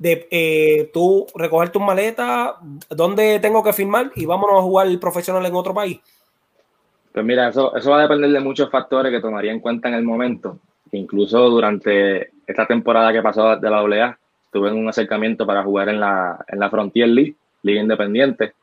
de 0.02 0.26
eh, 0.32 0.90
tú 0.92 1.26
recoger 1.36 1.70
tus 1.70 1.80
maletas, 1.80 2.54
dónde 2.90 3.38
tengo 3.38 3.62
que 3.62 3.72
firmar 3.72 4.10
y 4.16 4.26
vámonos 4.26 4.59
a 4.59 4.62
jugar 4.62 4.88
profesional 4.98 5.46
en 5.46 5.54
otro 5.54 5.72
país? 5.72 6.00
Pues 7.12 7.24
mira, 7.24 7.48
eso, 7.48 7.76
eso 7.76 7.90
va 7.90 7.98
a 7.98 8.02
depender 8.02 8.30
de 8.30 8.40
muchos 8.40 8.68
factores 8.68 9.12
que 9.12 9.20
tomaría 9.20 9.52
en 9.52 9.60
cuenta 9.60 9.88
en 9.88 9.94
el 9.94 10.02
momento. 10.02 10.59
Incluso 10.90 11.48
durante 11.48 12.30
esta 12.44 12.66
temporada 12.66 13.12
que 13.12 13.22
pasó 13.22 13.56
de 13.56 13.70
la 13.70 13.78
AA, 13.78 14.18
tuve 14.50 14.72
un 14.72 14.88
acercamiento 14.88 15.46
para 15.46 15.62
jugar 15.62 15.88
en 15.88 16.00
la, 16.00 16.44
en 16.48 16.59
la 16.59 16.68
Frontier 16.68 17.09
League, 17.09 17.36
Liga 17.62 17.80
Independiente. 17.80 18.54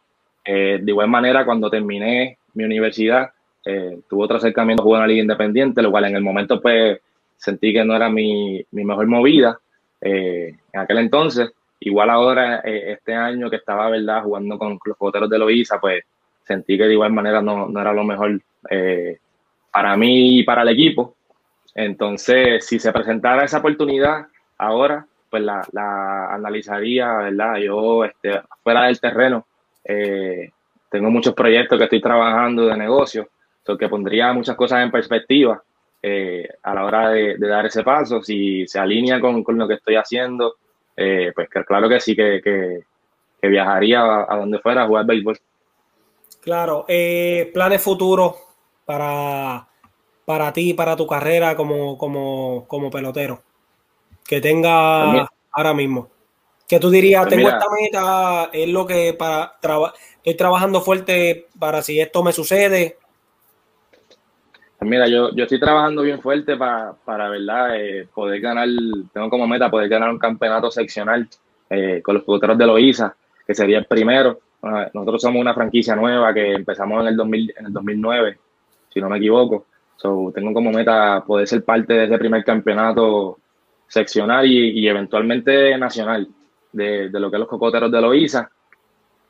Eh, 0.44 0.80
de 0.82 0.91
igual 0.91 1.08
manera, 1.08 1.46
cuando 1.46 1.70
terminé 1.70 2.38
mi 2.54 2.64
universidad, 2.64 3.32
eh, 3.66 4.00
tuve 4.10 4.24
otro 4.24 4.38
acercamiento 4.38 4.84
a 4.84 4.98
en 4.98 5.02
la 5.02 5.08
Liga 5.08 5.22
Independiente, 5.22 5.82
lo 5.82 5.92
cual 5.92 6.06
en 6.06 6.16
el 6.16 6.24
momento 6.24 6.62
pues 6.62 7.00
sentí 7.38 7.74
que 7.74 7.84
no 7.84 7.96
era 7.96 8.10
mi, 8.10 8.64
mi 8.72 8.84
mejor 8.84 9.08
movida 9.08 9.60
eh, 10.02 10.56
en 10.74 10.80
aquel 10.80 11.00
entonces. 11.00 11.52
Igual 11.82 12.10
ahora, 12.10 12.62
eh, 12.64 12.94
este 12.94 13.14
año 13.14 13.50
que 13.50 13.56
estaba, 13.58 13.90
¿verdad?, 13.90 14.24
jugando 14.24 14.58
con 14.58 14.80
los 14.84 14.98
boteros 14.98 15.30
de 15.30 15.38
Loiza, 15.38 15.80
pues 15.80 16.04
sentí 16.44 16.78
que 16.78 16.86
de 16.86 16.94
igual 16.94 17.14
manera 17.14 17.42
no, 17.42 17.68
no 17.70 17.80
era 17.80 17.94
lo 17.94 18.04
mejor 18.04 18.42
para 19.72 19.96
mí 19.96 20.40
y 20.40 20.44
para 20.44 20.64
el 20.64 20.70
equipo. 20.70 21.16
Entonces, 21.76 22.66
si 22.66 22.80
se 22.80 22.92
presentara 22.92 23.46
esa 23.46 23.60
oportunidad 23.60 24.26
ahora, 24.58 25.06
pues 25.30 25.44
la, 25.44 25.66
la 25.72 26.34
analizaría, 26.34 27.14
¿verdad? 27.14 27.58
Yo, 27.58 28.04
este, 28.04 28.42
fuera 28.64 28.86
del 28.86 29.00
terreno, 29.00 29.46
tengo 30.90 31.10
muchos 31.10 31.34
proyectos 31.34 31.78
que 31.78 31.84
estoy 31.86 32.02
trabajando 32.02 32.66
de 32.66 32.78
negocio, 32.78 33.30
que 33.78 33.90
pondría 33.90 34.34
muchas 34.34 34.56
cosas 34.56 34.84
en 34.84 34.91
perspectiva 34.91 35.61
eh, 36.02 36.48
a 36.64 36.74
la 36.74 36.86
hora 36.86 37.10
de, 37.10 37.38
dar 37.38 37.66
ese 37.66 37.84
paso, 37.84 38.22
si 38.22 38.66
se 38.68 38.80
alinea 38.80 39.20
con, 39.20 39.44
lo 39.45 39.68
que 39.68 39.76
estoy 39.76 39.95
haciendo, 39.95 40.56
eh, 40.95 41.32
pues 41.36 41.49
claro 41.68 41.90
que 41.90 41.99
sí, 41.99 42.16
que, 42.16 42.84
viajaría 43.41 44.26
a, 44.28 44.38
donde 44.38 44.60
fuera 44.60 44.84
a 44.84 44.88
jugar 44.88 45.06
béisbol. 45.06 45.38
Claro, 46.41 46.86
eh, 46.88 47.52
planes 47.53 47.82
futuros 47.82 48.36
para, 48.86 49.68
para 50.26 50.53
ti, 50.53 50.74
para 50.74 50.95
tu 50.95 51.06
carrera 51.06 51.56
como, 51.56 51.98
como, 51.98 52.66
como 52.68 52.90
pelotero, 52.90 53.41
que 54.26 54.40
tenga 54.40 55.11
pues 55.11 55.24
ahora 55.52 55.74
mismo. 55.74 56.10
Que 56.68 56.80
tú 56.80 56.90
dirías, 56.91 57.26
pues 57.26 57.36
tengo 57.36 57.49
esta 57.49 57.66
meta, 57.70 58.49
es 58.53 58.70
lo 58.70 58.86
que 58.86 59.16
para 59.16 59.57
estoy 60.20 60.36
trabajando 60.36 60.82
fuerte 60.82 61.48
para 61.58 61.82
si 61.82 62.00
esto 62.00 62.24
me 62.24 62.32
sucede, 62.32 62.98
mira, 64.82 65.08
yo, 65.08 65.34
yo 65.36 65.44
estoy 65.44 65.60
trabajando 65.60 66.02
bien 66.04 66.22
fuerte 66.22 66.56
para, 66.56 66.94
para 67.06 67.30
¿verdad? 67.30 67.76
Eh, 67.76 68.08
poder 68.14 68.40
ganar, 68.40 68.68
tengo 69.14 69.30
como 69.30 69.48
meta 69.48 69.70
poder 69.70 69.90
ganar 69.90 70.10
un 70.10 70.20
campeonato 70.20 70.72
seccional 70.72 71.28
eh, 71.70 72.02
con 72.02 72.16
los 72.16 72.24
jugadores 72.24 72.58
de 72.58 72.66
Loiza, 72.66 73.16
que 73.46 73.54
sería 73.54 73.80
el 73.80 73.86
primero. 73.86 74.40
nosotros 74.94 75.22
somos 75.22 75.41
una 75.41 75.54
franquicia 75.54 75.96
nueva 75.96 76.34
que 76.34 76.54
empezamos 76.54 77.02
en 77.02 77.08
el, 77.08 77.18
2000, 77.18 77.54
en 77.58 77.66
el 77.66 77.74
2009, 77.74 78.38
si 78.94 79.02
no 79.02 79.10
me 79.10 79.18
equivoco. 79.18 79.66
So, 79.98 80.32
tengo 80.34 80.54
como 80.54 80.72
meta 80.72 81.24
poder 81.28 81.48
ser 81.48 81.64
parte 81.66 81.94
de 81.94 82.06
ese 82.06 82.18
primer 82.18 82.44
campeonato 82.46 83.38
seccional 83.88 84.46
y, 84.46 84.80
y 84.80 84.88
eventualmente 84.88 85.78
nacional 85.78 86.28
de, 86.72 87.10
de, 87.10 87.20
lo 87.20 87.30
que 87.30 87.36
es 87.36 87.40
los 87.40 87.50
cocoteros 87.50 87.91
de 87.91 88.02
Loiza. 88.02 88.50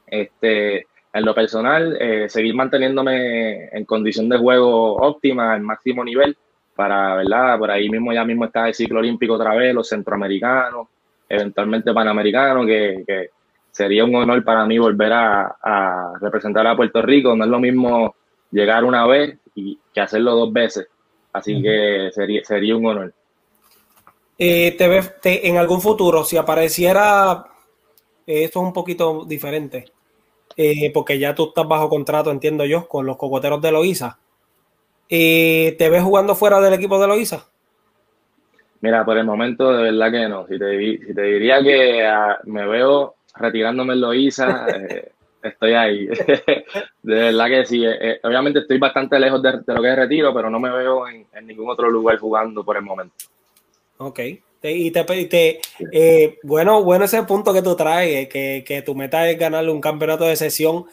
Este, 0.09 0.87
en 1.13 1.25
lo 1.25 1.33
personal, 1.33 1.97
eh, 1.99 2.29
seguir 2.29 2.53
manteniéndome 2.55 3.69
en 3.69 3.85
condición 3.85 4.29
de 4.29 4.37
juego 4.37 4.95
óptima, 4.95 5.53
al 5.53 5.61
máximo 5.61 6.03
nivel, 6.03 6.37
para, 6.75 7.15
¿verdad? 7.15 7.57
Por 7.57 7.71
ahí 7.71 7.89
mismo 7.89 8.13
ya 8.13 8.23
mismo 8.23 8.45
está 8.45 8.67
el 8.67 8.73
ciclo 8.73 8.99
olímpico 8.99 9.33
otra 9.33 9.55
vez, 9.55 9.73
los 9.73 9.89
centroamericanos, 9.89 10.87
eventualmente 11.27 11.93
panamericanos, 11.93 12.65
que, 12.65 13.29
sería 13.71 14.03
un 14.03 14.15
honor 14.15 14.43
para 14.43 14.65
mí 14.65 14.77
volver 14.77 15.13
a, 15.13 16.13
representar 16.19 16.65
a 16.67 16.75
Puerto 16.75 17.01
Rico. 17.01 17.35
No 17.35 17.45
es 17.45 17.49
lo 17.49 17.59
mismo 17.59 18.15
llegar 18.51 18.83
una 18.83 19.05
vez 19.05 19.37
y 19.55 19.79
que 19.93 20.01
hacerlo 20.01 20.35
dos 20.35 20.51
veces. 20.51 20.87
Así 21.31 21.61
que 21.61 22.09
sería, 22.11 22.43
sería 22.43 22.75
un 22.75 22.85
honor. 22.87 23.13
Eh, 24.37 24.75
te 24.77 24.87
ves 24.87 25.13
en 25.23 25.57
algún 25.57 25.81
futuro, 25.81 26.23
si 26.23 26.37
apareciera, 26.37 27.45
eh, 28.25 28.45
esto 28.45 28.59
es 28.61 28.65
un 28.65 28.73
poquito 28.73 29.25
diferente, 29.25 29.85
eh, 30.61 30.91
porque 30.93 31.17
ya 31.17 31.33
tú 31.33 31.47
estás 31.47 31.65
bajo 31.65 31.87
contrato, 31.87 32.31
entiendo 32.31 32.65
yo, 32.65 32.85
con 32.89 33.05
los 33.05 33.15
cocoteros 33.15 33.61
de 33.61 33.71
Loíza. 33.71 34.19
Eh, 35.07 35.73
¿Te 35.77 35.89
ves 35.89 36.03
jugando 36.03 36.35
fuera 36.35 36.59
del 36.59 36.73
equipo 36.73 36.99
de 36.99 37.07
Loíza? 37.07 37.45
Mira, 38.81 39.05
por 39.05 39.17
el 39.17 39.23
momento 39.23 39.71
de 39.71 39.83
verdad 39.83 40.11
que 40.11 40.27
no. 40.27 40.45
Si 40.47 40.59
te, 40.59 40.67
diría 40.67 41.63
que 41.63 42.05
ah, 42.05 42.39
me 42.43 42.67
veo 42.67 43.15
retirándome 43.35 43.93
en 43.93 44.01
Loíza, 44.01 44.67
eh, 44.89 45.13
estoy 45.41 45.71
ahí. 45.71 46.07
de 47.03 47.15
verdad 47.15 47.47
que 47.47 47.65
sí. 47.65 47.85
obviamente 48.23 48.59
estoy 48.59 48.79
bastante 48.79 49.17
lejos 49.17 49.41
de, 49.41 49.61
lo 49.65 49.81
que 49.81 49.89
es 49.89 49.95
retiro, 49.95 50.33
pero 50.33 50.49
no 50.49 50.59
me 50.59 50.71
veo 50.71 51.07
en, 51.07 51.25
en 51.35 51.47
ningún 51.47 51.69
otro 51.69 51.89
lugar 51.89 52.17
jugando 52.17 52.65
por 52.65 52.75
el 52.75 52.83
momento. 52.83 53.15
Ok, 53.99 54.19
y 54.61 54.91
te, 54.91 55.61
eh, 55.91 56.37
bueno, 56.43 56.83
bueno 56.83 57.05
ese 57.05 57.23
punto 57.23 57.53
que 57.53 57.61
tú 57.61 57.75
traes, 57.75 58.27
que, 58.27 58.63
que, 58.65 58.81
tu 58.81 58.93
meta 58.93 59.29
es 59.29 59.39
ganarle 59.39 59.71
un 59.71 59.79
campeonato 59.79 60.25
de 60.25 60.35
sesión 60.35 60.85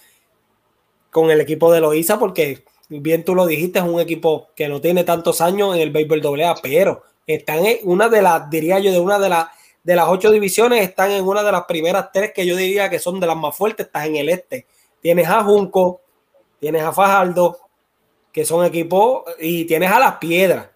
con 1.11 1.31
el 1.31 1.41
equipo 1.41 1.73
de 1.73 1.81
Loiza, 1.81 2.19
porque 2.19 2.65
bien 2.89 3.25
tú 3.25 3.35
lo 3.35 3.47
dijiste, 3.47 3.81
es 3.81 3.85
un 3.85 4.01
equipo 4.01 4.49
que 4.55 4.69
no 4.69 4.81
tiene 4.81 5.03
tantos 5.03 5.41
años 5.41 5.75
en 5.75 5.83
el 5.83 5.91
béisbol 5.91 6.43
AA, 6.43 6.55
pero 6.63 7.03
están 7.27 7.67
en 7.67 7.79
una 7.83 8.09
de 8.09 8.23
las, 8.23 8.49
diría 8.49 8.79
yo, 8.79 8.93
de 8.93 9.01
una 9.01 9.19
de 9.19 9.31
las 9.31 9.49
de 9.83 9.95
las 9.95 10.09
ocho 10.09 10.33
divisiones, 10.33 10.83
están 10.83 11.13
en 11.13 11.25
una 11.25 11.45
de 11.45 11.53
las 11.53 11.65
primeras 11.65 12.11
tres 12.13 12.33
que 12.33 12.45
yo 12.45 12.57
diría 12.57 12.91
que 12.91 12.99
son 12.99 13.21
de 13.21 13.27
las 13.29 13.37
más 13.37 13.57
fuertes, 13.57 13.87
estás 13.87 14.07
en 14.07 14.17
el 14.17 14.29
este. 14.29 14.67
Tienes 15.01 15.29
a 15.29 15.45
Junco, 15.45 16.01
tienes 16.59 16.83
a 16.83 16.91
Fajardo, 16.91 17.57
que 18.33 18.45
son 18.45 18.67
equipos, 18.67 19.23
y 19.39 19.65
tienes 19.65 19.93
a 19.93 20.01
las 20.01 20.17
piedras 20.17 20.71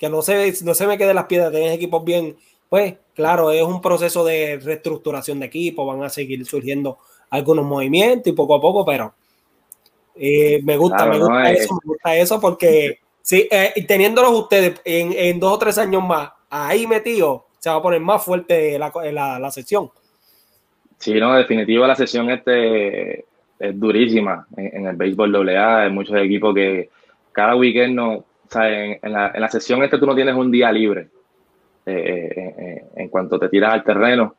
que 0.00 0.08
no 0.08 0.22
se, 0.22 0.54
no 0.64 0.72
se 0.72 0.86
me 0.86 0.96
queden 0.96 1.14
las 1.14 1.26
piedras, 1.26 1.52
tienes 1.52 1.74
equipos 1.74 2.02
bien, 2.02 2.34
pues 2.70 2.94
claro, 3.14 3.50
es 3.50 3.62
un 3.62 3.82
proceso 3.82 4.24
de 4.24 4.58
reestructuración 4.58 5.38
de 5.38 5.46
equipo, 5.46 5.84
van 5.84 6.02
a 6.02 6.08
seguir 6.08 6.44
surgiendo 6.46 6.96
algunos 7.28 7.66
movimientos 7.66 8.32
y 8.32 8.34
poco 8.34 8.54
a 8.54 8.60
poco, 8.62 8.82
pero 8.82 9.12
eh, 10.16 10.62
me 10.64 10.78
gusta, 10.78 11.04
me 11.04 11.18
gusta 11.18 11.52
eso, 11.52 11.74
me 11.74 11.80
gusta 11.84 12.16
eso 12.16 12.40
porque 12.40 13.00
sí, 13.20 13.46
eh, 13.50 13.74
teniéndolos 13.86 14.32
ustedes 14.32 14.80
en, 14.86 15.38
dos 15.38 15.52
o 15.52 15.58
tres 15.58 15.76
años 15.76 16.02
más 16.02 16.30
ahí 16.48 16.86
metido, 16.86 17.48
se 17.58 17.68
va 17.68 17.76
a 17.76 17.82
poner 17.82 18.00
más 18.00 18.24
fuerte 18.24 18.78
la, 18.78 18.90
la, 19.12 19.38
la 19.38 19.50
sesión. 19.50 19.90
Sí, 20.96 21.12
no, 21.20 21.34
definitivo 21.34 21.86
la 21.86 21.94
sesión 21.94 22.30
este 22.30 23.26
es 23.58 23.78
durísima 23.78 24.46
en, 24.56 24.78
en 24.78 24.86
el 24.86 24.96
béisbol 24.96 25.46
AA, 25.58 25.82
hay 25.82 25.90
muchos 25.90 26.16
equipos 26.16 26.54
que 26.54 26.88
cada 27.32 27.54
weekend 27.54 27.94
no, 27.94 28.24
en, 28.54 29.12
la, 29.12 29.30
en, 29.34 29.40
la, 29.40 29.48
sesión 29.48 29.82
este 29.82 29.98
tú 29.98 30.06
no 30.06 30.14
tienes 30.14 30.34
un 30.34 30.50
día 30.50 30.70
libre. 30.72 31.08
Eh, 31.86 32.32
eh, 32.36 32.54
eh, 32.58 32.84
en 32.96 33.08
cuanto 33.08 33.38
te 33.38 33.48
tiras 33.48 33.72
al 33.72 33.84
terreno, 33.84 34.36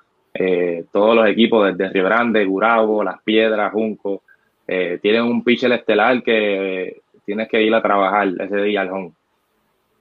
todos 0.92 1.16
los 1.16 1.28
equipos 1.28 1.76
desde 1.76 1.92
Río 1.92 2.06
Grande, 2.06 2.46
Gurabo, 2.46 3.04
Las 3.04 3.22
Piedras, 3.22 3.72
Junco, 3.72 4.24
tienen 4.66 5.24
un 5.24 5.44
pitcher 5.44 5.72
estelar 5.74 6.24
que 6.24 7.02
tienes 7.26 7.50
que 7.50 7.62
ir 7.62 7.74
a 7.76 7.82
trabajar 7.82 8.30
ese 8.40 8.62
día 8.62 8.82
al 8.82 8.92
home. 8.92 9.12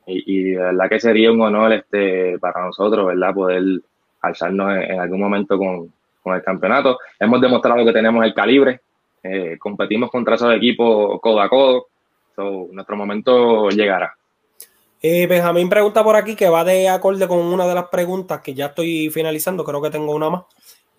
Y, 0.07 0.23
y, 0.27 0.43
de 0.53 0.59
verdad 0.59 0.89
que 0.89 1.01
sería 1.01 1.33
un 1.33 1.41
honor 1.41 1.73
este 1.73 2.39
para 2.39 2.65
nosotros, 2.65 3.07
¿verdad? 3.07 3.35
Poder 3.35 3.81
alzarnos 4.21 4.77
en, 4.77 5.01
algún 5.01 5.21
momento 5.21 5.59
con, 5.59 5.93
el 6.35 6.43
campeonato. 6.43 6.99
Hemos 7.19 7.41
demostrado 7.41 7.85
que 7.85 7.93
tenemos 7.93 8.25
el 8.25 8.35
calibre, 8.35 8.81
eh, 9.23 9.57
competimos 9.59 10.11
contra 10.11 10.37
esos 10.37 10.55
equipos 10.55 11.21
codo 11.21 11.41
a 11.41 11.49
codo, 11.49 11.87
nuestro 12.73 12.97
momento 12.97 13.69
llegará. 13.71 14.15
Eh, 15.03 15.27
Benjamín 15.27 15.69
pregunta 15.69 16.05
por 16.05 16.17
aquí 16.17 16.37
que 16.37 16.49
va 16.49 16.63
de 16.63 16.89
acorde 16.89 17.27
con 17.27 17.39
una 17.39 17.67
de 17.67 17.75
las 17.75 17.89
preguntas 17.89 18.41
que 18.41 18.55
ya 18.55 18.67
estoy 18.67 19.09
finalizando, 19.11 19.65
creo 19.65 19.81
que 19.81 19.91
tengo 19.91 20.15
una 20.15 20.31
más. 20.31 20.43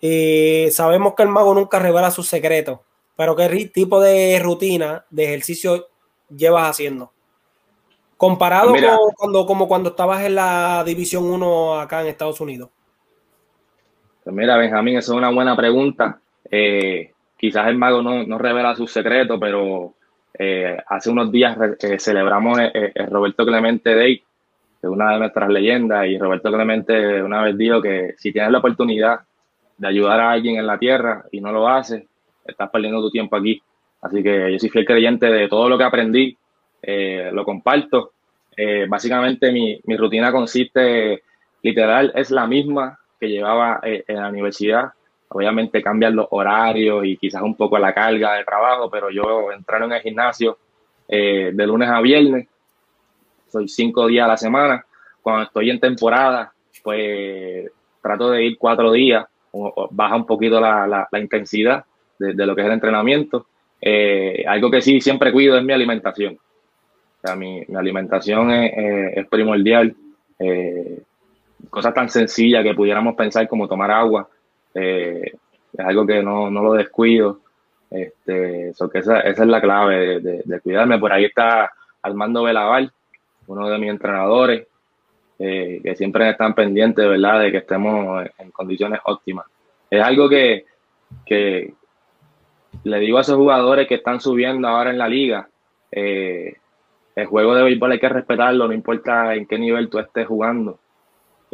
Eh, 0.00 0.68
sabemos 0.72 1.14
que 1.14 1.22
el 1.22 1.28
mago 1.28 1.54
nunca 1.54 1.78
revela 1.78 2.10
sus 2.10 2.26
secretos, 2.26 2.80
pero 3.16 3.36
¿qué 3.36 3.70
tipo 3.72 4.00
de 4.00 4.40
rutina 4.42 5.04
de 5.10 5.24
ejercicio 5.24 5.86
llevas 6.28 6.68
haciendo? 6.68 7.12
Comparado 8.16 8.72
con 8.72 9.12
cuando, 9.16 9.46
como 9.46 9.68
cuando 9.68 9.90
estabas 9.90 10.24
en 10.24 10.34
la 10.34 10.82
División 10.84 11.24
1 11.24 11.80
acá 11.80 12.02
en 12.02 12.08
Estados 12.08 12.40
Unidos. 12.40 12.70
Pues 14.24 14.34
mira, 14.34 14.56
Benjamín, 14.56 14.96
esa 14.96 15.12
es 15.12 15.18
una 15.18 15.30
buena 15.30 15.56
pregunta. 15.56 16.20
Eh, 16.50 17.12
quizás 17.36 17.66
el 17.66 17.76
mago 17.76 18.02
no, 18.02 18.38
revela 18.38 18.76
sus 18.76 18.92
secretos, 18.92 19.38
pero 19.40 19.94
eh, 20.38 20.76
hace 20.86 21.10
unos 21.10 21.30
días 21.30 21.56
eh, 21.80 21.98
celebramos 21.98 22.58
el 22.58 23.06
Roberto 23.08 23.44
Clemente 23.44 23.94
Day, 23.94 24.18
que 24.18 24.86
es 24.86 24.90
una 24.90 25.12
de 25.12 25.18
nuestras 25.18 25.48
leyendas, 25.48 26.06
y 26.06 26.18
Roberto 26.18 26.50
Clemente 26.50 27.22
una 27.22 27.42
vez 27.42 27.56
dijo 27.56 27.80
que 27.80 28.14
si 28.18 28.32
tienes 28.32 28.50
la 28.50 28.58
oportunidad 28.58 29.20
de 29.76 29.88
ayudar 29.88 30.20
a 30.20 30.30
alguien 30.30 30.56
en 30.56 30.66
la 30.66 30.78
tierra 30.78 31.24
y 31.30 31.40
no 31.40 31.52
lo 31.52 31.68
haces, 31.68 32.04
estás 32.44 32.70
perdiendo 32.70 33.00
tu 33.00 33.10
tiempo 33.10 33.36
aquí. 33.36 33.62
Así 34.00 34.22
que 34.22 34.52
yo 34.52 34.58
soy 34.58 34.68
fiel 34.68 34.84
creyente 34.84 35.26
de 35.26 35.48
todo 35.48 35.68
lo 35.68 35.78
que 35.78 35.84
aprendí, 35.84 36.36
lo 37.32 37.44
comparto. 37.44 38.12
básicamente 38.88 39.52
mi, 39.52 39.80
mi 39.84 39.96
rutina 39.96 40.32
consiste, 40.32 41.22
literal, 41.62 42.12
es 42.16 42.30
la 42.32 42.46
misma 42.46 42.98
que 43.22 43.28
llevaba 43.28 43.78
eh, 43.84 44.02
en 44.08 44.16
la 44.16 44.28
universidad. 44.28 44.90
Obviamente 45.34 45.82
cambian 45.82 46.16
los 46.16 46.26
horarios 46.30 47.04
y 47.04 47.16
quizás 47.16 47.42
un 47.42 47.56
poco 47.56 47.78
la 47.78 47.94
carga 47.94 48.34
de 48.34 48.44
trabajo, 48.44 48.90
pero 48.90 49.10
yo 49.10 49.50
entrar 49.50 49.82
en 49.82 49.92
el 49.92 50.02
gimnasio 50.02 50.58
eh, 51.08 51.50
de 51.54 51.66
lunes 51.66 51.88
a 51.88 52.00
viernes, 52.00 52.48
soy 53.48 53.68
cinco 53.68 54.06
días 54.06 54.24
a 54.24 54.28
la 54.28 54.36
semana. 54.36 54.84
Cuando 55.22 55.44
estoy 55.44 55.70
en 55.70 55.80
temporada, 55.80 56.52
pues 56.82 57.70
trato 58.02 58.30
de 58.30 58.44
ir 58.44 58.58
cuatro 58.58 58.92
días, 58.92 59.26
baja 59.90 60.16
un 60.16 60.26
poquito 60.26 60.60
la, 60.60 61.08
intensidad 61.20 61.84
de, 62.18 62.46
lo 62.46 62.54
que 62.54 62.62
es 62.62 62.66
el 62.66 62.74
entrenamiento. 62.74 63.46
Eh, 63.80 64.44
algo 64.46 64.70
que 64.70 64.80
sí 64.80 65.00
siempre 65.00 65.32
cuido 65.32 65.56
es 65.56 65.64
mi 65.64 65.72
alimentación. 65.72 66.34
O 66.34 67.26
sea, 67.26 67.36
mi, 67.36 67.62
alimentación 67.74 68.50
es, 68.50 69.16
es 69.16 69.28
primordial. 69.28 69.94
Eh, 70.38 71.02
cosas 71.70 71.94
tan 71.94 72.08
sencillas 72.08 72.62
que 72.64 72.74
pudiéramos 72.74 73.14
pensar 73.14 73.48
como 73.48 73.68
tomar 73.68 73.90
agua, 73.90 74.28
eh, 74.74 75.32
es 75.72 75.80
algo 75.80 76.06
que 76.06 76.22
no, 76.22 76.50
no 76.50 76.62
lo 76.62 76.74
descuido. 76.74 77.40
Este, 77.90 78.72
que 78.90 78.98
esa, 78.98 79.20
esa, 79.20 79.42
es 79.42 79.48
la 79.48 79.60
clave 79.60 80.20
de, 80.20 80.60
cuidarme. 80.60 80.98
Por 80.98 81.12
ahí 81.12 81.26
está 81.26 81.70
Armando 82.02 82.42
Velaval, 82.42 82.90
uno 83.46 83.68
de 83.68 83.78
mis 83.78 83.90
entrenadores, 83.90 84.66
eh, 85.38 85.80
que 85.82 85.94
siempre 85.94 86.30
están 86.30 86.54
pendientes, 86.54 87.06
¿verdad?, 87.06 87.40
de 87.40 87.52
que 87.52 87.58
estemos 87.58 88.24
en 88.38 88.50
condiciones 88.50 89.00
óptimas. 89.04 89.46
Es 89.90 90.02
algo 90.02 90.28
que, 90.28 90.64
que 91.26 91.74
le 92.84 92.98
digo 92.98 93.18
a 93.18 93.22
esos 93.22 93.36
jugadores 93.36 93.86
que 93.86 93.96
están 93.96 94.20
subiendo 94.20 94.68
ahora 94.68 94.90
en 94.90 94.98
la 94.98 95.08
liga, 95.08 95.48
eh, 95.90 96.56
el 97.14 97.26
juego 97.26 97.54
de 97.54 97.64
béisbol 97.64 97.92
hay 97.92 98.00
que 98.00 98.08
respetarlo, 98.08 98.66
no 98.66 98.72
importa 98.72 99.34
en 99.34 99.46
qué 99.46 99.58
nivel 99.58 99.90
tú 99.90 99.98
estés 99.98 100.26
jugando 100.26 100.78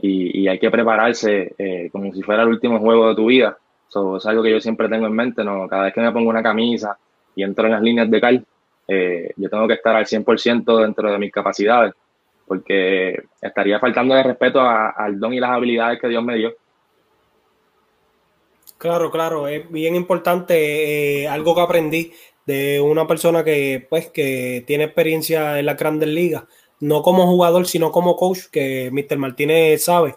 y, 0.00 0.46
hay 0.48 0.58
que 0.58 0.70
prepararse 0.70 1.54
eh, 1.58 1.88
como 1.90 2.12
si 2.12 2.22
fuera 2.22 2.42
el 2.42 2.48
último 2.48 2.78
juego 2.78 3.08
de 3.08 3.14
tu 3.14 3.26
vida. 3.26 3.58
Eso 3.88 4.18
es 4.18 4.26
algo 4.26 4.42
que 4.42 4.50
yo 4.50 4.60
siempre 4.60 4.88
tengo 4.88 5.06
en 5.06 5.14
mente, 5.14 5.42
¿no? 5.42 5.66
Cada 5.66 5.84
vez 5.84 5.94
que 5.94 6.00
me 6.00 6.12
pongo 6.12 6.30
una 6.30 6.42
camisa 6.42 6.96
y 7.34 7.42
entro 7.42 7.66
en 7.66 7.72
las 7.72 7.82
líneas 7.82 8.10
de 8.10 8.20
cal, 8.20 8.46
eh, 8.86 9.32
yo 9.36 9.48
tengo 9.48 9.66
que 9.66 9.74
estar 9.74 9.96
al 9.96 10.06
100% 10.06 10.78
dentro 10.78 11.10
de 11.10 11.18
mis 11.18 11.32
capacidades, 11.32 11.94
porque 12.46 13.22
estaría 13.40 13.78
faltando 13.78 14.14
de 14.14 14.22
respeto 14.22 14.60
al 14.60 15.18
don 15.18 15.32
y 15.34 15.40
las 15.40 15.50
habilidades 15.50 16.00
que 16.00 16.08
Dios 16.08 16.22
me 16.22 16.36
dio. 16.36 16.54
Claro, 18.78 19.10
claro, 19.10 19.48
es 19.48 19.68
bien 19.70 19.96
importante, 19.96 21.22
eh, 21.22 21.28
algo 21.28 21.54
que 21.54 21.60
aprendí 21.60 22.12
de 22.46 22.80
una 22.80 23.06
persona 23.06 23.42
que, 23.42 23.86
pues, 23.90 24.08
que 24.08 24.62
tiene 24.66 24.84
experiencia 24.84 25.58
en 25.58 25.66
la 25.66 25.74
grandes 25.74 26.08
ligas, 26.08 26.44
no 26.80 27.02
como 27.02 27.26
jugador, 27.26 27.66
sino 27.66 27.92
como 27.92 28.16
coach, 28.16 28.46
que 28.50 28.90
Mr. 28.90 29.18
Martínez 29.18 29.84
sabe. 29.84 30.14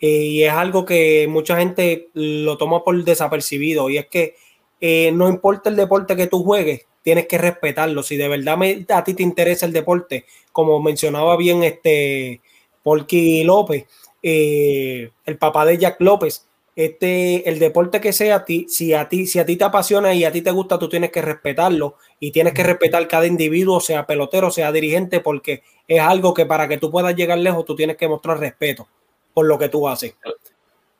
Eh, 0.00 0.24
y 0.24 0.42
es 0.42 0.52
algo 0.52 0.84
que 0.84 1.26
mucha 1.28 1.56
gente 1.56 2.10
lo 2.14 2.58
toma 2.58 2.82
por 2.84 3.02
desapercibido. 3.04 3.88
Y 3.88 3.98
es 3.98 4.06
que 4.06 4.34
eh, 4.80 5.12
no 5.12 5.28
importa 5.28 5.70
el 5.70 5.76
deporte 5.76 6.16
que 6.16 6.26
tú 6.26 6.42
juegues, 6.42 6.86
tienes 7.02 7.26
que 7.26 7.38
respetarlo. 7.38 8.02
Si 8.02 8.16
de 8.16 8.28
verdad 8.28 8.58
a 8.88 9.04
ti 9.04 9.14
te 9.14 9.22
interesa 9.22 9.64
el 9.66 9.72
deporte, 9.72 10.24
como 10.50 10.80
mencionaba 10.82 11.36
bien 11.36 11.62
este 11.62 12.40
Polky 12.82 13.44
López, 13.44 13.86
eh, 14.22 15.10
el 15.24 15.38
papá 15.38 15.64
de 15.64 15.78
Jack 15.78 16.00
López, 16.00 16.48
este, 16.74 17.48
el 17.48 17.58
deporte 17.58 18.00
que 18.00 18.12
sea 18.12 18.36
a 18.36 18.44
ti, 18.44 18.66
si 18.68 18.94
a 18.94 19.08
ti, 19.08 19.26
si 19.26 19.38
a 19.38 19.46
ti 19.46 19.56
te 19.56 19.64
apasiona 19.64 20.14
y 20.14 20.24
a 20.24 20.32
ti 20.32 20.42
te 20.42 20.50
gusta, 20.50 20.78
tú 20.78 20.88
tienes 20.88 21.10
que 21.10 21.20
respetarlo 21.20 21.96
y 22.18 22.30
tienes 22.32 22.54
que 22.54 22.62
respetar 22.62 23.06
cada 23.08 23.26
individuo, 23.26 23.80
sea 23.80 24.06
pelotero, 24.06 24.50
sea 24.50 24.72
dirigente, 24.72 25.20
porque 25.20 25.62
es 25.86 26.00
algo 26.00 26.32
que 26.32 26.46
para 26.46 26.68
que 26.68 26.78
tú 26.78 26.90
puedas 26.90 27.14
llegar 27.14 27.38
lejos, 27.38 27.64
tú 27.64 27.76
tienes 27.76 27.96
que 27.96 28.08
mostrar 28.08 28.38
respeto 28.38 28.88
por 29.34 29.46
lo 29.46 29.58
que 29.58 29.68
tú 29.68 29.88
haces. 29.88 30.16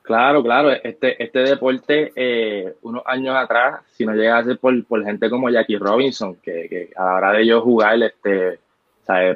Claro, 0.03 0.43
claro, 0.43 0.73
este, 0.73 1.23
este 1.23 1.39
deporte, 1.41 2.13
eh, 2.17 2.75
unos 2.83 3.03
años 3.07 3.37
atrás, 3.37 3.83
si 3.93 4.05
no 4.05 4.15
llega 4.15 4.39
a 4.39 4.45
ser 4.45 4.59
por, 4.59 5.05
gente 5.05 5.31
como 5.31 5.49
Jackie 5.49 5.79
Robinson, 5.79 6.37
que, 6.43 6.91
a 6.97 7.05
la 7.05 7.15
hora 7.15 7.33
de 7.33 7.43
ellos 7.43 7.63
jugar, 7.63 8.03
este, 8.03 8.59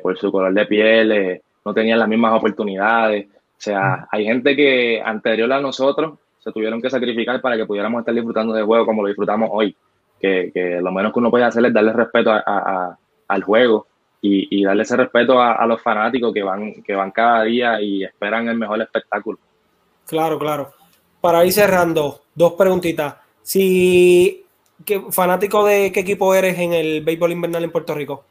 por 0.03 0.19
su 0.19 0.33
color 0.33 0.53
de 0.53 0.67
piel, 0.67 1.13
eh, 1.13 1.43
no 1.65 1.73
tenían 1.73 1.99
las 1.99 2.09
mismas 2.09 2.33
oportunidades. 2.35 3.27
O 3.27 3.59
sea, 3.61 4.09
hay 4.11 4.25
gente 4.25 4.55
que 4.57 5.01
anterior 5.05 5.53
a 5.53 5.61
nosotros 5.61 6.19
se 6.47 6.53
tuvieron 6.53 6.81
que 6.81 6.89
sacrificar 6.89 7.41
para 7.41 7.57
que 7.57 7.67
pudiéramos 7.67 7.99
estar 7.99 8.15
disfrutando 8.15 8.55
del 8.55 8.65
juego 8.65 8.87
como 8.87 9.03
lo 9.03 9.09
disfrutamos 9.09 9.51
hoy. 9.53 9.77
Que, 10.21 10.79
lo 10.81 10.93
menos 10.93 11.13
que 11.13 11.19
uno 11.19 11.29
puede 11.29 11.45
hacer 11.45 11.65
es 11.67 11.75
darle 11.75 11.93
respeto 11.93 12.31
al 12.31 13.43
juego 13.43 13.89
y, 14.21 14.63
darle 14.63 14.85
ese 14.85 14.97
respeto 14.97 15.41
a, 15.41 15.67
los 15.67 15.83
fanáticos 15.83 16.33
que 16.33 16.45
van, 16.45 16.85
que 16.85 16.95
van 16.95 17.11
cada 17.11 17.43
día 17.43 17.81
y 17.81 18.05
esperan 18.05 18.49
el 18.49 18.57
mejor 18.57 18.81
espectáculo. 18.81 19.41
Claro, 20.07 20.39
claro. 20.39 20.71
Para 21.21 21.45
ir 21.45 21.53
cerrando, 21.53 22.21
dos 22.33 22.53
preguntitas. 22.53 23.17
Si, 23.43 24.45
¿qué, 24.85 25.03
¿Fanático 25.11 25.67
de 25.67 25.91
qué 25.91 26.01
equipo 26.01 26.33
eres 26.33 26.57
en 26.61 26.75
el 26.75 27.03
béisbol 27.03 27.33
invernal 27.33 27.65
en 27.65 27.73
Puerto 27.73 27.93
Rico? 27.93 28.25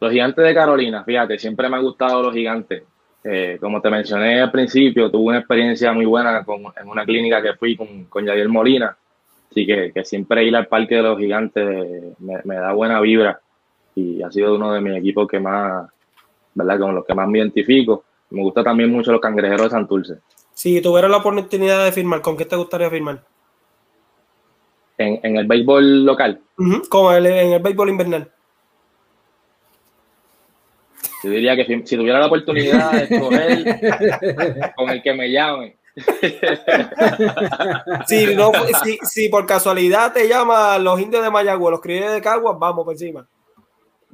Los 0.00 0.10
gigantes 0.10 0.44
de 0.44 0.54
Carolina, 0.54 1.04
fíjate, 1.04 1.38
siempre 1.38 1.68
me 1.68 1.76
han 1.76 1.82
gustado 1.82 2.22
los 2.22 2.34
gigantes. 2.34 2.82
Eh, 3.22 3.58
como 3.60 3.82
te 3.82 3.90
mencioné 3.90 4.40
al 4.40 4.50
principio, 4.50 5.10
tuve 5.10 5.28
una 5.28 5.38
experiencia 5.38 5.92
muy 5.92 6.06
buena 6.06 6.42
con, 6.42 6.62
en 6.80 6.88
una 6.88 7.04
clínica 7.04 7.42
que 7.42 7.54
fui 7.54 7.76
con, 7.76 8.04
con 8.04 8.24
Yadier 8.24 8.48
Molina, 8.48 8.96
así 9.50 9.66
que, 9.66 9.92
siempre 10.04 10.44
ir 10.44 10.56
al 10.56 10.66
Parque 10.66 10.96
de 10.96 11.02
los 11.02 11.18
Gigantes 11.18 12.16
me, 12.18 12.54
da 12.54 12.72
buena 12.72 13.00
vibra 13.00 13.40
y 13.94 14.22
ha 14.22 14.30
sido 14.30 14.54
uno 14.54 14.72
de 14.72 14.80
mis 14.80 14.96
equipos 14.96 15.28
que 15.28 15.38
más, 15.38 15.90
¿verdad? 16.54 16.80
Con 16.80 16.94
los 16.94 17.04
que 17.04 17.14
más 17.14 17.28
me 17.28 17.38
identifico. 17.38 18.04
Me 18.30 18.42
gusta 18.42 18.62
también 18.62 18.90
mucho 18.90 19.12
los 19.12 19.20
cangrejeros 19.20 19.64
de 19.64 19.70
Santurce. 19.70 20.14
Si 20.54 20.80
tuvieras 20.80 21.10
la 21.10 21.18
oportunidad 21.18 21.84
de 21.84 21.92
firmar, 21.92 22.22
¿con 22.22 22.36
qué 22.36 22.44
te 22.44 22.56
gustaría 22.56 22.88
firmar? 22.88 23.22
En, 24.96 25.36
el 25.36 25.46
béisbol 25.46 26.04
local. 26.04 26.40
como 26.88 27.12
en 27.12 27.26
el 27.26 27.62
béisbol 27.62 27.88
invernal. 27.88 28.30
Yo 31.22 31.30
diría 31.30 31.56
que 31.56 31.64
si, 31.84 31.96
tuviera 31.96 32.18
la 32.18 32.26
oportunidad 32.26 32.92
de 32.92 33.04
escoger 33.04 34.72
con 34.76 34.90
el 34.90 35.02
que 35.02 35.14
me 35.14 35.30
llame. 35.30 35.76
si, 38.06 38.34
no, 38.34 38.52
si, 39.04 39.28
por 39.28 39.44
casualidad 39.44 40.12
te 40.12 40.28
llama 40.28 40.78
los 40.78 41.00
indios 41.00 41.22
de 41.22 41.30
Mayagüez, 41.30 41.72
los 41.72 41.80
criollos 41.80 42.12
de 42.12 42.22
Caguas, 42.22 42.56
vamos 42.58 42.84
por 42.84 42.94
encima. 42.94 43.26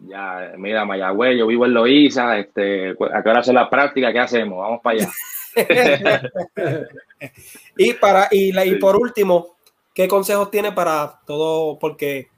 Ya, 0.07 0.53
mira, 0.57 0.85
Mayagüez, 0.85 1.39
yo 1.39 1.47
vivo 1.47 1.66
en 1.66 1.74
Loíza, 1.74 2.39
este, 2.39 2.91
¿a 2.91 3.23
qué 3.23 3.28
hora 3.28 3.41
hacer 3.41 3.55
la 3.55 3.70
práctica? 3.70 4.12
¿Qué 4.12 4.19
hacemos? 4.19 4.59
Vamos 4.59 4.81
para 4.83 4.99
allá. 4.99 5.09
y 7.78 7.95
para 7.95 8.28
y, 8.31 8.53
la, 8.53 8.66
y 8.66 8.74
por 8.77 8.97
último, 8.97 9.57
¿qué 9.95 10.09
consejos 10.09 10.51
tiene 10.51 10.73
para 10.73 11.20
todo? 11.24 11.78
Porque 11.78 12.28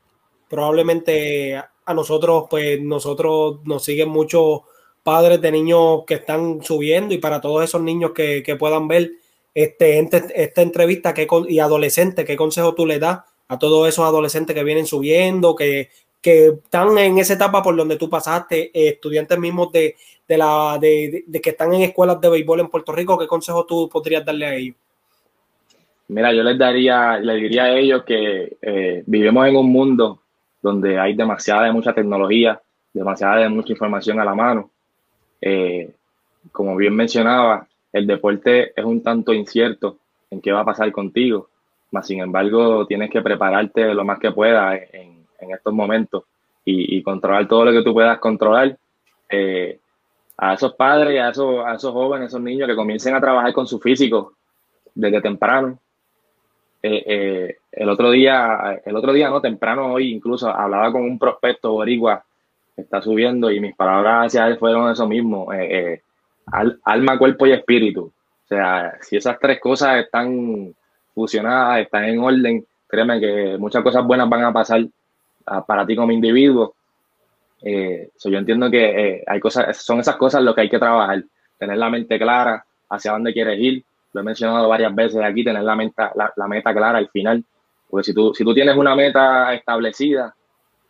probablemente 0.48 1.60
a 1.88 1.94
nosotros, 1.94 2.44
pues 2.48 2.80
nosotros 2.80 3.58
nos 3.64 3.84
siguen 3.84 4.08
muchos 4.08 4.60
padres 5.02 5.40
de 5.40 5.50
niños 5.50 6.04
que 6.06 6.14
están 6.14 6.62
subiendo 6.62 7.14
y 7.14 7.18
para 7.18 7.40
todos 7.40 7.64
esos 7.64 7.80
niños 7.80 8.12
que, 8.14 8.56
puedan 8.58 8.88
ver 8.88 9.12
este, 9.54 9.98
esta 10.34 10.62
entrevista 10.62 11.14
que, 11.14 11.26
y 11.48 11.58
adolescentes, 11.58 12.24
¿qué 12.24 12.36
consejo 12.36 12.74
tú 12.74 12.86
le 12.86 12.98
das 12.98 13.20
a 13.48 13.58
todos 13.58 13.88
esos 13.88 14.04
adolescentes 14.04 14.54
que 14.54 14.64
vienen 14.64 14.86
subiendo, 14.86 15.56
que 15.56 15.88
que 16.20 16.48
están 16.48 16.96
en 16.98 17.18
esa 17.18 17.34
etapa 17.34 17.62
por 17.62 17.76
donde 17.76 17.96
tú 17.96 18.10
pasaste, 18.10 18.70
eh, 18.74 18.88
estudiantes 18.88 19.38
mismos 19.38 19.70
de, 19.72 19.96
la, 20.28 20.78
de, 20.80 21.24
que 21.42 21.50
están 21.50 21.72
en 21.74 21.82
escuelas 21.82 22.20
de 22.20 22.28
béisbol 22.28 22.60
en 22.60 22.68
Puerto 22.68 22.92
Rico, 22.92 23.18
¿qué 23.18 23.26
consejo 23.26 23.64
tú 23.64 23.88
podrías 23.88 24.24
darle 24.24 24.46
a 24.46 24.54
ellos? 24.54 24.76
Mira, 26.08 26.32
yo 26.32 26.42
les 26.42 26.58
daría, 26.58 27.18
les 27.18 27.42
diría 27.42 27.64
a 27.64 27.78
ellos 27.78 28.02
que 28.04 28.56
eh, 28.62 29.02
vivimos 29.06 29.46
en 29.46 29.56
un 29.56 29.70
mundo 29.70 30.22
donde 30.62 30.98
hay 30.98 31.14
demasiada 31.14 31.64
de 31.64 31.72
mucha 31.72 31.92
tecnología, 31.92 32.60
demasiada 32.92 33.36
de 33.36 33.48
mucha 33.48 33.72
información 33.72 34.20
a 34.20 34.24
la 34.24 34.34
mano. 34.34 34.70
Eh, 35.40 35.94
como 36.52 36.76
bien 36.76 36.94
mencionaba, 36.94 37.66
el 37.92 38.06
deporte 38.06 38.72
es 38.78 38.84
un 38.84 39.02
tanto 39.02 39.32
incierto 39.32 39.98
en 40.30 40.40
qué 40.40 40.52
va 40.52 40.60
a 40.60 40.64
pasar 40.64 40.90
contigo, 40.92 41.48
mas 41.90 42.06
sin 42.06 42.20
embargo 42.20 42.86
tienes 42.86 43.10
que 43.10 43.22
prepararte 43.22 43.94
lo 43.94 44.04
más 44.04 44.18
que 44.18 44.32
puedas 44.32 44.80
en, 44.92 45.18
estos 45.50 45.72
momentos 45.72 46.24
y, 46.64 47.02
controlar 47.02 47.48
todo 47.48 47.64
lo 47.64 47.72
que 47.72 47.82
tú 47.82 47.94
puedas 47.94 48.18
controlar. 48.18 48.76
Eh, 49.30 49.78
a 50.36 50.54
esos 50.54 50.74
padres, 50.74 51.20
a 51.20 51.30
esos, 51.30 51.64
a 51.66 51.74
esos 51.74 51.92
jóvenes, 51.92 52.28
esos 52.28 52.40
niños 52.40 52.68
que 52.68 52.76
comiencen 52.76 53.14
a 53.14 53.20
trabajar 53.20 53.52
con 53.52 53.66
su 53.66 53.80
físico 53.80 54.34
desde 54.94 55.20
temprano. 55.20 55.78
Eh, 56.82 57.04
eh, 57.06 57.56
el 57.72 57.88
otro 57.88 58.10
día, 58.10 58.80
el 58.84 58.96
otro 58.96 59.12
día, 59.12 59.28
no, 59.28 59.40
temprano 59.40 59.92
hoy 59.92 60.12
incluso 60.12 60.48
hablaba 60.48 60.92
con 60.92 61.02
un 61.02 61.18
prospecto 61.18 61.72
boricua 61.72 62.24
que 62.74 62.82
está 62.82 63.02
subiendo 63.02 63.50
y 63.50 63.60
mis 63.60 63.74
palabras 63.74 64.26
hacia 64.26 64.46
él 64.46 64.58
fueron 64.58 64.90
eso 64.90 65.08
mismo, 65.08 65.48
alma, 66.84 67.18
cuerpo 67.18 67.46
y 67.46 67.52
espíritu. 67.52 68.12
O 68.44 68.48
sea, 68.48 68.96
si 69.00 69.16
esas 69.16 69.38
tres 69.38 69.60
cosas 69.60 70.04
están 70.04 70.74
fusionadas, 71.14 71.80
están 71.80 72.04
en 72.04 72.20
orden, 72.20 72.64
créeme 72.88 73.20
que 73.20 73.56
muchas 73.58 73.82
cosas 73.82 74.04
buenas 74.04 74.28
van 74.28 74.44
a 74.44 74.52
pasar 74.52 74.86
ah, 75.46 75.64
para 75.64 75.86
ti 75.86 75.94
como 75.94 76.12
individuo. 76.12 76.74
Eh, 77.60 78.10
yo 78.24 78.38
entiendo 78.38 78.70
que 78.70 78.84
eh, 78.84 79.24
hay 79.26 79.40
cosas, 79.40 79.76
son 79.76 80.00
esas 80.00 80.16
cosas 80.16 80.42
lo 80.42 80.54
que 80.54 80.62
hay 80.62 80.70
que 80.70 80.78
trabajar, 80.78 81.22
tener 81.58 81.76
la 81.76 81.90
mente 81.90 82.18
clara 82.18 82.64
hacia 82.88 83.12
dónde 83.12 83.32
quieres 83.32 83.58
ir. 83.58 83.84
Lo 84.12 84.20
he 84.20 84.24
mencionado 84.24 84.68
varias 84.68 84.94
veces 84.94 85.22
aquí, 85.22 85.44
tener 85.44 85.62
la 85.62 85.76
meta, 85.76 86.12
la, 86.14 86.48
meta 86.48 86.72
clara 86.72 86.98
al 86.98 87.08
final. 87.08 87.44
Porque 87.88 88.04
si 88.04 88.14
tú, 88.14 88.32
si 88.34 88.44
tú 88.44 88.54
tienes 88.54 88.76
una 88.76 88.94
meta 88.94 89.52
establecida, 89.54 90.34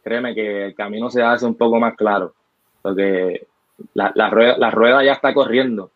créeme 0.03 0.35
que 0.35 0.67
el 0.67 0.75
camino 0.75 1.11
se 1.11 1.23
hace 1.23 1.47
un 1.47 1.57
poco 1.57 1.79
más 1.79 1.95
claro. 1.97 2.35
Porque 2.83 3.47
la, 3.95 4.13
la, 4.15 4.31
rueda, 4.31 4.57
la 4.59 4.71
rueda 4.71 5.05
ya 5.05 5.13
está 5.13 5.35
corriendo. 5.35 5.91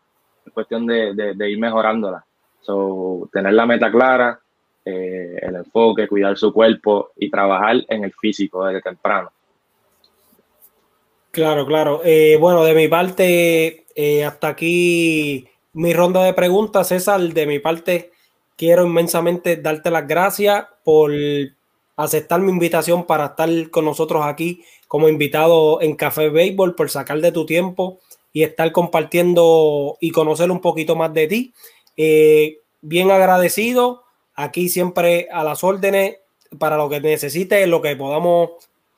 Es 0.45 0.53
cuestión 0.53 0.85
de, 0.85 1.13
de, 1.13 1.49
ir 1.49 1.59
mejorándola. 1.59 2.25
So, 2.61 3.29
tener 3.31 3.53
la 3.53 3.65
meta 3.65 3.91
clara, 3.91 4.39
eh, 4.85 5.37
el 5.41 5.55
enfoque, 5.55 6.07
cuidar 6.07 6.37
su 6.37 6.51
cuerpo 6.53 7.11
y 7.17 7.29
trabajar 7.29 7.77
en 7.87 8.03
el 8.03 8.13
físico 8.13 8.65
desde 8.65 8.81
temprano. 8.81 9.31
Claro, 11.31 11.65
claro. 11.65 12.01
Eh, 12.03 12.37
bueno, 12.39 12.63
de 12.63 12.75
mi 12.75 12.87
parte, 12.87 13.85
eh, 13.95 14.23
hasta 14.23 14.49
aquí 14.49 15.47
mi 15.73 15.93
ronda 15.93 16.23
de 16.23 16.33
preguntas, 16.33 16.87
César. 16.87 17.21
De 17.21 17.45
mi 17.45 17.59
parte, 17.59 18.11
quiero 18.55 18.85
inmensamente 18.85 19.57
darte 19.57 19.91
las 19.91 20.07
gracias 20.07 20.65
por 20.83 21.11
aceptar 21.95 22.41
mi 22.41 22.51
invitación 22.51 23.05
para 23.05 23.27
estar 23.27 23.49
con 23.69 23.85
nosotros 23.85 24.23
aquí 24.25 24.63
como 24.87 25.09
invitado 25.09 25.81
en 25.81 25.95
Café 25.95 26.29
Béisbol, 26.29 26.75
por 26.75 26.89
sacar 26.89 27.19
de 27.19 27.31
tu 27.31 27.45
tiempo 27.45 27.99
y 28.31 28.43
estar 28.43 28.71
compartiendo 28.71 29.97
y 29.99 30.11
conocer 30.11 30.51
un 30.51 30.61
poquito 30.61 30.95
más 30.95 31.13
de 31.13 31.27
ti. 31.27 31.53
Eh, 31.97 32.59
bien 32.81 33.11
agradecido, 33.11 34.03
aquí 34.35 34.69
siempre 34.69 35.27
a 35.31 35.43
las 35.43 35.63
órdenes 35.63 36.17
para 36.59 36.77
lo 36.77 36.89
que 36.89 36.99
necesites, 36.99 37.67
lo 37.67 37.81
que 37.81 37.95
podamos 37.95 38.51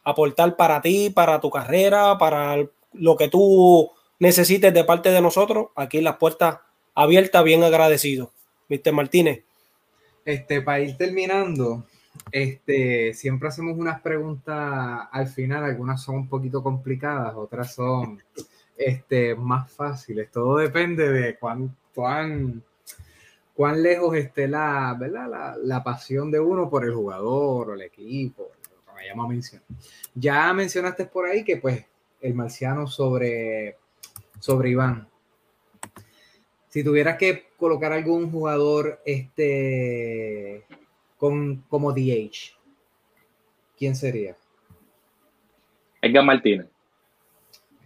aportar 0.03 0.56
para 0.56 0.81
ti, 0.81 1.10
para 1.10 1.39
tu 1.39 1.49
carrera, 1.49 2.18
para 2.18 2.57
lo 2.93 3.15
que 3.15 3.27
tú 3.27 3.91
necesites 4.19 4.73
de 4.73 4.84
parte 4.84 5.11
de 5.11 5.22
nosotros. 5.22 5.68
Aquí 5.76 6.02
las 6.02 6.18
puertas 6.18 6.60
abiertas, 6.95 7.43
bien 7.43 7.63
agradecido. 7.63 8.31
Mr. 8.69 8.93
Martínez. 8.93 9.43
Este, 10.23 10.61
para 10.61 10.80
ir 10.80 10.97
terminando, 10.97 11.85
este, 12.31 13.13
siempre 13.13 13.49
hacemos 13.49 13.77
unas 13.77 14.01
preguntas 14.01 15.07
al 15.11 15.27
final, 15.27 15.63
algunas 15.63 16.01
son 16.01 16.15
un 16.15 16.27
poquito 16.27 16.63
complicadas, 16.63 17.35
otras 17.35 17.76
son 17.76 18.23
este, 18.76 19.35
más 19.35 19.72
fáciles. 19.72 20.31
Todo 20.31 20.57
depende 20.57 21.11
de 21.11 21.38
cuán, 21.38 21.76
cuán, 21.93 22.63
cuán 23.53 23.84
lejos 23.84 24.15
esté 24.15 24.47
la, 24.47 24.95
¿verdad? 24.99 25.30
La, 25.30 25.55
la, 25.61 25.84
pasión 25.84 26.31
de 26.31 26.39
uno 26.39 26.69
por 26.69 26.85
el 26.85 26.93
jugador 26.93 27.69
o 27.69 27.73
el 27.73 27.81
equipo. 27.84 28.51
Ya 30.15 30.53
mencionaste 30.53 31.05
por 31.05 31.26
ahí 31.26 31.43
que 31.43 31.57
pues 31.57 31.85
el 32.22 32.34
marciano 32.34 32.88
sobre, 32.88 33.77
sobre 34.39 34.69
Iván. 34.69 35.07
Si 36.76 36.84
tuvieras 36.84 37.18
que 37.18 37.52
colocar 37.56 37.93
algún 37.93 38.30
jugador 38.30 38.99
este 39.06 40.65
con, 41.15 41.61
como 41.69 41.93
DH, 41.93 42.52
¿quién 43.77 43.95
sería? 43.95 44.35
Edgar 46.02 46.26
Martínez. 46.26 46.68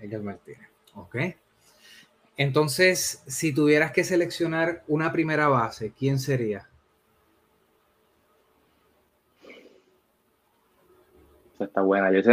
Edgar 0.01 0.23
Martínez, 0.23 0.67
ok. 0.95 1.17
Entonces, 2.35 3.23
si 3.27 3.53
tuvieras 3.53 3.91
que 3.91 4.03
seleccionar 4.03 4.83
una 4.87 5.11
primera 5.11 5.47
base, 5.49 5.91
¿quién 5.91 6.17
sería? 6.17 6.67
está 11.59 11.81
buena. 11.81 12.11
Yo 12.11 12.23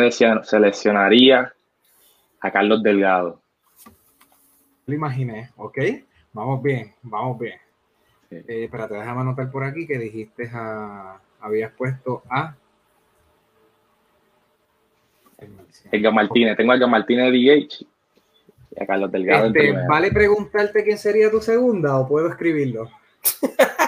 seleccionaría 0.42 1.52
a 2.40 2.50
Carlos 2.50 2.82
Delgado. 2.82 3.42
Lo 4.86 4.94
imaginé, 4.94 5.50
ok. 5.56 5.78
Vamos 6.36 6.62
bien, 6.62 6.92
vamos 7.02 7.38
bien. 7.38 7.58
Sí. 8.28 8.36
Eh, 8.46 8.64
espérate, 8.64 8.94
déjame 8.94 9.22
anotar 9.22 9.50
por 9.50 9.64
aquí 9.64 9.86
que 9.86 9.96
dijiste 9.96 10.50
a. 10.52 11.18
Habías 11.40 11.72
puesto 11.72 12.24
a. 12.28 12.54
Edgar 15.90 16.12
Martínez. 16.12 16.54
Tengo 16.58 16.72
a 16.72 16.76
Edgar 16.76 16.90
Martínez 16.90 17.32
DH 17.32 17.86
y 18.76 18.82
a 18.82 18.86
Carlos 18.86 19.10
Delgado. 19.10 19.46
Este, 19.46 19.72
¿Vale 19.88 20.12
preguntarte 20.12 20.84
quién 20.84 20.98
sería 20.98 21.30
tu 21.30 21.40
segunda 21.40 21.98
o 21.98 22.06
puedo 22.06 22.28
escribirlo? 22.28 22.90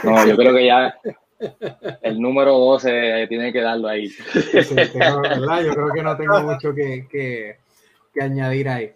No, 0.05 0.27
yo 0.27 0.35
creo 0.35 0.55
que 0.55 0.67
ya 0.67 0.99
el 2.01 2.19
número 2.19 2.53
12 2.57 3.27
tiene 3.29 3.53
que 3.53 3.61
darlo 3.61 3.89
ahí. 3.89 4.09
Yo 4.09 5.75
creo 5.75 5.93
que 5.93 6.03
no 6.03 6.17
tengo 6.17 6.41
mucho 6.41 6.75
que, 6.75 7.59
añadir 8.19 8.69
ahí. 8.71 8.93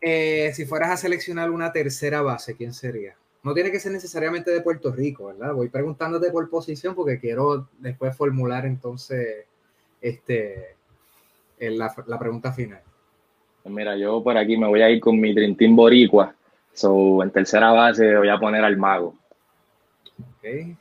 Eh, 0.00 0.52
si 0.54 0.64
fueras 0.64 0.90
a 0.90 0.96
seleccionar 0.96 1.50
una 1.50 1.72
tercera 1.72 2.22
base, 2.22 2.54
¿quién 2.54 2.72
sería? 2.72 3.14
No 3.42 3.54
tiene 3.54 3.70
que 3.70 3.80
ser 3.80 3.92
necesariamente 3.92 4.50
de 4.50 4.60
Puerto 4.60 4.92
Rico, 4.92 5.26
¿verdad? 5.26 5.54
Voy 5.54 5.68
preguntándote 5.68 6.30
por 6.30 6.48
posición 6.50 6.94
porque 6.94 7.18
quiero 7.18 7.68
después 7.78 8.16
formular 8.16 8.66
entonces 8.66 9.44
este, 10.00 10.74
la, 11.58 11.94
la 12.06 12.18
pregunta 12.18 12.52
final. 12.52 12.80
Pues 13.62 13.74
mira, 13.74 13.96
yo 13.96 14.22
por 14.22 14.36
aquí 14.36 14.56
me 14.56 14.66
voy 14.66 14.82
a 14.82 14.90
ir 14.90 15.00
con 15.00 15.18
mi 15.18 15.32
Dream 15.34 15.76
Boricua. 15.76 16.34
So, 16.72 17.22
en 17.22 17.30
tercera 17.30 17.72
base 17.72 18.16
voy 18.16 18.28
a 18.28 18.38
poner 18.38 18.64
al 18.64 18.76
mago. 18.76 19.14
Ok 20.36 20.76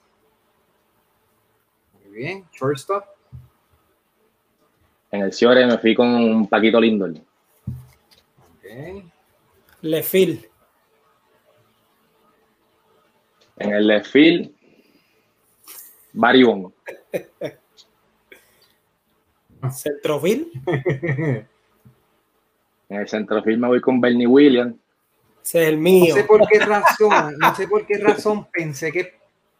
bien. 2.17 2.45
Shortstop. 2.51 3.05
En 5.11 5.21
el 5.21 5.31
Ciore 5.31 5.65
me 5.65 5.77
fui 5.77 5.95
con 5.95 6.07
un 6.07 6.47
Paquito 6.47 6.81
Lindor. 6.81 7.13
Lefil. 9.81 10.49
En 13.57 13.73
el 13.73 13.87
Lefil, 13.87 14.55
Barry 16.13 16.43
¿Centrofil? 19.71 20.51
en 22.89 22.97
el 22.97 23.07
centrofil 23.07 23.57
me 23.57 23.67
voy 23.67 23.81
con 23.81 23.99
Bernie 23.99 24.27
Williams. 24.27 24.75
Ese 25.43 25.63
es 25.63 25.69
el 25.69 25.77
mío. 25.77 26.13
No 26.15 26.21
sé 26.21 26.23
por 26.25 26.47
qué 26.47 26.59
razón, 26.59 27.37
no 27.37 27.55
sé 27.55 27.67
por 27.67 27.85
qué 27.85 27.97
razón 27.97 28.47
pensé 28.51 28.91
que 28.91 29.13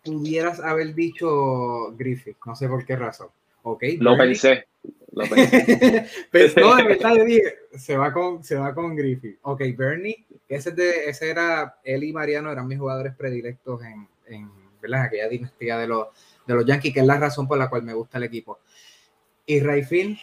pudieras 0.03 0.59
haber 0.59 0.93
dicho 0.93 1.93
Griffith, 1.97 2.37
no 2.45 2.55
sé 2.55 2.67
por 2.67 2.85
qué 2.85 2.95
razón. 2.95 3.29
Okay. 3.63 3.97
Lo 3.97 4.15
pensé. 4.15 4.67
Pero 6.31 6.53
no, 6.61 6.75
de 6.75 6.83
verdad 6.83 7.15
yo 7.15 7.25
dije, 7.25 7.55
se 7.75 7.97
va 7.97 8.13
con, 8.13 8.43
se 8.43 8.55
va 8.55 8.73
con 8.73 8.95
Griffith. 8.95 9.39
Ok, 9.43 9.61
Bernie, 9.75 10.25
ese, 10.47 10.71
de, 10.71 11.09
ese 11.09 11.29
era, 11.29 11.79
él 11.83 12.03
y 12.03 12.13
Mariano 12.13 12.51
eran 12.51 12.67
mis 12.67 12.79
jugadores 12.79 13.15
predilectos 13.15 13.81
en, 13.83 14.07
en 14.27 14.49
¿verdad? 14.81 15.03
aquella 15.03 15.27
dinastía 15.27 15.77
de 15.77 15.87
los, 15.87 16.07
de 16.45 16.53
los 16.53 16.65
Yankees, 16.65 16.93
que 16.93 16.99
es 16.99 17.05
la 17.05 17.17
razón 17.17 17.47
por 17.47 17.57
la 17.57 17.69
cual 17.69 17.83
me 17.83 17.93
gusta 17.93 18.17
el 18.17 18.25
equipo. 18.25 18.59
Y 19.45 19.59
Rayfield. 19.59 20.17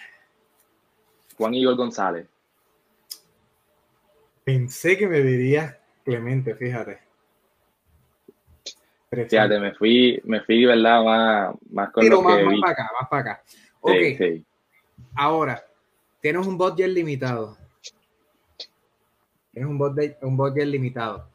Juan 1.36 1.54
Igor 1.54 1.76
González. 1.76 2.26
Pensé 4.44 4.98
que 4.98 5.08
me 5.08 5.20
dirías 5.20 5.76
Clemente, 6.04 6.54
fíjate. 6.54 6.98
Fíjate, 9.10 9.58
me 9.58 9.72
fui, 9.74 10.20
me 10.24 10.42
fui, 10.42 10.64
¿verdad? 10.66 11.02
Más, 11.02 11.54
más 11.70 11.90
con 11.90 12.02
Pero 12.02 12.20
más, 12.20 12.42
más 12.42 12.60
para 12.60 12.72
acá, 12.72 12.90
más 13.00 13.08
para 13.08 13.22
acá. 13.22 13.42
Ok. 13.80 14.44
Ahora, 15.14 15.64
tienes 16.20 16.46
un 16.46 16.58
budget 16.58 16.88
limitado. 16.88 17.56
Tienes 19.52 19.70
un 19.70 19.78
budget, 19.78 20.18
un 20.22 20.36
budget 20.36 20.66
limitado. 20.66 21.28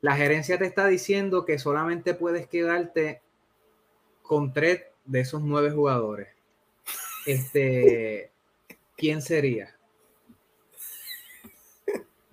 La 0.00 0.16
gerencia 0.16 0.58
te 0.58 0.66
está 0.66 0.86
diciendo 0.86 1.44
que 1.44 1.58
solamente 1.58 2.14
puedes 2.14 2.46
quedarte 2.48 3.22
con 4.22 4.52
tres 4.52 4.82
de 5.04 5.20
esos 5.20 5.42
nueve 5.42 5.70
jugadores. 5.70 6.28
Este, 7.26 8.30
¿quién 8.96 9.22
sería? 9.22 9.74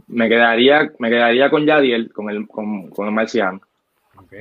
Me 0.07 0.29
quedaría, 0.29 0.93
me 0.99 1.09
quedaría 1.09 1.49
con 1.49 1.65
Yadiel, 1.65 2.11
con 2.13 2.29
el, 2.29 2.47
con, 2.47 2.89
con 2.89 3.07
el 3.07 3.13
Marciano. 3.13 3.61
Ok. 4.17 4.33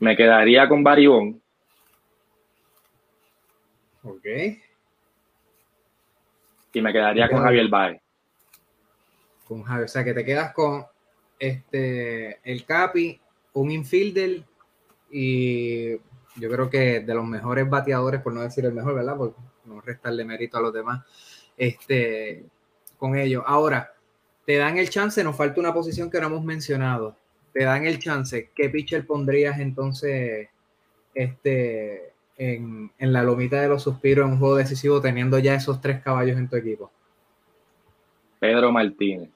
Me 0.00 0.16
quedaría 0.16 0.68
con 0.68 0.82
Baribón. 0.82 1.40
Ok. 4.02 4.26
Y 6.72 6.80
me 6.80 6.92
quedaría 6.92 7.28
con 7.28 7.42
Javier 7.42 7.68
Baez. 7.68 8.00
Con 9.46 9.62
Javier. 9.62 9.84
O 9.84 9.88
sea, 9.88 10.04
que 10.04 10.14
te 10.14 10.24
quedas 10.24 10.52
con 10.52 10.86
este 11.38 12.40
el 12.42 12.64
Capi, 12.64 13.20
un 13.54 13.70
infielder 13.70 14.44
y 15.10 15.92
yo 16.36 16.50
creo 16.50 16.70
que 16.70 17.00
de 17.00 17.14
los 17.14 17.24
mejores 17.24 17.68
bateadores, 17.68 18.20
por 18.20 18.32
no 18.32 18.42
decir 18.42 18.64
el 18.64 18.72
mejor, 18.72 18.94
¿verdad? 18.94 19.16
Por 19.16 19.34
no 19.64 19.80
restarle 19.80 20.24
mérito 20.24 20.58
a 20.58 20.62
los 20.62 20.72
demás, 20.72 21.04
este, 21.56 22.44
con 22.96 23.16
ellos. 23.16 23.42
Ahora, 23.46 23.92
te 24.46 24.56
dan 24.56 24.78
el 24.78 24.88
chance, 24.88 25.22
nos 25.24 25.36
falta 25.36 25.60
una 25.60 25.74
posición 25.74 26.10
que 26.10 26.20
no 26.20 26.28
hemos 26.28 26.44
mencionado. 26.44 27.16
Te 27.52 27.64
dan 27.64 27.86
el 27.86 27.98
chance. 27.98 28.50
¿Qué 28.54 28.68
pitcher 28.68 29.06
pondrías 29.06 29.58
entonces 29.58 30.48
este, 31.14 32.12
en, 32.36 32.90
en 32.98 33.12
la 33.12 33.22
lomita 33.22 33.60
de 33.60 33.68
los 33.68 33.82
suspiros 33.82 34.26
en 34.26 34.32
un 34.32 34.38
juego 34.38 34.56
decisivo 34.56 35.00
teniendo 35.00 35.38
ya 35.38 35.54
esos 35.54 35.80
tres 35.80 36.02
caballos 36.02 36.38
en 36.38 36.48
tu 36.48 36.56
equipo? 36.56 36.90
Pedro 38.38 38.70
Martínez. 38.70 39.30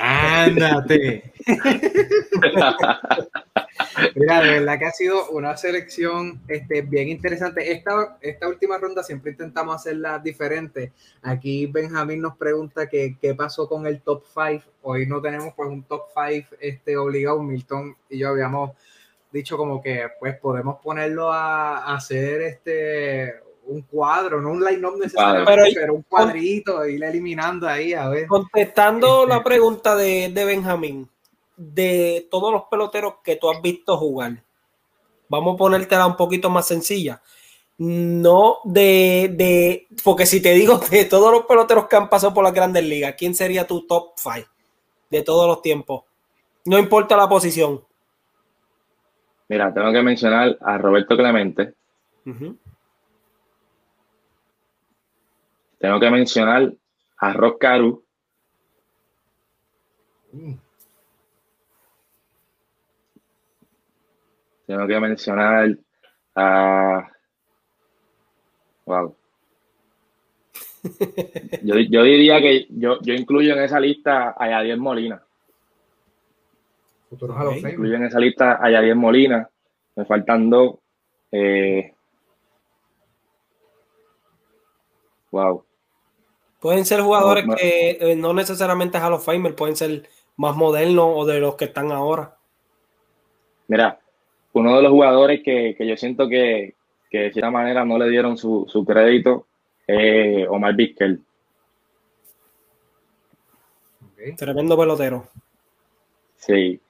Ándate. 0.00 1.32
Mira, 4.14 4.40
de 4.42 4.50
verdad 4.50 4.78
que 4.78 4.84
ha 4.86 4.92
sido 4.92 5.30
una 5.30 5.56
selección 5.56 6.40
este, 6.48 6.82
bien 6.82 7.08
interesante. 7.08 7.72
Esta, 7.72 8.18
esta 8.20 8.48
última 8.48 8.78
ronda 8.78 9.02
siempre 9.02 9.32
intentamos 9.32 9.76
hacerla 9.76 10.18
diferente. 10.18 10.92
Aquí 11.22 11.66
Benjamín 11.66 12.20
nos 12.20 12.36
pregunta 12.36 12.88
que, 12.88 13.16
qué 13.20 13.34
pasó 13.34 13.68
con 13.68 13.86
el 13.86 14.00
top 14.02 14.24
5. 14.26 14.64
Hoy 14.82 15.06
no 15.06 15.20
tenemos 15.20 15.54
pues 15.54 15.68
un 15.68 15.82
top 15.84 16.04
5 16.14 16.56
este, 16.60 16.96
obligado. 16.96 17.42
Milton 17.42 17.96
y 18.08 18.18
yo 18.18 18.28
habíamos 18.28 18.72
dicho 19.30 19.56
como 19.56 19.82
que 19.82 20.08
pues 20.18 20.36
podemos 20.38 20.80
ponerlo 20.82 21.32
a, 21.32 21.78
a 21.78 21.96
hacer 21.96 22.42
este 22.42 23.48
un 23.68 23.82
cuadro, 23.82 24.40
no 24.40 24.50
un 24.50 24.64
line-up 24.64 24.98
necesariamente, 24.98 25.52
pero, 25.52 25.64
pero, 25.74 25.94
un 25.94 26.02
cuadrito, 26.02 26.86
ir 26.86 27.04
eliminando 27.04 27.68
ahí, 27.68 27.92
a 27.92 28.08
ver. 28.08 28.26
Contestando 28.26 29.22
este, 29.22 29.34
la 29.34 29.44
pregunta 29.44 29.94
de, 29.94 30.30
de, 30.32 30.44
Benjamín, 30.44 31.08
de 31.58 32.26
todos 32.30 32.52
los 32.52 32.62
peloteros 32.70 33.14
que 33.22 33.36
tú 33.36 33.50
has 33.50 33.60
visto 33.60 33.98
jugar, 33.98 34.42
vamos 35.28 35.54
a 35.54 35.58
ponértela 35.58 36.06
un 36.06 36.16
poquito 36.16 36.48
más 36.48 36.66
sencilla. 36.66 37.20
No 37.78 38.58
de, 38.64 39.32
de, 39.36 39.86
porque 40.02 40.26
si 40.26 40.40
te 40.40 40.54
digo 40.54 40.78
de 40.90 41.04
todos 41.04 41.32
los 41.32 41.44
peloteros 41.46 41.86
que 41.86 41.96
han 41.96 42.08
pasado 42.08 42.32
por 42.32 42.44
las 42.44 42.54
grandes 42.54 42.84
ligas, 42.84 43.14
¿quién 43.18 43.34
sería 43.34 43.66
tu 43.66 43.86
top 43.86 44.12
5 44.16 44.48
de 45.10 45.22
todos 45.22 45.46
los 45.46 45.60
tiempos? 45.60 46.04
No 46.64 46.78
importa 46.78 47.16
la 47.16 47.28
posición. 47.28 47.84
Mira, 49.48 49.72
tengo 49.72 49.92
que 49.92 50.02
mencionar 50.02 50.58
a 50.60 50.78
Roberto 50.78 51.16
Clemente. 51.16 51.74
Uh 52.26 52.30
-huh. 52.30 52.58
Tengo 55.78 56.00
que 56.00 56.10
mencionar 56.10 56.72
a 57.18 57.32
Rock 57.32 57.60
Caru. 57.60 58.04
Mm. 60.32 60.67
Tengo 64.68 64.86
que 64.86 65.00
mencionar 65.00 65.78
a. 66.34 67.10
Wow. 68.84 69.16
Yo, 71.62 71.74
yo, 71.76 72.02
diría 72.02 72.40
que 72.40 72.66
yo, 72.70 73.00
yo 73.02 73.12
incluyo 73.12 73.52
en 73.52 73.62
esa 73.62 73.80
lista 73.80 74.34
a 74.38 74.48
Yadier 74.48 74.78
Molina. 74.78 75.20
Okay. 77.10 77.72
Incluyo 77.72 77.96
en 77.96 78.04
esa 78.04 78.20
lista 78.20 78.58
a 78.62 78.70
Yadier 78.70 78.94
Molina. 78.94 79.48
Me 79.96 80.04
faltan 80.04 80.48
dos. 80.48 80.76
Eh, 81.32 81.92
wow. 85.32 85.64
Pueden 86.60 86.84
ser 86.84 87.00
jugadores 87.00 87.44
no, 87.44 87.52
no. 87.52 87.56
que 87.56 87.98
eh, 88.00 88.16
no 88.16 88.32
necesariamente 88.32 88.98
Hall 88.98 89.14
of 89.14 89.24
Famer, 89.24 89.54
pueden 89.54 89.76
ser 89.76 90.08
más 90.36 90.54
modernos 90.54 91.08
o 91.08 91.26
de 91.26 91.40
los 91.40 91.56
que 91.56 91.66
están 91.66 91.90
ahora. 91.90 92.36
Mira, 93.66 93.98
uno 94.58 94.76
de 94.76 94.82
los 94.82 94.92
jugadores 94.92 95.42
que, 95.42 95.74
que 95.76 95.86
yo 95.86 95.96
siento 95.96 96.28
que, 96.28 96.74
que, 97.10 97.18
de 97.18 97.32
cierta 97.32 97.50
manera 97.50 97.84
no 97.84 97.98
le 97.98 98.08
dieron 98.08 98.36
su, 98.36 98.66
su 98.68 98.84
crédito 98.84 99.46
es 99.86 100.46
Omar 100.48 100.74
Vizquel. 100.74 101.20
Okay. 104.12 104.36
Tremendo 104.36 104.76
pelotero. 104.76 105.28
Sí. 106.36 106.80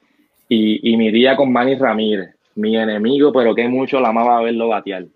Y, 0.48 0.92
y 0.92 0.96
mi 0.96 1.10
día 1.10 1.36
con 1.36 1.52
Manny 1.52 1.76
Ramírez, 1.76 2.34
mi 2.54 2.76
enemigo, 2.76 3.32
pero 3.32 3.54
que 3.54 3.68
mucho 3.68 4.00
la 4.00 4.08
amaba 4.08 4.42
verlo 4.42 4.68
batear. 4.68 5.06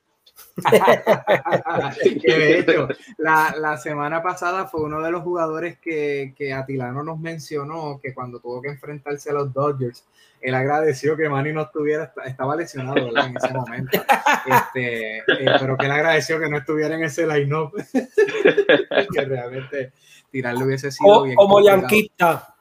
Que 2.21 2.33
de 2.37 2.59
hecho, 2.59 2.89
la, 3.19 3.55
la, 3.59 3.77
semana 3.77 4.23
pasada 4.23 4.67
fue 4.67 4.83
uno 4.83 5.01
de 5.01 5.11
los 5.11 5.23
jugadores 5.23 5.79
que, 5.79 6.35
que 6.37 6.53
Atilano 6.53 7.03
nos 7.03 7.19
mencionó 7.19 7.99
que 8.03 8.13
cuando 8.13 8.39
tuvo 8.39 8.61
que 8.61 8.69
enfrentarse 8.69 9.31
a 9.31 9.35
los 9.35 9.53
Dodgers, 9.53 10.05
él 10.41 10.55
agradeció 10.55 11.17
que 11.17 11.29
Manny 11.29 11.53
no 11.53 11.63
estuviera, 11.63 12.13
estaba 12.25 12.57
lesionado 12.57 12.95
¿verdad? 12.95 13.27
en 13.27 13.37
ese 13.37 13.55
momento, 13.55 14.03
este, 14.47 15.19
eh, 15.19 15.25
pero 15.59 15.77
que 15.77 15.87
él 15.87 15.93
agradeció 15.93 16.41
que 16.41 16.49
no 16.49 16.59
estuviera 16.59 16.95
en 16.97 17.05
ese 17.05 17.27
line-up, 17.27 17.73
que 17.93 19.25
realmente 19.25 19.93
tirarle 20.31 20.65
hubiese 20.65 20.91
sido 20.91 21.13
o, 21.13 21.23
bien. 21.23 21.37
Como 21.37 21.61
yanquista, 21.61 22.57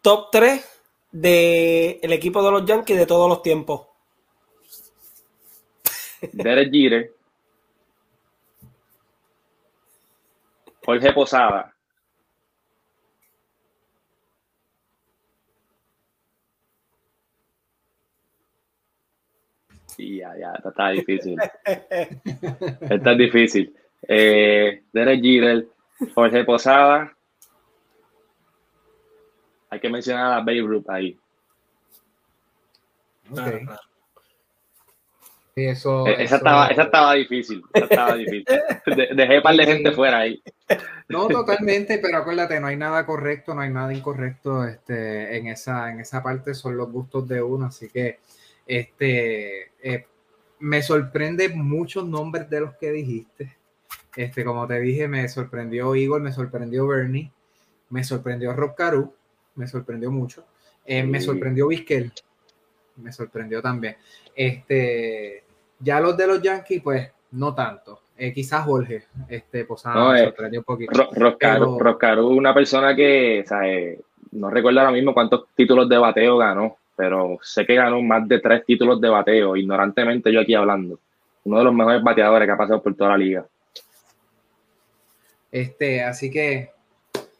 top 0.00 0.28
3 0.30 0.64
del 1.10 1.98
el 2.02 2.12
equipo 2.12 2.42
de 2.42 2.50
los 2.52 2.64
Yankees 2.64 2.98
de 2.98 3.06
todos 3.06 3.28
los 3.28 3.42
tiempos. 3.42 3.93
Derek 6.32 6.72
Jeter, 6.72 7.10
Jorge 10.84 11.12
Posada. 11.12 11.74
Sí, 19.96 20.18
ya, 20.18 20.36
ya, 20.36 20.52
está 20.54 20.90
difícil. 20.90 21.36
esta 21.64 23.12
es 23.12 23.18
difícil. 23.18 23.76
Eh, 24.08 24.82
Derek 24.92 25.22
Jeter, 25.22 25.66
Jorge 26.14 26.44
Posada. 26.44 27.16
Hay 29.70 29.80
que 29.80 29.88
mencionar 29.88 30.32
a 30.32 30.40
Babe 30.40 30.62
Ruth 30.62 30.88
ahí. 30.88 31.18
Okay. 33.30 33.66
Sí, 35.56 35.66
eso, 35.66 36.04
esa, 36.08 36.22
eso, 36.22 36.36
estaba, 36.36 36.66
esa 36.66 36.82
estaba 36.82 37.14
difícil. 37.14 37.62
Esa 37.72 37.84
estaba 37.84 38.14
difícil. 38.16 38.44
De, 38.86 39.08
dejé 39.14 39.40
par 39.40 39.54
de 39.54 39.66
gente 39.66 39.92
fuera 39.92 40.18
ahí. 40.18 40.42
No, 41.08 41.28
totalmente, 41.28 41.98
pero 41.98 42.18
acuérdate, 42.18 42.58
no 42.58 42.66
hay 42.66 42.76
nada 42.76 43.06
correcto, 43.06 43.54
no 43.54 43.60
hay 43.60 43.70
nada 43.70 43.94
incorrecto 43.94 44.64
este, 44.64 45.36
en, 45.36 45.46
esa, 45.46 45.92
en 45.92 46.00
esa 46.00 46.22
parte, 46.22 46.54
son 46.54 46.76
los 46.76 46.90
gustos 46.90 47.28
de 47.28 47.40
uno. 47.40 47.66
Así 47.66 47.88
que 47.88 48.18
este, 48.66 49.70
eh, 49.82 50.06
me 50.58 50.82
sorprende 50.82 51.48
muchos 51.50 52.08
nombres 52.08 52.50
de 52.50 52.60
los 52.60 52.74
que 52.76 52.90
dijiste. 52.90 53.56
Este, 54.16 54.44
como 54.44 54.66
te 54.66 54.80
dije, 54.80 55.06
me 55.06 55.28
sorprendió 55.28 55.94
Igor, 55.94 56.20
me 56.20 56.32
sorprendió 56.32 56.86
Bernie, 56.86 57.30
me 57.90 58.02
sorprendió 58.02 58.52
Rob 58.54 58.74
Caru, 58.74 59.14
me 59.54 59.68
sorprendió 59.68 60.10
mucho. 60.10 60.44
Eh, 60.84 61.02
sí. 61.02 61.08
Me 61.08 61.20
sorprendió 61.20 61.68
Vizquel, 61.68 62.12
me 62.96 63.12
sorprendió 63.12 63.60
también. 63.60 63.96
Este, 64.34 65.44
ya 65.78 66.00
los 66.00 66.16
de 66.16 66.26
los 66.26 66.42
Yankees, 66.42 66.82
pues 66.82 67.10
no 67.32 67.54
tanto. 67.54 68.00
Eh, 68.16 68.32
quizás 68.32 68.64
Jorge, 68.64 69.04
este, 69.28 69.64
Posada 69.64 69.96
no, 69.96 70.12
me 70.12 70.20
eh, 70.20 70.24
sorprendió 70.24 70.60
un 70.60 70.64
poquito. 70.64 70.92
Ro 70.92 71.08
Roscaru, 71.12 71.76
pero... 71.76 71.78
Roscaru, 71.78 72.28
una 72.28 72.54
persona 72.54 72.94
que, 72.94 73.42
o 73.44 73.48
sea, 73.48 73.68
eh, 73.68 74.00
no 74.32 74.50
recuerdo 74.50 74.80
ahora 74.80 74.92
mismo 74.92 75.12
cuántos 75.12 75.46
títulos 75.54 75.88
de 75.88 75.98
bateo 75.98 76.38
ganó, 76.38 76.76
pero 76.96 77.38
sé 77.42 77.66
que 77.66 77.74
ganó 77.74 78.00
más 78.02 78.28
de 78.28 78.38
tres 78.38 78.64
títulos 78.64 79.00
de 79.00 79.08
bateo, 79.08 79.56
ignorantemente 79.56 80.32
yo 80.32 80.40
aquí 80.40 80.54
hablando. 80.54 81.00
Uno 81.44 81.58
de 81.58 81.64
los 81.64 81.74
mejores 81.74 82.02
bateadores 82.02 82.46
que 82.46 82.52
ha 82.52 82.56
pasado 82.56 82.82
por 82.82 82.94
toda 82.94 83.10
la 83.10 83.18
liga. 83.18 83.46
Este, 85.50 86.02
así 86.02 86.30
que 86.30 86.70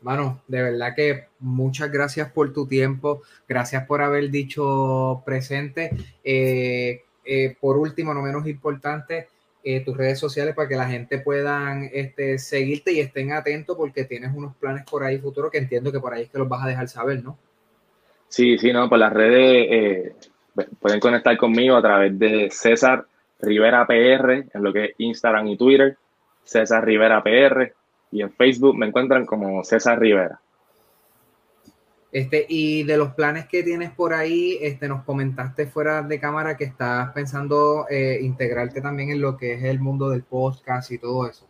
Mano, 0.04 0.42
de 0.48 0.62
verdad 0.62 0.94
que 0.94 1.28
muchas 1.38 1.90
gracias 1.90 2.30
por 2.30 2.52
tu 2.52 2.66
tiempo, 2.66 3.22
gracias 3.48 3.86
por 3.86 4.02
haber 4.02 4.30
dicho 4.30 5.22
presente. 5.24 5.92
Eh, 6.22 7.00
eh, 7.24 7.56
por 7.58 7.78
último, 7.78 8.12
no 8.12 8.20
menos 8.20 8.46
importante, 8.46 9.28
eh, 9.64 9.80
tus 9.80 9.96
redes 9.96 10.18
sociales 10.18 10.54
para 10.54 10.68
que 10.68 10.76
la 10.76 10.90
gente 10.90 11.20
puedan 11.20 11.88
este, 11.90 12.38
seguirte 12.38 12.92
y 12.92 13.00
estén 13.00 13.32
atentos 13.32 13.78
porque 13.78 14.04
tienes 14.04 14.30
unos 14.34 14.54
planes 14.56 14.84
por 14.84 15.02
ahí 15.04 15.16
futuro 15.16 15.50
que 15.50 15.56
entiendo 15.56 15.90
que 15.90 16.00
por 16.00 16.12
ahí 16.12 16.24
es 16.24 16.30
que 16.30 16.36
los 16.36 16.50
vas 16.50 16.62
a 16.62 16.68
dejar 16.68 16.86
saber, 16.86 17.24
¿no? 17.24 17.38
Sí, 18.28 18.58
sí, 18.58 18.74
no, 18.74 18.90
por 18.90 18.98
las 18.98 19.12
redes 19.12 20.12
pueden 20.80 21.00
conectar 21.00 21.34
conmigo 21.38 21.76
a 21.76 21.82
través 21.82 22.18
de 22.18 22.48
César 22.50 23.06
Rivera 23.40 23.86
PR 23.86 24.32
en 24.52 24.62
lo 24.62 24.70
que 24.70 24.84
es 24.84 24.90
Instagram 24.98 25.46
y 25.46 25.56
Twitter, 25.56 25.96
César 26.44 26.84
Rivera 26.84 27.22
PR 27.22 27.72
y 28.14 28.22
en 28.22 28.30
Facebook 28.30 28.78
me 28.78 28.86
encuentran 28.86 29.26
como 29.26 29.64
César 29.64 29.98
Rivera. 29.98 30.40
Este, 32.12 32.46
y 32.48 32.84
de 32.84 32.96
los 32.96 33.12
planes 33.14 33.48
que 33.48 33.64
tienes 33.64 33.90
por 33.90 34.14
ahí, 34.14 34.56
este, 34.60 34.86
nos 34.86 35.02
comentaste 35.02 35.66
fuera 35.66 36.00
de 36.02 36.20
cámara 36.20 36.56
que 36.56 36.62
estás 36.62 37.10
pensando 37.12 37.86
eh, 37.90 38.18
integrarte 38.22 38.80
también 38.80 39.10
en 39.10 39.20
lo 39.20 39.36
que 39.36 39.54
es 39.54 39.64
el 39.64 39.80
mundo 39.80 40.10
del 40.10 40.22
podcast 40.22 40.92
y 40.92 40.98
todo 40.98 41.28
eso. 41.28 41.44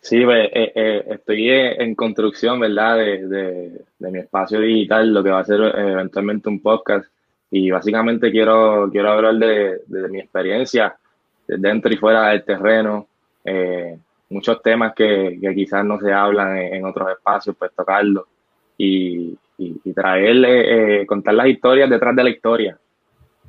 Sí, 0.00 0.24
pues, 0.24 0.50
eh, 0.52 0.72
eh, 0.72 1.04
estoy 1.08 1.50
en 1.50 1.96
construcción, 1.96 2.60
¿verdad? 2.60 2.98
De, 2.98 3.82
mi 3.98 4.20
espacio 4.20 4.60
digital, 4.60 5.12
lo 5.12 5.24
que 5.24 5.30
va 5.30 5.40
a 5.40 5.44
ser 5.44 5.60
eventualmente 5.60 6.48
un 6.48 6.62
podcast. 6.62 7.06
Y 7.50 7.72
básicamente 7.72 8.30
quiero, 8.30 8.88
quiero 8.92 9.10
hablar 9.10 9.34
de, 9.34 9.80
mi 10.08 10.20
experiencia 10.20 10.94
dentro 11.48 11.92
y 11.92 11.96
fuera 11.96 12.28
del 12.28 12.44
terreno, 12.44 13.08
muchos 14.30 14.62
temas 14.62 14.94
que, 14.94 15.38
quizás 15.54 15.84
no 15.84 15.98
se 15.98 16.12
hablan 16.12 16.56
en, 16.56 16.84
otros 16.84 17.10
espacios, 17.10 17.56
pues 17.58 17.72
tocarlos 17.76 18.24
y, 18.78 19.36
y, 19.58 19.92
traerle, 19.92 21.02
eh, 21.02 21.06
contar 21.06 21.34
las 21.34 21.48
historias 21.48 21.90
detrás 21.90 22.16
de 22.16 22.24
la 22.24 22.30
historia, 22.30 22.78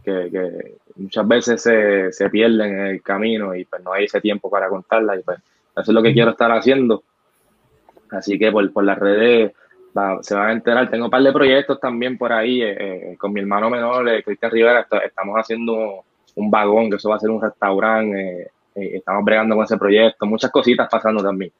que, 0.03 0.77
muchas 0.95 1.27
veces 1.27 1.61
se, 1.61 2.11
se, 2.11 2.29
pierden 2.29 2.79
en 2.79 2.85
el 2.87 3.01
camino 3.01 3.55
y 3.55 3.63
pues 3.65 3.81
no 3.83 3.93
hay 3.93 4.05
ese 4.05 4.19
tiempo 4.19 4.49
para 4.49 4.67
contarlas 4.67 5.19
y 5.19 5.23
pues 5.23 5.39
eso 5.39 5.91
es 5.91 5.95
lo 5.95 6.03
que 6.03 6.13
quiero 6.13 6.31
estar 6.31 6.51
haciendo. 6.51 7.03
Así 8.09 8.37
que 8.37 8.51
por, 8.51 8.73
por 8.73 8.83
las 8.83 8.99
redes 8.99 9.53
se 10.21 10.35
van 10.35 10.49
a 10.49 10.51
enterar. 10.51 10.89
Tengo 10.89 11.05
un 11.05 11.11
par 11.11 11.23
de 11.23 11.31
proyectos 11.31 11.79
también 11.79 12.17
por 12.17 12.33
ahí 12.33 12.61
eh, 12.61 12.75
eh, 12.79 13.17
con 13.17 13.31
mi 13.31 13.39
hermano 13.39 13.69
menor, 13.69 14.05
Cristian 14.23 14.51
Rivera, 14.51 14.87
estamos 15.05 15.35
haciendo 15.37 16.03
un 16.35 16.51
vagón, 16.51 16.89
que 16.89 16.95
eso 16.95 17.09
va 17.09 17.17
a 17.17 17.19
ser 17.19 17.29
un 17.29 17.41
restaurante 17.41 18.51
eh, 18.75 18.91
estamos 18.95 19.23
bregando 19.25 19.55
con 19.55 19.65
ese 19.65 19.77
proyecto, 19.77 20.25
muchas 20.25 20.51
cositas 20.51 20.87
pasando 20.89 21.23
también. 21.23 21.51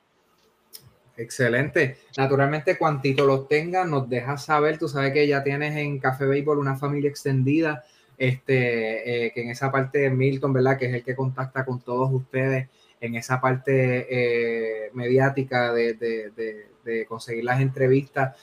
Excelente. 1.17 1.97
Naturalmente, 2.17 2.77
cuantito 2.77 3.25
los 3.25 3.47
tengas, 3.47 3.87
nos 3.87 4.09
dejas 4.09 4.45
saber. 4.45 4.77
Tú 4.77 4.87
sabes 4.87 5.13
que 5.13 5.27
ya 5.27 5.43
tienes 5.43 5.75
en 5.75 5.99
Café 5.99 6.25
Béisbol 6.25 6.57
una 6.57 6.77
familia 6.77 7.09
extendida, 7.09 7.83
este, 8.17 9.25
eh, 9.25 9.31
que 9.33 9.41
en 9.43 9.49
esa 9.49 9.71
parte 9.71 9.99
de 9.99 10.09
Milton, 10.09 10.53
¿verdad? 10.53 10.77
Que 10.77 10.87
es 10.87 10.93
el 10.93 11.03
que 11.03 11.15
contacta 11.15 11.65
con 11.65 11.81
todos 11.81 12.11
ustedes 12.11 12.69
en 12.99 13.15
esa 13.15 13.41
parte 13.41 14.07
eh, 14.09 14.91
mediática 14.93 15.73
de, 15.73 15.95
de, 15.95 16.67
conseguir 17.07 17.43
las 17.43 17.61
entrevistas. 17.61 18.35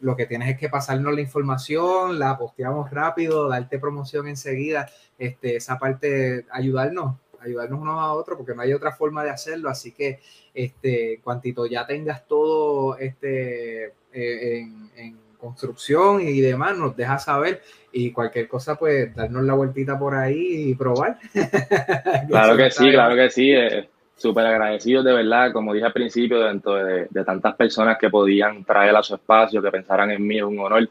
lo 0.00 0.16
que 0.16 0.26
tienes 0.26 0.48
es 0.48 0.58
que 0.58 0.68
pasarnos 0.68 1.14
la 1.14 1.20
información, 1.20 2.18
la 2.18 2.38
posteamos 2.38 2.90
rápido, 2.90 3.48
darte 3.48 3.78
promoción 3.78 4.28
enseguida. 4.28 4.88
Este, 5.18 5.56
esa 5.56 5.78
parte, 5.78 6.46
ayudarnos 6.50 7.16
ayudarnos 7.40 7.80
uno 7.80 8.00
a 8.00 8.14
otro 8.14 8.36
porque 8.36 8.54
no 8.54 8.62
hay 8.62 8.72
otra 8.72 8.92
forma 8.92 9.24
de 9.24 9.30
hacerlo. 9.30 9.68
Así 9.68 9.92
que, 9.92 10.20
este, 10.54 11.20
cuantito 11.22 11.66
ya 11.66 11.86
tengas 11.86 12.26
todo 12.26 12.96
este, 12.98 13.92
eh, 14.12 14.66
en, 14.96 15.28
construcción 15.38 16.20
y 16.20 16.40
demás, 16.40 16.76
nos 16.76 16.96
deja 16.96 17.16
saber 17.20 17.62
y 17.92 18.10
cualquier 18.10 18.48
cosa, 18.48 18.74
pues 18.74 19.14
darnos 19.14 19.44
la 19.44 19.54
vueltita 19.54 19.96
por 19.96 20.16
ahí 20.16 20.70
y 20.70 20.74
probar. 20.74 21.16
claro 22.28 22.56
que 22.56 22.72
sí, 22.72 22.90
claro 22.90 23.14
que 23.14 23.30
sí. 23.30 23.52
Eh, 23.52 23.88
Súper 24.16 24.44
agradecido 24.46 25.04
de 25.04 25.12
verdad, 25.12 25.52
como 25.52 25.72
dije 25.72 25.86
al 25.86 25.92
principio, 25.92 26.40
dentro 26.40 26.74
de, 26.74 27.06
tantas 27.24 27.54
personas 27.54 27.98
que 27.98 28.10
podían 28.10 28.64
traer 28.64 28.96
a 28.96 29.02
su 29.04 29.14
espacio, 29.14 29.62
que 29.62 29.70
pensaran 29.70 30.10
en 30.10 30.26
mí, 30.26 30.38
es 30.38 30.42
un 30.42 30.58
honor. 30.58 30.90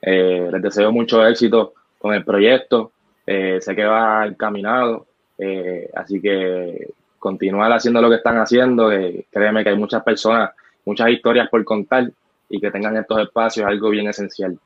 Eh, 0.00 0.48
les 0.50 0.62
deseo 0.62 0.90
mucho 0.90 1.26
éxito 1.26 1.74
con 1.98 2.14
el 2.14 2.24
proyecto. 2.24 2.92
sé 3.26 3.76
que 3.76 3.84
va 3.84 4.24
encaminado. 4.24 5.06
Eh, 5.44 5.90
así 5.94 6.20
que 6.20 6.88
continuar 7.18 7.72
haciendo 7.72 8.00
lo 8.00 8.08
que 8.08 8.16
están 8.16 8.38
haciendo, 8.38 8.90
créeme 9.30 9.64
que 9.64 9.70
hay 9.70 9.76
muchas 9.76 10.02
personas, 10.04 10.50
muchas 10.84 11.10
historias 11.10 11.48
por 11.48 11.64
contar 11.64 12.10
y 12.48 12.60
que 12.60 12.70
tengan 12.70 12.96
estos 12.96 13.20
espacios 13.20 13.66
algo 13.66 13.90
bien 13.90 14.08
esencial. 14.08 14.56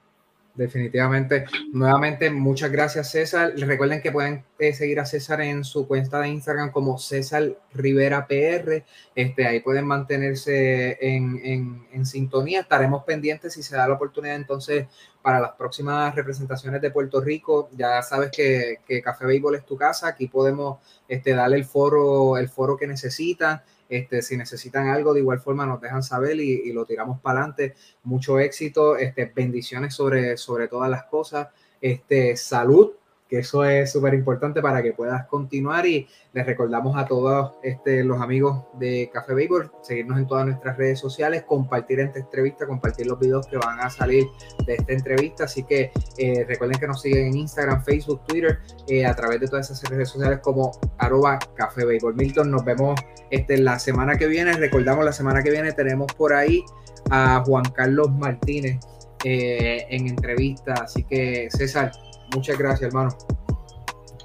Definitivamente. 0.56 1.44
Nuevamente, 1.70 2.30
muchas 2.30 2.70
gracias, 2.70 3.10
César. 3.10 3.52
Recuerden 3.56 4.00
que 4.00 4.10
pueden 4.10 4.42
eh, 4.58 4.72
seguir 4.72 4.98
a 5.00 5.04
César 5.04 5.42
en 5.42 5.64
su 5.64 5.86
cuenta 5.86 6.18
de 6.20 6.28
Instagram 6.28 6.72
como 6.72 6.98
César 6.98 7.58
Rivera 7.74 8.26
PR. 8.26 8.82
Este, 9.14 9.46
ahí 9.46 9.60
pueden 9.60 9.86
mantenerse 9.86 10.96
en, 10.98 11.84
en, 11.92 12.06
sintonía. 12.06 12.60
Estaremos 12.60 13.04
pendientes 13.04 13.52
si 13.52 13.62
se 13.62 13.76
da 13.76 13.86
la 13.86 13.94
oportunidad 13.94 14.36
entonces 14.36 14.86
para 15.20 15.40
las 15.40 15.52
próximas 15.52 16.14
representaciones 16.14 16.80
de 16.80 16.90
Puerto 16.90 17.20
Rico. 17.20 17.68
Ya 17.76 18.00
sabes 18.00 18.30
que, 18.30 18.78
que 18.86 19.02
Café 19.02 19.26
Béisbol 19.26 19.56
es 19.56 19.66
tu 19.66 19.76
casa. 19.76 20.08
Aquí 20.08 20.26
podemos 20.26 20.78
este, 21.06 21.34
darle 21.34 21.58
el 21.58 21.66
foro, 21.66 22.38
el 22.38 22.48
foro 22.48 22.78
que 22.78 22.86
necesitan. 22.86 23.60
Este, 23.88 24.22
si 24.22 24.36
necesitan 24.36 24.88
algo, 24.88 25.14
de 25.14 25.20
igual 25.20 25.40
forma 25.40 25.66
nos 25.66 25.80
dejan 25.80 26.02
saber 26.02 26.40
y, 26.40 26.72
lo 26.72 26.84
tiramos 26.84 27.20
para 27.20 27.40
adelante. 27.40 27.74
Mucho 28.04 28.38
éxito, 28.38 28.96
este, 28.96 29.30
bendiciones 29.34 29.94
sobre, 29.94 30.36
sobre 30.36 30.68
todas 30.68 30.90
las 30.90 31.04
cosas. 31.04 31.48
Este, 31.80 32.36
salud 32.36 32.92
que 33.28 33.38
eso 33.40 33.64
es 33.64 33.90
súper 33.90 34.14
importante 34.14 34.62
para 34.62 34.82
que 34.82 34.92
puedas 34.92 35.26
continuar 35.26 35.86
y 35.86 36.06
les 36.32 36.46
recordamos 36.46 36.96
a 36.96 37.06
todos 37.06 37.52
este, 37.62 38.04
los 38.04 38.20
amigos 38.20 38.64
de 38.78 39.10
Café 39.12 39.34
Béisbol 39.34 39.72
seguirnos 39.82 40.18
en 40.18 40.26
todas 40.26 40.46
nuestras 40.46 40.76
redes 40.76 40.98
sociales, 40.98 41.44
compartir 41.44 42.00
esta 42.00 42.18
entrevista, 42.18 42.66
compartir 42.66 43.06
los 43.06 43.18
videos 43.18 43.46
que 43.46 43.56
van 43.56 43.80
a 43.80 43.90
salir 43.90 44.26
de 44.66 44.74
esta 44.74 44.92
entrevista, 44.92 45.44
así 45.44 45.62
que 45.64 45.90
eh, 46.18 46.44
recuerden 46.46 46.78
que 46.78 46.86
nos 46.86 47.02
siguen 47.02 47.28
en 47.28 47.36
Instagram, 47.36 47.82
Facebook, 47.84 48.24
Twitter, 48.26 48.58
eh, 48.88 49.06
a 49.06 49.14
través 49.14 49.40
de 49.40 49.48
todas 49.48 49.70
esas 49.70 49.88
redes 49.90 50.08
sociales 50.08 50.40
como 50.40 50.72
arroba 50.98 51.38
Café. 51.54 51.84
Milton, 52.14 52.50
nos 52.50 52.64
vemos 52.64 52.98
este, 53.30 53.58
la 53.58 53.78
semana 53.78 54.16
que 54.16 54.26
viene, 54.26 54.52
recordamos 54.54 55.04
la 55.04 55.12
semana 55.12 55.42
que 55.42 55.50
viene 55.50 55.72
tenemos 55.72 56.12
por 56.14 56.32
ahí 56.32 56.64
a 57.10 57.42
Juan 57.46 57.64
Carlos 57.74 58.10
Martínez 58.10 58.80
eh, 59.24 59.86
en 59.90 60.08
entrevista, 60.08 60.74
así 60.74 61.04
que 61.04 61.48
César, 61.50 61.92
Muchas 62.34 62.58
gracias, 62.58 62.88
hermano. 62.88 63.10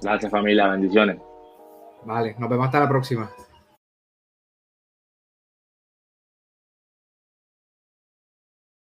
Gracias, 0.02 0.32
familia. 0.32 0.68
Bendiciones. 0.68 1.18
Vale, 2.06 2.36
nos 2.40 2.50
vemos 2.50 2.66
hasta 2.66 2.80
la 2.80 2.90
próxima. 2.90 3.30